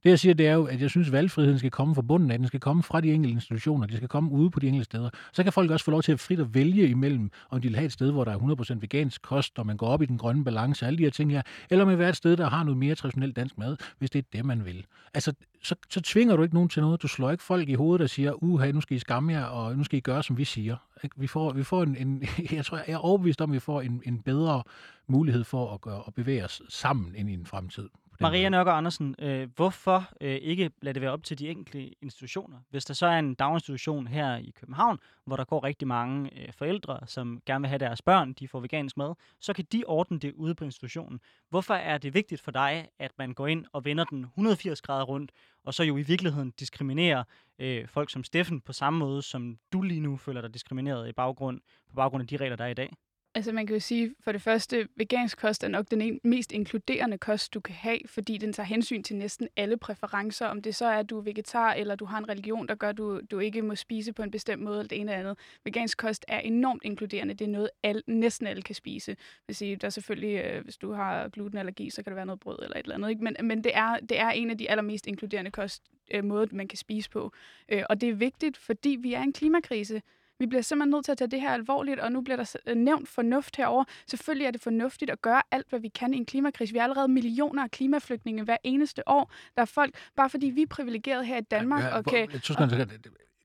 Det 0.04 0.10
jeg 0.10 0.20
siger, 0.20 0.34
det 0.34 0.48
er 0.48 0.54
jo, 0.54 0.66
at 0.66 0.82
jeg 0.82 0.90
synes, 0.90 1.08
at 1.08 1.12
valgfriheden 1.12 1.60
skal 1.60 1.72
komme 1.72 1.96
fra 1.96 2.02
bunden 2.02 2.32
af. 2.32 2.38
Den 2.38 2.48
skal 2.48 2.60
komme 2.60 2.84
fra 2.84 3.02
de 3.02 3.14
enkelte 3.14 3.34
institutioner. 3.34 3.88
De 3.88 3.96
skal 3.96 4.08
komme 4.08 4.32
ude 4.32 4.50
på 4.50 4.60
de 4.60 4.68
enkelte 4.68 4.86
steder. 4.86 5.10
Så 5.34 5.44
kan 5.44 5.54
folk 5.54 5.72
også 5.72 5.86
få 5.86 5.92
lov 5.92 6.02
til 6.02 6.12
at 6.12 6.20
frit 6.20 6.40
at 6.40 6.54
vælge 6.54 6.88
imellem, 6.88 7.32
om 7.50 7.62
de 7.62 7.68
vil 7.68 7.76
have 7.76 7.86
et 7.86 7.92
sted, 7.92 8.12
hvor 8.12 8.24
der 8.24 8.32
er 8.32 8.74
100% 8.74 8.78
vegansk 8.82 9.22
kost, 9.22 9.60
og 9.60 9.66
man 9.66 9.78
går 9.78 9.88
op 9.88 10.02
i 10.02 10.06
den 10.06 10.18
grønne 10.18 10.44
balance, 10.44 10.86
alle 10.86 10.98
de 10.98 11.04
her 11.04 11.10
ting 11.10 11.32
her, 11.32 11.42
eller 11.70 11.84
om 11.84 11.88
man 11.88 11.98
vil 11.98 12.00
være 12.00 12.10
et 12.10 12.16
sted, 12.16 12.38
der 12.38 12.50
har 12.50 12.64
noget 12.64 12.78
mere 12.78 12.96
traditionelt 12.96 13.36
dansk 13.36 13.58
mad, 13.58 13.78
hvis 14.00 14.10
det 14.10 14.20
er 14.20 14.24
det, 14.34 14.46
man 14.46 14.66
vil. 14.66 14.86
Altså, 15.14 15.34
så, 15.64 15.76
så 15.90 16.02
tvinger 16.02 16.36
du 16.36 16.44
ikke 16.44 16.56
nogen 16.56 16.70
til 16.70 16.82
noget. 16.82 17.02
Du 17.02 17.08
slår 17.08 17.32
ikke 17.32 17.44
folk 17.44 17.70
i 17.70 17.74
hovedet, 17.74 18.00
der 18.00 18.08
siger, 18.08 18.44
uha, 18.44 18.72
nu 18.72 18.82
skal 18.82 18.98
I 18.98 19.00
skamme 19.00 19.34
jer, 19.34 19.46
og 19.46 19.78
nu 19.78 19.84
skal 19.84 19.98
I 19.98 20.02
gøre, 20.02 20.24
som 20.24 20.38
vi 20.38 20.46
siger. 20.46 20.76
Vi 21.16 21.28
får, 21.28 21.54
vi 21.54 21.64
får 21.64 21.84
en, 21.84 21.96
en 21.96 22.24
jeg 22.52 22.66
tror, 22.66 22.78
jeg 22.78 22.86
er 22.88 22.98
overbevist 22.98 23.42
om, 23.42 23.52
at 23.52 23.54
vi 23.54 23.60
får 23.60 23.82
en, 23.82 24.02
en 24.06 24.20
bedre 24.20 24.64
mulighed 25.08 25.44
for 25.44 25.74
at, 25.74 25.82
gøre, 25.82 26.04
at 26.08 26.14
bevæge 26.14 26.46
os 26.46 26.62
sammen 26.70 27.16
ind 27.16 27.30
i 27.30 27.34
en 27.34 27.46
fremtid. 27.46 27.90
Maria 28.20 28.50
Nørgaard 28.50 28.78
Andersen, 28.78 29.16
øh, 29.20 29.50
hvorfor 29.56 30.10
øh, 30.22 30.36
ikke 30.36 30.72
lade 30.82 30.94
det 30.94 31.02
være 31.02 31.12
op 31.12 31.24
til 31.24 31.40
de 31.40 31.50
enkelte 31.50 32.04
institutioner? 32.04 32.58
Hvis 32.70 32.86
der 32.86 32.94
så 32.94 33.06
er 33.06 33.20
en 33.20 33.36
daginstitution 33.36 34.08
her 34.08 34.36
i 34.36 34.52
København, 34.60 35.00
hvor 35.26 35.36
der 35.36 35.44
går 35.44 35.64
rigtig 35.64 35.88
mange 35.88 36.40
øh, 36.40 36.54
forældre, 36.54 37.00
som 37.08 37.42
gerne 37.46 37.62
vil 37.62 37.70
have 37.70 37.80
deres 37.80 38.02
børn, 38.02 38.34
de 38.34 38.48
får 38.48 38.60
vegansk 38.60 38.98
mad, 38.98 39.16
så 39.40 39.54
kan 39.54 39.66
de 39.72 39.84
ordne 39.88 40.20
det 40.20 40.34
ude 40.34 40.56
på 40.56 40.64
institutionen. 40.66 41.20
Hvorfor 41.50 41.74
er 41.74 41.98
det 41.98 42.14
vigtigt 42.14 42.42
for 42.42 42.52
dig, 42.52 42.88
at 43.00 43.12
man 43.18 43.34
går 43.34 43.48
ind 43.48 43.66
og 43.74 43.86
vender 43.86 44.04
den 44.04 44.24
180 44.24 44.82
grader 44.82 45.04
rundt, 45.04 45.32
og 45.66 45.74
så 45.74 45.84
jo 45.84 45.98
i 45.98 46.02
virkeligheden 46.02 46.52
diskriminerer 46.60 47.24
øh, 47.60 47.88
folk 47.88 48.12
som 48.12 48.24
Steffen 48.24 48.62
på 48.62 48.74
samme 48.74 49.00
måde, 49.00 49.22
som 49.22 49.58
du 49.74 49.82
lige 49.82 50.02
nu 50.02 50.18
føler 50.18 50.42
dig 50.42 50.54
diskrimineret 50.54 51.10
i 51.10 51.12
baggrund, 51.12 51.62
på 51.90 51.96
baggrund 51.96 52.22
af 52.22 52.28
de 52.28 52.38
regler, 52.38 52.56
der 52.56 52.66
er 52.66 52.70
i 52.70 52.74
dag? 52.74 52.94
Altså 53.36 53.52
man 53.52 53.68
kan 53.68 53.76
jo 53.76 53.80
sige, 53.80 54.16
for 54.20 54.32
det 54.32 54.42
første, 54.42 54.88
vegansk 54.96 55.38
kost 55.38 55.64
er 55.64 55.68
nok 55.68 55.92
den 55.92 56.02
en, 56.02 56.20
mest 56.24 56.52
inkluderende 56.52 57.18
kost, 57.18 57.54
du 57.54 57.60
kan 57.60 57.76
have, 57.76 58.00
fordi 58.06 58.38
den 58.38 58.54
tager 58.54 58.68
hensyn 58.68 59.04
til 59.04 59.16
næsten 59.16 59.48
alle 59.58 59.78
præferencer. 59.78 60.48
Om 60.48 60.62
det 60.62 60.76
så 60.76 60.86
er, 60.86 61.00
at 61.00 61.10
du 61.10 61.18
er 61.18 61.22
vegetar, 61.22 61.74
eller 61.74 61.96
du 61.96 62.06
har 62.06 62.18
en 62.18 62.30
religion, 62.30 62.68
der 62.68 62.76
gør, 62.76 62.90
at 62.90 62.98
du, 62.98 63.22
du 63.32 63.40
ikke 63.40 63.62
må 63.62 63.76
spise 63.76 64.14
på 64.14 64.24
en 64.24 64.32
bestemt 64.32 64.62
måde, 64.62 64.80
eller 64.80 64.88
det 64.88 65.00
ene 65.00 65.12
eller 65.12 65.20
andet. 65.20 65.40
Vegansk 65.66 65.98
kost 65.98 66.26
er 66.28 66.40
enormt 66.40 66.84
inkluderende. 66.84 67.34
Det 67.34 67.46
er 67.46 67.52
noget, 67.52 67.70
al, 67.84 68.04
næsten 68.08 68.48
alle 68.48 68.62
kan 68.62 68.76
spise. 68.76 69.16
Vil 69.48 69.56
sige, 69.56 69.76
der 69.76 69.88
er 69.88 69.90
selvfølgelig, 69.90 70.46
øh, 70.46 70.64
hvis 70.64 70.78
du 70.78 70.92
har 70.92 71.30
glutenallergi, 71.30 71.90
så 71.90 72.04
kan 72.04 72.12
det 72.12 72.16
være 72.16 72.26
noget 72.26 72.40
brød 72.40 72.60
eller 72.64 72.78
et 72.78 72.84
eller 72.84 72.96
andet. 72.96 73.10
Ikke? 73.10 73.24
Men, 73.24 73.36
men 73.44 73.64
det, 73.64 73.72
er, 73.76 73.98
det 74.00 74.20
er 74.20 74.30
en 74.30 74.50
af 74.50 74.58
de 74.58 74.70
allermest 74.70 75.08
inkluderende 75.08 75.52
kost, 75.52 75.84
øh, 76.12 76.24
man 76.52 76.68
kan 76.68 76.78
spise 76.78 77.10
på. 77.10 77.32
Øh, 77.70 77.84
og 77.90 78.02
det 78.02 78.10
er 78.10 78.14
vigtigt, 78.14 78.58
fordi 78.58 78.98
vi 79.02 79.14
er 79.14 79.20
i 79.20 79.24
en 79.24 79.34
klimakrise. 79.34 80.02
Vi 80.44 80.48
bliver 80.48 80.62
simpelthen 80.62 80.92
nødt 80.92 81.06
til 81.06 81.12
at 81.12 81.18
tage 81.18 81.32
det 81.32 81.42
her 81.42 81.50
alvorligt, 81.50 82.00
og 82.00 82.12
nu 82.12 82.22
bliver 82.22 82.38
der 82.38 82.74
nævnt 82.76 83.10
fornuft 83.10 83.56
herover. 83.56 83.84
Selvfølgelig 84.08 84.46
er 84.46 84.52
det 84.52 84.62
fornuftigt 84.62 85.12
at 85.12 85.22
gøre 85.22 85.42
alt, 85.52 85.70
hvad 85.70 85.80
vi 85.80 85.88
kan 85.88 86.14
i 86.14 86.18
en 86.18 86.26
klimakrise. 86.26 86.74
Vi 86.74 86.78
har 86.78 86.84
allerede 86.84 87.08
millioner 87.08 87.64
af 87.64 87.72
klimaflygtninge 87.72 88.44
hver 88.44 88.58
eneste 88.64 89.10
år. 89.10 89.32
Der 89.56 89.62
er 89.62 89.66
folk, 89.66 89.96
bare 90.16 90.30
fordi 90.30 90.46
vi 90.46 90.62
er 90.62 90.68
privilegerede 90.68 91.26
her 91.26 91.38
i 91.38 91.42
Danmark. 91.42 91.84
Ja, 91.84 91.98
og 91.98 92.06
kan, 92.06 92.28
hvor, 92.28 92.66
og, 92.66 92.88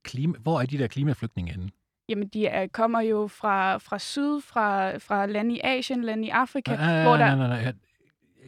klima, 0.04 0.38
hvor 0.38 0.60
er 0.60 0.66
de 0.66 0.78
der 0.78 0.86
klimaflygtninge 0.86 1.52
henne? 1.52 1.70
Jamen, 2.08 2.28
de 2.28 2.46
er, 2.46 2.66
kommer 2.66 3.00
jo 3.00 3.26
fra, 3.26 3.76
fra 3.76 3.98
syd, 3.98 4.40
fra, 4.40 4.96
fra 4.96 5.26
lande 5.26 5.54
i 5.54 5.60
Asien, 5.64 6.04
lande 6.04 6.26
i 6.26 6.30
Afrika, 6.30 6.72
ja, 6.72 6.88
ja, 6.88 7.02
hvor 7.02 7.16
der... 7.16 7.36
Nej, 7.36 7.48
nej, 7.48 7.62
nej. 7.62 7.72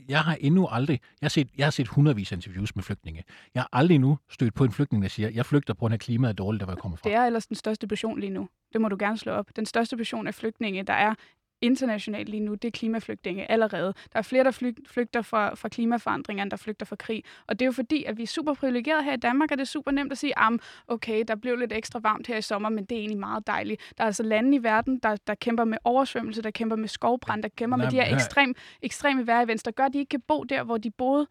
Jeg 0.09 0.21
har 0.21 0.35
endnu 0.41 0.69
aldrig, 0.71 1.01
jeg 1.21 1.25
har, 1.25 1.29
set, 1.29 1.49
jeg 1.59 1.67
har 1.67 1.71
set 1.71 1.89
hundredvis 1.89 2.33
af 2.33 2.37
interviews 2.37 2.77
med 2.77 2.85
flygtninge. 2.85 3.25
Jeg 3.55 3.63
har 3.63 3.69
aldrig 3.73 3.99
nu 3.99 4.19
stødt 4.31 4.55
på 4.55 4.65
en 4.65 4.73
flygtning, 4.73 5.03
der 5.03 5.09
siger, 5.09 5.29
jeg 5.29 5.47
flygter 5.47 5.75
på 5.75 5.79
grund 5.79 5.95
af 5.95 6.01
klimaet 6.01 6.31
er 6.31 6.35
dårligt, 6.35 6.61
der 6.61 6.67
hvor 6.67 6.73
jeg 6.73 6.79
kommer 6.79 6.97
fra. 6.97 7.09
Det 7.09 7.17
er 7.17 7.25
ellers 7.25 7.47
den 7.47 7.57
største 7.57 7.87
passion 7.87 8.21
lige 8.21 8.31
nu. 8.31 8.49
Det 8.73 8.81
må 8.81 8.89
du 8.89 8.97
gerne 8.99 9.19
slå 9.19 9.33
op. 9.33 9.57
Den 9.57 9.67
største 9.67 9.97
passion 9.97 10.27
af 10.27 10.35
flygtninge, 10.35 10.83
der 10.83 10.93
er 10.93 11.15
internationalt 11.63 12.29
lige 12.29 12.41
nu, 12.41 12.55
det 12.55 12.65
er 12.65 12.73
klimaflygtninge 12.73 13.51
allerede. 13.51 13.95
Der 14.13 14.19
er 14.19 14.23
flere, 14.23 14.45
der 14.45 14.73
flygter 14.87 15.23
fra, 15.23 15.55
fra 15.55 15.69
klimaforandringer, 15.69 16.43
end 16.43 16.51
der 16.51 16.57
flygter 16.57 16.87
fra 16.87 16.97
krig. 16.97 17.25
Og 17.47 17.59
det 17.59 17.65
er 17.65 17.67
jo 17.67 17.73
fordi, 17.73 18.05
at 18.05 18.19
vi 18.19 18.23
er 18.23 18.27
super 18.27 18.55
privilegerede 18.55 19.03
her 19.03 19.13
i 19.13 19.17
Danmark, 19.17 19.51
og 19.51 19.59
det 19.59 19.63
er 19.63 19.67
super 19.67 19.91
nemt 19.91 20.13
at 20.13 20.19
sige, 20.19 20.39
am, 20.39 20.61
okay, 20.89 21.25
der 21.29 21.35
blev 21.35 21.57
lidt 21.57 21.73
ekstra 21.73 22.01
varmt 22.03 22.27
her 22.27 22.37
i 22.37 22.43
sommer, 22.43 22.69
men 22.69 22.85
det 22.85 22.95
er 22.95 22.99
egentlig 22.99 23.19
meget 23.19 23.47
dejligt. 23.47 23.93
Der 23.99 24.05
er 24.05 24.07
altså 24.07 24.23
lande 24.23 24.57
i 24.57 24.63
verden, 24.63 24.99
der, 24.99 25.17
der 25.27 25.35
kæmper 25.35 25.65
med 25.65 25.79
oversvømmelse, 25.85 26.43
der 26.43 26.51
kæmper 26.51 26.77
med 26.77 26.89
skovbrand, 26.89 27.43
der 27.43 27.49
kæmper 27.57 27.77
Nej, 27.77 27.87
med 27.87 27.91
de 27.91 27.97
her 27.97 28.15
ekstrem, 28.15 28.55
ekstreme 28.83 29.27
vejrevents, 29.27 29.63
der 29.63 29.71
gør, 29.71 29.85
at 29.85 29.93
de 29.93 29.99
ikke 29.99 30.11
kan 30.11 30.21
bo 30.21 30.45
der, 30.45 30.63
hvor 30.63 30.77
de 30.77 30.91
boede 30.91 31.27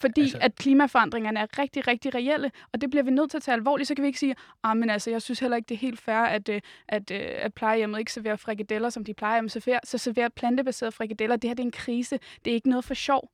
Fordi 0.00 0.20
altså... 0.20 0.38
at 0.40 0.56
klimaforandringerne 0.56 1.40
er 1.40 1.58
rigtig, 1.58 1.88
rigtig 1.88 2.14
reelle, 2.14 2.50
og 2.72 2.80
det 2.80 2.90
bliver 2.90 3.02
vi 3.02 3.10
nødt 3.10 3.30
til 3.30 3.36
at 3.36 3.42
tage 3.42 3.54
alvorligt. 3.54 3.88
Så 3.88 3.94
kan 3.94 4.02
vi 4.02 4.06
ikke 4.06 4.18
sige, 4.18 4.34
ah, 4.62 4.76
men 4.76 4.90
altså, 4.90 5.10
jeg 5.10 5.22
synes 5.22 5.40
heller 5.40 5.56
ikke, 5.56 5.68
det 5.68 5.74
er 5.74 5.78
helt 5.78 6.00
fair, 6.00 6.14
at, 6.14 6.48
øh, 6.48 6.60
at, 6.88 7.10
øh, 7.10 7.30
at 7.34 7.54
plejehjemmet 7.54 7.98
ikke 7.98 8.12
serverer 8.12 8.36
frikadeller, 8.36 8.90
som 8.90 9.04
de 9.04 9.14
plejer, 9.14 9.40
men 9.40 9.48
serverer, 9.48 9.80
så 9.84 9.98
serverer 9.98 10.28
plantebaserede 10.28 10.92
frikadeller. 10.92 11.36
Det 11.36 11.50
her 11.50 11.54
det 11.54 11.62
er 11.62 11.66
en 11.66 11.72
krise. 11.72 12.18
Det 12.44 12.50
er 12.50 12.54
ikke 12.54 12.68
noget 12.68 12.84
for 12.84 12.94
sjov. 12.94 13.30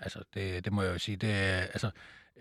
Altså, 0.00 0.18
det, 0.34 0.64
det 0.64 0.72
må 0.72 0.82
jeg 0.82 0.92
jo 0.92 0.98
sige. 0.98 1.16
Det 1.16 1.28
altså, 1.28 1.90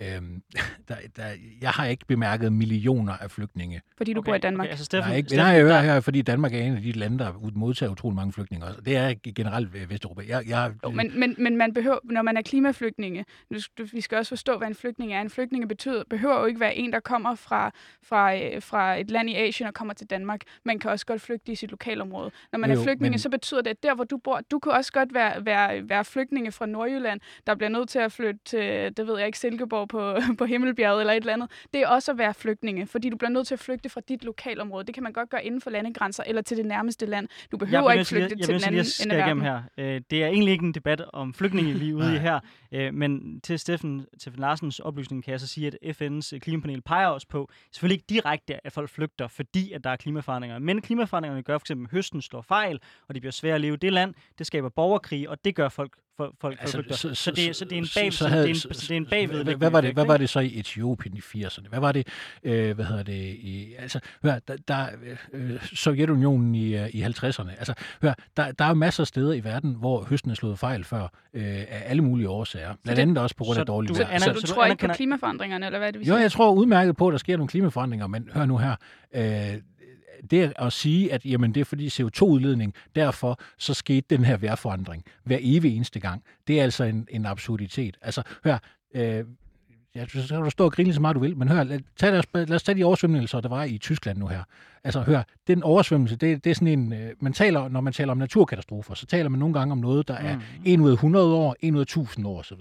Øhm, 0.02 0.42
der, 0.88 0.96
der, 1.16 1.24
jeg 1.62 1.70
har 1.70 1.86
ikke 1.86 2.06
bemærket 2.06 2.54
millioner 2.54 3.14
af 3.14 3.32
flygtninge. 3.32 3.82
Fordi 3.98 4.14
du 4.14 4.20
okay, 4.20 4.30
bor 4.30 4.36
i 4.36 4.40
Danmark? 4.40 4.66
Okay, 4.66 4.70
altså 4.70 4.86
Steffen, 4.86 5.10
nej, 5.10 5.18
ikke, 5.18 5.30
Steffen, 5.30 5.46
nej, 5.46 5.76
jeg, 5.76 5.86
jeg, 5.86 6.04
fordi 6.04 6.22
Danmark 6.22 6.54
er 6.54 6.60
en 6.60 6.76
af 6.76 6.82
de 6.82 6.92
lande, 6.92 7.20
der 7.20 7.52
modtager 7.56 7.92
utrolig 7.92 8.16
mange 8.16 8.34
flygtninge. 8.34 8.66
Også. 8.66 8.82
Det 8.82 8.98
er 8.98 9.14
generelt 9.36 9.90
Vesteuropa. 9.90 10.22
Jeg, 10.28 10.48
jeg, 10.48 10.72
jo, 10.84 10.90
men, 10.90 11.20
men, 11.20 11.36
men 11.38 11.58
man 11.58 11.74
behøver, 11.74 12.00
når 12.04 12.22
man 12.22 12.38
er 12.38 12.42
klimaflygtninge, 12.42 13.26
nu, 13.50 13.60
vi 13.92 14.02
skal 14.02 14.18
også 14.18 14.30
forstå, 14.30 14.58
hvad 14.58 14.68
en 14.68 14.76
flygtning 14.76 15.14
er. 15.14 15.22
En 15.22 15.30
flygtninge 15.30 15.68
betyder, 15.68 16.04
behøver 16.10 16.40
jo 16.40 16.46
ikke 16.46 16.60
være 16.60 16.76
en, 16.76 16.94
der 16.94 17.00
kommer 17.00 17.36
fra, 17.36 17.72
fra, 18.04 18.36
øh, 18.36 18.62
fra 18.62 18.96
et 19.00 19.12
land 19.12 19.30
i 19.30 19.36
Asien 19.36 19.68
og 19.68 19.74
kommer 19.74 19.94
til 19.94 20.08
Danmark. 20.08 20.42
Man 20.66 20.80
kan 20.80 20.92
også 20.92 21.06
godt 21.06 21.22
flygte 21.22 21.52
i 21.52 21.56
sit 21.56 21.72
lokalområde. 21.72 22.32
Når 22.52 22.60
man 22.60 22.72
jo, 22.72 22.80
er 22.80 22.84
flygtninge, 22.84 23.14
men... 23.14 23.20
så 23.20 23.30
betyder 23.30 23.62
det, 23.62 23.70
at 23.70 23.84
der, 23.84 23.96
hvor 23.96 24.04
du 24.04 24.18
bor, 24.18 24.42
du 24.52 24.60
kan 24.60 24.72
også 24.72 24.92
godt 24.92 25.14
være, 25.14 25.46
være, 25.46 25.90
være 25.90 26.06
flygtninge 26.06 26.52
fra 26.52 26.66
Nordjylland, 26.66 27.20
der 27.48 27.56
bliver 27.56 27.70
nødt 27.70 27.90
til 27.90 28.00
at 28.00 28.12
flytte 28.12 28.40
til, 28.46 28.98
det 28.98 29.08
ved 29.08 29.18
jeg 29.18 29.26
ikke, 29.26 29.40
Silkeborg 29.40 29.83
på, 29.86 30.16
på 30.40 30.46
Himmelbjerget 30.46 31.00
eller 31.00 31.14
et 31.14 31.18
eller 31.18 31.34
andet, 31.34 31.52
det 31.74 31.82
er 31.82 31.88
også 31.88 32.12
at 32.12 32.18
være 32.18 32.34
flygtninge, 32.34 32.88
fordi 32.88 33.10
du 33.10 33.18
bliver 33.18 33.30
nødt 33.30 33.48
til 33.48 33.56
at 33.56 33.60
flygte 33.60 33.90
fra 33.90 34.02
dit 34.10 34.24
lokalområde. 34.24 34.86
Det 34.86 34.94
kan 34.94 35.04
man 35.04 35.14
godt 35.14 35.30
gøre 35.30 35.46
inden 35.46 35.62
for 35.62 35.70
landegrænser 35.70 36.24
eller 36.28 36.42
til 36.42 36.58
det 36.58 36.66
nærmeste 36.66 37.06
land. 37.06 37.28
Du 37.52 37.58
behøver 37.58 37.92
ikke 37.92 38.06
flygte 38.06 38.28
jeg, 38.30 38.38
jeg 38.38 38.46
til 38.46 38.56
den 38.56 38.64
anden 38.64 38.86
ende 39.04 39.16
af 39.16 39.28
verden. 39.28 39.42
Her. 39.42 39.62
Øh, 39.78 40.02
det 40.12 40.24
er 40.24 40.28
egentlig 40.28 40.52
ikke 40.52 40.66
en 40.66 40.74
debat 40.74 41.02
om 41.14 41.34
flygtninge, 41.34 41.74
vi 41.74 41.90
er 41.90 41.94
ude 41.94 42.16
i 42.16 42.18
her, 42.28 42.40
øh, 42.72 42.94
men 42.94 43.42
til 43.42 43.60
Steffen, 43.60 44.06
Steffen 44.18 44.40
Larsens 44.42 44.80
oplysning 44.80 45.24
kan 45.24 45.32
jeg 45.32 45.40
så 45.40 45.48
sige, 45.48 45.68
at 45.68 46.02
FN's 46.02 46.38
klimapanel 46.40 46.82
peger 46.82 47.08
også 47.08 47.28
på, 47.28 47.50
selvfølgelig 47.72 47.96
ikke 47.96 48.06
direkte, 48.10 48.66
at 48.66 48.74
folk 48.74 48.90
flygter, 48.90 49.28
fordi 49.28 49.72
at 49.72 49.84
der 49.84 49.90
er 49.90 49.96
klimaforandringer, 49.96 50.60
men 50.60 50.82
klimaforandringerne 50.82 51.44
gør 51.44 51.58
for 51.58 51.64
eksempel, 51.64 51.86
at 51.86 51.92
høsten 51.92 52.22
slår 52.22 52.42
fejl, 52.42 52.80
og 53.08 53.16
det 53.16 53.22
bliver 53.22 53.32
svært 53.32 53.56
at 53.56 53.62
leve 53.62 53.74
i 53.74 53.78
det 53.78 53.94
land, 53.94 54.14
det 54.38 54.48
skaber 54.48 54.70
borgerkrig, 54.70 55.30
og 55.30 55.46
det 55.46 55.56
gør 55.56 55.70
folk 55.70 55.98
for, 56.18 56.36
folk 56.42 56.58
altså, 56.62 56.84
så, 56.90 56.96
så, 56.98 57.16
så, 57.16 57.32
det, 57.32 57.56
så 57.56 57.66
det 57.66 57.74
er 57.74 57.78
en 57.78 57.88
bag, 57.96 58.14
så, 58.14 58.28
havde, 58.28 58.56
så, 58.56 58.68
det 58.70 58.92
er 58.92 58.96
en, 58.98 59.06
bagved. 59.06 59.44
Hvad, 59.44 59.56
hvad, 59.56 59.70
var 59.70 59.82
det, 59.82 59.94
hvad 59.94 60.06
var 60.06 60.18
det 60.18 60.30
så 60.30 60.40
i 60.40 60.60
Etiopien 60.60 61.18
i 61.18 61.20
80'erne? 61.20 61.70
Hvad 61.70 61.80
var 61.80 61.92
det, 61.92 62.08
øh, 62.44 62.76
hvad 62.76 62.86
hedder 62.86 63.04
det, 63.04 63.24
i, 63.24 63.74
altså, 63.80 64.00
hør, 64.24 64.40
der, 64.48 64.56
der 64.68 64.88
øh, 65.34 65.66
Sovjetunionen 65.74 66.56
i, 66.56 66.76
øh, 66.76 66.90
i 66.90 67.04
50'erne, 67.04 67.50
altså, 67.58 67.74
hør, 68.02 68.14
der, 68.38 68.52
der 68.52 68.66
er 68.66 68.74
masser 68.74 69.04
af 69.04 69.08
steder 69.08 69.34
i 69.34 69.44
verden, 69.44 69.76
hvor 69.80 70.04
høsten 70.04 70.32
er 70.32 70.36
slået 70.36 70.60
fejl 70.60 70.84
før, 70.84 71.04
øh, 71.34 71.44
af 71.46 71.84
alle 71.86 72.02
mulige 72.02 72.30
årsager. 72.30 72.74
Blandt 72.84 73.02
andet 73.02 73.18
også 73.18 73.36
på 73.36 73.44
grund 73.44 73.60
af 73.60 73.66
dårlig 73.66 73.98
vejr. 73.98 74.18
Så, 74.18 74.26
så, 74.26 74.32
du 74.34 74.42
tror 74.42 74.66
ikke 74.66 74.88
på 74.88 74.94
klimaforandringerne, 74.94 75.66
eller 75.66 75.80
hvad 75.80 75.88
er 75.88 75.92
det, 75.92 76.00
vi 76.00 76.06
siger? 76.06 76.16
Jo, 76.16 76.22
jeg 76.22 76.32
tror 76.32 76.52
udmærket 76.52 76.98
på, 76.98 77.08
at 77.08 77.12
der 77.12 77.18
sker 77.18 77.38
nogle 77.38 77.48
klimaforandringer, 77.48 78.08
men 78.08 78.30
hør 78.34 78.46
nu 78.46 78.58
her, 78.58 78.76
øh, 79.16 79.24
det 80.32 80.54
at 80.56 80.74
sige, 80.74 81.14
at 81.14 81.26
jamen, 81.26 81.56
det 81.56 81.62
er 81.62 81.66
fordi 81.66 81.88
CO2-udledning, 81.88 82.74
derfor 82.96 83.40
så 83.58 83.74
skete 83.74 84.06
den 84.10 84.26
her 84.26 84.38
vejrforandring 84.38 85.04
hver 85.24 85.38
evig 85.42 85.76
eneste 85.76 86.00
gang, 86.00 86.24
det 86.48 86.60
er 86.60 86.64
altså 86.64 86.84
en, 86.84 87.08
en 87.12 87.26
absurditet. 87.26 87.98
Altså, 88.02 88.24
hør, 88.44 88.58
øh, 88.96 89.24
Ja, 89.96 90.06
så 90.08 90.28
kan 90.36 90.44
du 90.44 90.50
stå 90.50 90.66
og 90.66 90.72
grine 90.72 90.94
så 90.94 91.02
meget 91.02 91.16
du 91.16 91.20
vil, 91.20 91.38
men 91.38 91.48
hør, 91.48 91.64
lad, 91.64 91.80
tag, 91.98 92.12
lad, 92.12 92.20
os, 92.20 92.26
lad 92.34 92.52
os 92.52 92.64
tage 92.64 92.78
de 92.78 92.84
oversvømmelser, 92.84 93.42
der 93.42 93.50
var 93.50 93.64
i 93.64 93.78
Tyskland 93.78 94.18
nu 94.18 94.28
her. 94.28 94.44
Altså 94.84 95.02
hør, 95.02 95.24
den 95.48 95.64
oversvømmelse, 95.64 96.16
det, 96.16 96.44
det 96.44 96.50
er 96.50 96.54
sådan 96.54 96.68
en, 96.68 96.94
øh, 96.94 97.12
man 97.20 97.34
taler, 97.34 97.68
når 97.68 97.82
man 97.82 97.94
taler 97.94 98.12
om 98.12 98.18
naturkatastrofer, 98.18 98.94
så 98.94 99.06
taler 99.06 99.30
man 99.30 99.40
nogle 99.40 99.54
gange 99.54 99.72
om 99.72 99.78
noget, 99.78 100.08
der 100.08 100.14
er 100.14 100.36
mm. 100.36 100.42
1 100.66 100.80
ud 100.80 100.90
af 100.90 100.94
100 100.94 101.34
år, 101.36 101.56
1 101.60 101.74
ud 101.74 101.80
af 101.80 101.84
1000 101.84 102.28
år 102.28 102.40
osv. 102.40 102.58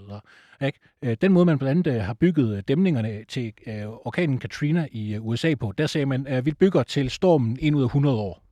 Ikke? 0.65 0.79
Øh, 1.01 1.17
den 1.21 1.33
måde, 1.33 1.45
man 1.45 1.59
blandt 1.59 1.87
andet 1.87 1.99
øh, 1.99 2.05
har 2.05 2.13
bygget 2.13 2.67
dæmningerne 2.67 3.23
til 3.29 3.53
orkanen 4.05 4.37
Katrina 4.37 4.87
i 4.91 5.17
USA 5.17 5.55
på, 5.55 5.73
der 5.77 5.87
sagde 5.87 6.05
man, 6.05 6.27
at 6.27 6.45
vi 6.45 6.51
bygger 6.51 6.83
til 6.83 7.09
stormen 7.09 7.57
1 7.61 7.73
ud 7.73 7.81
af 7.81 7.85
100 7.85 8.15
år. 8.15 8.43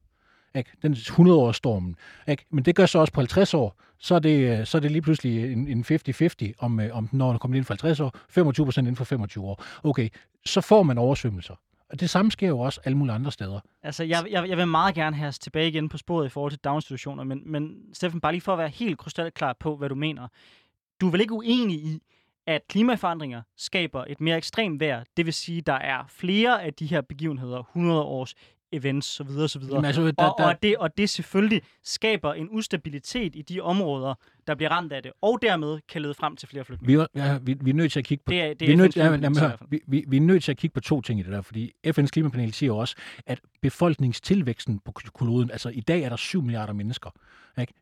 Ikke? 0.56 0.72
Den 0.82 0.92
100 0.92 1.54
stormen. 1.54 1.96
Ikke? 2.28 2.46
Men 2.50 2.66
det 2.66 2.76
gør 2.76 2.86
så 2.86 3.00
også 3.00 3.14
på 3.14 3.22
50 3.22 3.54
år, 3.54 3.76
så 3.98 4.16
er 4.16 4.20
det, 4.20 4.60
øh, 4.60 4.66
så 4.66 4.78
er 4.78 4.80
det 4.80 4.92
lige 4.92 5.02
pludselig 5.02 5.52
en, 5.52 5.68
en 5.68 5.86
50-50, 5.90 6.52
om, 6.60 6.80
øh, 6.80 6.96
om 6.96 7.10
når 7.12 7.30
den 7.30 7.40
kommer 7.40 7.58
ind 7.58 7.66
for 7.66 7.74
50 7.74 8.00
år, 8.00 8.16
25 8.30 8.66
procent 8.66 8.86
inden 8.86 8.96
for 8.96 9.04
25 9.04 9.44
år. 9.44 9.64
Okay, 9.84 10.10
så 10.46 10.62
får 10.62 10.84
man 10.84 10.98
oversvømmelser. 10.98 11.56
Og 11.90 12.00
det 12.00 12.10
samme 12.10 12.32
sker 12.32 12.48
jo 12.48 12.60
også 12.60 12.82
alle 12.86 12.98
mulige 12.98 13.14
andre 13.14 13.32
steder. 13.32 13.60
Altså, 13.84 14.04
jeg, 14.04 14.26
jeg, 14.30 14.50
jeg 14.50 14.58
vil 14.58 14.68
meget 14.68 14.96
gerne 14.96 15.16
have 15.16 15.28
os 15.28 15.40
tilbage 15.40 15.68
igen 15.68 15.90
på 15.90 15.98
sporet 15.98 16.26
i 16.26 16.30
forhold 16.30 16.52
til 16.52 16.60
daginstitutioner, 16.60 17.24
men, 17.24 17.42
men 17.46 17.78
Steffen, 17.94 18.22
bare 18.22 18.32
lige 18.32 18.42
for 18.42 18.54
at 18.54 18.60
være 18.60 18.70
helt 18.70 18.98
krystalklar 18.98 19.56
på, 19.60 19.76
hvad 19.76 19.90
du 19.90 19.96
mener. 19.96 20.28
Du 21.02 21.08
er 21.08 21.12
vel 21.12 21.22
ikke 21.22 21.34
uenig 21.34 21.76
i, 21.78 22.02
at 22.48 22.62
klimaforandringer 22.70 23.42
skaber 23.58 24.06
et 24.08 24.22
mere 24.22 24.38
ekstremt 24.38 24.80
vejr. 24.80 25.04
Det 25.18 25.26
vil 25.26 25.34
sige, 25.34 25.58
at 25.58 25.68
der 25.68 25.74
er 25.74 26.06
flere 26.08 26.64
af 26.64 26.74
de 26.74 26.86
her 26.86 27.02
begivenheder, 27.02 27.60
100 27.60 28.02
års 28.02 28.36
events 28.72 29.08
så 29.08 29.24
videre, 29.24 29.50
så 29.50 29.60
videre. 29.60 29.76
Jamen, 29.76 29.86
altså, 29.86 30.12
der, 30.12 30.24
og, 30.24 30.36
og, 30.40 30.64
det, 30.64 30.78
og 30.78 30.98
det 30.98 31.10
selvfølgelig 31.10 31.62
skaber 31.84 32.34
en 32.34 32.48
ustabilitet 32.52 33.36
i 33.36 33.42
de 33.42 33.62
områder, 33.62 34.14
der 34.48 34.56
bliver 34.56 34.70
ramt 34.70 34.94
af 34.94 35.04
det, 35.04 35.12
og 35.22 35.40
dermed 35.42 35.80
kan 35.90 36.02
lede 36.02 36.14
frem 36.14 36.36
til 36.36 36.48
flere 36.48 36.66
flygtninge. 36.66 37.00
Vi, 37.00 37.20
ja, 37.20 37.38
vi, 37.42 37.58
vi 37.62 37.70
er 37.70 37.74
nødt 37.74 37.92
til 37.92 38.00
at 38.00 38.06
kigge 38.06 38.24
på... 38.26 38.32
Det 38.32 38.42
er, 38.42 38.54
det 38.54 38.62
er 38.62 38.66
vi, 38.66 38.74
er 38.74 38.78
nødt, 38.78 38.98
ja, 38.98 39.48
hør, 39.48 39.66
vi, 39.70 39.80
vi, 39.88 40.06
vi 40.08 40.18
er 40.18 40.22
nødt 40.22 40.44
til 40.44 40.52
at 40.52 40.58
kigge 40.58 40.74
på 40.74 40.80
to 40.80 41.02
ting 41.02 41.20
i 41.20 41.24
det 41.24 41.32
der, 41.32 41.42
fordi 41.42 41.72
FN's 41.88 42.08
klimapanel 42.08 42.54
siger 42.54 42.74
også, 42.74 42.96
at 43.26 43.40
befolkningstilvæksten 43.62 44.80
på 44.80 44.92
kloden, 44.92 45.52
altså 45.52 45.70
i 45.70 45.82
dag 45.82 46.02
er 46.02 46.10
der 46.10 46.16
7 46.16 46.42
milliarder 46.42 46.74
mennesker, 46.74 47.10
ikke? 47.60 47.74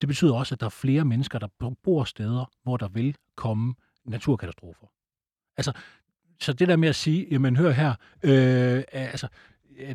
det 0.00 0.08
betyder 0.08 0.34
også, 0.34 0.54
at 0.54 0.60
der 0.60 0.66
er 0.66 0.70
flere 0.70 1.04
mennesker, 1.04 1.38
der 1.38 1.74
bor 1.82 2.04
steder, 2.04 2.50
hvor 2.62 2.76
der 2.76 2.88
vil 2.88 3.16
komme 3.36 3.74
naturkatastrofer. 4.04 4.86
Altså, 5.56 5.72
så 6.40 6.52
det 6.52 6.68
der 6.68 6.76
med 6.76 6.88
at 6.88 6.94
sige, 6.94 7.26
jamen 7.30 7.56
hør 7.56 7.70
her, 7.70 7.94
øh, 8.22 8.82
altså, 8.92 9.28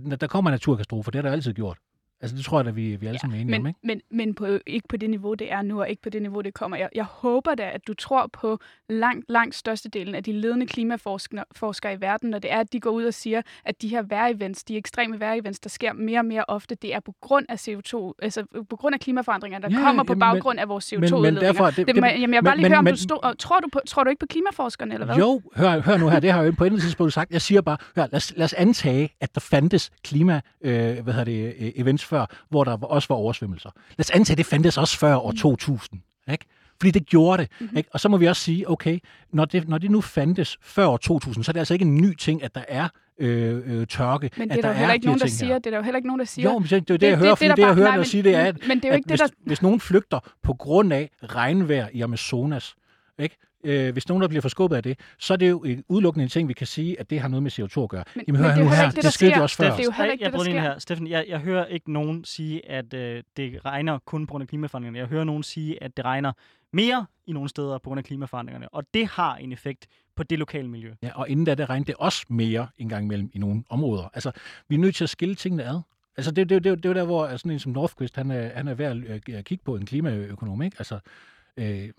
når 0.01 0.15
der 0.15 0.27
kommer 0.27 0.51
naturkatastrofer, 0.51 1.11
det 1.11 1.17
har 1.19 1.21
der 1.29 1.31
altid 1.31 1.53
gjort. 1.53 1.77
Altså, 2.21 2.37
det 2.37 2.45
tror 2.45 2.57
jeg 2.59 2.65
da, 2.65 2.71
vi, 2.71 2.81
vi 2.81 3.05
alle 3.05 3.11
ja, 3.11 3.17
sammen 3.17 3.37
er 3.37 3.41
enige 3.41 3.51
men, 3.51 3.61
om, 3.61 3.67
ikke? 3.67 3.79
Men, 3.83 4.01
men 4.11 4.33
på, 4.33 4.47
ikke 4.67 4.87
på 4.87 4.97
det 4.97 5.09
niveau, 5.09 5.33
det 5.33 5.51
er 5.51 5.61
nu, 5.61 5.81
og 5.81 5.89
ikke 5.89 6.01
på 6.01 6.09
det 6.09 6.21
niveau, 6.21 6.41
det 6.41 6.53
kommer. 6.53 6.77
Jeg, 6.77 6.89
jeg 6.95 7.03
håber 7.03 7.55
da, 7.55 7.69
at 7.73 7.87
du 7.87 7.93
tror 7.93 8.29
på 8.33 8.59
langt, 8.89 9.25
langt 9.29 9.55
størstedelen 9.55 10.15
af 10.15 10.23
de 10.23 10.31
ledende 10.31 10.65
klimaforskere 10.65 11.93
i 11.93 12.01
verden, 12.01 12.29
når 12.29 12.39
det 12.39 12.51
er, 12.51 12.59
at 12.59 12.73
de 12.73 12.79
går 12.79 12.89
ud 12.89 13.03
og 13.03 13.13
siger, 13.13 13.41
at 13.65 13.81
de 13.81 13.87
her 13.87 14.01
vejrevents, 14.01 14.63
de 14.63 14.77
ekstreme 14.77 15.19
vejrevents, 15.19 15.59
der 15.59 15.69
sker 15.69 15.93
mere 15.93 16.19
og 16.19 16.25
mere 16.25 16.45
ofte, 16.47 16.75
det 16.75 16.95
er 16.95 16.99
på 16.99 17.15
grund 17.21 17.45
af 17.49 17.67
CO2, 17.67 18.13
altså 18.21 18.45
på 18.69 18.75
grund 18.75 18.93
af 18.93 18.99
klimaforandringer, 18.99 19.59
der 19.59 19.69
ja, 19.71 19.81
kommer 19.81 20.03
på 20.03 20.15
baggrund 20.15 20.55
men, 20.55 20.59
af 20.61 20.69
vores 20.69 20.93
CO2-udledninger. 20.93 21.65
Det, 21.65 21.87
det, 21.87 21.87
det, 21.87 21.95
jamen, 21.95 22.19
jeg 22.21 22.29
vil 22.29 22.43
bare 22.43 22.57
lige 22.57 22.63
men, 22.63 22.71
høre, 22.71 22.77
om 22.77 22.83
men, 22.83 22.93
du 22.93 22.99
stod, 22.99 23.35
tror, 23.37 23.59
du 23.59 23.67
på, 23.73 23.81
tror 23.87 24.03
du 24.03 24.09
ikke 24.09 24.19
på 24.19 24.25
klimaforskerne, 24.25 24.93
eller 24.93 25.05
hvad? 25.05 25.15
Jo, 25.15 25.41
hør, 25.55 25.79
hør 25.79 25.97
nu 25.97 26.09
her, 26.09 26.19
det 26.19 26.31
har 26.31 26.41
jeg 26.41 26.47
jo 26.47 26.55
på 26.57 26.63
et 26.65 26.71
tidspunkt 26.71 27.13
sagt. 27.13 27.31
Jeg 27.31 27.41
siger 27.41 27.61
bare, 27.61 27.77
hør, 27.95 28.03
lad, 28.03 28.15
os, 28.15 28.33
lad 28.35 28.45
os 28.45 28.53
antage, 28.53 29.09
at 29.21 29.35
der 29.35 29.41
fandtes 29.41 29.91
klima, 30.03 30.41
øh, 30.61 30.71
hvad 30.71 31.13
hedder 31.13 31.23
det, 31.23 31.55
øh, 31.59 31.71
events 31.75 32.05
før, 32.09 32.25
hvor 32.49 32.63
der 32.63 32.77
også 32.85 33.07
var 33.09 33.15
oversvømmelser. 33.15 33.69
Lad 33.97 33.99
os 33.99 34.09
antage, 34.09 34.33
at 34.33 34.37
det 34.37 34.45
fandtes 34.45 34.77
også 34.77 34.97
før 34.97 35.15
år 35.15 35.31
2000. 35.31 35.99
Mm. 36.27 36.31
Ikke? 36.31 36.45
Fordi 36.79 36.91
det 36.91 37.05
gjorde 37.05 37.41
det. 37.41 37.51
Mm-hmm. 37.59 37.77
Ikke? 37.77 37.89
Og 37.93 37.99
så 37.99 38.09
må 38.09 38.17
vi 38.17 38.25
også 38.25 38.41
sige, 38.41 38.69
okay, 38.69 38.99
når 39.33 39.45
det, 39.45 39.67
når 39.67 39.77
det 39.77 39.91
nu 39.91 40.01
fandtes 40.01 40.57
før 40.61 40.87
år 40.87 40.97
2000, 40.97 41.43
så 41.43 41.51
er 41.51 41.53
det 41.53 41.59
altså 41.59 41.73
ikke 41.73 41.85
en 41.85 41.95
ny 41.95 42.15
ting, 42.15 42.43
at 42.43 42.55
der 42.55 42.63
er 42.67 42.87
øh, 43.19 43.79
øh, 43.79 43.87
tørke. 43.87 44.29
Men 44.37 44.49
det 44.49 44.57
er 44.57 44.61
der, 44.61 44.69
der 44.69 44.77
heller 44.77 44.93
ikke 44.93 45.05
nogen, 45.05 45.19
der 45.19 45.27
siger. 45.27 45.57
Det 45.57 45.65
er 45.65 45.69
der 45.69 45.77
jo 45.77 45.83
heller 45.83 45.97
ikke 45.97 46.07
nogen, 46.07 46.19
der 46.19 46.25
siger. 46.25 46.51
Jo, 46.51 46.59
men 46.59 46.67
det 46.67 46.71
er 46.73 46.79
det, 46.79 47.01
det 47.01 47.07
jeg 47.07 47.17
hører, 47.17 47.35
fordi 47.35 47.47
det, 47.47 47.57
det, 47.57 47.63
jeg 47.63 47.73
hører 47.73 47.95
dig 47.95 48.05
sige, 48.05 48.23
det 48.23 48.35
er, 48.35 48.45
at, 48.45 48.67
men 48.67 48.77
det 48.77 48.85
er 48.85 48.89
jo 48.89 48.95
ikke 48.95 49.05
at 49.05 49.09
det, 49.09 49.19
der... 49.19 49.27
hvis, 49.27 49.45
hvis 49.45 49.61
nogen 49.61 49.79
flygter 49.79 50.19
på 50.43 50.53
grund 50.53 50.93
af 50.93 51.09
regnvejr 51.23 51.87
i 51.93 52.01
Amazonas, 52.01 52.75
ikke? 53.19 53.37
Øh, 53.63 53.93
hvis 53.93 54.07
nogen 54.07 54.21
der 54.21 54.27
bliver 54.27 54.41
forskubbet 54.41 54.75
af 54.75 54.83
det, 54.83 54.99
så 55.17 55.33
er 55.33 55.37
det 55.37 55.49
jo 55.49 55.65
udelukkende 55.87 56.23
en 56.23 56.29
ting, 56.29 56.47
vi 56.47 56.53
kan 56.53 56.67
sige, 56.67 56.99
at 56.99 57.09
det 57.09 57.19
har 57.19 57.27
noget 57.27 57.43
med 57.43 57.51
CO2 57.51 57.83
at 57.83 57.89
gøre. 57.89 58.03
Men, 58.15 58.25
Jamen, 58.27 58.41
hør 58.41 58.55
men 58.55 58.65
nu 58.65 58.69
her, 58.71 58.91
det, 58.91 59.03
det 59.03 59.13
skete 59.13 59.37
jo 59.37 59.43
også 59.43 59.55
før. 59.55 59.71
Det 59.71 59.79
er 59.79 59.83
jo 59.83 59.91
heller 59.91 60.11
ikke 60.11 60.23
jeg, 60.23 60.31
det, 60.31 60.39
der 60.39 60.45
sker. 60.45 60.61
Her. 60.61 60.79
Steffen, 60.79 61.07
jeg, 61.07 61.25
jeg 61.27 61.39
hører 61.39 61.65
ikke 61.65 61.91
nogen 61.91 62.25
sige, 62.25 62.69
at 62.69 62.93
øh, 62.93 63.23
det 63.37 63.65
regner 63.65 63.99
kun 64.05 64.27
på 64.27 64.31
grund 64.31 64.41
af 64.41 64.47
klimaforandringerne. 64.47 64.99
Jeg 64.99 65.07
hører 65.07 65.23
nogen 65.23 65.43
sige, 65.43 65.83
at 65.83 65.97
det 65.97 66.05
regner 66.05 66.31
mere 66.73 67.05
i 67.27 67.31
nogle 67.31 67.49
steder 67.49 67.77
på 67.77 67.89
grund 67.89 67.97
af 67.97 68.03
klimaforandringerne. 68.03 68.69
Og 68.69 68.83
det 68.93 69.07
har 69.07 69.35
en 69.35 69.51
effekt 69.51 69.87
på 70.15 70.23
det 70.23 70.39
lokale 70.39 70.67
miljø. 70.67 70.93
Ja, 71.03 71.09
og 71.15 71.29
inden 71.29 71.45
da, 71.45 71.55
det 71.55 71.69
regnede 71.69 71.87
det 71.87 71.95
også 71.99 72.25
mere 72.29 72.67
en 72.77 72.89
gang 72.89 73.05
imellem 73.05 73.29
i 73.33 73.39
nogle 73.39 73.63
områder. 73.69 74.09
Altså, 74.13 74.31
vi 74.67 74.75
er 74.75 74.79
nødt 74.79 74.95
til 74.95 75.03
at 75.03 75.09
skille 75.09 75.35
tingene 75.35 75.63
ad. 75.63 75.81
Altså, 76.17 76.31
det, 76.31 76.49
det, 76.49 76.63
det, 76.63 76.83
det 76.83 76.89
er 76.89 76.93
der, 76.93 77.05
hvor 77.05 77.37
sådan 77.37 77.51
en 77.51 77.59
som 77.59 77.71
Northquist, 77.71 78.15
han 78.15 78.31
er, 78.31 78.49
han 78.55 78.67
er 78.67 78.73
værd 78.73 78.97
at 79.27 79.45
kigge 79.45 79.63
på 79.63 79.75
en 79.75 79.85
klimaøkonom, 79.85 80.61
ikke? 80.61 80.75
Altså, 80.79 80.99
øh, 81.57 81.89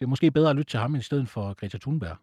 det 0.00 0.06
er 0.06 0.08
måske 0.08 0.30
bedre 0.30 0.50
at 0.50 0.56
lytte 0.56 0.70
til 0.70 0.80
ham 0.80 0.94
i 0.94 1.02
stedet 1.02 1.28
for 1.28 1.54
Greta 1.54 1.78
Thunberg. 1.78 2.16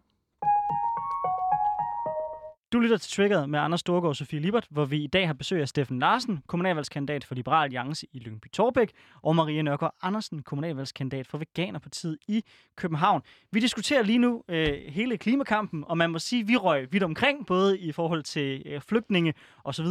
Du 2.74 2.80
lytter 2.80 2.98
til 2.98 3.12
Triggeret 3.12 3.50
med 3.50 3.60
Anders 3.60 3.80
Storgård 3.80 4.10
og 4.10 4.16
Sofie 4.16 4.40
Libert, 4.40 4.68
hvor 4.70 4.86
vi 4.86 5.04
i 5.04 5.08
dag 5.08 5.28
har 5.28 5.34
besøg 5.34 5.62
af 5.62 5.68
Steffen 5.68 6.00
Larsen, 6.00 6.44
kommunalvalgskandidat 6.48 7.24
for 7.24 7.36
Liberal 7.36 7.64
Alliance 7.64 8.08
i 8.14 8.20
Lyngby 8.20 8.48
Torbæk, 8.54 8.92
og 9.24 9.36
Maria 9.36 9.62
Nørgaard 9.62 9.96
Andersen, 10.02 10.44
kommunalvalgskandidat 10.44 11.28
for 11.28 11.38
Veganerpartiet 11.38 12.18
i 12.28 12.44
København. 12.76 13.22
Vi 13.52 13.60
diskuterer 13.60 14.04
lige 14.04 14.20
nu 14.20 14.44
øh, 14.50 14.68
hele 14.88 15.18
klimakampen, 15.18 15.84
og 15.88 15.98
man 15.98 16.10
må 16.10 16.20
sige, 16.20 16.42
at 16.42 16.48
vi 16.48 16.56
røg 16.56 16.88
vidt 16.92 17.04
omkring, 17.04 17.46
både 17.46 17.80
i 17.80 17.92
forhold 17.92 18.24
til 18.24 18.64
øh, 18.66 18.82
flygtninge 18.82 19.34
osv. 19.64 19.88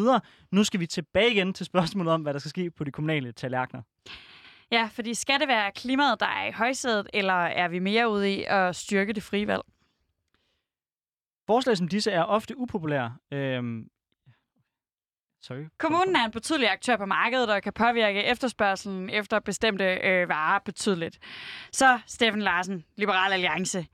Nu 0.50 0.64
skal 0.64 0.80
vi 0.80 0.86
tilbage 0.86 1.32
igen 1.32 1.52
til 1.52 1.66
spørgsmålet 1.66 2.12
om, 2.12 2.22
hvad 2.22 2.32
der 2.32 2.38
skal 2.38 2.50
ske 2.50 2.70
på 2.70 2.84
de 2.84 2.90
kommunale 2.90 3.32
tallerkener. 3.32 3.82
Ja, 4.72 4.88
fordi 4.92 5.14
skal 5.14 5.40
det 5.40 5.48
være 5.48 5.72
klimaet, 5.72 6.20
der 6.20 6.26
er 6.26 6.48
i 6.48 6.52
højsædet, 6.52 7.08
eller 7.14 7.34
er 7.34 7.68
vi 7.68 7.78
mere 7.78 8.10
ude 8.10 8.34
i 8.34 8.44
at 8.48 8.76
styrke 8.76 9.12
det 9.12 9.22
frie 9.22 9.46
valg? 9.46 9.62
Forslag 11.46 11.76
som 11.76 11.88
disse 11.88 12.10
er 12.10 12.22
ofte 12.22 12.58
upopulære. 12.58 13.16
Øhm, 13.32 13.88
sorry. 15.42 15.64
Kommunen 15.78 16.16
er 16.16 16.24
en 16.24 16.30
betydelig 16.30 16.70
aktør 16.70 16.96
på 16.96 17.06
markedet 17.06 17.50
og 17.50 17.62
kan 17.62 17.72
påvirke 17.72 18.24
efterspørgselen 18.24 19.10
efter 19.10 19.38
bestemte 19.40 19.84
øh, 19.84 20.28
varer 20.28 20.58
betydeligt. 20.58 21.18
Så, 21.72 21.98
Steffen 22.06 22.42
Larsen, 22.42 22.84
Liberal 22.96 23.32
Alliance. 23.32 23.86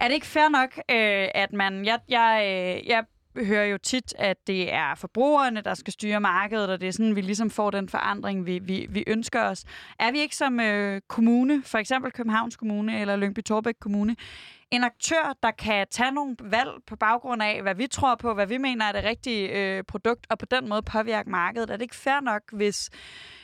Er 0.00 0.08
det 0.08 0.14
ikke 0.14 0.26
fair 0.26 0.48
nok, 0.48 0.78
øh, 0.78 1.28
at 1.34 1.52
man... 1.52 1.84
Jeg, 1.84 2.00
jeg, 2.08 2.42
øh, 2.44 2.88
jeg 2.88 3.04
hører 3.46 3.64
jo 3.64 3.78
tit, 3.78 4.14
at 4.18 4.46
det 4.46 4.72
er 4.72 4.94
forbrugerne, 4.94 5.60
der 5.60 5.74
skal 5.74 5.92
styre 5.92 6.20
markedet, 6.20 6.70
og 6.70 6.80
det 6.80 6.88
er 6.88 6.92
sådan, 6.92 7.16
vi 7.16 7.20
ligesom 7.20 7.50
får 7.50 7.70
den 7.70 7.88
forandring, 7.88 8.46
vi, 8.46 8.58
vi, 8.58 8.86
vi 8.90 9.04
ønsker 9.06 9.42
os. 9.42 9.64
Er 9.98 10.12
vi 10.12 10.18
ikke 10.20 10.36
som 10.36 10.60
øh, 10.60 11.00
kommune, 11.08 11.62
for 11.62 11.78
eksempel 11.78 12.12
Københavns 12.12 12.56
Kommune 12.56 13.00
eller 13.00 13.16
Lyngby 13.16 13.42
Torbæk 13.42 13.74
Kommune, 13.80 14.16
en 14.70 14.84
aktør, 14.84 15.36
der 15.42 15.50
kan 15.50 15.86
tage 15.90 16.10
nogle 16.10 16.36
valg 16.40 16.70
på 16.86 16.96
baggrund 16.96 17.42
af, 17.42 17.62
hvad 17.62 17.74
vi 17.74 17.86
tror 17.86 18.14
på, 18.14 18.34
hvad 18.34 18.46
vi 18.46 18.58
mener 18.58 18.84
er 18.84 18.92
det 18.92 19.04
rigtige 19.04 19.48
øh, 19.48 19.84
produkt, 19.84 20.26
og 20.30 20.38
på 20.38 20.46
den 20.46 20.68
måde 20.68 20.82
påvirke 20.82 21.30
markedet? 21.30 21.70
Er 21.70 21.76
det 21.76 21.82
ikke 21.82 21.96
fair 21.96 22.20
nok, 22.20 22.42
hvis 22.52 22.90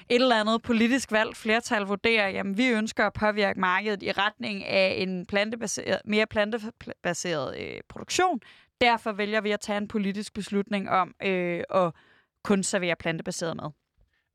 et 0.08 0.22
eller 0.22 0.40
andet 0.40 0.62
politisk 0.62 1.12
valg 1.12 1.36
flertal 1.36 1.82
vurderer, 1.82 2.28
jamen 2.28 2.58
vi 2.58 2.66
ønsker 2.68 3.06
at 3.06 3.12
påvirke 3.12 3.60
markedet 3.60 4.02
i 4.02 4.12
retning 4.12 4.64
af 4.64 4.94
en 4.98 5.26
plantebaseret, 5.26 6.00
mere 6.04 6.26
plantebaseret 6.26 7.58
øh, 7.58 7.80
produktion, 7.88 8.40
Derfor 8.80 9.12
vælger 9.12 9.40
vi 9.40 9.50
at 9.50 9.60
tage 9.60 9.78
en 9.78 9.88
politisk 9.88 10.34
beslutning 10.34 10.90
om 10.90 11.14
øh, 11.22 11.62
at 11.74 11.92
kun 12.44 12.62
servere 12.62 12.96
plantebaseret 12.96 13.56
mad. 13.56 13.70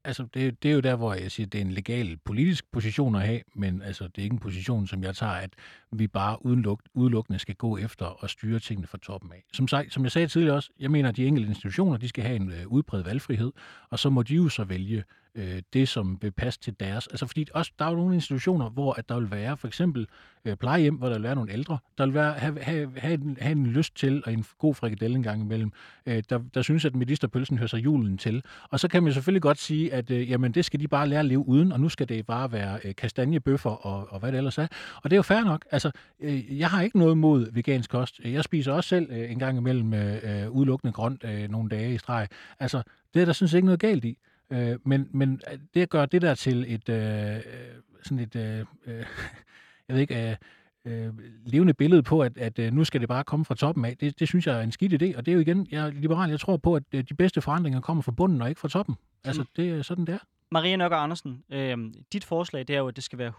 Altså, 0.03 0.27
det, 0.33 0.63
det 0.63 0.71
er 0.71 0.75
jo 0.75 0.79
der, 0.79 0.95
hvor 0.95 1.13
jeg 1.13 1.31
siger, 1.31 1.47
at 1.47 1.53
det 1.53 1.61
er 1.61 1.65
en 1.65 1.71
legal 1.71 2.17
politisk 2.25 2.71
position 2.71 3.15
at 3.15 3.21
have, 3.21 3.41
men 3.55 3.81
altså, 3.81 4.03
det 4.07 4.17
er 4.17 4.23
ikke 4.23 4.33
en 4.33 4.39
position, 4.39 4.87
som 4.87 5.03
jeg 5.03 5.15
tager, 5.15 5.33
at 5.33 5.53
vi 5.91 6.07
bare 6.07 6.45
udeluk, 6.45 6.81
udelukkende 6.93 7.39
skal 7.39 7.55
gå 7.55 7.77
efter 7.77 8.05
og 8.05 8.29
styre 8.29 8.59
tingene 8.59 8.87
fra 8.87 8.97
toppen 8.97 9.31
af. 9.31 9.43
Som, 9.53 9.67
som 9.67 10.03
jeg 10.03 10.11
sagde 10.11 10.27
tidligere 10.27 10.55
også, 10.55 10.69
jeg 10.79 10.91
mener, 10.91 11.09
at 11.09 11.17
de 11.17 11.25
enkelte 11.25 11.49
institutioner, 11.49 11.97
de 11.97 12.09
skal 12.09 12.23
have 12.23 12.35
en 12.35 12.51
øh, 12.51 12.67
udbredt 12.67 13.05
valgfrihed, 13.05 13.51
og 13.89 13.99
så 13.99 14.09
må 14.09 14.23
de 14.23 14.35
jo 14.35 14.49
så 14.49 14.63
vælge 14.63 15.03
øh, 15.35 15.61
det, 15.73 15.89
som 15.89 16.17
vil 16.21 16.31
passe 16.31 16.59
til 16.59 16.79
deres. 16.79 17.07
Altså 17.07 17.25
fordi 17.25 17.47
også, 17.53 17.71
der 17.79 17.85
er 17.85 17.89
jo 17.89 17.95
nogle 17.95 18.15
institutioner, 18.15 18.69
hvor 18.69 18.93
at 18.93 19.09
der 19.09 19.19
vil 19.19 19.31
være 19.31 19.57
for 19.57 19.67
eksempel 19.67 20.07
øh, 20.45 20.55
plejehjem, 20.55 20.95
hvor 20.95 21.07
der 21.07 21.15
vil 21.15 21.23
være 21.23 21.35
nogle 21.35 21.51
ældre, 21.51 21.77
der 21.97 22.05
vil 22.05 22.13
være, 22.13 22.33
have, 22.33 22.59
have, 22.61 22.91
have, 22.97 23.13
en, 23.13 23.37
have 23.41 23.51
en 23.51 23.67
lyst 23.67 23.95
til, 23.95 24.23
og 24.25 24.33
en 24.33 24.45
god 24.57 24.75
frikadelle 24.75 25.15
en 25.15 25.23
gang 25.23 25.41
imellem, 25.41 25.71
øh, 26.05 26.23
der, 26.29 26.39
der 26.53 26.61
synes, 26.61 26.85
at 26.85 26.95
medisterpølsen 26.95 27.57
hører 27.57 27.67
sig 27.67 27.83
julen 27.83 28.17
til. 28.17 28.43
Og 28.69 28.79
så 28.79 28.87
kan 28.87 29.03
man 29.03 29.13
selvfølgelig 29.13 29.41
godt 29.41 29.57
sige, 29.57 29.93
at 29.93 30.11
øh, 30.11 30.29
jamen, 30.29 30.51
det 30.51 30.65
skal 30.65 30.79
de 30.79 30.87
bare 30.87 31.07
lære 31.07 31.19
at 31.19 31.25
leve 31.25 31.47
uden, 31.47 31.71
og 31.71 31.79
nu 31.79 31.89
skal 31.89 32.09
det 32.09 32.25
bare 32.25 32.51
være 32.51 32.79
øh, 32.83 32.95
kastanjebøffer 32.95 33.69
og, 33.69 34.07
og 34.09 34.19
hvad 34.19 34.31
det 34.31 34.37
ellers 34.37 34.57
er. 34.57 34.67
Og 34.95 35.09
det 35.09 35.13
er 35.13 35.17
jo 35.17 35.21
fair 35.21 35.43
nok. 35.43 35.65
Altså, 35.71 35.80
øh, 36.19 36.59
jeg 36.59 36.69
har 36.69 36.81
ikke 36.81 36.99
noget 36.99 37.17
mod 37.17 37.51
vegansk 37.51 37.89
kost. 37.89 38.19
Jeg 38.19 38.43
spiser 38.43 38.73
også 38.73 38.87
selv 38.87 39.11
øh, 39.11 39.31
en 39.31 39.39
gang 39.39 39.57
imellem 39.57 39.93
øh, 39.93 40.51
udelukkende 40.51 40.93
grønt 40.93 41.23
øh, 41.23 41.49
nogle 41.49 41.69
dage 41.69 41.93
i 41.93 41.97
streg. 41.97 42.27
Altså, 42.59 42.83
det 43.13 43.21
er 43.21 43.25
der 43.25 43.33
synes 43.33 43.51
jeg 43.51 43.57
ikke 43.57 43.65
noget 43.65 43.79
galt 43.79 44.05
i. 44.05 44.17
Øh, 44.51 44.79
men, 44.85 45.07
men 45.11 45.41
det 45.73 45.81
at 45.81 45.89
gøre 45.89 46.05
det 46.05 46.21
der 46.21 46.35
til 46.35 46.65
et 46.67 46.89
øh, 46.89 47.41
sådan 48.03 48.19
et, 48.19 48.35
øh, 48.35 48.65
øh 48.85 49.05
jeg 49.87 49.95
ved 49.95 50.01
ikke, 50.01 50.29
øh, 50.29 50.35
øh, 50.85 51.13
levende 51.45 51.73
billede 51.73 52.03
på, 52.03 52.21
at, 52.21 52.37
at 52.37 52.59
øh, 52.59 52.73
nu 52.73 52.83
skal 52.83 53.01
det 53.01 53.09
bare 53.09 53.23
komme 53.23 53.45
fra 53.45 53.55
toppen 53.55 53.85
af, 53.85 53.97
det, 53.97 54.19
det 54.19 54.27
synes 54.27 54.47
jeg 54.47 54.57
er 54.57 54.61
en 54.61 54.71
skidt 54.71 55.03
idé, 55.03 55.17
og 55.17 55.25
det 55.25 55.31
er 55.31 55.33
jo 55.33 55.39
igen, 55.39 55.67
jeg 55.71 55.87
er 55.87 55.91
liberal, 55.91 56.29
jeg 56.29 56.39
tror 56.39 56.57
på, 56.57 56.75
at 56.75 56.83
øh, 56.91 57.03
de 57.09 57.13
bedste 57.13 57.41
forandringer 57.41 57.81
kommer 57.81 58.03
fra 58.03 58.11
bunden 58.11 58.41
og 58.41 58.49
ikke 58.49 58.61
fra 58.61 58.67
toppen. 58.67 58.95
Altså, 59.23 59.45
det 59.55 59.69
er 59.69 59.81
sådan, 59.81 60.05
det 60.05 60.13
er. 60.13 60.19
Maria 60.51 60.75
Nøkker 60.75 60.97
Andersen, 60.97 61.43
øh, 61.49 61.77
dit 62.13 62.23
forslag 62.23 62.67
det 62.67 62.75
er 62.75 62.79
jo, 62.79 62.87
at 62.87 62.95
det 62.95 63.03
skal 63.03 63.19
være 63.19 63.33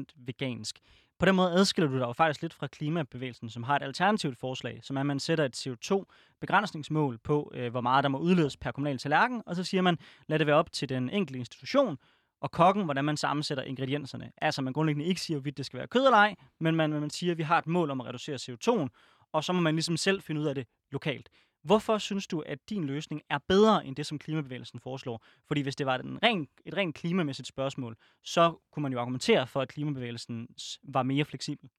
100% 0.00 0.04
vegansk. 0.16 0.78
På 1.18 1.26
den 1.26 1.36
måde 1.36 1.52
adskiller 1.52 1.90
du 1.90 1.98
dig 1.98 2.06
jo 2.06 2.12
faktisk 2.12 2.42
lidt 2.42 2.54
fra 2.54 2.66
klimabevægelsen, 2.66 3.50
som 3.50 3.62
har 3.62 3.76
et 3.76 3.82
alternativt 3.82 4.38
forslag, 4.38 4.80
som 4.82 4.96
er, 4.96 5.00
at 5.00 5.06
man 5.06 5.20
sætter 5.20 5.44
et 5.44 5.66
CO2-begrænsningsmål 5.66 7.18
på, 7.18 7.52
øh, 7.54 7.70
hvor 7.70 7.80
meget 7.80 8.02
der 8.02 8.08
må 8.08 8.18
udledes 8.18 8.56
per 8.56 8.70
kommunal 8.70 8.98
tallerken, 8.98 9.42
og 9.46 9.56
så 9.56 9.64
siger 9.64 9.82
man, 9.82 9.98
lad 10.26 10.38
det 10.38 10.46
være 10.46 10.56
op 10.56 10.72
til 10.72 10.88
den 10.88 11.10
enkelte 11.10 11.38
institution 11.38 11.98
og 12.40 12.50
kokken, 12.50 12.84
hvordan 12.84 13.04
man 13.04 13.16
sammensætter 13.16 13.64
ingredienserne. 13.64 14.32
Altså, 14.36 14.62
man 14.62 14.72
grundlæggende 14.72 15.08
ikke 15.08 15.20
siger, 15.20 15.38
hvorvidt 15.38 15.56
det 15.56 15.66
skal 15.66 15.78
være 15.78 15.86
kød 15.86 16.04
eller 16.04 16.16
ej, 16.16 16.34
men 16.60 16.76
man, 16.76 16.90
man 16.90 17.10
siger, 17.10 17.32
at 17.32 17.38
vi 17.38 17.42
har 17.42 17.58
et 17.58 17.66
mål 17.66 17.90
om 17.90 18.00
at 18.00 18.06
reducere 18.06 18.36
CO2'en, 18.36 18.88
og 19.32 19.44
så 19.44 19.52
må 19.52 19.60
man 19.60 19.74
ligesom 19.74 19.96
selv 19.96 20.22
finde 20.22 20.40
ud 20.40 20.46
af 20.46 20.54
det 20.54 20.66
lokalt. 20.90 21.28
Hvorfor 21.68 21.98
synes 21.98 22.26
du, 22.26 22.40
at 22.40 22.58
din 22.70 22.84
løsning 22.84 23.22
er 23.30 23.38
bedre 23.38 23.86
end 23.86 23.96
det, 23.96 24.06
som 24.06 24.18
klimabevægelsen 24.18 24.80
foreslår? 24.80 25.24
Fordi 25.46 25.60
hvis 25.60 25.76
det 25.76 25.86
var 25.86 25.98
en 25.98 26.22
ren, 26.22 26.48
et 26.66 26.76
rent 26.76 26.94
klimamæssigt 26.94 27.48
spørgsmål, 27.48 27.96
så 28.24 28.54
kunne 28.72 28.82
man 28.82 28.92
jo 28.92 29.00
argumentere 29.00 29.46
for, 29.46 29.60
at 29.60 29.68
klimabevægelsen 29.68 30.48
var 30.82 31.02
mere 31.02 31.24
fleksibel 31.24 31.70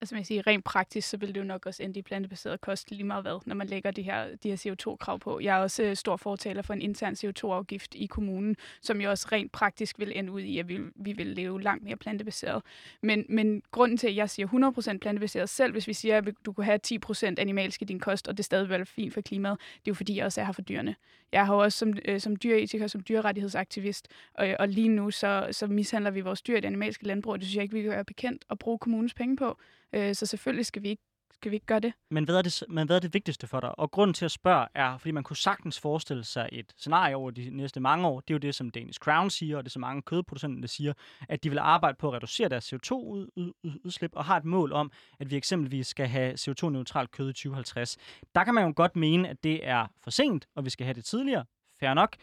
altså 0.00 0.14
man 0.14 0.24
siger, 0.24 0.46
rent 0.46 0.64
praktisk, 0.64 1.08
så 1.08 1.16
vil 1.16 1.28
det 1.28 1.40
jo 1.40 1.44
nok 1.44 1.66
også 1.66 1.82
ende 1.82 1.98
i 1.98 2.02
plantebaseret 2.02 2.60
kost 2.60 2.90
lige 2.90 3.04
meget 3.04 3.24
hvad, 3.24 3.40
når 3.46 3.54
man 3.54 3.66
lægger 3.66 3.90
de 3.90 4.02
her, 4.02 4.36
de 4.42 4.48
her 4.48 4.56
CO2-krav 4.56 5.18
på. 5.18 5.40
Jeg 5.40 5.56
er 5.56 5.62
også 5.62 5.82
øh, 5.82 5.96
stor 5.96 6.16
fortaler 6.16 6.62
for 6.62 6.74
en 6.74 6.82
intern 6.82 7.14
CO2-afgift 7.14 7.94
i 7.94 8.06
kommunen, 8.06 8.56
som 8.80 9.00
jo 9.00 9.10
også 9.10 9.28
rent 9.32 9.52
praktisk 9.52 9.98
vil 9.98 10.18
ende 10.18 10.32
ud 10.32 10.40
i, 10.40 10.58
at 10.58 10.68
vi, 10.68 10.80
vi 10.94 11.12
vil 11.12 11.26
leve 11.26 11.62
langt 11.62 11.84
mere 11.84 11.96
plantebaseret. 11.96 12.62
Men, 13.02 13.26
men 13.28 13.62
grunden 13.70 13.98
til, 13.98 14.08
at 14.08 14.16
jeg 14.16 14.30
siger 14.30 14.92
100% 14.94 14.98
plantebaseret 14.98 15.48
selv, 15.48 15.72
hvis 15.72 15.86
vi 15.86 15.92
siger, 15.92 16.18
at 16.18 16.28
du 16.46 16.52
kunne 16.52 16.64
have 16.64 16.80
10% 16.86 17.34
animalsk 17.38 17.82
i 17.82 17.84
din 17.84 18.00
kost, 18.00 18.28
og 18.28 18.36
det 18.36 18.44
stadig 18.44 18.68
vil 18.68 18.76
være 18.76 18.86
fint 18.86 19.14
for 19.14 19.20
klimaet, 19.20 19.58
det 19.58 19.76
er 19.76 19.80
jo 19.90 19.94
fordi, 19.94 20.16
jeg 20.16 20.24
også 20.24 20.40
er 20.40 20.44
her 20.44 20.52
for 20.52 20.62
dyrene. 20.62 20.94
Jeg 21.32 21.46
har 21.46 21.54
også 21.54 21.78
som, 21.78 21.94
øh, 22.04 22.20
som 22.20 22.36
dyretiker, 22.36 22.86
som 22.86 23.00
dyrerettighedsaktivist, 23.00 24.08
og, 24.34 24.48
og 24.58 24.68
lige 24.68 24.88
nu 24.88 25.10
så, 25.10 25.48
så 25.50 25.66
mishandler 25.66 26.10
vi 26.10 26.20
vores 26.20 26.42
dyr 26.42 26.56
i 26.56 26.60
det 26.60 26.66
animalske 26.66 27.06
landbrug, 27.06 27.32
og 27.32 27.38
det 27.38 27.46
synes 27.46 27.56
jeg 27.56 27.62
ikke, 27.62 27.74
vi 27.74 27.82
kan 27.82 27.90
være 27.90 28.04
bekendt 28.04 28.44
at 28.50 28.58
bruge 28.58 28.78
kommunens 28.78 29.14
penge 29.14 29.36
på. 29.36 29.58
Øh, 29.92 30.14
så 30.14 30.26
selvfølgelig 30.26 30.66
skal 30.66 30.82
vi 30.82 30.88
ikke 30.88 31.02
skal 31.40 31.50
vi 31.50 31.56
ikke 31.56 31.66
gøre 31.66 31.80
det? 31.80 31.92
Men 32.10 32.24
hvad, 32.24 32.36
er 32.36 32.42
det, 32.42 32.62
men 32.68 32.86
hvad 32.86 32.96
er 32.96 33.00
det 33.00 33.14
vigtigste 33.14 33.46
for 33.46 33.60
dig? 33.60 33.78
Og 33.78 33.90
grunden 33.90 34.14
til 34.14 34.24
at 34.24 34.30
spørge 34.30 34.66
er, 34.74 34.98
fordi 34.98 35.10
man 35.10 35.22
kunne 35.22 35.36
sagtens 35.36 35.80
forestille 35.80 36.24
sig 36.24 36.48
et 36.52 36.72
scenarie 36.76 37.16
over 37.16 37.30
de 37.30 37.50
næste 37.50 37.80
mange 37.80 38.06
år. 38.08 38.20
Det 38.20 38.30
er 38.30 38.34
jo 38.34 38.38
det, 38.38 38.54
som 38.54 38.70
Danish 38.70 38.98
Crown 38.98 39.30
siger, 39.30 39.56
og 39.56 39.64
det 39.64 39.72
så 39.72 39.78
mange 39.78 40.02
kødproducenter, 40.02 40.60
der 40.60 40.68
siger, 40.68 40.92
at 41.28 41.44
de 41.44 41.50
vil 41.50 41.58
arbejde 41.58 41.96
på 41.98 42.08
at 42.08 42.14
reducere 42.14 42.48
deres 42.48 42.72
CO2-udslip 42.72 44.10
og 44.14 44.24
har 44.24 44.36
et 44.36 44.44
mål 44.44 44.72
om, 44.72 44.92
at 45.20 45.30
vi 45.30 45.36
eksempelvis 45.36 45.86
skal 45.86 46.06
have 46.06 46.34
CO2-neutralt 46.34 47.10
kød 47.10 47.30
i 47.30 47.32
2050. 47.32 47.96
Der 48.34 48.44
kan 48.44 48.54
man 48.54 48.66
jo 48.66 48.72
godt 48.76 48.96
mene, 48.96 49.28
at 49.28 49.44
det 49.44 49.68
er 49.68 49.86
for 50.02 50.10
sent, 50.10 50.46
og 50.54 50.64
vi 50.64 50.70
skal 50.70 50.84
have 50.84 50.94
det 50.94 51.04
tidligere. 51.04 51.44
Fair 51.80 51.94
nok. 51.94 52.16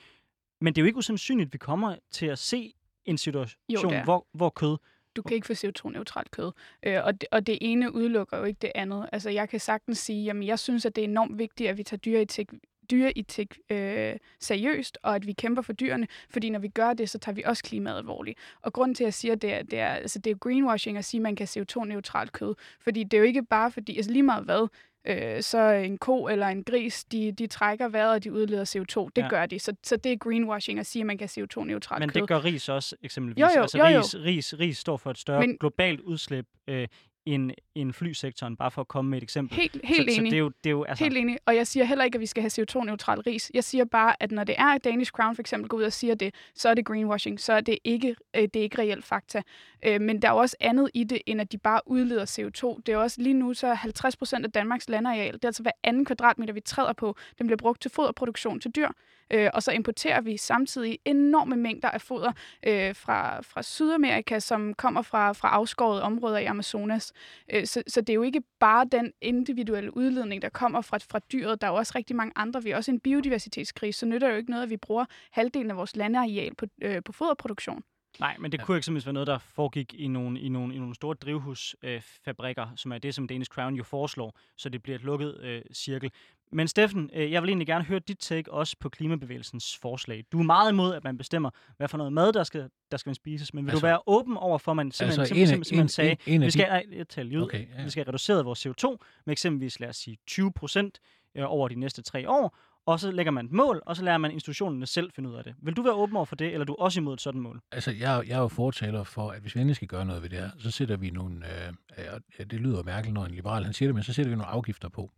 Men 0.61 0.74
det 0.76 0.82
er 0.82 0.84
jo 0.84 0.88
ikke 0.88 0.97
usandsynligt, 0.97 1.47
at 1.47 1.53
vi 1.53 1.57
kommer 1.57 1.95
til 2.11 2.26
at 2.26 2.39
se 2.39 2.74
en 3.05 3.18
situation, 3.18 3.93
jo, 3.93 4.03
hvor, 4.03 4.28
hvor 4.34 4.49
kød 4.49 4.78
du 5.18 5.22
kan 5.22 5.36
ikke 5.36 5.47
få 5.47 5.53
CO2-neutralt 5.53 6.32
kød. 6.32 6.51
Øh, 6.84 6.99
og, 7.03 7.22
det, 7.22 7.30
og 7.32 7.47
det 7.47 7.57
ene 7.61 7.93
udelukker 7.95 8.38
jo 8.38 8.43
ikke 8.43 8.59
det 8.61 8.72
andet. 8.76 9.09
Altså, 9.11 9.30
jeg 9.30 9.49
kan 9.49 9.59
sagtens 9.59 9.97
sige, 9.97 10.30
at 10.30 10.45
jeg 10.45 10.59
synes, 10.59 10.86
at 10.86 10.95
det 10.95 11.01
er 11.01 11.07
enormt 11.07 11.38
vigtigt, 11.38 11.70
at 11.70 11.78
vi 11.78 11.84
tager 11.84 11.99
dyreetik 11.99 12.51
dyreetik 12.91 13.59
øh, 13.70 14.15
seriøst, 14.39 14.97
og 15.03 15.15
at 15.15 15.28
vi 15.28 15.34
kæmper 15.34 15.61
for 15.61 15.74
dyrene, 15.74 16.07
fordi 16.30 16.49
når 16.49 16.59
vi 16.59 16.68
gør 16.68 16.93
det, 16.93 17.09
så 17.09 17.20
tager 17.20 17.36
vi 17.36 17.43
også 17.45 17.63
klimaet 17.63 17.97
alvorligt. 17.97 18.39
Og 18.61 18.74
grunden 18.74 18.95
til, 18.95 19.03
at 19.03 19.05
jeg 19.05 19.13
siger, 19.13 19.36
det 19.36 19.53
er, 19.53 19.63
det 19.63 19.80
er, 19.80 19.88
altså, 19.88 20.20
det 20.20 20.32
er 20.32 20.36
greenwashing 20.36 20.97
at 20.97 21.05
sige, 21.05 21.20
at 21.20 21.24
man 21.24 21.36
kan 21.36 21.47
CO2-neutralt 21.47 22.32
kød, 22.32 22.55
fordi 22.82 23.03
det 23.03 23.13
er 23.13 23.18
jo 23.18 23.24
ikke 23.24 23.43
bare 23.43 23.72
fordi, 23.72 23.97
altså 23.97 24.11
lige 24.11 24.24
meget 24.24 24.43
hvad, 24.43 24.68
øh, 25.08 25.41
så 25.41 25.72
en 25.72 25.97
ko 25.97 26.28
eller 26.28 26.47
en 26.47 26.64
gris, 26.64 27.03
de, 27.03 27.32
de 27.32 27.47
trækker 27.47 27.88
vejret, 27.88 28.12
og 28.12 28.24
de 28.24 28.34
udleder 28.34 28.66
CO2. 28.66 29.10
Det 29.16 29.22
ja. 29.22 29.28
gør 29.28 29.45
de. 29.45 29.60
Så, 29.60 29.74
så 29.84 29.95
det 29.97 30.12
er 30.12 30.18
greenwashing 30.18 30.80
at 30.80 30.86
sige, 30.86 31.01
at 31.01 31.05
man 31.05 31.18
kan 31.18 31.28
CO2-neutralt 31.28 31.99
Men 31.99 32.10
kød. 32.10 32.22
det 32.22 32.28
gør 32.28 32.43
ris 32.43 32.70
også 32.70 32.95
eksempelvis. 33.03 33.41
Jo, 33.41 33.47
jo, 33.55 33.62
altså, 33.62 33.78
jo, 33.78 33.86
jo. 33.86 33.99
Ris, 33.99 34.16
ris, 34.16 34.60
ris 34.60 34.78
står 34.78 34.97
for 34.97 35.12
et 35.12 35.18
større 35.18 35.39
Men, 35.39 35.58
globalt 35.60 35.99
udslip 35.99 36.45
øh, 36.68 36.88
end, 37.28 37.52
end 37.76 37.94
flysektoren, 37.94 38.58
bare 38.58 38.72
for 38.72 38.82
at 38.82 38.88
komme 38.88 39.12
med 39.12 39.18
et 39.18 39.24
eksempel. 39.24 39.58
Helt, 39.58 39.82
helt 39.84 39.98
så, 39.98 40.02
enig. 40.02 40.16
Så 40.16 40.24
det 40.24 40.34
er 40.34 40.38
jo, 40.38 40.52
det 40.64 40.70
er 40.70 40.72
jo, 40.72 40.84
altså... 40.84 41.04
Helt 41.04 41.18
enig. 41.18 41.38
Og 41.46 41.56
jeg 41.56 41.68
siger 41.68 41.84
heller 41.84 42.06
ikke, 42.06 42.16
at 42.16 42.22
vi 42.22 42.26
skal 42.26 42.44
have 42.44 42.50
CO2-neutral 42.50 43.20
ris. 43.20 43.52
Jeg 43.54 43.64
siger 43.64 43.86
bare, 43.86 44.24
at 44.24 44.32
når 44.32 44.44
det 44.44 44.56
er, 44.58 44.66
at 44.66 44.84
Danish 44.84 45.12
Crown 45.12 45.36
for 45.36 45.42
eksempel 45.42 45.70
går 45.70 45.78
ud 45.78 45.84
og 45.84 45.94
siger 45.94 46.16
det, 46.16 46.36
så 46.56 46.70
er 46.70 46.74
det 46.74 46.86
greenwashing. 46.86 47.40
Så 47.40 47.54
er 47.54 47.62
det 47.62 47.80
ikke, 47.84 48.16
øh, 48.36 48.42
det 48.42 48.56
er 48.56 48.64
ikke 48.64 48.78
reelt 48.78 49.06
fakta. 49.06 49.42
Øh, 49.86 50.02
men 50.02 50.22
der 50.22 50.28
er 50.28 50.32
jo 50.32 50.38
også 50.38 50.56
andet 50.60 50.90
i 50.94 51.04
det, 51.04 51.22
end 51.26 51.42
at 51.42 51.52
de 51.52 51.58
bare 51.58 51.82
udleder 51.86 52.26
CO2. 52.26 52.82
Det 52.86 52.94
er 52.94 52.98
også 52.98 53.22
lige 53.22 53.34
nu, 53.34 53.54
så 53.54 53.74
50 53.74 54.18
procent 54.18 54.46
af 54.46 54.52
Danmarks 54.52 54.90
landareal, 54.90 55.34
det 55.34 55.44
er 55.44 55.48
altså 55.48 55.64
hver 55.64 55.72
anden 55.84 56.06
kvadratmeter, 56.06 56.54
vi 56.54 56.62
træder 56.62 56.94
på, 56.94 57.16
den 57.38 57.48
bliver 57.48 57.58
brugt 57.58 57.82
til 57.82 57.92
foderproduktion 57.92 58.60
til 58.60 58.72
dyr. 58.72 58.90
Øh, 59.32 59.50
og 59.54 59.64
så 59.64 59.72
importerer 59.72 60.22
vi 60.22 60.38
samtidig 60.38 61.00
enorme 61.06 61.56
mængder 61.56 61.90
af 61.90 62.02
foder 62.02 62.32
øh, 62.68 62.96
fra, 62.96 63.42
fra 63.42 63.64
Sydamerika, 63.64 64.40
som 64.40 64.74
kommer 64.74 65.02
fra, 65.02 65.32
fra 65.32 65.50
afskårede 65.50 66.04
områder 66.04 66.38
i 66.38 66.46
Amazonas. 66.46 67.14
Øh, 67.54 67.66
så, 67.66 67.84
så 67.88 68.02
det 68.02 68.10
er 68.10 68.14
jo 68.16 68.24
ikke 68.24 68.42
bare 68.60 68.86
den 68.92 69.14
individuelle 69.22 69.98
udledning, 69.98 70.42
der 70.42 70.50
kommer 70.50 70.82
fra, 70.82 70.98
fra 70.98 71.20
dyret. 71.32 71.62
Der 71.62 71.68
er 71.68 71.72
jo 71.72 71.78
også 71.78 71.94
rigtig 71.96 72.16
mange 72.16 72.34
andre. 72.36 72.64
Vi 72.64 72.72
er 72.72 72.76
også 72.76 72.92
en 72.92 73.00
biodiversitetskrise, 73.00 74.00
så 74.00 74.06
nytter 74.06 74.28
det 74.28 74.34
jo 74.34 74.38
ikke 74.38 74.52
noget, 74.52 74.64
at 74.64 74.70
vi 74.70 74.78
bruger 74.78 75.06
halvdelen 75.32 75.72
af 75.72 75.78
vores 75.78 75.96
landareal 75.96 76.56
på, 76.56 76.66
øh, 76.82 77.04
på 77.04 77.12
foderproduktion. 77.12 77.84
Nej, 78.20 78.38
men 78.40 78.52
det 78.52 78.62
kunne 78.62 78.78
eksempelvis 78.78 79.06
være 79.06 79.14
noget, 79.14 79.28
der 79.28 79.38
foregik 79.38 79.94
i 79.94 80.08
nogle, 80.08 80.40
i 80.40 80.50
nogle, 80.50 80.76
i 80.76 80.80
nogle 80.80 80.96
store 80.96 81.16
drivhusfabrikker, 81.16 82.64
øh, 82.64 82.78
som 82.78 82.92
er 82.92 82.98
det, 82.98 83.16
som 83.16 83.28
Danish 83.28 83.50
Crown 83.52 83.76
jo 83.76 83.84
foreslår, 83.84 84.38
så 84.58 84.70
det 84.70 84.84
bliver 84.84 84.96
et 84.96 85.04
lukket 85.04 85.40
øh, 85.42 85.62
cirkel. 85.74 86.12
Men 86.52 86.68
Steffen, 86.68 87.10
øh, 87.14 87.32
jeg 87.32 87.41
vil 87.41 87.50
egentlig 87.50 87.68
gerne 87.68 87.84
høre 87.84 88.00
dit 88.00 88.18
take 88.20 88.54
også 88.54 88.76
på 88.80 88.89
klimabevægelsens 88.89 89.78
forslag. 89.78 90.24
Du 90.32 90.39
er 90.39 90.43
meget 90.43 90.72
imod, 90.72 90.95
at 90.95 91.04
man 91.04 91.18
bestemmer, 91.18 91.50
hvad 91.78 91.88
for 91.88 91.98
noget 91.98 92.14
mad, 92.14 92.34
der 92.34 92.43
skal, 92.43 92.70
der 92.91 92.98
skal 92.98 93.16
spises, 93.16 93.54
men 93.54 93.66
vil 93.66 93.72
altså, 93.72 93.82
du 93.82 93.86
være 93.88 94.00
åben 94.08 94.38
over 94.38 94.58
for, 94.58 94.72
at 94.72 94.76
man 94.76 94.91
simpelthen, 94.91 95.20
altså, 95.20 95.36
simpelthen, 95.36 95.60
en, 95.60 95.64
simpelthen 95.64 95.86
en, 95.86 95.89
sagde, 95.89 96.18
en, 96.26 96.41
en 96.41 96.45
vi 96.45 96.52
skal, 96.52 96.66
de, 96.66 97.30
nej, 97.30 97.41
okay, 97.41 97.68
ja. 97.78 97.84
vi 97.84 97.89
skal 97.89 98.04
have 98.04 98.08
reduceret 98.08 98.45
vores 98.45 98.66
CO2 98.66 98.98
med 99.26 99.32
eksempelvis, 99.32 99.80
lad 99.80 99.89
os 99.89 99.98
sige, 99.98 100.18
20 100.28 100.52
procent 100.52 101.00
øh, 101.36 101.43
over 101.48 101.68
de 101.68 101.76
næste 101.76 102.02
tre 102.02 102.30
år, 102.30 102.58
og 102.88 103.00
så 103.00 103.12
lægger 103.12 103.32
man 103.32 103.46
et 103.46 103.52
mål, 103.52 103.82
og 103.86 103.96
så 103.96 104.04
lærer 104.04 104.18
man 104.18 104.32
institutionerne 104.32 104.86
selv 104.86 105.12
finde 105.12 105.30
ud 105.30 105.36
af 105.36 105.44
det. 105.44 105.56
Vil 105.62 105.74
du 105.74 105.82
være 105.82 105.94
åben 105.94 106.16
over 106.16 106.26
for 106.26 106.36
det, 106.36 106.48
eller 106.48 106.60
er 106.60 106.66
du 106.66 106.76
også 106.80 107.00
imod 107.00 107.14
et 107.14 107.22
sådan 107.22 107.42
mål? 107.42 107.62
Altså, 107.72 107.92
jeg, 107.92 108.24
jeg 108.28 108.36
er 108.36 108.42
jo 108.42 108.48
fortaler 108.48 109.04
for, 109.04 109.30
at 109.30 109.42
hvis 109.42 109.56
vi 109.56 109.60
endelig 109.60 109.76
skal 109.76 109.88
gøre 109.88 110.06
noget 110.06 110.22
ved 110.24 110.30
det 110.30 110.40
her, 110.40 110.50
så 110.60 110.72
sætter 110.72 110.98
vi 110.98 111.10
nogle, 111.10 111.46
øh, 111.46 111.74
ja, 111.98 112.44
det 112.44 112.60
lyder 112.60 112.84
mærkeligt, 112.84 113.14
når 113.14 113.26
en 113.26 113.32
liberal 113.32 113.64
han 113.64 113.74
siger 113.74 113.88
det, 113.88 113.96
men 113.96 114.04
så 114.04 114.14
sætter 114.14 114.30
vi 114.30 114.36
nogle 114.36 114.52
afgifter 114.52 114.90
på. 114.90 115.12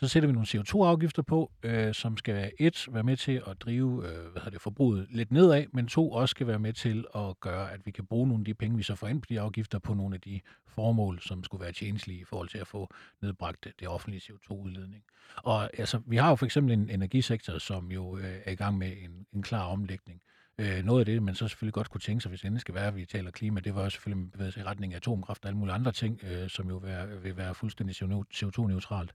Så 0.00 0.08
sætter 0.08 0.26
vi 0.26 0.32
nogle 0.32 0.46
CO2-afgifter 0.48 1.22
på, 1.22 1.50
øh, 1.62 1.94
som 1.94 2.16
skal 2.16 2.34
være 2.34 2.50
et, 2.62 2.88
være 2.90 3.02
med 3.02 3.16
til 3.16 3.42
at 3.46 3.60
drive 3.60 4.08
øh, 4.08 4.32
hvad 4.32 4.42
hedder 4.42 4.50
det, 4.50 4.60
forbruget 4.60 5.06
lidt 5.10 5.32
nedad, 5.32 5.64
men 5.72 5.86
to 5.86 6.10
også 6.10 6.30
skal 6.30 6.46
være 6.46 6.58
med 6.58 6.72
til 6.72 7.04
at 7.14 7.40
gøre, 7.40 7.72
at 7.72 7.80
vi 7.84 7.90
kan 7.90 8.06
bruge 8.06 8.28
nogle 8.28 8.40
af 8.40 8.44
de 8.44 8.54
penge, 8.54 8.76
vi 8.76 8.82
så 8.82 8.94
får 8.94 9.06
ind 9.06 9.22
på 9.22 9.26
de 9.28 9.40
afgifter, 9.40 9.78
på 9.78 9.94
nogle 9.94 10.14
af 10.14 10.20
de 10.20 10.40
formål, 10.76 11.20
som 11.20 11.44
skulle 11.44 11.64
være 11.64 11.72
tjenestlige 11.72 12.20
i 12.20 12.24
forhold 12.24 12.48
til 12.48 12.58
at 12.58 12.66
få 12.66 12.90
nedbragt 13.22 13.68
det 13.80 13.88
offentlige 13.88 14.20
CO2-udledning. 14.20 15.04
Og 15.36 15.78
altså, 15.78 16.00
vi 16.06 16.16
har 16.16 16.28
jo 16.28 16.36
for 16.36 16.46
eksempel 16.46 16.72
en 16.74 16.90
energisektor, 16.90 17.58
som 17.58 17.92
jo 17.92 18.18
øh, 18.18 18.34
er 18.44 18.50
i 18.50 18.54
gang 18.54 18.78
med 18.78 18.92
en, 19.04 19.26
en 19.32 19.42
klar 19.42 19.64
omlægning. 19.64 20.20
Øh, 20.58 20.84
noget 20.84 21.00
af 21.00 21.06
det, 21.06 21.22
man 21.22 21.34
så 21.34 21.48
selvfølgelig 21.48 21.74
godt 21.74 21.90
kunne 21.90 22.00
tænke 22.00 22.20
sig, 22.22 22.28
hvis 22.28 22.42
endelig 22.42 22.60
skal 22.60 22.74
være, 22.74 22.86
at 22.86 22.96
vi 22.96 23.04
taler 23.04 23.30
klima, 23.30 23.60
det 23.60 23.74
var 23.74 23.82
jo 23.82 23.90
selvfølgelig 23.90 24.32
bevæget 24.32 24.56
i 24.56 24.62
retning 24.62 24.92
af 24.92 24.96
atomkraft 24.96 25.44
og 25.44 25.48
alle 25.48 25.58
mulige 25.58 25.74
andre 25.74 25.92
ting, 25.92 26.20
øh, 26.24 26.48
som 26.48 26.68
jo 26.68 26.76
vil, 26.76 27.22
vil 27.22 27.36
være 27.36 27.54
fuldstændig 27.54 27.96
CO2-neutralt. 28.34 29.12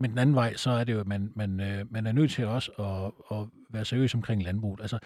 Men 0.00 0.10
den 0.10 0.18
anden 0.18 0.34
vej, 0.34 0.56
så 0.56 0.70
er 0.70 0.84
det 0.84 0.92
jo, 0.92 1.00
at 1.00 1.06
man, 1.06 1.32
man, 1.36 1.60
øh, 1.60 1.92
man 1.92 2.06
er 2.06 2.12
nødt 2.12 2.30
til 2.30 2.46
også 2.46 2.70
at, 2.72 3.38
at 3.38 3.46
være 3.70 3.84
seriøs 3.84 4.14
omkring 4.14 4.42
landbruget. 4.42 4.80
Altså, 4.80 4.98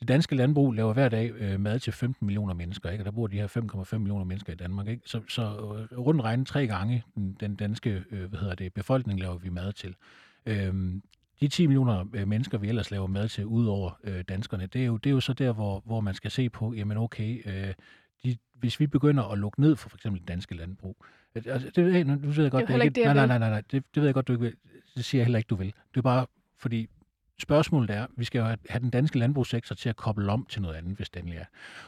det 0.00 0.08
danske 0.08 0.34
landbrug 0.34 0.72
laver 0.72 0.92
hver 0.92 1.08
dag 1.08 1.32
øh, 1.32 1.60
mad 1.60 1.78
til 1.78 1.92
15 1.92 2.26
millioner 2.26 2.54
mennesker, 2.54 2.90
ikke? 2.90 3.02
og 3.02 3.04
der 3.04 3.10
bor 3.10 3.26
de 3.26 3.36
her 3.36 3.46
5,5 3.92 3.98
millioner 3.98 4.24
mennesker 4.24 4.52
i 4.52 4.56
Danmark. 4.56 4.88
Ikke? 4.88 5.02
Så, 5.06 5.20
så 5.28 5.42
øh, 5.42 5.98
rundt 5.98 6.22
regnet 6.22 6.46
tre 6.46 6.66
gange 6.66 7.04
den, 7.14 7.36
den 7.40 7.56
danske 7.56 8.04
øh, 8.10 8.24
hvad 8.24 8.38
hedder 8.38 8.54
det, 8.54 8.74
befolkning 8.74 9.20
laver 9.20 9.38
vi 9.38 9.48
mad 9.48 9.72
til. 9.72 9.94
Øhm, 10.46 11.02
de 11.40 11.48
10 11.48 11.66
millioner 11.66 12.04
øh, 12.14 12.28
mennesker, 12.28 12.58
vi 12.58 12.68
ellers 12.68 12.90
laver 12.90 13.06
mad 13.06 13.28
til, 13.28 13.46
ud 13.46 13.66
over 13.66 14.00
øh, 14.04 14.24
danskerne, 14.28 14.66
det 14.66 14.82
er, 14.82 14.86
jo, 14.86 14.96
det 14.96 15.10
er 15.10 15.14
jo 15.14 15.20
så 15.20 15.32
der, 15.32 15.52
hvor, 15.52 15.82
hvor 15.86 16.00
man 16.00 16.14
skal 16.14 16.30
se 16.30 16.48
på, 16.48 16.72
jamen 16.74 16.96
okay, 16.96 17.42
øh, 17.46 17.74
de, 18.24 18.36
hvis 18.54 18.80
vi 18.80 18.86
begynder 18.86 19.24
at 19.24 19.38
lukke 19.38 19.60
ned 19.60 19.76
for 19.76 19.88
for 19.88 19.96
eksempel 19.96 20.20
det 20.20 20.28
danske 20.28 20.54
landbrug, 20.54 21.04
altså, 21.34 21.70
det, 21.76 21.92
hey, 21.92 22.02
nu 22.02 22.16
ved 22.16 22.42
jeg 22.42 22.50
godt, 22.50 22.68
det 22.68 22.76
er 22.76 22.82
ikke 22.82 22.94
det, 22.94 23.04
nej, 23.04 23.14
jeg 23.14 23.14
nej, 23.14 23.26
nej, 23.26 23.38
nej, 23.38 23.50
nej, 23.50 23.60
det, 23.60 23.84
det 23.94 24.00
ved 24.00 24.04
jeg 24.04 24.14
godt, 24.14 24.28
du 24.28 24.32
ikke 24.32 24.44
vil. 24.44 24.54
Det 24.96 25.04
siger 25.04 25.20
jeg 25.20 25.26
heller 25.26 25.38
ikke, 25.38 25.48
du 25.48 25.56
vil. 25.56 25.66
Det 25.66 25.96
er 25.96 26.02
bare, 26.02 26.26
fordi 26.58 26.88
spørgsmålet 27.42 27.90
er, 27.90 28.06
vi 28.16 28.24
skal 28.24 28.38
jo 28.38 28.44
have, 28.44 28.80
den 28.80 28.90
danske 28.90 29.18
landbrugssektor 29.18 29.74
til 29.74 29.88
at 29.88 29.96
koble 29.96 30.30
om 30.32 30.46
til 30.48 30.62
noget 30.62 30.74
andet, 30.74 30.96
hvis 30.96 31.10
den 31.10 31.28
er. 31.28 31.44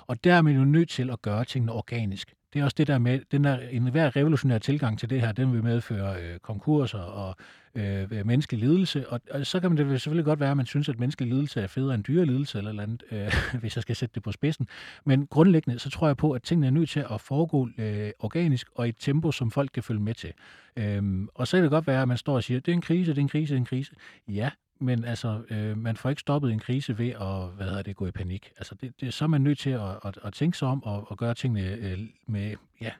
Og 0.07 0.24
der 0.24 0.34
er 0.34 0.42
man 0.42 0.55
jo 0.55 0.64
nødt 0.64 0.88
til 0.88 1.11
at 1.11 1.22
gøre 1.22 1.44
tingene 1.44 1.72
organisk. 1.72 2.34
Det 2.53 2.61
er 2.61 2.64
også 2.64 2.74
det 2.78 2.86
der 2.86 2.99
med, 2.99 3.20
den 3.32 3.44
der 3.44 3.59
en 3.59 3.90
hver 3.90 4.16
revolutionær 4.16 4.59
tilgang 4.59 4.99
til 4.99 5.11
det 5.11 5.20
her, 5.20 5.32
den 5.32 5.53
vil 5.53 5.64
medføre 5.64 6.22
øh, 6.22 6.38
konkurser 6.38 6.99
og 6.99 7.36
øh, 7.74 8.26
menneskelig 8.26 8.61
lidelse. 8.61 9.09
Og, 9.09 9.20
og 9.30 9.46
så 9.46 9.61
kan 9.61 9.70
man 9.70 9.76
det 9.76 10.01
selvfølgelig 10.01 10.24
godt 10.24 10.40
være, 10.40 10.51
at 10.51 10.57
man 10.57 10.66
synes, 10.66 10.88
at 10.88 10.99
menneskelig 10.99 11.32
lidelse 11.32 11.61
er 11.61 11.66
federe 11.66 11.94
end 11.94 12.05
dyre 12.05 12.26
lidelse 12.26 12.59
eller, 12.59 12.70
eller 12.70 12.82
andet, 12.82 13.03
øh, 13.11 13.32
hvis 13.61 13.76
jeg 13.76 13.82
skal 13.82 13.96
sætte 13.96 14.14
det 14.14 14.22
på 14.22 14.32
spidsen. 14.32 14.68
Men 15.05 15.26
grundlæggende, 15.26 15.78
så 15.78 15.90
tror 15.90 16.07
jeg 16.07 16.16
på, 16.16 16.32
at 16.32 16.42
tingene 16.42 16.66
er 16.66 16.70
nødt 16.70 16.90
til 16.90 17.05
at 17.11 17.20
foregå 17.20 17.68
øh, 17.78 18.11
organisk 18.18 18.66
og 18.74 18.86
i 18.86 18.88
et 18.88 18.96
tempo, 18.99 19.32
som 19.32 19.51
folk 19.51 19.70
kan 19.74 19.82
følge 19.82 20.01
med 20.01 20.14
til. 20.14 20.32
Øhm, 20.76 21.28
og 21.34 21.49
så 21.49 21.57
kan 21.57 21.62
det 21.62 21.70
godt 21.70 21.86
være, 21.86 22.03
at 22.03 22.09
man 22.09 22.16
står 22.16 22.34
og 22.34 22.44
siger, 22.44 22.61
det 22.61 22.72
er 22.72 22.76
en 22.76 22.80
krise, 22.80 23.11
det 23.11 23.18
er 23.18 23.22
en 23.22 23.28
krise, 23.28 23.55
det 23.55 23.57
er 23.57 23.61
en 23.61 23.66
krise. 23.66 23.92
Ja, 24.28 24.51
men 24.81 25.05
altså, 25.05 25.43
øh, 25.51 25.79
man 25.79 25.97
får 25.97 26.11
ikke 26.11 26.20
stoppet 26.20 26.53
en 26.53 26.59
krise 26.59 26.99
ved 26.99 27.09
at 27.09 27.57
hvad 27.57 27.66
hedder 27.66 27.83
det, 27.83 27.97
gå 27.97 28.07
i 28.07 28.11
panik. 28.11 28.53
Altså, 28.57 28.74
det, 28.74 29.01
det, 29.01 29.14
så 29.14 29.24
er 29.24 29.29
man 29.29 29.41
nødt 29.41 29.59
til 29.59 29.70
at, 29.70 29.99
at, 30.05 30.18
at 30.24 30.33
tænke 30.33 30.59
sig 30.59 30.68
om 30.68 30.83
og, 30.83 31.11
og 31.11 31.18
gøre 31.18 31.35
tingene 31.35 31.70
øh, 31.70 31.99
med, 32.26 32.57
ja, 32.81 32.91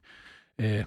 øh, 0.59 0.85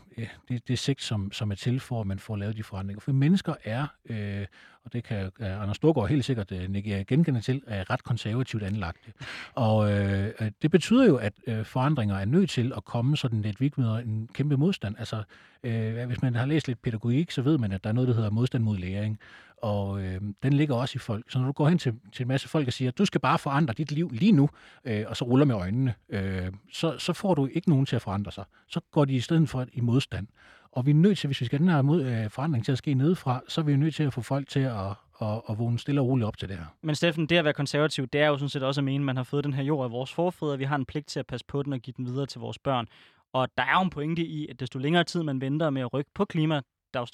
det, 0.49 0.67
det 0.67 0.79
sigt, 0.79 1.01
som, 1.01 1.31
som 1.31 1.51
er 1.51 1.55
til 1.55 1.79
for, 1.79 2.01
at 2.01 2.07
man 2.07 2.19
får 2.19 2.35
lavet 2.35 2.57
de 2.57 2.63
forandringer. 2.63 3.01
For 3.01 3.11
mennesker 3.11 3.53
er, 3.63 3.87
øh, 4.05 4.45
og 4.83 4.93
det 4.93 5.03
kan 5.03 5.31
Anders 5.39 5.77
Storgård 5.77 6.09
helt 6.09 6.25
sikkert 6.25 6.51
øh, 6.51 6.83
genkende 7.07 7.41
til, 7.41 7.61
er 7.67 7.89
ret 7.89 8.03
konservativt 8.03 8.63
anlagt. 8.63 9.09
Og 9.53 9.91
øh, 9.91 10.51
det 10.61 10.71
betyder 10.71 11.05
jo, 11.05 11.15
at 11.15 11.33
øh, 11.47 11.65
forandringer 11.65 12.15
er 12.15 12.25
nødt 12.25 12.49
til 12.49 12.73
at 12.77 12.85
komme 12.85 13.17
sådan 13.17 13.41
lidt 13.41 13.61
vidt 13.61 13.75
en 13.75 14.29
kæmpe 14.33 14.57
modstand. 14.57 14.95
Altså, 14.99 15.23
øh, 15.63 16.05
hvis 16.07 16.21
man 16.21 16.35
har 16.35 16.45
læst 16.45 16.67
lidt 16.67 16.81
pædagogik, 16.81 17.31
så 17.31 17.41
ved 17.41 17.57
man, 17.57 17.71
at 17.71 17.83
der 17.83 17.89
er 17.89 17.93
noget, 17.93 18.07
der 18.07 18.13
hedder 18.15 18.29
modstand 18.29 18.63
mod 18.63 18.77
læring 18.77 19.19
og 19.61 20.01
øh, 20.01 20.21
den 20.43 20.53
ligger 20.53 20.75
også 20.75 20.93
i 20.95 20.99
folk. 20.99 21.25
Så 21.29 21.39
når 21.39 21.45
du 21.45 21.51
går 21.51 21.69
hen 21.69 21.77
til, 21.77 21.93
til 22.13 22.23
en 22.23 22.27
masse 22.27 22.47
folk 22.47 22.67
og 22.67 22.73
siger, 22.73 22.91
du 22.91 23.05
skal 23.05 23.21
bare 23.21 23.39
forandre 23.39 23.73
dit 23.73 23.91
liv 23.91 24.09
lige 24.13 24.31
nu, 24.31 24.49
øh, 24.85 25.03
og 25.07 25.17
så 25.17 25.25
ruller 25.25 25.45
med 25.45 25.55
øjnene, 25.55 25.93
øh, 26.09 26.51
så, 26.73 26.97
så 26.97 27.13
får 27.13 27.35
du 27.35 27.47
ikke 27.51 27.69
nogen 27.69 27.85
til 27.85 27.95
at 27.95 28.01
forandre 28.01 28.31
sig. 28.31 28.43
Så 28.67 28.79
går 28.91 29.05
de 29.05 29.13
i 29.13 29.19
stedet 29.19 29.49
for 29.49 29.65
i 29.73 29.81
modstand. 29.81 30.27
Og 30.71 30.85
vi 30.85 30.91
er 30.91 30.95
nødt 30.95 31.17
til, 31.17 31.27
hvis 31.27 31.41
vi 31.41 31.45
skal 31.45 31.59
have 31.59 31.65
den 31.65 31.75
her 31.75 31.81
mod, 31.81 32.03
øh, 32.03 32.29
forandring 32.29 32.65
til 32.65 32.71
at 32.71 32.77
ske 32.77 32.93
nedefra, 32.93 33.41
så 33.47 33.61
er 33.61 33.65
vi 33.65 33.77
nødt 33.77 33.95
til 33.95 34.03
at 34.03 34.13
få 34.13 34.21
folk 34.21 34.49
til 34.49 34.59
at, 34.59 34.87
at, 35.21 35.41
at 35.49 35.59
vågne 35.59 35.79
stille 35.79 36.01
og 36.01 36.07
roligt 36.07 36.27
op 36.27 36.37
til 36.37 36.49
det 36.49 36.57
her. 36.57 36.65
Men 36.81 36.95
Steffen, 36.95 37.25
det 37.25 37.37
at 37.37 37.43
være 37.43 37.53
konservativ, 37.53 38.07
det 38.07 38.21
er 38.21 38.27
jo 38.27 38.37
sådan 38.37 38.49
set 38.49 38.63
også 38.63 38.81
at 38.81 38.85
mene, 38.85 39.01
at 39.01 39.05
man 39.05 39.17
har 39.17 39.23
fået 39.23 39.43
den 39.43 39.53
her 39.53 39.63
jord 39.63 39.85
af 39.85 39.91
vores 39.91 40.13
forfædre. 40.13 40.57
Vi 40.57 40.63
har 40.63 40.75
en 40.75 40.85
pligt 40.85 41.07
til 41.07 41.19
at 41.19 41.27
passe 41.27 41.45
på 41.45 41.63
den 41.63 41.73
og 41.73 41.79
give 41.79 41.93
den 41.97 42.05
videre 42.05 42.25
til 42.25 42.39
vores 42.39 42.59
børn. 42.59 42.87
Og 43.33 43.47
der 43.57 43.63
er 43.63 43.73
jo 43.73 43.81
en 43.81 43.89
pointe 43.89 44.21
i, 44.21 44.47
at 44.47 44.59
desto 44.59 44.79
længere 44.79 45.03
tid 45.03 45.23
man 45.23 45.41
venter 45.41 45.69
med 45.69 45.81
at 45.81 45.93
rykke 45.93 46.11
på 46.13 46.25
klima, 46.25 46.61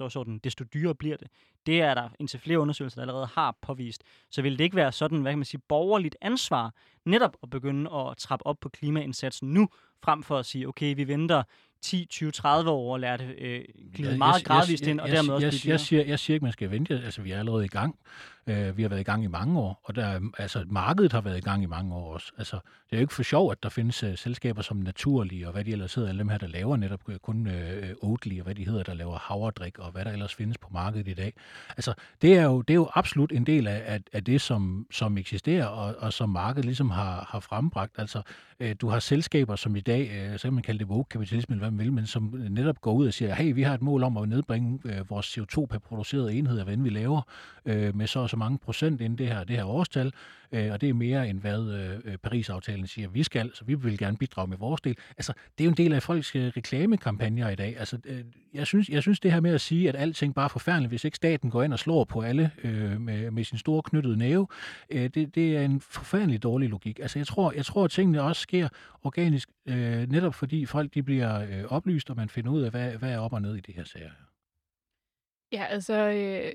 sådan, 0.09 0.39
desto 0.43 0.65
dyrere 0.73 0.95
bliver 0.95 1.17
det. 1.17 1.28
Det 1.65 1.82
er 1.82 1.93
der 1.93 2.09
indtil 2.19 2.39
flere 2.39 2.59
undersøgelser, 2.59 2.95
der 2.95 3.01
allerede 3.01 3.28
har 3.34 3.57
påvist. 3.61 4.03
Så 4.32 4.41
vil 4.41 4.57
det 4.57 4.63
ikke 4.63 4.75
være 4.75 4.91
sådan, 4.91 5.21
hvad 5.21 5.32
kan 5.32 5.39
man 5.39 5.45
sige, 5.45 5.61
borgerligt 5.67 6.15
ansvar 6.21 6.73
netop 7.05 7.38
at 7.43 7.49
begynde 7.49 7.93
at 7.93 8.17
trappe 8.17 8.45
op 8.45 8.59
på 8.59 8.69
klimaindsatsen 8.69 9.53
nu, 9.53 9.69
frem 10.03 10.23
for 10.23 10.38
at 10.38 10.45
sige, 10.45 10.67
okay, 10.67 10.95
vi 10.95 11.07
venter 11.07 11.43
10, 11.88 12.05
20, 12.09 12.31
30 12.31 12.69
år 12.69 12.93
og 12.93 12.99
lære 12.99 13.17
det 13.17 13.35
øh, 13.38 13.61
glide 13.95 14.11
ja, 14.11 14.17
meget 14.17 14.43
gradvist 14.43 14.88
ind, 14.88 14.99
og 14.99 15.09
dermed 15.09 15.33
også 15.33 15.45
jeg, 15.45 15.53
blive 15.61 15.71
jeg, 15.71 15.79
siger, 15.79 16.03
jeg 16.03 16.19
siger 16.19 16.35
ikke, 16.35 16.43
man 16.43 16.53
skal 16.53 16.71
vente. 16.71 17.01
Altså, 17.05 17.21
vi 17.21 17.31
er 17.31 17.39
allerede 17.39 17.65
i 17.65 17.67
gang. 17.67 17.95
Uh, 18.47 18.77
vi 18.77 18.81
har 18.81 18.89
været 18.89 18.99
i 18.99 19.03
gang 19.03 19.23
i 19.23 19.27
mange 19.27 19.59
år, 19.59 19.81
og 19.83 19.95
der, 19.95 20.19
altså, 20.38 20.65
markedet 20.67 21.11
har 21.13 21.21
været 21.21 21.38
i 21.38 21.41
gang 21.41 21.63
i 21.63 21.65
mange 21.65 21.95
år 21.95 22.13
også. 22.13 22.31
Altså, 22.38 22.55
det 22.55 22.95
er 22.95 22.97
jo 22.97 23.01
ikke 23.01 23.13
for 23.13 23.23
sjov, 23.23 23.51
at 23.51 23.63
der 23.63 23.69
findes 23.69 24.03
uh, 24.03 24.15
selskaber 24.15 24.61
som 24.61 24.77
Naturlige, 24.77 25.47
og 25.47 25.53
hvad 25.53 25.63
de 25.63 25.71
ellers 25.71 25.93
hedder, 25.93 26.09
alle 26.09 26.19
dem 26.19 26.29
her, 26.29 26.38
der 26.38 26.47
laver 26.47 26.77
netop 26.77 27.01
kun 27.21 27.47
uh, 27.47 28.09
Oatly, 28.09 28.39
og 28.39 28.43
hvad 28.43 28.55
de 28.55 28.65
hedder, 28.65 28.83
der 28.83 28.93
laver 28.93 29.17
havredrik, 29.17 29.79
og 29.79 29.91
hvad 29.91 30.05
der 30.05 30.11
ellers 30.11 30.35
findes 30.35 30.57
på 30.57 30.67
markedet 30.71 31.07
i 31.07 31.13
dag. 31.13 31.33
Altså, 31.69 31.93
det 32.21 32.38
er 32.38 32.43
jo, 32.43 32.61
det 32.61 32.73
er 32.73 32.75
jo 32.75 32.89
absolut 32.93 33.31
en 33.31 33.45
del 33.45 33.67
af, 33.67 33.83
af, 33.85 33.99
af 34.13 34.23
det, 34.23 34.41
som, 34.41 34.88
som 34.91 35.17
eksisterer, 35.17 35.65
og, 35.65 35.95
og 35.99 36.13
som 36.13 36.29
markedet 36.29 36.65
ligesom 36.65 36.89
har, 36.89 37.27
har 37.29 37.39
frembragt. 37.39 37.91
Altså, 37.97 38.21
uh, 38.59 38.71
du 38.81 38.89
har 38.89 38.99
selskaber, 38.99 39.55
som 39.55 39.75
i 39.75 39.81
dag, 39.81 40.31
uh, 40.31 40.38
så 40.38 40.41
kan 40.41 40.53
man 40.53 40.63
kalde 40.63 40.79
det 40.79 40.88
woke-kapitalisme, 40.88 41.55
eller 41.55 41.69
hvad 41.69 41.76
man 41.78 41.86
vil, 41.86 41.93
men 41.93 42.05
som 42.05 42.36
netop 42.49 42.82
går 42.82 42.93
ud 42.93 43.07
og 43.07 43.13
siger, 43.13 43.36
hey, 43.36 43.53
vi 43.53 43.61
har 43.61 43.73
et 43.73 43.82
mål 43.82 44.03
om 44.03 44.17
at 44.17 44.30
nedbringe 44.30 44.80
øh, 44.86 45.09
vores 45.09 45.38
CO2 45.38 45.65
per 45.65 45.80
produceret 45.80 46.38
enhed 46.38 46.59
af, 46.59 46.65
hvad 46.65 46.78
vi 46.78 46.89
laver, 46.89 47.21
øh, 47.65 47.95
med 47.95 48.07
så 48.07 48.19
og 48.19 48.30
så 48.30 48.38
mange 48.38 48.57
procent 48.57 49.01
inden 49.01 49.17
det 49.17 49.28
her, 49.28 49.43
det 49.43 49.55
her 49.55 49.65
årstal, 49.65 50.13
øh, 50.51 50.71
og 50.71 50.81
det 50.81 50.89
er 50.89 50.93
mere 50.93 51.29
end 51.29 51.39
hvad 51.39 51.73
øh, 52.05 52.17
Paris-aftalen 52.17 52.87
siger, 52.87 53.09
vi 53.09 53.23
skal, 53.23 53.51
så 53.53 53.65
vi 53.65 53.75
vil 53.75 53.97
gerne 53.97 54.17
bidrage 54.17 54.47
med 54.47 54.57
vores 54.57 54.81
del. 54.81 54.97
Altså, 55.17 55.33
det 55.57 55.63
er 55.63 55.65
jo 55.65 55.69
en 55.69 55.77
del 55.77 55.93
af 55.93 56.03
folks 56.03 56.35
øh, 56.35 56.47
reklamekampagner 56.57 57.49
i 57.49 57.55
dag. 57.55 57.79
Altså, 57.79 57.97
øh, 58.05 58.23
jeg, 58.53 58.67
synes, 58.67 58.89
jeg 58.89 59.01
synes 59.01 59.19
det 59.19 59.31
her 59.31 59.39
med 59.39 59.53
at 59.53 59.61
sige, 59.61 59.89
at 59.89 59.95
alting 59.95 60.35
bare 60.35 60.45
er 60.45 60.49
forfærdeligt, 60.49 60.91
hvis 60.91 61.03
ikke 61.03 61.17
staten 61.17 61.49
går 61.49 61.63
ind 61.63 61.73
og 61.73 61.79
slår 61.79 62.03
på 62.03 62.21
alle 62.21 62.51
øh, 62.63 63.01
med, 63.01 63.31
med 63.31 63.43
sin 63.43 63.57
store 63.57 63.81
knyttede 63.83 64.17
næve, 64.17 64.47
øh, 64.89 65.09
det, 65.09 65.35
det 65.35 65.57
er 65.57 65.61
en 65.61 65.81
forfærdelig 65.81 66.43
dårlig 66.43 66.69
logik. 66.69 66.99
Altså, 66.99 67.19
jeg 67.19 67.27
tror, 67.27 67.51
jeg 67.51 67.65
tror 67.65 67.83
at 67.83 67.91
tingene 67.91 68.21
også 68.21 68.41
sker 68.41 68.69
organisk, 69.03 69.49
øh, 69.65 70.09
netop 70.11 70.35
fordi 70.35 70.65
folk 70.65 70.93
de 70.93 71.03
bliver 71.03 71.41
øh, 71.41 71.63
oplyst, 71.69 72.09
og 72.09 72.15
man 72.15 72.29
finder 72.29 72.51
ud 72.51 72.61
af, 72.61 72.71
hvad, 72.71 72.91
hvad 72.91 73.11
er 73.11 73.19
op 73.19 73.33
og 73.33 73.41
ned 73.41 73.55
i 73.55 73.59
de 73.59 73.71
her 73.71 73.83
sager. 73.83 74.11
Ja, 75.51 75.63
altså... 75.63 76.09
Øh 76.09 76.51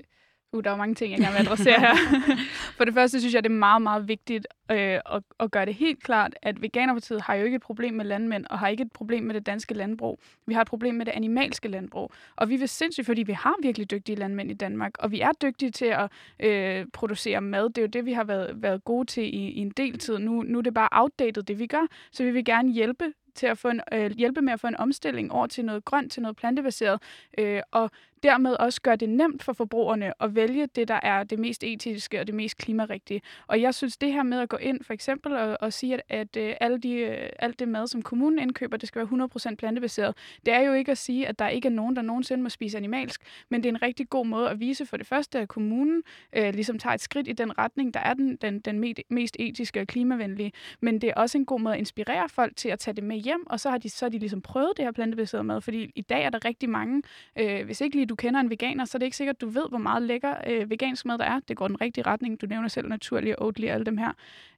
Uh, 0.53 0.63
der 0.63 0.71
er 0.71 0.75
mange 0.75 0.95
ting, 0.95 1.11
jeg 1.11 1.19
gerne 1.19 1.33
vil 1.37 1.45
adressere 1.45 1.79
her. 1.79 1.95
For 2.77 2.85
det 2.85 2.93
første 2.93 3.19
synes 3.19 3.33
jeg, 3.33 3.43
det 3.43 3.49
er 3.49 3.53
meget, 3.53 3.81
meget 3.81 4.07
vigtigt 4.07 4.47
øh, 4.71 4.77
at, 4.77 5.23
at 5.39 5.51
gøre 5.51 5.65
det 5.65 5.73
helt 5.73 6.03
klart, 6.03 6.35
at 6.41 6.61
Veganerpartiet 6.61 7.21
har 7.21 7.35
jo 7.35 7.45
ikke 7.45 7.55
et 7.55 7.61
problem 7.61 7.93
med 7.93 8.05
landmænd, 8.05 8.45
og 8.49 8.59
har 8.59 8.67
ikke 8.67 8.83
et 8.83 8.91
problem 8.91 9.23
med 9.23 9.35
det 9.35 9.45
danske 9.45 9.73
landbrug. 9.73 10.19
Vi 10.45 10.53
har 10.53 10.61
et 10.61 10.67
problem 10.67 10.95
med 10.95 11.05
det 11.05 11.11
animalske 11.11 11.67
landbrug. 11.67 12.11
Og 12.35 12.49
vi 12.49 12.55
vil 12.55 12.69
sindssygt, 12.69 13.05
fordi 13.05 13.23
vi 13.23 13.33
har 13.33 13.55
virkelig 13.61 13.91
dygtige 13.91 14.15
landmænd 14.15 14.51
i 14.51 14.53
Danmark, 14.53 14.91
og 14.99 15.11
vi 15.11 15.21
er 15.21 15.31
dygtige 15.41 15.71
til 15.71 15.85
at 15.85 16.11
øh, 16.39 16.85
producere 16.93 17.41
mad. 17.41 17.69
Det 17.69 17.77
er 17.77 17.81
jo 17.81 17.87
det, 17.87 18.05
vi 18.05 18.13
har 18.13 18.23
været, 18.23 18.61
været 18.61 18.83
gode 18.83 19.05
til 19.05 19.23
i, 19.23 19.49
i 19.49 19.59
en 19.59 19.69
del 19.69 19.99
tid. 19.99 20.19
Nu, 20.19 20.41
nu 20.41 20.57
er 20.57 20.61
det 20.61 20.73
bare 20.73 20.89
outdated, 20.91 21.43
det 21.43 21.59
vi 21.59 21.67
gør. 21.67 21.87
Så 22.11 22.23
vi 22.23 22.31
vil 22.31 22.45
gerne 22.45 22.71
hjælpe 22.71 23.13
til 23.35 23.47
at 23.47 23.57
få 23.57 23.69
en, 23.69 23.81
øh, 23.93 24.11
hjælpe 24.11 24.41
med 24.41 24.53
at 24.53 24.59
få 24.59 24.67
en 24.67 24.77
omstilling 24.77 25.31
over 25.31 25.47
til 25.47 25.65
noget 25.65 25.85
grønt, 25.85 26.11
til 26.11 26.21
noget 26.21 26.37
plantebaseret. 26.37 27.01
Øh, 27.37 27.61
og 27.71 27.91
dermed 28.23 28.55
også 28.59 28.81
gør 28.81 28.95
det 28.95 29.09
nemt 29.09 29.43
for 29.43 29.53
forbrugerne 29.53 30.23
at 30.23 30.35
vælge 30.35 30.67
det, 30.75 30.87
der 30.87 30.99
er 31.03 31.23
det 31.23 31.39
mest 31.39 31.63
etiske 31.63 32.19
og 32.19 32.27
det 32.27 32.35
mest 32.35 32.57
klimarigtige. 32.57 33.21
Og 33.47 33.61
jeg 33.61 33.73
synes, 33.73 33.97
det 33.97 34.13
her 34.13 34.23
med 34.23 34.39
at 34.39 34.49
gå 34.49 34.57
ind 34.57 34.83
for 34.83 34.93
eksempel 34.93 35.33
og, 35.33 35.57
og 35.61 35.73
sige, 35.73 35.93
at, 35.93 36.01
at 36.09 36.37
øh, 36.37 36.55
alle 36.61 36.77
de, 36.77 36.93
øh, 36.93 37.29
alt 37.39 37.59
det 37.59 37.67
mad, 37.67 37.87
som 37.87 38.01
kommunen 38.01 38.39
indkøber, 38.39 38.77
det 38.77 38.87
skal 38.87 38.99
være 39.11 39.27
100% 39.51 39.55
plantebaseret, 39.55 40.15
det 40.45 40.53
er 40.53 40.59
jo 40.59 40.73
ikke 40.73 40.91
at 40.91 40.97
sige, 40.97 41.27
at 41.27 41.39
der 41.39 41.47
ikke 41.47 41.67
er 41.67 41.71
nogen, 41.71 41.95
der 41.95 42.01
nogensinde 42.01 42.43
må 42.43 42.49
spise 42.49 42.77
animalsk, 42.77 43.21
men 43.49 43.63
det 43.63 43.69
er 43.69 43.73
en 43.73 43.81
rigtig 43.81 44.09
god 44.09 44.25
måde 44.25 44.49
at 44.49 44.59
vise 44.59 44.85
for 44.85 44.97
det 44.97 45.07
første, 45.07 45.39
at 45.39 45.47
kommunen 45.47 46.03
øh, 46.35 46.53
ligesom 46.53 46.79
tager 46.79 46.93
et 46.93 47.01
skridt 47.01 47.27
i 47.27 47.33
den 47.33 47.57
retning, 47.57 47.93
der 47.93 47.99
er 47.99 48.13
den, 48.13 48.35
den, 48.35 48.59
den 48.59 48.93
mest 49.09 49.35
etiske 49.39 49.81
og 49.81 49.87
klimavenlige, 49.87 50.51
men 50.81 51.01
det 51.01 51.09
er 51.09 51.13
også 51.13 51.37
en 51.37 51.45
god 51.45 51.59
måde 51.59 51.73
at 51.73 51.79
inspirere 51.79 52.29
folk 52.29 52.55
til 52.55 52.69
at 52.69 52.79
tage 52.79 52.95
det 52.95 53.03
med 53.03 53.17
hjem, 53.17 53.47
og 53.47 53.59
så 53.59 53.69
har 53.69 53.77
de, 53.77 53.89
så 53.89 54.05
har 54.05 54.09
de 54.09 54.19
ligesom 54.19 54.41
prøvet 54.41 54.71
det 54.77 54.85
her 54.85 54.91
plantebaserede 54.91 55.43
mad, 55.43 55.61
fordi 55.61 55.91
i 55.95 56.01
dag 56.01 56.23
er 56.23 56.29
der 56.29 56.45
rigtig 56.45 56.69
mange, 56.69 57.03
øh, 57.39 57.65
hvis 57.65 57.81
ikke 57.81 57.95
lige 57.95 58.05
du 58.13 58.15
kender 58.15 58.39
en 58.39 58.49
veganer, 58.49 58.85
så 58.85 58.97
er 58.97 58.99
det 58.99 59.05
ikke 59.05 59.17
sikkert, 59.17 59.41
du 59.41 59.49
ved, 59.49 59.69
hvor 59.69 59.77
meget 59.77 60.03
lækker 60.03 60.33
øh, 60.47 60.69
vegansk 60.69 61.05
mad 61.05 61.17
der 61.17 61.25
er. 61.25 61.39
Det 61.47 61.57
går 61.57 61.67
den 61.67 61.81
rigtige 61.81 62.07
retning. 62.07 62.41
Du 62.41 62.45
nævner 62.45 62.67
selv 62.67 62.87
naturlig 62.89 63.39
og 63.39 63.45
Oatly 63.45 63.65
og 63.67 63.73
alle 63.73 63.85
dem 63.85 63.97
her. 63.97 64.11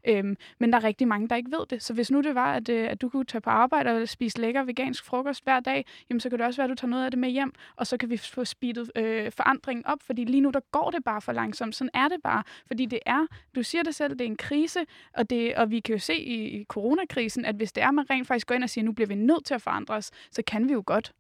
Øhm, 0.07 0.37
men 0.59 0.73
der 0.73 0.79
er 0.79 0.83
rigtig 0.83 1.07
mange, 1.07 1.27
der 1.27 1.35
ikke 1.35 1.51
ved 1.51 1.65
det. 1.69 1.83
Så 1.83 1.93
hvis 1.93 2.11
nu 2.11 2.21
det 2.21 2.35
var, 2.35 2.53
at, 2.53 2.69
øh, 2.69 2.89
at 2.91 3.01
du 3.01 3.09
kunne 3.09 3.25
tage 3.25 3.41
på 3.41 3.49
arbejde 3.49 3.91
og 3.91 4.09
spise 4.09 4.41
lækker 4.41 4.63
vegansk 4.63 5.05
frokost 5.05 5.43
hver 5.43 5.59
dag, 5.59 5.85
jamen 6.09 6.19
så 6.19 6.29
kan 6.29 6.39
det 6.39 6.45
også 6.45 6.57
være, 6.57 6.63
at 6.63 6.69
du 6.69 6.75
tager 6.75 6.89
noget 6.89 7.05
af 7.05 7.11
det 7.11 7.19
med 7.19 7.29
hjem, 7.29 7.53
og 7.75 7.87
så 7.87 7.97
kan 7.97 8.09
vi 8.09 8.17
få 8.17 8.45
speedet 8.45 8.91
øh, 8.95 9.31
forandringen 9.31 9.85
op, 9.85 9.99
fordi 10.01 10.23
lige 10.23 10.41
nu 10.41 10.49
der 10.49 10.59
går 10.71 10.91
det 10.91 11.03
bare 11.03 11.21
for 11.21 11.31
langsomt. 11.31 11.75
Sådan 11.75 11.91
er 11.93 12.07
det 12.07 12.17
bare, 12.23 12.43
fordi 12.67 12.85
det 12.85 12.99
er, 13.05 13.27
du 13.55 13.63
siger 13.63 13.83
det 13.83 13.95
selv, 13.95 14.13
det 14.13 14.21
er 14.21 14.25
en 14.25 14.37
krise, 14.37 14.79
og, 15.13 15.29
det, 15.29 15.55
og 15.55 15.71
vi 15.71 15.79
kan 15.79 15.95
jo 15.95 15.99
se 15.99 16.15
i, 16.15 16.59
i 16.59 16.63
coronakrisen, 16.63 17.45
at 17.45 17.55
hvis 17.55 17.71
det 17.71 17.83
er, 17.83 17.91
man 17.91 18.09
rent 18.09 18.27
faktisk 18.27 18.47
går 18.47 18.55
ind 18.55 18.63
og 18.63 18.69
siger, 18.69 18.85
nu 18.85 18.91
bliver 18.91 19.07
vi 19.07 19.15
nødt 19.15 19.45
til 19.45 19.53
at 19.53 19.61
forandre 19.61 19.95
os, 19.95 20.11
så 20.31 20.41
kan 20.47 20.67
vi 20.67 20.73
jo 20.73 20.83
godt. 20.85 21.13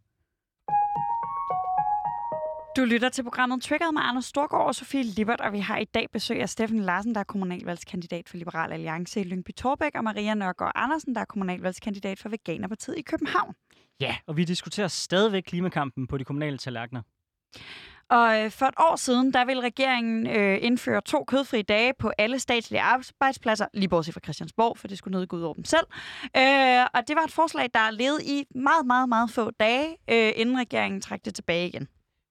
Du 2.75 2.85
lytter 2.85 3.09
til 3.09 3.23
programmet 3.23 3.63
Triggered 3.63 3.93
med 3.93 4.01
Anders 4.03 4.25
Storgård 4.25 4.65
og 4.65 4.75
Sofie 4.75 5.03
Libert, 5.03 5.41
og 5.41 5.53
vi 5.53 5.59
har 5.59 5.77
i 5.77 5.85
dag 5.85 6.07
besøg 6.13 6.41
af 6.41 6.49
Steffen 6.49 6.79
Larsen, 6.79 7.15
der 7.15 7.19
er 7.19 7.23
kommunalvalgskandidat 7.23 8.29
for 8.29 8.37
Liberal 8.37 8.71
Alliance 8.71 9.21
i 9.21 9.23
Lyngby 9.23 9.51
Torbæk, 9.51 9.95
og 9.95 10.03
Maria 10.03 10.33
Nørgaard 10.33 10.71
Andersen, 10.75 11.15
der 11.15 11.21
er 11.21 11.25
kommunalvalgskandidat 11.25 12.19
for 12.19 12.29
Veganerpartiet 12.29 12.97
i 12.97 13.01
København. 13.01 13.53
Ja, 13.99 14.17
og 14.27 14.37
vi 14.37 14.43
diskuterer 14.43 14.87
stadigvæk 14.87 15.43
klimakampen 15.43 16.07
på 16.07 16.17
de 16.17 16.23
kommunale 16.23 16.57
tallerkener. 16.57 17.01
Og 18.09 18.43
øh, 18.43 18.51
for 18.51 18.65
et 18.65 18.73
år 18.79 18.95
siden, 18.95 19.33
der 19.33 19.45
vil 19.45 19.59
regeringen 19.59 20.27
øh, 20.27 20.57
indføre 20.61 21.01
to 21.01 21.23
kødfrie 21.23 21.63
dage 21.63 21.93
på 21.99 22.11
alle 22.17 22.39
statslige 22.39 22.81
arbejdspladser, 22.81 23.65
lige 23.73 23.89
bortset 23.89 24.13
fra 24.13 24.21
Christiansborg, 24.23 24.77
for 24.77 24.87
det 24.87 24.97
skulle 24.97 25.11
noget 25.11 25.29
gå 25.29 25.37
ud 25.37 25.41
over 25.41 25.53
dem 25.53 25.63
selv. 25.63 25.85
Øh, 26.37 26.85
og 26.93 27.07
det 27.07 27.15
var 27.15 27.23
et 27.23 27.31
forslag, 27.31 27.69
der 27.73 27.91
levede 27.91 28.25
i 28.25 28.45
meget, 28.55 28.85
meget, 28.85 29.09
meget 29.09 29.29
få 29.29 29.51
dage, 29.51 29.97
øh, 30.09 30.31
inden 30.35 30.59
regeringen 30.59 31.01
trak 31.01 31.25
det 31.25 31.35
tilbage 31.35 31.67
igen. 31.67 31.87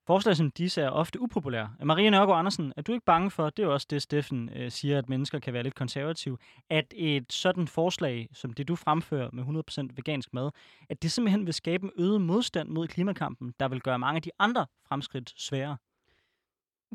Forslag 0.07 0.37
som 0.37 0.51
disse 0.51 0.83
er 0.83 0.91
ofte 0.91 1.21
upopulære. 1.21 1.71
Maria 1.85 2.11
Nørgaard 2.11 2.39
Andersen, 2.39 2.73
er 2.77 2.83
du 2.83 2.93
ikke 2.93 3.05
bange 3.05 3.31
for, 3.31 3.51
det 3.51 3.63
er 3.63 3.67
jo 3.67 3.73
også 3.73 3.87
det, 3.91 4.03
Steffen 4.03 4.51
øh, 4.57 4.71
siger, 4.71 4.99
at 4.99 5.09
mennesker 5.09 5.39
kan 5.39 5.55
være 5.55 5.63
lidt 5.63 5.75
konservative, 5.75 6.39
at 6.71 6.95
et 6.97 7.33
sådan 7.33 7.69
forslag, 7.69 8.29
som 8.33 8.53
det 8.53 8.69
du 8.69 8.77
fremfører 8.77 9.31
med 9.33 9.65
100% 9.71 9.89
vegansk 9.97 10.35
mad, 10.35 10.51
at 10.89 11.03
det 11.03 11.13
simpelthen 11.13 11.47
vil 11.47 11.55
skabe 11.55 11.85
en 11.85 11.93
øget 11.97 12.21
modstand 12.21 12.69
mod 12.69 12.89
klimakampen, 12.89 13.55
der 13.61 13.69
vil 13.69 13.81
gøre 13.81 13.99
mange 13.99 14.17
af 14.17 14.23
de 14.23 14.31
andre 14.39 14.67
fremskridt 14.89 15.33
sværere? 15.37 15.77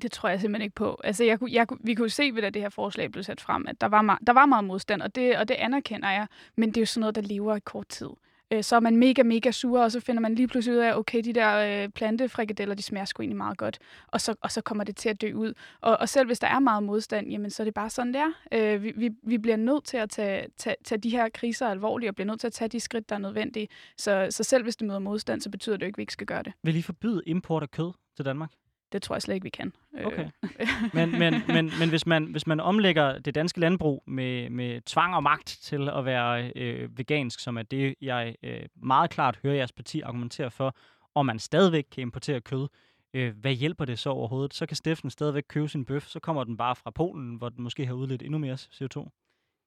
Det 0.01 0.11
tror 0.11 0.29
jeg 0.29 0.39
simpelthen 0.39 0.63
ikke 0.63 0.75
på. 0.75 0.99
Altså, 1.03 1.23
jeg, 1.23 1.39
jeg, 1.49 1.67
vi 1.79 1.93
kunne 1.93 2.09
se, 2.09 2.31
ved 2.33 2.43
at 2.43 2.53
det 2.53 2.61
her 2.61 2.69
forslag 2.69 3.11
blev 3.11 3.23
sat 3.23 3.41
frem, 3.41 3.65
at 3.67 3.81
der 3.81 3.87
var, 3.87 4.01
meget, 4.01 4.19
der 4.27 4.33
var 4.33 4.45
meget 4.45 4.63
modstand, 4.63 5.01
og 5.01 5.15
det, 5.15 5.37
og 5.37 5.47
det 5.47 5.55
anerkender 5.55 6.09
jeg, 6.09 6.27
men 6.57 6.69
det 6.69 6.77
er 6.77 6.81
jo 6.81 6.85
sådan 6.85 6.99
noget, 6.99 7.15
der 7.15 7.21
lever 7.21 7.55
i 7.55 7.59
kort 7.59 7.87
tid 7.87 8.09
øh, 8.51 8.63
så 8.63 8.75
er 8.75 8.79
man 8.79 8.97
mega, 8.97 9.23
mega 9.23 9.51
sur, 9.51 9.81
og 9.81 9.91
så 9.91 9.99
finder 9.99 10.21
man 10.21 10.35
lige 10.35 10.47
pludselig 10.47 10.77
ud 10.77 10.83
af, 10.83 10.95
okay, 10.95 11.21
de 11.23 11.33
der 11.33 11.83
øh, 11.83 11.89
plantefrikadeller, 11.89 12.75
de 12.75 12.83
smager 12.83 13.05
sgu 13.05 13.21
egentlig 13.21 13.37
meget 13.37 13.57
godt, 13.57 13.79
og 14.07 14.21
så, 14.21 14.35
og 14.41 14.51
så 14.51 14.61
kommer 14.61 14.83
det 14.83 14.95
til 14.95 15.09
at 15.09 15.21
dø 15.21 15.33
ud. 15.33 15.53
Og, 15.81 15.97
og 15.99 16.09
selv 16.09 16.25
hvis 16.25 16.39
der 16.39 16.47
er 16.47 16.59
meget 16.59 16.83
modstand, 16.83 17.27
jamen 17.27 17.49
så 17.51 17.63
er 17.63 17.65
det 17.65 17.73
bare 17.73 17.89
sådan, 17.89 18.13
det 18.13 18.21
er. 18.21 18.31
Øh, 18.51 18.83
vi, 18.83 18.93
vi, 18.95 19.09
vi 19.23 19.37
bliver 19.37 19.57
nødt 19.57 19.83
til 19.83 19.97
at 19.97 20.09
tage, 20.09 20.47
tage, 20.57 20.75
tage 20.83 20.99
de 20.99 21.09
her 21.09 21.29
kriser 21.29 21.67
alvorligt, 21.67 22.09
og 22.09 22.15
bliver 22.15 22.27
nødt 22.27 22.39
til 22.39 22.47
at 22.47 22.53
tage 22.53 22.69
de 22.69 22.79
skridt, 22.79 23.09
der 23.09 23.15
er 23.15 23.19
nødvendige. 23.19 23.67
Så, 23.97 24.27
så 24.29 24.43
selv 24.43 24.63
hvis 24.63 24.75
det 24.75 24.87
møder 24.87 24.99
modstand, 24.99 25.41
så 25.41 25.49
betyder 25.49 25.77
det 25.77 25.81
jo 25.81 25.85
ikke, 25.87 25.95
at 25.95 25.97
vi 25.97 26.01
ikke 26.01 26.13
skal 26.13 26.27
gøre 26.27 26.43
det. 26.43 26.53
Vil 26.63 26.75
I 26.75 26.81
forbyde 26.81 27.21
import 27.25 27.63
af 27.63 27.71
kød 27.71 27.91
til 28.15 28.25
Danmark? 28.25 28.51
Det 28.91 29.01
tror 29.01 29.15
jeg 29.15 29.21
slet 29.21 29.35
ikke, 29.35 29.43
vi 29.43 29.49
kan. 29.49 29.73
Øh. 29.97 30.05
Okay. 30.05 30.29
men, 30.93 31.19
men, 31.19 31.33
men, 31.47 31.71
men 31.79 31.89
hvis, 31.89 32.05
man, 32.05 32.25
hvis 32.25 32.47
man 32.47 32.59
omlægger 32.59 33.19
det 33.19 33.35
danske 33.35 33.59
landbrug 33.59 34.03
med, 34.07 34.49
med 34.49 34.81
tvang 34.81 35.15
og 35.15 35.23
magt 35.23 35.57
til 35.61 35.89
at 35.89 36.05
være 36.05 36.51
øh, 36.55 36.97
vegansk, 36.97 37.39
som 37.39 37.57
er 37.57 37.63
det, 37.63 37.95
jeg 38.01 38.35
øh, 38.43 38.61
meget 38.75 39.09
klart 39.09 39.39
hører 39.43 39.55
jeres 39.55 39.71
parti 39.71 40.01
argumentere 40.01 40.51
for, 40.51 40.75
og 41.15 41.25
man 41.25 41.39
stadigvæk 41.39 41.85
kan 41.91 42.01
importere 42.01 42.41
kød, 42.41 42.67
øh, 43.13 43.37
hvad 43.37 43.53
hjælper 43.53 43.85
det 43.85 43.99
så 43.99 44.09
overhovedet? 44.09 44.53
Så 44.53 44.65
kan 44.65 44.77
Steffen 44.77 45.09
stadigvæk 45.09 45.43
købe 45.47 45.67
sin 45.67 45.85
bøf, 45.85 46.07
så 46.07 46.19
kommer 46.19 46.43
den 46.43 46.57
bare 46.57 46.75
fra 46.75 46.91
Polen, 46.91 47.35
hvor 47.35 47.49
den 47.49 47.63
måske 47.63 47.85
har 47.85 47.93
udledt 47.93 48.21
endnu 48.21 48.37
mere 48.37 48.53
CO2. 48.53 49.09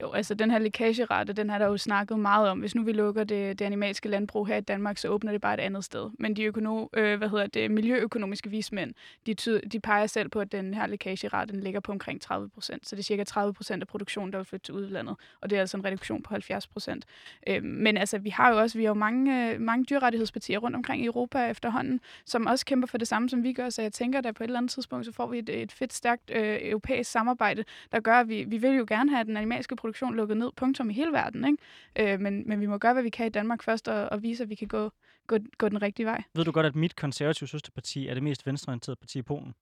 Jo, 0.03 0.12
altså 0.12 0.34
den 0.34 0.50
her 0.50 0.59
lækagerate, 0.59 1.32
den 1.32 1.50
har 1.50 1.59
der 1.59 1.66
jo 1.66 1.76
snakket 1.76 2.18
meget 2.18 2.48
om. 2.48 2.59
Hvis 2.59 2.74
nu 2.74 2.82
vi 2.82 2.92
lukker 2.92 3.24
det, 3.24 3.59
det 3.59 3.64
animalske 3.64 4.09
landbrug 4.09 4.46
her 4.46 4.57
i 4.57 4.61
Danmark, 4.61 4.98
så 4.98 5.09
åbner 5.09 5.32
det 5.32 5.40
bare 5.40 5.55
et 5.55 5.61
andet 5.61 5.84
sted. 5.84 6.11
Men 6.18 6.36
de 6.36 6.44
økono, 6.44 6.86
øh, 6.94 7.18
hvad 7.18 7.28
hedder 7.28 7.46
det, 7.46 7.70
miljøøkonomiske 7.70 8.50
vismænd, 8.50 8.94
de, 9.26 9.34
ty, 9.34 9.50
de 9.72 9.80
peger 9.80 10.07
selv 10.07 10.28
på, 10.28 10.40
at 10.40 10.53
den 10.53 10.74
her 10.74 10.86
lækagerate 10.86 11.53
den 11.53 11.61
ligger 11.61 11.80
på 11.80 11.92
omkring 11.92 12.20
30 12.20 12.48
procent. 12.48 12.88
Så 12.88 12.96
det 12.96 13.03
er 13.03 13.05
cirka 13.05 13.24
30 13.24 13.55
procent 13.55 13.82
af 13.82 13.88
produktionen, 13.88 14.32
der 14.32 14.38
vil 14.38 14.44
flytte 14.44 14.64
til 14.64 14.74
udlandet. 14.74 15.16
Og 15.40 15.50
det 15.50 15.57
er 15.57 15.61
altså 15.61 15.76
en 15.76 15.84
reduktion 15.84 16.22
på 16.22 16.30
70 16.30 16.66
procent. 16.66 17.05
Øh, 17.46 17.64
men 17.64 17.96
altså, 17.96 18.18
vi 18.18 18.30
har 18.30 18.50
jo 18.50 18.59
også 18.59 18.78
vi 18.78 18.84
har 18.84 18.90
jo 18.90 18.94
mange, 18.94 19.53
øh, 19.53 19.61
mange 19.61 19.84
dyrrettighedspartier 19.84 20.59
rundt 20.59 20.76
omkring 20.76 21.03
i 21.03 21.07
Europa 21.07 21.50
efterhånden, 21.50 22.00
som 22.24 22.46
også 22.46 22.66
kæmper 22.66 22.88
for 22.88 22.98
det 22.98 23.09
samme, 23.09 23.28
som 23.28 23.42
vi 23.42 23.53
gør. 23.53 23.70
Så 23.70 23.82
jeg 23.82 23.92
tænker, 23.92 24.18
at 24.18 24.34
på 24.34 24.44
et 24.44 24.48
eller 24.48 24.59
andet 24.59 24.70
tidspunkt, 24.70 25.07
så 25.07 25.12
får 25.12 25.26
vi 25.26 25.38
et, 25.38 25.48
et 25.48 25.72
fedt, 25.72 25.92
stærkt 25.92 26.30
øh, 26.34 26.59
europæisk 26.62 27.11
samarbejde, 27.11 27.64
der 27.92 28.00
gør, 28.00 28.14
at 28.14 28.28
vi, 28.28 28.44
vi 28.44 28.57
vil 28.57 28.70
jo 28.70 28.84
gerne 28.88 29.11
have 29.11 29.24
den 29.24 29.36
animalske 29.36 29.76
produktion 29.76 29.91
produktion 29.93 30.16
lukket 30.16 30.36
ned, 30.36 30.51
punktum 30.57 30.90
i 30.90 30.93
hele 30.93 31.12
verden. 31.12 31.45
Ikke? 31.45 32.12
Øh, 32.12 32.20
men, 32.20 32.49
men 32.49 32.61
vi 32.61 32.66
må 32.66 32.78
gøre, 32.78 32.93
hvad 32.93 33.03
vi 33.03 33.11
kan 33.11 33.26
i 33.26 33.28
Danmark 33.28 33.62
først, 33.62 33.88
og, 33.88 34.09
og 34.09 34.22
vise, 34.22 34.43
at 34.43 34.49
vi 34.49 34.55
kan 34.55 34.68
gå, 34.68 34.90
gå, 35.26 35.38
gå 35.59 35.68
den 35.68 35.82
rigtige 35.82 36.07
vej. 36.07 36.22
Ved 36.34 36.45
du 36.45 36.53
godt, 36.53 36.66
at 36.66 36.74
mit 36.74 36.97
konservative 36.97 37.49
søsterparti 37.49 38.09
er 38.09 38.14
det 38.14 38.22
mest 38.22 38.47
venstreorienterede 38.47 38.97
parti 39.01 39.18
i 39.18 39.22
Polen? 39.22 39.55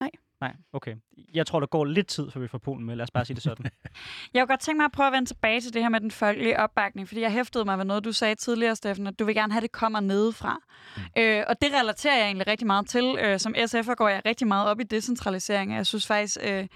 Nej. 0.00 0.10
Nej, 0.40 0.52
okay. 0.72 0.96
Jeg 1.34 1.46
tror, 1.46 1.60
der 1.60 1.66
går 1.66 1.84
lidt 1.84 2.06
tid, 2.06 2.30
før 2.30 2.40
vi 2.40 2.48
får 2.48 2.58
Polen 2.58 2.86
med. 2.86 2.96
Lad 2.96 3.02
os 3.02 3.10
bare 3.10 3.24
sige 3.24 3.34
det 3.34 3.42
sådan. 3.42 3.64
jeg 4.34 4.40
kunne 4.40 4.46
godt 4.46 4.60
tænke 4.60 4.76
mig 4.76 4.84
at 4.84 4.92
prøve 4.92 5.06
at 5.06 5.12
vende 5.12 5.28
tilbage 5.28 5.60
til 5.60 5.74
det 5.74 5.82
her 5.82 5.88
med 5.88 6.00
den 6.00 6.10
folkelige 6.10 6.60
opbakning, 6.60 7.08
fordi 7.08 7.20
jeg 7.20 7.32
hæftede 7.32 7.64
mig 7.64 7.78
ved 7.78 7.84
noget, 7.84 8.04
du 8.04 8.12
sagde 8.12 8.34
tidligere, 8.34 8.76
Steffen, 8.76 9.06
at 9.06 9.18
du 9.18 9.24
vil 9.24 9.34
gerne 9.34 9.52
have, 9.52 9.58
at 9.58 9.62
det 9.62 9.72
kommer 9.72 10.00
nedefra. 10.00 10.58
Mm. 10.96 11.02
Øh, 11.18 11.44
og 11.48 11.62
det 11.62 11.72
relaterer 11.72 12.16
jeg 12.16 12.26
egentlig 12.26 12.46
rigtig 12.46 12.66
meget 12.66 12.86
til. 12.86 13.18
Øh, 13.20 13.38
som 13.38 13.54
SF'er 13.54 13.94
går 13.94 14.08
jeg 14.08 14.22
rigtig 14.26 14.46
meget 14.46 14.68
op 14.68 14.80
i 14.80 14.84
decentralisering, 14.84 15.70
og 15.70 15.76
jeg 15.76 15.86
synes 15.86 16.06
faktisk... 16.06 16.38
Øh, 16.42 16.66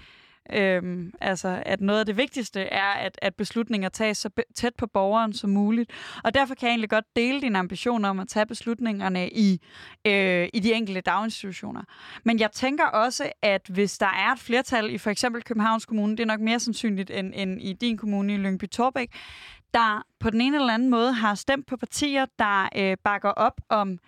Øhm, 0.53 1.13
altså, 1.21 1.63
at 1.65 1.81
noget 1.81 1.99
af 1.99 2.05
det 2.05 2.17
vigtigste 2.17 2.61
er, 2.61 2.91
at, 2.91 3.19
at 3.21 3.35
beslutninger 3.35 3.89
tages 3.89 4.17
så 4.17 4.29
tæt 4.55 4.75
på 4.75 4.87
borgeren 4.87 5.33
som 5.33 5.49
muligt. 5.49 5.91
Og 6.23 6.33
derfor 6.33 6.55
kan 6.55 6.67
jeg 6.67 6.71
egentlig 6.71 6.89
godt 6.89 7.05
dele 7.15 7.41
din 7.41 7.55
ambition 7.55 8.05
om 8.05 8.19
at 8.19 8.27
tage 8.27 8.45
beslutningerne 8.45 9.29
i, 9.29 9.61
øh, 10.07 10.49
i 10.53 10.59
de 10.59 10.73
enkelte 10.73 11.01
daginstitutioner. 11.01 11.81
Men 12.23 12.39
jeg 12.39 12.51
tænker 12.51 12.85
også, 12.85 13.31
at 13.41 13.61
hvis 13.69 13.97
der 13.97 14.05
er 14.27 14.31
et 14.33 14.39
flertal 14.39 14.93
i 14.93 14.97
for 14.97 15.09
eksempel 15.09 15.43
Københavns 15.43 15.85
Kommune, 15.85 16.17
det 16.17 16.23
er 16.23 16.27
nok 16.27 16.39
mere 16.39 16.59
sandsynligt 16.59 17.11
end, 17.11 17.33
end 17.35 17.61
i 17.61 17.73
din 17.73 17.97
kommune 17.97 18.33
i 18.33 18.37
Lyngby 18.37 18.69
Torbæk, 18.69 19.11
der 19.73 20.05
på 20.19 20.29
den 20.29 20.41
ene 20.41 20.57
eller 20.57 20.73
anden 20.73 20.89
måde 20.89 21.13
har 21.13 21.35
stemt 21.35 21.67
på 21.67 21.77
partier, 21.77 22.25
der 22.39 22.69
øh, 22.75 22.97
bakker 23.03 23.29
op 23.29 23.61
om 23.69 23.99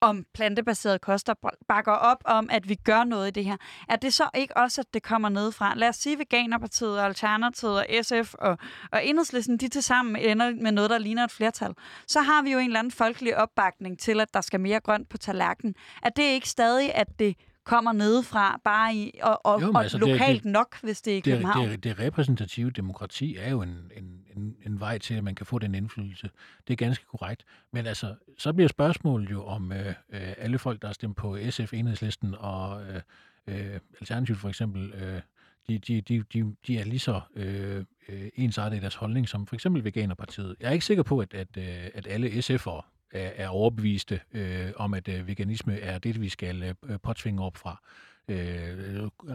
om 0.00 0.24
plantebaseret 0.34 1.00
koster 1.00 1.34
bakker 1.68 1.92
op 1.92 2.22
om, 2.24 2.48
at 2.50 2.68
vi 2.68 2.74
gør 2.74 3.04
noget 3.04 3.28
i 3.28 3.30
det 3.30 3.44
her. 3.44 3.56
Er 3.88 3.96
det 3.96 4.14
så 4.14 4.28
ikke 4.34 4.56
også, 4.56 4.80
at 4.80 4.94
det 4.94 5.02
kommer 5.02 5.28
ned 5.28 5.52
fra? 5.52 5.74
Lad 5.74 5.88
os 5.88 5.96
sige, 5.96 6.18
Veganerpartiet 6.18 6.98
og 6.98 7.06
Alternativet 7.06 7.76
og 7.76 7.86
SF 8.02 8.34
og, 8.34 8.58
og 8.92 9.06
Enhedslisten, 9.06 9.56
de 9.56 9.68
til 9.68 9.82
sammen 9.82 10.16
ender 10.16 10.54
med 10.62 10.72
noget, 10.72 10.90
der 10.90 10.98
ligner 10.98 11.24
et 11.24 11.30
flertal. 11.30 11.74
Så 12.06 12.20
har 12.20 12.42
vi 12.42 12.52
jo 12.52 12.58
en 12.58 12.66
eller 12.66 12.78
anden 12.78 12.90
folkelig 12.90 13.36
opbakning 13.36 13.98
til, 13.98 14.20
at 14.20 14.34
der 14.34 14.40
skal 14.40 14.60
mere 14.60 14.80
grønt 14.80 15.08
på 15.08 15.18
tallerkenen. 15.18 15.74
Er 16.02 16.08
det 16.08 16.22
ikke 16.22 16.48
stadig, 16.48 16.94
at 16.94 17.18
det 17.18 17.36
kommer 17.64 17.92
nedefra, 17.92 18.60
bare 18.64 18.94
i, 18.94 19.18
og, 19.22 19.40
og, 19.44 19.62
jo, 19.62 19.72
og 19.74 19.82
altså, 19.82 19.98
lokalt 19.98 20.36
det, 20.36 20.44
det, 20.44 20.52
nok, 20.52 20.80
hvis 20.82 21.02
det 21.02 21.12
er 21.12 21.16
i 21.16 21.20
København. 21.20 21.68
Det, 21.68 21.84
det, 21.84 21.98
det 21.98 22.06
repræsentative 22.06 22.70
demokrati 22.70 23.36
er 23.36 23.50
jo 23.50 23.62
en, 23.62 23.90
en, 23.96 24.19
en, 24.36 24.56
en 24.66 24.80
vej 24.80 24.98
til, 24.98 25.14
at 25.14 25.24
man 25.24 25.34
kan 25.34 25.46
få 25.46 25.58
den 25.58 25.74
indflydelse. 25.74 26.30
Det 26.68 26.72
er 26.72 26.76
ganske 26.76 27.04
korrekt. 27.04 27.44
Men 27.72 27.86
altså, 27.86 28.14
så 28.38 28.52
bliver 28.52 28.68
spørgsmålet 28.68 29.30
jo 29.30 29.44
om 29.44 29.72
øh, 29.72 29.86
øh, 29.88 29.94
alle 30.38 30.58
folk, 30.58 30.82
der 30.82 30.88
har 30.88 30.92
stemt 30.92 31.16
på 31.16 31.38
SF, 31.50 31.72
Enhedslisten 31.74 32.34
og 32.38 32.82
øh, 32.86 33.00
øh, 33.46 33.80
Alternativet 34.00 34.40
for 34.40 34.48
eksempel, 34.48 34.92
øh, 34.92 35.20
de, 35.68 35.78
de, 35.78 36.00
de, 36.00 36.22
de, 36.32 36.54
de 36.66 36.78
er 36.78 36.84
lige 36.84 36.98
så 36.98 37.20
øh, 37.36 37.84
øh 38.08 38.28
ensartet 38.34 38.76
i 38.76 38.80
deres 38.80 38.94
holdning 38.94 39.28
som 39.28 39.46
for 39.46 39.54
eksempel 39.56 39.84
Veganerpartiet. 39.84 40.56
Jeg 40.60 40.68
er 40.68 40.72
ikke 40.72 40.84
sikker 40.84 41.02
på, 41.02 41.18
at, 41.18 41.34
at, 41.34 41.56
øh, 41.58 41.90
at 41.94 42.06
alle 42.06 42.28
SF'ere 42.28 42.82
er, 43.12 43.30
er 43.36 43.48
overbeviste 43.48 44.20
øh, 44.32 44.70
om, 44.76 44.94
at 44.94 45.08
øh, 45.08 45.26
veganisme 45.26 45.78
er 45.78 45.98
det, 45.98 46.20
vi 46.20 46.28
skal 46.28 46.62
øh, 46.62 46.74
øh 46.84 46.98
påtvinge 47.02 47.42
op 47.44 47.56
fra. 47.56 47.82
Øh, 48.28 48.36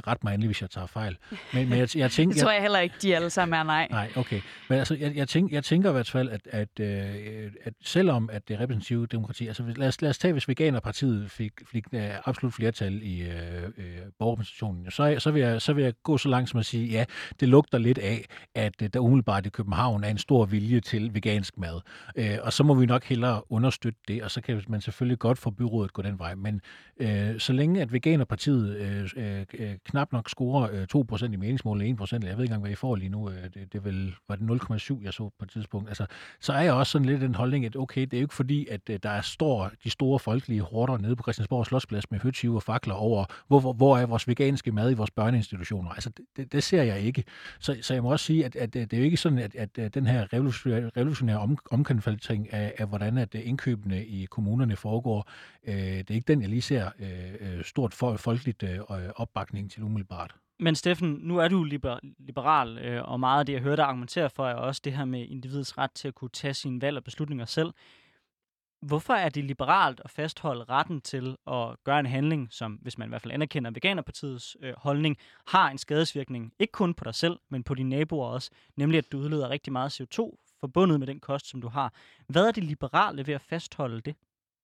ret 0.07 0.23
mig 0.23 0.33
endelig, 0.33 0.47
hvis 0.47 0.61
jeg 0.61 0.69
tager 0.69 0.87
fejl. 0.87 1.17
Men, 1.53 1.69
men 1.69 1.79
jeg, 1.79 1.95
jeg 1.95 2.11
tænker... 2.17 2.33
det 2.33 2.41
tror 2.41 2.51
jeg 2.51 2.61
heller 2.61 2.79
ikke, 2.79 2.95
de 3.01 3.15
alle 3.15 3.29
sammen 3.29 3.59
er 3.59 3.63
nej. 3.63 3.87
Nej, 3.91 4.11
okay. 4.15 4.41
Men 4.69 4.79
altså, 4.79 4.95
jeg, 4.95 5.15
jeg, 5.15 5.27
tænker, 5.27 5.55
jeg 5.55 5.63
tænker 5.63 5.89
i 5.89 5.91
hvert 5.91 6.09
fald, 6.09 6.29
at, 6.29 6.41
at, 6.45 6.79
øh, 6.79 7.51
at 7.63 7.73
selvom 7.81 8.29
at 8.33 8.47
det 8.47 8.59
repræsentative 8.59 9.07
demokrati, 9.07 9.47
altså 9.47 9.63
lad 9.75 9.87
os, 9.87 10.01
lad 10.01 10.09
os 10.09 10.17
tage, 10.17 10.31
hvis 10.31 10.47
Veganerpartiet 10.47 11.31
fik, 11.31 11.51
fik 11.71 11.85
uh, 11.93 11.99
absolut 12.25 12.53
flertal 12.53 12.99
i 13.03 13.21
øh, 13.21 13.63
øh, 13.77 13.85
borgerrepræsentationen, 14.19 14.91
så, 14.91 15.15
så, 15.19 15.31
vil 15.31 15.41
jeg, 15.41 15.61
så 15.61 15.73
vil 15.73 15.83
jeg 15.83 15.93
gå 16.03 16.17
så 16.17 16.29
langt 16.29 16.49
som 16.49 16.59
at 16.59 16.65
sige, 16.65 16.87
ja, 16.87 17.05
det 17.39 17.49
lugter 17.49 17.77
lidt 17.77 17.97
af, 17.97 18.25
at 18.55 18.81
uh, 18.81 18.87
der 18.93 18.99
umiddelbart 18.99 19.45
i 19.45 19.49
København 19.49 20.03
er 20.03 20.09
en 20.09 20.17
stor 20.17 20.45
vilje 20.45 20.79
til 20.79 21.13
vegansk 21.13 21.57
mad. 21.57 21.81
Øh, 22.15 22.37
og 22.41 22.53
så 22.53 22.63
må 22.63 22.73
vi 22.73 22.85
nok 22.85 23.03
hellere 23.03 23.51
understøtte 23.51 23.99
det, 24.07 24.23
og 24.23 24.31
så 24.31 24.41
kan 24.41 24.63
man 24.67 24.81
selvfølgelig 24.81 25.19
godt 25.19 25.37
få 25.37 25.49
byrådet 25.49 25.93
gå 25.93 26.01
den 26.01 26.19
vej. 26.19 26.35
Men 26.35 26.61
øh, 26.99 27.39
så 27.39 27.53
længe 27.53 27.81
at 27.81 27.93
Veganerpartiet 27.93 28.84
øh, 28.85 29.09
øh, 29.17 29.45
øh, 29.53 29.75
knap 29.85 30.11
nok 30.11 30.29
scorer 30.29 30.69
øh, 30.71 31.27
2% 31.27 31.33
i 31.33 31.35
meningsmålet, 31.35 32.01
1%, 32.01 32.13
jeg 32.13 32.21
ved 32.21 32.29
ikke 32.29 32.43
engang, 32.43 32.61
hvad 32.61 32.71
I 32.71 32.75
får 32.75 32.95
lige 32.95 33.09
nu, 33.09 33.29
øh, 33.29 33.43
det, 33.53 33.73
det 33.73 33.85
vel, 33.85 34.15
var 34.27 34.35
det 34.35 34.61
0,7, 34.71 35.03
jeg 35.03 35.13
så 35.13 35.29
på 35.39 35.45
et 35.45 35.49
tidspunkt. 35.49 35.89
Altså, 35.89 36.05
så 36.39 36.53
er 36.53 36.61
jeg 36.61 36.73
også 36.73 36.91
sådan 36.91 37.05
lidt 37.05 37.23
en 37.23 37.35
holdning, 37.35 37.65
at 37.65 37.75
okay, 37.75 38.01
det 38.01 38.13
er 38.13 38.17
jo 38.17 38.23
ikke 38.25 38.33
fordi, 38.33 38.67
at 38.67 38.81
øh, 38.89 38.99
der 39.03 39.09
er 39.09 39.21
stor, 39.21 39.71
de 39.83 39.89
store 39.89 40.19
folkelige 40.19 40.61
horder 40.61 40.97
nede 40.97 41.15
på 41.15 41.23
Christiansborg 41.23 41.65
Slottsplads 41.65 42.11
med 42.11 42.19
høtyve 42.19 42.55
og 42.55 42.63
fakler 42.63 42.93
over, 42.93 43.25
hvor, 43.47 43.59
hvor, 43.59 43.73
hvor 43.73 43.97
er 43.97 44.05
vores 44.05 44.27
veganske 44.27 44.71
mad 44.71 44.91
i 44.91 44.93
vores 44.93 45.11
børneinstitutioner. 45.11 45.89
Altså, 45.89 46.09
det, 46.09 46.25
det, 46.37 46.51
det 46.51 46.63
ser 46.63 46.83
jeg 46.83 47.01
ikke. 47.01 47.23
Så, 47.59 47.77
så 47.81 47.93
jeg 47.93 48.03
må 48.03 48.11
også 48.11 48.25
sige, 48.25 48.45
at, 48.45 48.55
at 48.55 48.75
øh, 48.75 48.81
det 48.81 48.93
er 48.93 48.97
jo 48.97 49.03
ikke 49.03 49.17
sådan, 49.17 49.39
at, 49.39 49.55
at, 49.55 49.69
øh, 49.77 49.89
den 49.93 50.07
her 50.07 50.33
revolutionære, 50.33 50.91
revolutionære 50.97 51.37
om, 51.37 51.57
omkalfatring 51.71 52.53
af, 52.53 52.73
af, 52.77 52.87
hvordan 52.87 53.17
at 53.17 53.35
indkøbene 53.35 54.05
i 54.05 54.25
kommunerne 54.25 54.75
foregår, 54.75 55.29
øh, 55.67 55.75
det 55.75 56.09
er 56.09 56.15
ikke 56.15 56.27
den, 56.27 56.41
jeg 56.41 56.49
lige 56.49 56.61
ser 56.61 56.89
øh, 56.99 57.63
stort 57.63 57.93
for, 57.93 58.17
folkeligt 58.17 58.63
Øh, 58.65 59.05
øh, 59.05 59.09
opbakning 59.15 59.71
til 59.71 59.83
umiddelbart. 59.83 60.35
Men 60.59 60.75
Steffen, 60.75 61.19
nu 61.21 61.37
er 61.37 61.47
du 61.47 61.63
liberal, 62.19 62.77
øh, 62.77 63.09
og 63.09 63.19
meget 63.19 63.39
af 63.39 63.45
det, 63.45 63.53
jeg 63.53 63.61
hørte 63.61 63.77
dig 63.77 63.85
argumentere 63.85 64.29
for, 64.29 64.47
er 64.47 64.53
også 64.53 64.81
det 64.83 64.93
her 64.93 65.05
med 65.05 65.27
individets 65.27 65.77
ret 65.77 65.91
til 65.91 66.07
at 66.07 66.15
kunne 66.15 66.29
tage 66.29 66.53
sine 66.53 66.81
valg 66.81 66.97
og 66.97 67.03
beslutninger 67.03 67.45
selv. 67.45 67.73
Hvorfor 68.81 69.13
er 69.13 69.29
det 69.29 69.43
liberalt 69.43 70.01
at 70.03 70.09
fastholde 70.09 70.63
retten 70.63 71.01
til 71.01 71.37
at 71.47 71.83
gøre 71.83 71.99
en 71.99 72.05
handling, 72.05 72.47
som, 72.51 72.73
hvis 72.73 72.97
man 72.97 73.07
i 73.07 73.09
hvert 73.09 73.21
fald 73.21 73.33
anerkender 73.33 73.71
Veganerpartiets 73.71 74.57
øh, 74.61 74.73
holdning, 74.77 75.17
har 75.47 75.69
en 75.69 75.77
skadesvirkning, 75.77 76.53
ikke 76.59 76.71
kun 76.71 76.93
på 76.93 77.03
dig 77.03 77.15
selv, 77.15 77.39
men 77.49 77.63
på 77.63 77.75
dine 77.75 77.89
naboer 77.89 78.27
også, 78.27 78.51
nemlig 78.75 78.97
at 78.97 79.11
du 79.11 79.17
udleder 79.17 79.49
rigtig 79.49 79.73
meget 79.73 80.01
CO2 80.01 80.45
forbundet 80.59 80.99
med 80.99 81.07
den 81.07 81.19
kost, 81.19 81.47
som 81.47 81.61
du 81.61 81.67
har. 81.67 81.93
Hvad 82.27 82.47
er 82.47 82.51
det 82.51 82.63
liberale 82.63 83.27
ved 83.27 83.33
at 83.33 83.41
fastholde 83.41 84.01
det? 84.01 84.15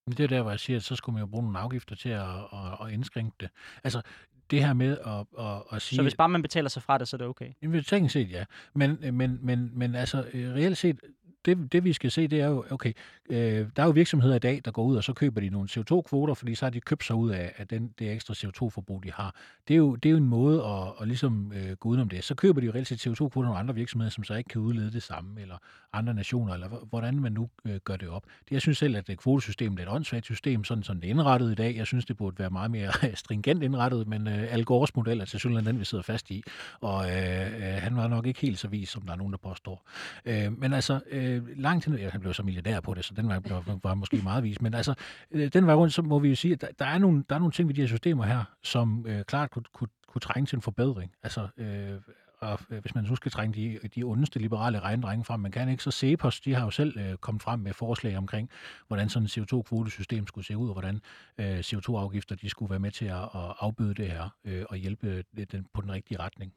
Det 0.08 0.20
er 0.20 0.28
der, 0.28 0.42
hvor 0.42 0.50
jeg 0.50 0.60
siger, 0.60 0.76
at 0.76 0.82
så 0.82 0.96
skulle 0.96 1.14
man 1.14 1.20
jo 1.20 1.26
bruge 1.26 1.44
nogle 1.44 1.58
afgifter 1.58 1.96
til 1.96 2.08
at, 2.08 2.20
at, 2.20 2.86
at 2.86 2.92
indskrænke 2.92 3.36
det. 3.40 3.50
Altså, 3.84 4.02
det 4.50 4.64
her 4.64 4.72
med 4.72 4.98
at, 5.06 5.44
at, 5.46 5.62
at 5.72 5.82
sige... 5.82 5.96
Så 5.96 6.02
hvis 6.02 6.14
bare 6.14 6.28
man 6.28 6.42
betaler 6.42 6.68
sig 6.68 6.82
fra 6.82 6.98
det, 6.98 7.08
så 7.08 7.16
er 7.16 7.18
det 7.18 7.26
okay? 7.26 7.52
Jamen, 7.62 7.84
teknisk 7.84 8.12
set, 8.12 8.30
ja. 8.30 8.44
Men, 8.74 8.98
men, 9.12 9.38
men, 9.42 9.70
men 9.72 9.94
altså, 9.94 10.24
øh, 10.32 10.54
reelt 10.54 10.78
set, 10.78 11.00
det, 11.44 11.72
det 11.72 11.84
vi 11.84 11.92
skal 11.92 12.10
se, 12.10 12.28
det 12.28 12.40
er 12.40 12.46
jo, 12.46 12.64
okay, 12.70 12.92
øh, 13.30 13.66
der 13.76 13.82
er 13.82 13.86
jo 13.86 13.90
virksomheder 13.90 14.34
i 14.34 14.38
dag, 14.38 14.60
der 14.64 14.70
går 14.70 14.84
ud, 14.84 14.96
og 14.96 15.04
så 15.04 15.12
køber 15.12 15.40
de 15.40 15.48
nogle 15.50 15.68
CO2-kvoter, 15.72 16.34
fordi 16.34 16.54
så 16.54 16.64
har 16.64 16.70
de 16.70 16.80
købt 16.80 17.04
sig 17.04 17.16
ud 17.16 17.30
af, 17.30 17.52
af 17.56 17.68
den, 17.68 17.94
det 17.98 18.12
ekstra 18.12 18.34
CO2-forbrug, 18.34 19.02
de 19.02 19.12
har. 19.12 19.34
Det 19.68 19.74
er 19.74 19.78
jo, 19.78 19.96
det 19.96 20.08
er 20.08 20.10
jo 20.10 20.16
en 20.16 20.28
måde 20.28 20.64
at, 20.64 20.92
at 21.00 21.08
ligesom 21.08 21.52
øh, 21.54 21.76
gå 21.76 21.88
udenom 21.88 22.08
det. 22.08 22.24
Så 22.24 22.34
køber 22.34 22.60
de 22.60 22.66
jo 22.66 22.72
reelt 22.72 22.88
set 22.88 23.06
CO2-kvoter 23.06 23.42
nogle 23.42 23.58
andre 23.58 23.74
virksomheder, 23.74 24.10
som 24.10 24.24
så 24.24 24.34
ikke 24.34 24.48
kan 24.48 24.60
udlede 24.60 24.92
det 24.92 25.02
samme, 25.02 25.40
eller 25.40 25.56
andre 25.92 26.14
nationer, 26.14 26.54
eller 26.54 26.68
hvordan 26.68 27.20
man 27.20 27.32
nu 27.32 27.48
øh, 27.64 27.76
gør 27.84 27.96
det 27.96 28.08
op. 28.08 28.24
Det, 28.44 28.52
jeg 28.52 28.60
synes 28.60 28.78
selv, 28.78 28.96
at 28.96 29.06
det 29.06 29.18
kvotesystemet 29.18 29.78
er 29.78 29.82
et 29.82 29.88
åndssvagt 29.88 30.24
system, 30.24 30.64
sådan, 30.64 30.84
som 30.84 31.00
det 31.00 31.06
er 31.06 31.10
indrettet 31.10 31.52
i 31.52 31.54
dag. 31.54 31.76
Jeg 31.76 31.86
synes, 31.86 32.04
det 32.04 32.16
burde 32.16 32.38
være 32.38 32.50
meget 32.50 32.70
mere 32.70 32.92
stringent 33.14 33.62
indrettet, 33.62 34.08
men 34.08 34.28
øh, 34.28 34.52
Al 34.52 34.64
Gores 34.64 34.96
model 34.96 35.20
er 35.20 35.24
til 35.24 35.40
synligheden 35.40 35.66
den, 35.66 35.80
vi 35.80 35.84
sidder 35.84 36.02
fast 36.02 36.30
i, 36.30 36.42
og 36.80 37.10
øh, 37.10 37.54
øh, 37.56 37.62
han 37.62 37.96
var 37.96 38.08
nok 38.08 38.26
ikke 38.26 38.40
helt 38.40 38.58
så 38.58 38.68
vis, 38.68 38.88
som 38.88 39.02
der 39.02 39.12
er 39.12 39.16
nogen, 39.16 39.32
der 39.32 39.38
påstår. 39.38 39.88
Øh, 40.24 40.58
men 40.58 40.72
altså, 40.72 41.00
øh, 41.10 41.31
Øh, 41.32 41.42
langt 41.56 41.84
hen, 41.84 41.94
ja, 41.94 42.10
han 42.10 42.20
blev 42.20 42.34
så 42.34 42.42
milliardær 42.42 42.80
på 42.80 42.94
det, 42.94 43.04
så 43.04 43.14
den 43.14 43.28
var, 43.28 43.40
var, 43.48 43.78
var 43.82 43.94
måske 43.94 44.20
meget 44.22 44.44
vis, 44.44 44.60
men 44.60 44.74
altså, 44.74 44.94
øh, 45.30 45.52
den 45.52 45.66
var 45.66 45.74
rundt, 45.74 45.94
så 45.94 46.02
må 46.02 46.18
vi 46.18 46.28
jo 46.28 46.34
sige, 46.34 46.54
at 46.54 46.60
der, 46.60 46.66
der, 46.78 46.84
er, 46.84 46.98
nogle, 46.98 47.24
der 47.28 47.34
er 47.34 47.38
nogle 47.38 47.52
ting 47.52 47.68
ved 47.68 47.74
de 47.74 47.80
her 47.80 47.88
systemer 47.88 48.24
her, 48.24 48.44
som 48.62 49.06
øh, 49.08 49.24
klart 49.24 49.50
kunne, 49.50 49.64
kunne, 49.72 49.88
kunne 50.06 50.20
trænge 50.20 50.46
til 50.46 50.56
en 50.56 50.62
forbedring. 50.62 51.12
Altså, 51.22 51.48
øh, 51.56 52.00
og 52.42 52.60
øh, 52.70 52.80
hvis 52.80 52.94
man 52.94 53.04
nu 53.04 53.16
skal 53.16 53.32
trænge 53.32 53.54
de, 53.54 53.88
de 53.88 54.02
ondeste 54.02 54.38
liberale 54.38 54.80
regndrenge 54.80 55.24
frem, 55.24 55.40
man 55.40 55.52
kan 55.52 55.68
ikke, 55.68 55.82
så 55.82 55.90
Cepos, 55.90 56.40
de 56.40 56.54
har 56.54 56.64
jo 56.64 56.70
selv 56.70 56.98
øh, 56.98 57.16
kommet 57.16 57.42
frem 57.42 57.60
med 57.60 57.72
forslag 57.72 58.16
omkring, 58.16 58.50
hvordan 58.86 59.08
sådan 59.08 59.26
et 59.26 59.38
CO2-kvotesystem 59.38 60.26
skulle 60.26 60.44
se 60.44 60.56
ud, 60.56 60.68
og 60.68 60.72
hvordan 60.72 61.00
øh, 61.38 61.58
CO2-afgifter 61.58 62.36
de 62.36 62.48
skulle 62.48 62.70
være 62.70 62.80
med 62.80 62.90
til 62.90 63.04
at, 63.04 63.22
at 63.22 63.54
afbøde 63.58 63.94
det 63.94 64.10
her 64.10 64.28
øh, 64.44 64.64
og 64.68 64.76
hjælpe 64.76 65.24
den, 65.52 65.66
på 65.74 65.80
den 65.80 65.92
rigtige 65.92 66.18
retning. 66.18 66.52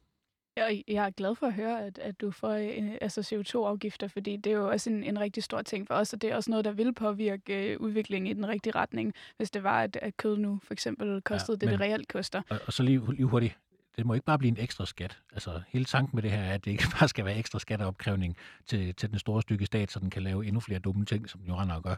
Jeg, 0.58 0.84
jeg 0.88 1.06
er 1.06 1.10
glad 1.10 1.36
for 1.36 1.48
at 1.48 1.54
høre, 1.54 1.86
at, 1.86 1.98
at 1.98 2.22
du 2.22 2.32
får 2.32 2.50
øh, 2.54 2.98
altså 3.02 3.22
CO2-afgifter, 3.22 4.08
fordi 4.08 4.38
det 4.38 4.52
er 4.52 4.56
jo 4.56 4.70
også 4.70 4.90
en, 4.90 5.04
en 5.04 5.20
rigtig 5.20 5.44
stor 5.44 5.62
ting 5.62 5.88
for 5.88 5.94
os, 5.94 6.14
og 6.14 6.22
det 6.22 6.32
er 6.32 6.36
også 6.36 6.52
noget, 6.52 6.66
der 6.66 6.72
vil 6.72 6.94
påvirke 6.94 7.72
øh, 7.72 7.80
udviklingen 7.80 8.28
i 8.28 8.34
den 8.34 8.48
rigtige 8.48 8.76
retning, 8.76 9.14
hvis 9.38 9.52
det 9.52 9.64
var, 9.64 9.82
at, 9.82 9.98
at 10.02 10.18
kød 10.18 10.38
nu 10.38 10.60
for 10.64 10.74
eksempel 10.74 11.22
kostede 11.22 11.58
ja, 11.62 11.66
men, 11.66 11.72
det, 11.74 11.80
det 11.80 11.88
reelt 11.88 12.08
koster. 12.08 12.42
Og, 12.50 12.60
og 12.68 12.74
så 12.74 12.84
lige, 12.84 13.14
lige 13.14 13.26
hurtigt, 13.26 13.58
det 13.98 14.06
må 14.06 14.14
ikke 14.14 14.26
bare 14.26 14.38
blive 14.38 14.50
en 14.50 14.58
ekstra 14.60 14.86
skat. 14.86 15.18
Altså, 15.34 15.62
hele 15.70 15.86
tanken 15.86 16.16
med 16.16 16.24
det 16.24 16.32
her 16.32 16.40
er, 16.40 16.54
at 16.54 16.66
det 16.66 16.72
ikke 16.72 16.84
bare 17.00 17.08
skal 17.08 17.26
være 17.26 17.38
ekstra 17.38 17.60
skatteopkrævning 17.60 18.38
til, 18.66 18.96
til 18.96 19.12
den 19.12 19.20
store 19.20 19.42
stykke 19.42 19.66
stat, 19.66 19.92
så 19.92 20.00
den 20.00 20.10
kan 20.10 20.24
lave 20.24 20.46
endnu 20.46 20.60
flere 20.60 20.80
dumme 20.80 21.06
ting, 21.06 21.30
som 21.30 21.40
den 21.40 21.50
jo 21.50 21.56
render 21.56 21.82
gør. 21.82 21.96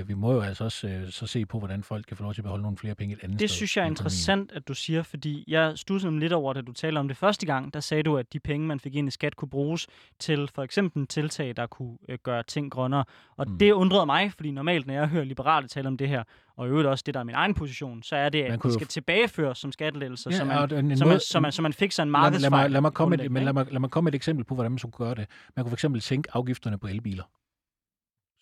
Uh, 0.00 0.08
vi 0.08 0.14
må 0.14 0.32
jo 0.32 0.40
altså 0.40 0.64
også 0.64 1.02
uh, 1.02 1.10
så 1.10 1.26
se 1.26 1.46
på, 1.46 1.58
hvordan 1.58 1.82
folk 1.82 2.06
kan 2.08 2.16
få 2.16 2.22
lov 2.22 2.34
til 2.34 2.40
at 2.40 2.44
beholde 2.44 2.62
nogle 2.62 2.78
flere 2.78 2.94
penge 2.94 3.14
et 3.14 3.20
andet 3.22 3.40
Det 3.40 3.50
sted 3.50 3.56
synes 3.56 3.76
jeg 3.76 3.82
er 3.82 3.86
interessant, 3.86 4.52
at 4.52 4.68
du 4.68 4.74
siger, 4.74 5.02
fordi 5.02 5.44
jeg 5.48 5.78
stussede 5.78 6.18
lidt 6.18 6.32
over, 6.32 6.52
da 6.52 6.60
du 6.60 6.72
talte 6.72 6.98
om 6.98 7.08
det 7.08 7.16
første 7.16 7.46
gang, 7.46 7.74
der 7.74 7.80
sagde 7.80 8.02
du, 8.02 8.16
at 8.16 8.32
de 8.32 8.40
penge, 8.40 8.66
man 8.66 8.80
fik 8.80 8.94
ind 8.94 9.08
i 9.08 9.10
skat, 9.10 9.36
kunne 9.36 9.48
bruges 9.48 9.86
til 10.18 10.50
for 10.54 10.62
eksempel 10.62 11.06
tiltag, 11.06 11.56
der 11.56 11.66
kunne 11.66 11.98
uh, 12.08 12.14
gøre 12.22 12.42
ting 12.42 12.72
grønnere. 12.72 13.04
Og 13.36 13.50
mm. 13.50 13.58
det 13.58 13.72
undrede 13.72 14.06
mig, 14.06 14.32
fordi 14.32 14.50
normalt, 14.50 14.86
når 14.86 14.94
jeg 14.94 15.08
hører 15.08 15.24
liberale 15.24 15.68
tale 15.68 15.88
om 15.88 15.96
det 15.96 16.08
her, 16.08 16.22
og 16.58 16.66
i 16.66 16.70
øvrigt 16.70 16.88
også 16.88 17.02
det, 17.06 17.14
der 17.14 17.20
er 17.20 17.24
min 17.24 17.34
egen 17.34 17.54
position, 17.54 18.02
så 18.02 18.16
er 18.16 18.28
det, 18.28 18.42
at 18.42 18.62
det 18.62 18.72
skal 18.72 18.86
tilbageføres 18.86 19.58
som 19.58 19.72
skattelettelser, 19.72 20.30
ja, 20.30 20.36
så, 20.36 20.44
man, 20.44 20.72
en, 20.72 20.90
en 20.90 20.98
så, 20.98 21.04
man, 21.04 21.20
så, 21.20 21.40
man, 21.40 21.52
så 21.52 21.62
man 21.62 21.72
fik 21.72 21.92
sig 21.92 22.02
en 22.02 22.10
markedsfejl. 22.10 22.40
Lad, 22.42 22.50
lad, 22.50 22.64
mig, 22.64 22.70
lad, 22.70 22.80
mig 22.80 22.92
komme 22.92 23.24
et, 23.24 23.32
men 23.32 23.44
lad, 23.44 23.52
mig, 23.52 23.66
lad 23.70 23.80
mig 23.80 23.90
komme 23.90 24.08
et 24.08 24.14
eksempel 24.14 24.44
på, 24.44 24.54
hvordan 24.54 24.72
man 24.72 24.78
skulle 24.78 24.92
gøre 24.92 25.14
det. 25.14 25.26
Man 25.56 25.64
kunne 25.64 25.76
fx 25.76 26.04
sænke 26.04 26.28
afgifterne 26.32 26.78
på 26.78 26.86
elbiler. 26.86 27.24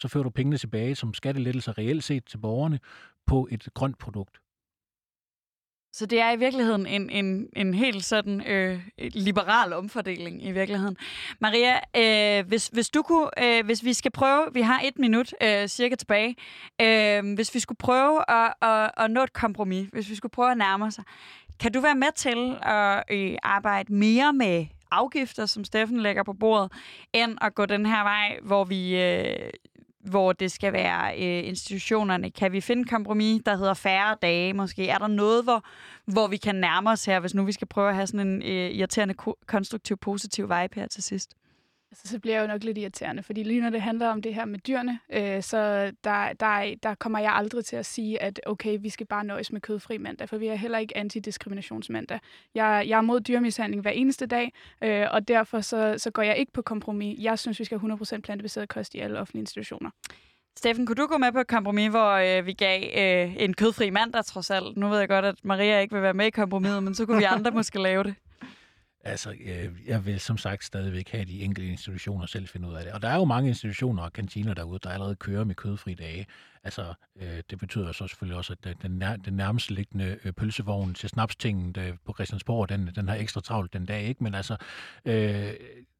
Så 0.00 0.08
fører 0.08 0.24
du 0.24 0.30
pengene 0.30 0.56
tilbage 0.56 0.94
som 0.94 1.14
skattelettelser 1.14 1.78
reelt 1.78 2.04
set 2.04 2.24
til 2.24 2.38
borgerne 2.38 2.80
på 3.26 3.48
et 3.50 3.68
grønt 3.74 3.98
produkt. 3.98 4.38
Så 5.96 6.06
det 6.06 6.20
er 6.20 6.32
i 6.32 6.36
virkeligheden 6.36 6.86
en, 6.86 7.10
en, 7.10 7.48
en 7.56 7.74
helt 7.74 8.04
sådan 8.04 8.46
øh, 8.46 8.80
liberal 8.98 9.72
omfordeling 9.72 10.44
i 10.44 10.52
virkeligheden. 10.52 10.96
Maria, 11.40 11.80
øh, 11.96 12.46
hvis, 12.46 12.68
hvis 12.68 12.88
du 12.88 13.02
kunne, 13.02 13.44
øh, 13.44 13.64
hvis 13.64 13.84
vi 13.84 13.92
skal 13.92 14.10
prøve, 14.10 14.48
vi 14.52 14.60
har 14.60 14.80
et 14.84 14.98
minut 14.98 15.34
øh, 15.42 15.68
cirka 15.68 15.94
tilbage, 15.94 16.36
øh, 16.80 17.34
hvis 17.34 17.54
vi 17.54 17.60
skulle 17.60 17.78
prøve 17.78 18.30
at, 18.30 18.54
at, 18.62 18.90
at 18.96 19.10
nå 19.10 19.22
et 19.22 19.32
kompromis, 19.32 19.88
hvis 19.92 20.10
vi 20.10 20.14
skulle 20.14 20.30
prøve 20.30 20.50
at 20.50 20.58
nærme 20.58 20.84
os, 20.84 20.98
kan 21.60 21.72
du 21.72 21.80
være 21.80 21.94
med 21.94 22.12
til 22.14 22.56
at 22.62 23.04
øh, 23.10 23.36
arbejde 23.42 23.94
mere 23.94 24.32
med 24.32 24.66
afgifter, 24.90 25.46
som 25.46 25.64
Steffen 25.64 26.00
lægger 26.00 26.22
på 26.22 26.32
bordet, 26.32 26.72
end 27.12 27.38
at 27.40 27.54
gå 27.54 27.66
den 27.66 27.86
her 27.86 28.02
vej, 28.02 28.38
hvor 28.42 28.64
vi 28.64 29.02
øh, 29.02 29.50
hvor 30.10 30.32
det 30.32 30.52
skal 30.52 30.72
være 30.72 31.12
øh, 31.18 31.48
institutionerne. 31.48 32.30
Kan 32.30 32.52
vi 32.52 32.60
finde 32.60 32.84
kompromis, 32.84 33.42
der 33.46 33.56
hedder 33.56 33.74
færre 33.74 34.16
dage 34.22 34.52
måske? 34.52 34.88
Er 34.88 34.98
der 34.98 35.06
noget, 35.06 35.44
hvor, 35.44 35.64
hvor 36.04 36.26
vi 36.26 36.36
kan 36.36 36.54
nærme 36.54 36.90
os 36.90 37.04
her, 37.04 37.20
hvis 37.20 37.34
nu 37.34 37.44
vi 37.44 37.52
skal 37.52 37.66
prøve 37.66 37.88
at 37.88 37.94
have 37.94 38.06
sådan 38.06 38.26
en 38.26 38.42
øh, 38.42 38.70
irriterende, 38.70 39.14
konstruktiv, 39.46 39.96
positiv 39.96 40.44
vibe 40.44 40.80
her 40.80 40.86
til 40.86 41.02
sidst? 41.02 41.30
Altså, 41.90 42.08
så 42.08 42.18
bliver 42.18 42.36
jeg 42.36 42.42
jo 42.42 42.46
nok 42.46 42.64
lidt 42.64 42.78
irriterende, 42.78 43.22
fordi 43.22 43.42
lige 43.42 43.60
når 43.60 43.70
det 43.70 43.82
handler 43.82 44.08
om 44.08 44.22
det 44.22 44.34
her 44.34 44.44
med 44.44 44.58
dyrene, 44.58 44.98
øh, 45.12 45.42
så 45.42 45.92
der, 46.04 46.32
der, 46.32 46.74
der 46.82 46.94
kommer 46.94 47.18
jeg 47.18 47.32
aldrig 47.32 47.64
til 47.64 47.76
at 47.76 47.86
sige, 47.86 48.22
at 48.22 48.40
okay, 48.46 48.78
vi 48.80 48.88
skal 48.88 49.06
bare 49.06 49.24
nøjes 49.24 49.52
med 49.52 49.60
kødfri 49.60 49.98
mandag, 49.98 50.28
for 50.28 50.36
vi 50.36 50.46
er 50.46 50.54
heller 50.54 50.78
ikke 50.78 50.96
antidiskriminationsmandag. 50.96 52.20
Jeg, 52.54 52.84
jeg 52.88 52.96
er 52.96 53.00
mod 53.00 53.20
dyrmishandling 53.20 53.82
hver 53.82 53.90
eneste 53.90 54.26
dag, 54.26 54.52
øh, 54.82 55.06
og 55.10 55.28
derfor 55.28 55.60
så, 55.60 55.94
så 55.98 56.10
går 56.10 56.22
jeg 56.22 56.36
ikke 56.36 56.52
på 56.52 56.62
kompromis. 56.62 57.18
Jeg 57.20 57.38
synes, 57.38 57.58
vi 57.58 57.64
skal 57.64 57.78
have 57.78 57.92
100% 57.92 58.20
plantebaseret 58.20 58.68
kost 58.68 58.94
i 58.94 58.98
alle 58.98 59.18
offentlige 59.18 59.42
institutioner. 59.42 59.90
Steffen, 60.56 60.86
kunne 60.86 60.96
du 60.96 61.06
gå 61.06 61.18
med 61.18 61.32
på 61.32 61.40
et 61.40 61.46
kompromis, 61.46 61.90
hvor 61.90 62.38
øh, 62.38 62.46
vi 62.46 62.52
gav 62.52 62.82
øh, 62.82 63.36
en 63.38 63.54
kødfri 63.54 63.90
mandag 63.90 64.24
trods 64.24 64.50
alt? 64.50 64.76
Nu 64.76 64.88
ved 64.88 64.98
jeg 64.98 65.08
godt, 65.08 65.24
at 65.24 65.34
Maria 65.44 65.80
ikke 65.80 65.94
vil 65.94 66.02
være 66.02 66.14
med 66.14 66.26
i 66.26 66.30
kompromiset, 66.30 66.82
men 66.82 66.94
så 66.94 67.06
kunne 67.06 67.18
vi 67.18 67.24
andre 67.24 67.50
måske 67.60 67.78
lave 67.82 68.04
det. 68.04 68.14
Altså, 69.06 69.30
øh, 69.30 69.72
jeg 69.86 70.06
vil 70.06 70.20
som 70.20 70.38
sagt 70.38 70.64
stadigvæk 70.64 71.10
have 71.10 71.24
de 71.24 71.42
enkelte 71.42 71.70
institutioner 71.70 72.26
selv 72.26 72.48
finde 72.48 72.68
ud 72.68 72.74
af 72.74 72.84
det. 72.84 72.92
Og 72.92 73.02
der 73.02 73.08
er 73.08 73.16
jo 73.16 73.24
mange 73.24 73.48
institutioner 73.48 74.02
og 74.02 74.12
kantiner 74.12 74.54
derude, 74.54 74.78
der 74.82 74.90
allerede 74.90 75.16
kører 75.16 75.44
med 75.44 75.54
kødfri 75.54 75.94
dage. 75.94 76.26
Altså, 76.64 76.94
øh, 77.20 77.42
det 77.50 77.58
betyder 77.58 77.92
så 77.92 78.08
selvfølgelig 78.08 78.36
også, 78.36 78.56
at 78.64 78.76
den, 78.82 78.90
nær, 78.90 79.16
den 79.16 79.34
nærmest 79.34 79.70
liggende 79.70 80.18
øh, 80.24 80.32
pølsevogn 80.32 80.94
til 80.94 81.08
snapstingen 81.08 81.74
øh, 81.78 81.94
på 82.06 82.12
Christiansborg, 82.12 82.68
den, 82.68 82.90
den 82.94 83.08
har 83.08 83.16
ekstra 83.16 83.40
travlt 83.40 83.72
den 83.72 83.86
dag, 83.86 84.02
ikke? 84.02 84.24
Men 84.24 84.34
altså, 84.34 84.56
øh, 85.04 85.14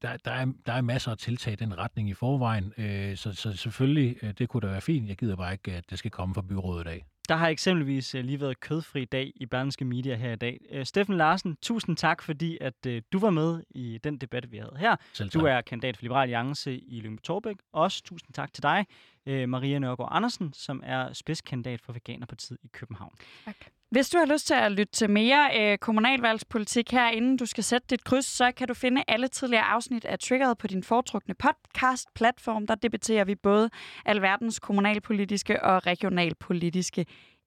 der, 0.03 0.17
der, 0.25 0.31
er, 0.31 0.47
der 0.67 0.73
er 0.73 0.81
masser 0.81 1.11
af 1.11 1.19
tiltag 1.19 1.53
i 1.53 1.57
den 1.57 1.79
retning 1.79 2.11
i 2.11 2.15
forvejen, 2.15 2.73
øh, 2.79 3.17
så, 3.17 3.33
så 3.33 3.53
selvfølgelig, 3.53 4.17
øh, 4.23 4.35
det 4.39 4.49
kunne 4.49 4.61
da 4.61 4.67
være 4.67 4.81
fint. 4.81 5.09
Jeg 5.09 5.17
gider 5.17 5.37
bare 5.37 5.53
ikke, 5.53 5.73
at 5.73 5.91
det 5.91 5.99
skal 5.99 6.11
komme 6.11 6.35
fra 6.35 6.43
byrådet 6.43 6.87
af. 6.87 7.05
Der 7.29 7.35
har 7.37 7.49
eksempelvis 7.49 8.15
øh, 8.15 8.25
lige 8.25 8.41
været 8.41 8.61
kødfri 8.61 9.05
dag 9.05 9.33
i 9.37 9.47
Berlingske 9.47 9.85
Media 9.85 10.15
her 10.15 10.33
i 10.33 10.37
dag. 10.37 10.61
Øh, 10.71 10.87
Steffen 10.87 11.17
Larsen, 11.17 11.57
tusind 11.63 11.97
tak, 11.97 12.23
fordi 12.23 12.59
at 12.61 12.87
øh, 12.87 13.03
du 13.13 13.19
var 13.19 13.31
med 13.31 13.63
i 13.71 13.99
den 14.05 14.19
debat, 14.19 14.53
vi 14.53 14.57
havde 14.57 14.77
her. 14.79 14.97
Du 15.35 15.47
er 15.47 15.61
kandidat 15.61 15.97
for 15.97 16.03
Liberal 16.03 16.23
Alliance 16.23 16.79
i 16.79 17.01
Lyngby 17.01 17.21
Torbæk. 17.23 17.57
Også 17.73 18.03
tusind 18.05 18.33
tak 18.35 18.53
til 18.53 18.63
dig, 18.63 18.87
øh, 19.27 19.49
Maria 19.49 19.79
Nørgaard 19.79 20.09
Andersen, 20.13 20.53
som 20.53 20.83
er 20.85 21.13
spidskandidat 21.13 21.81
for 21.81 21.93
Veganerpartiet 21.93 22.59
i 22.65 22.69
København. 22.73 23.13
Tak. 23.45 23.57
Hvis 23.91 24.11
du 24.11 24.19
har 24.19 24.27
lyst 24.27 24.47
til 24.47 24.55
at 24.55 24.73
lytte 24.73 24.93
til 24.93 25.11
mere 25.11 25.51
øh, 25.61 25.79
kommunalvalgspolitik 25.79 26.91
her, 26.91 27.11
inden 27.11 27.37
du 27.37 27.47
skal 27.47 27.65
sætte 27.65 27.87
dit 27.91 28.05
kryds, 28.05 28.27
så 28.27 28.53
kan 28.53 28.69
du 28.69 28.75
finde 28.75 29.03
alle 29.09 29.29
tidligere 29.29 29.63
afsnit 29.63 30.05
af 30.05 30.19
Triggeret 30.19 30.59
på 30.59 30.67
din 30.67 30.83
foretrukne 30.83 31.35
podcast-platform. 31.35 32.67
Der 32.67 32.75
debatterer 32.75 33.25
vi 33.25 33.35
både 33.35 33.71
alverdens 34.05 34.59
kommunalpolitiske 34.59 35.63
og 35.63 35.87
regionalpolitiske 35.87 37.07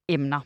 emner. 0.09 0.41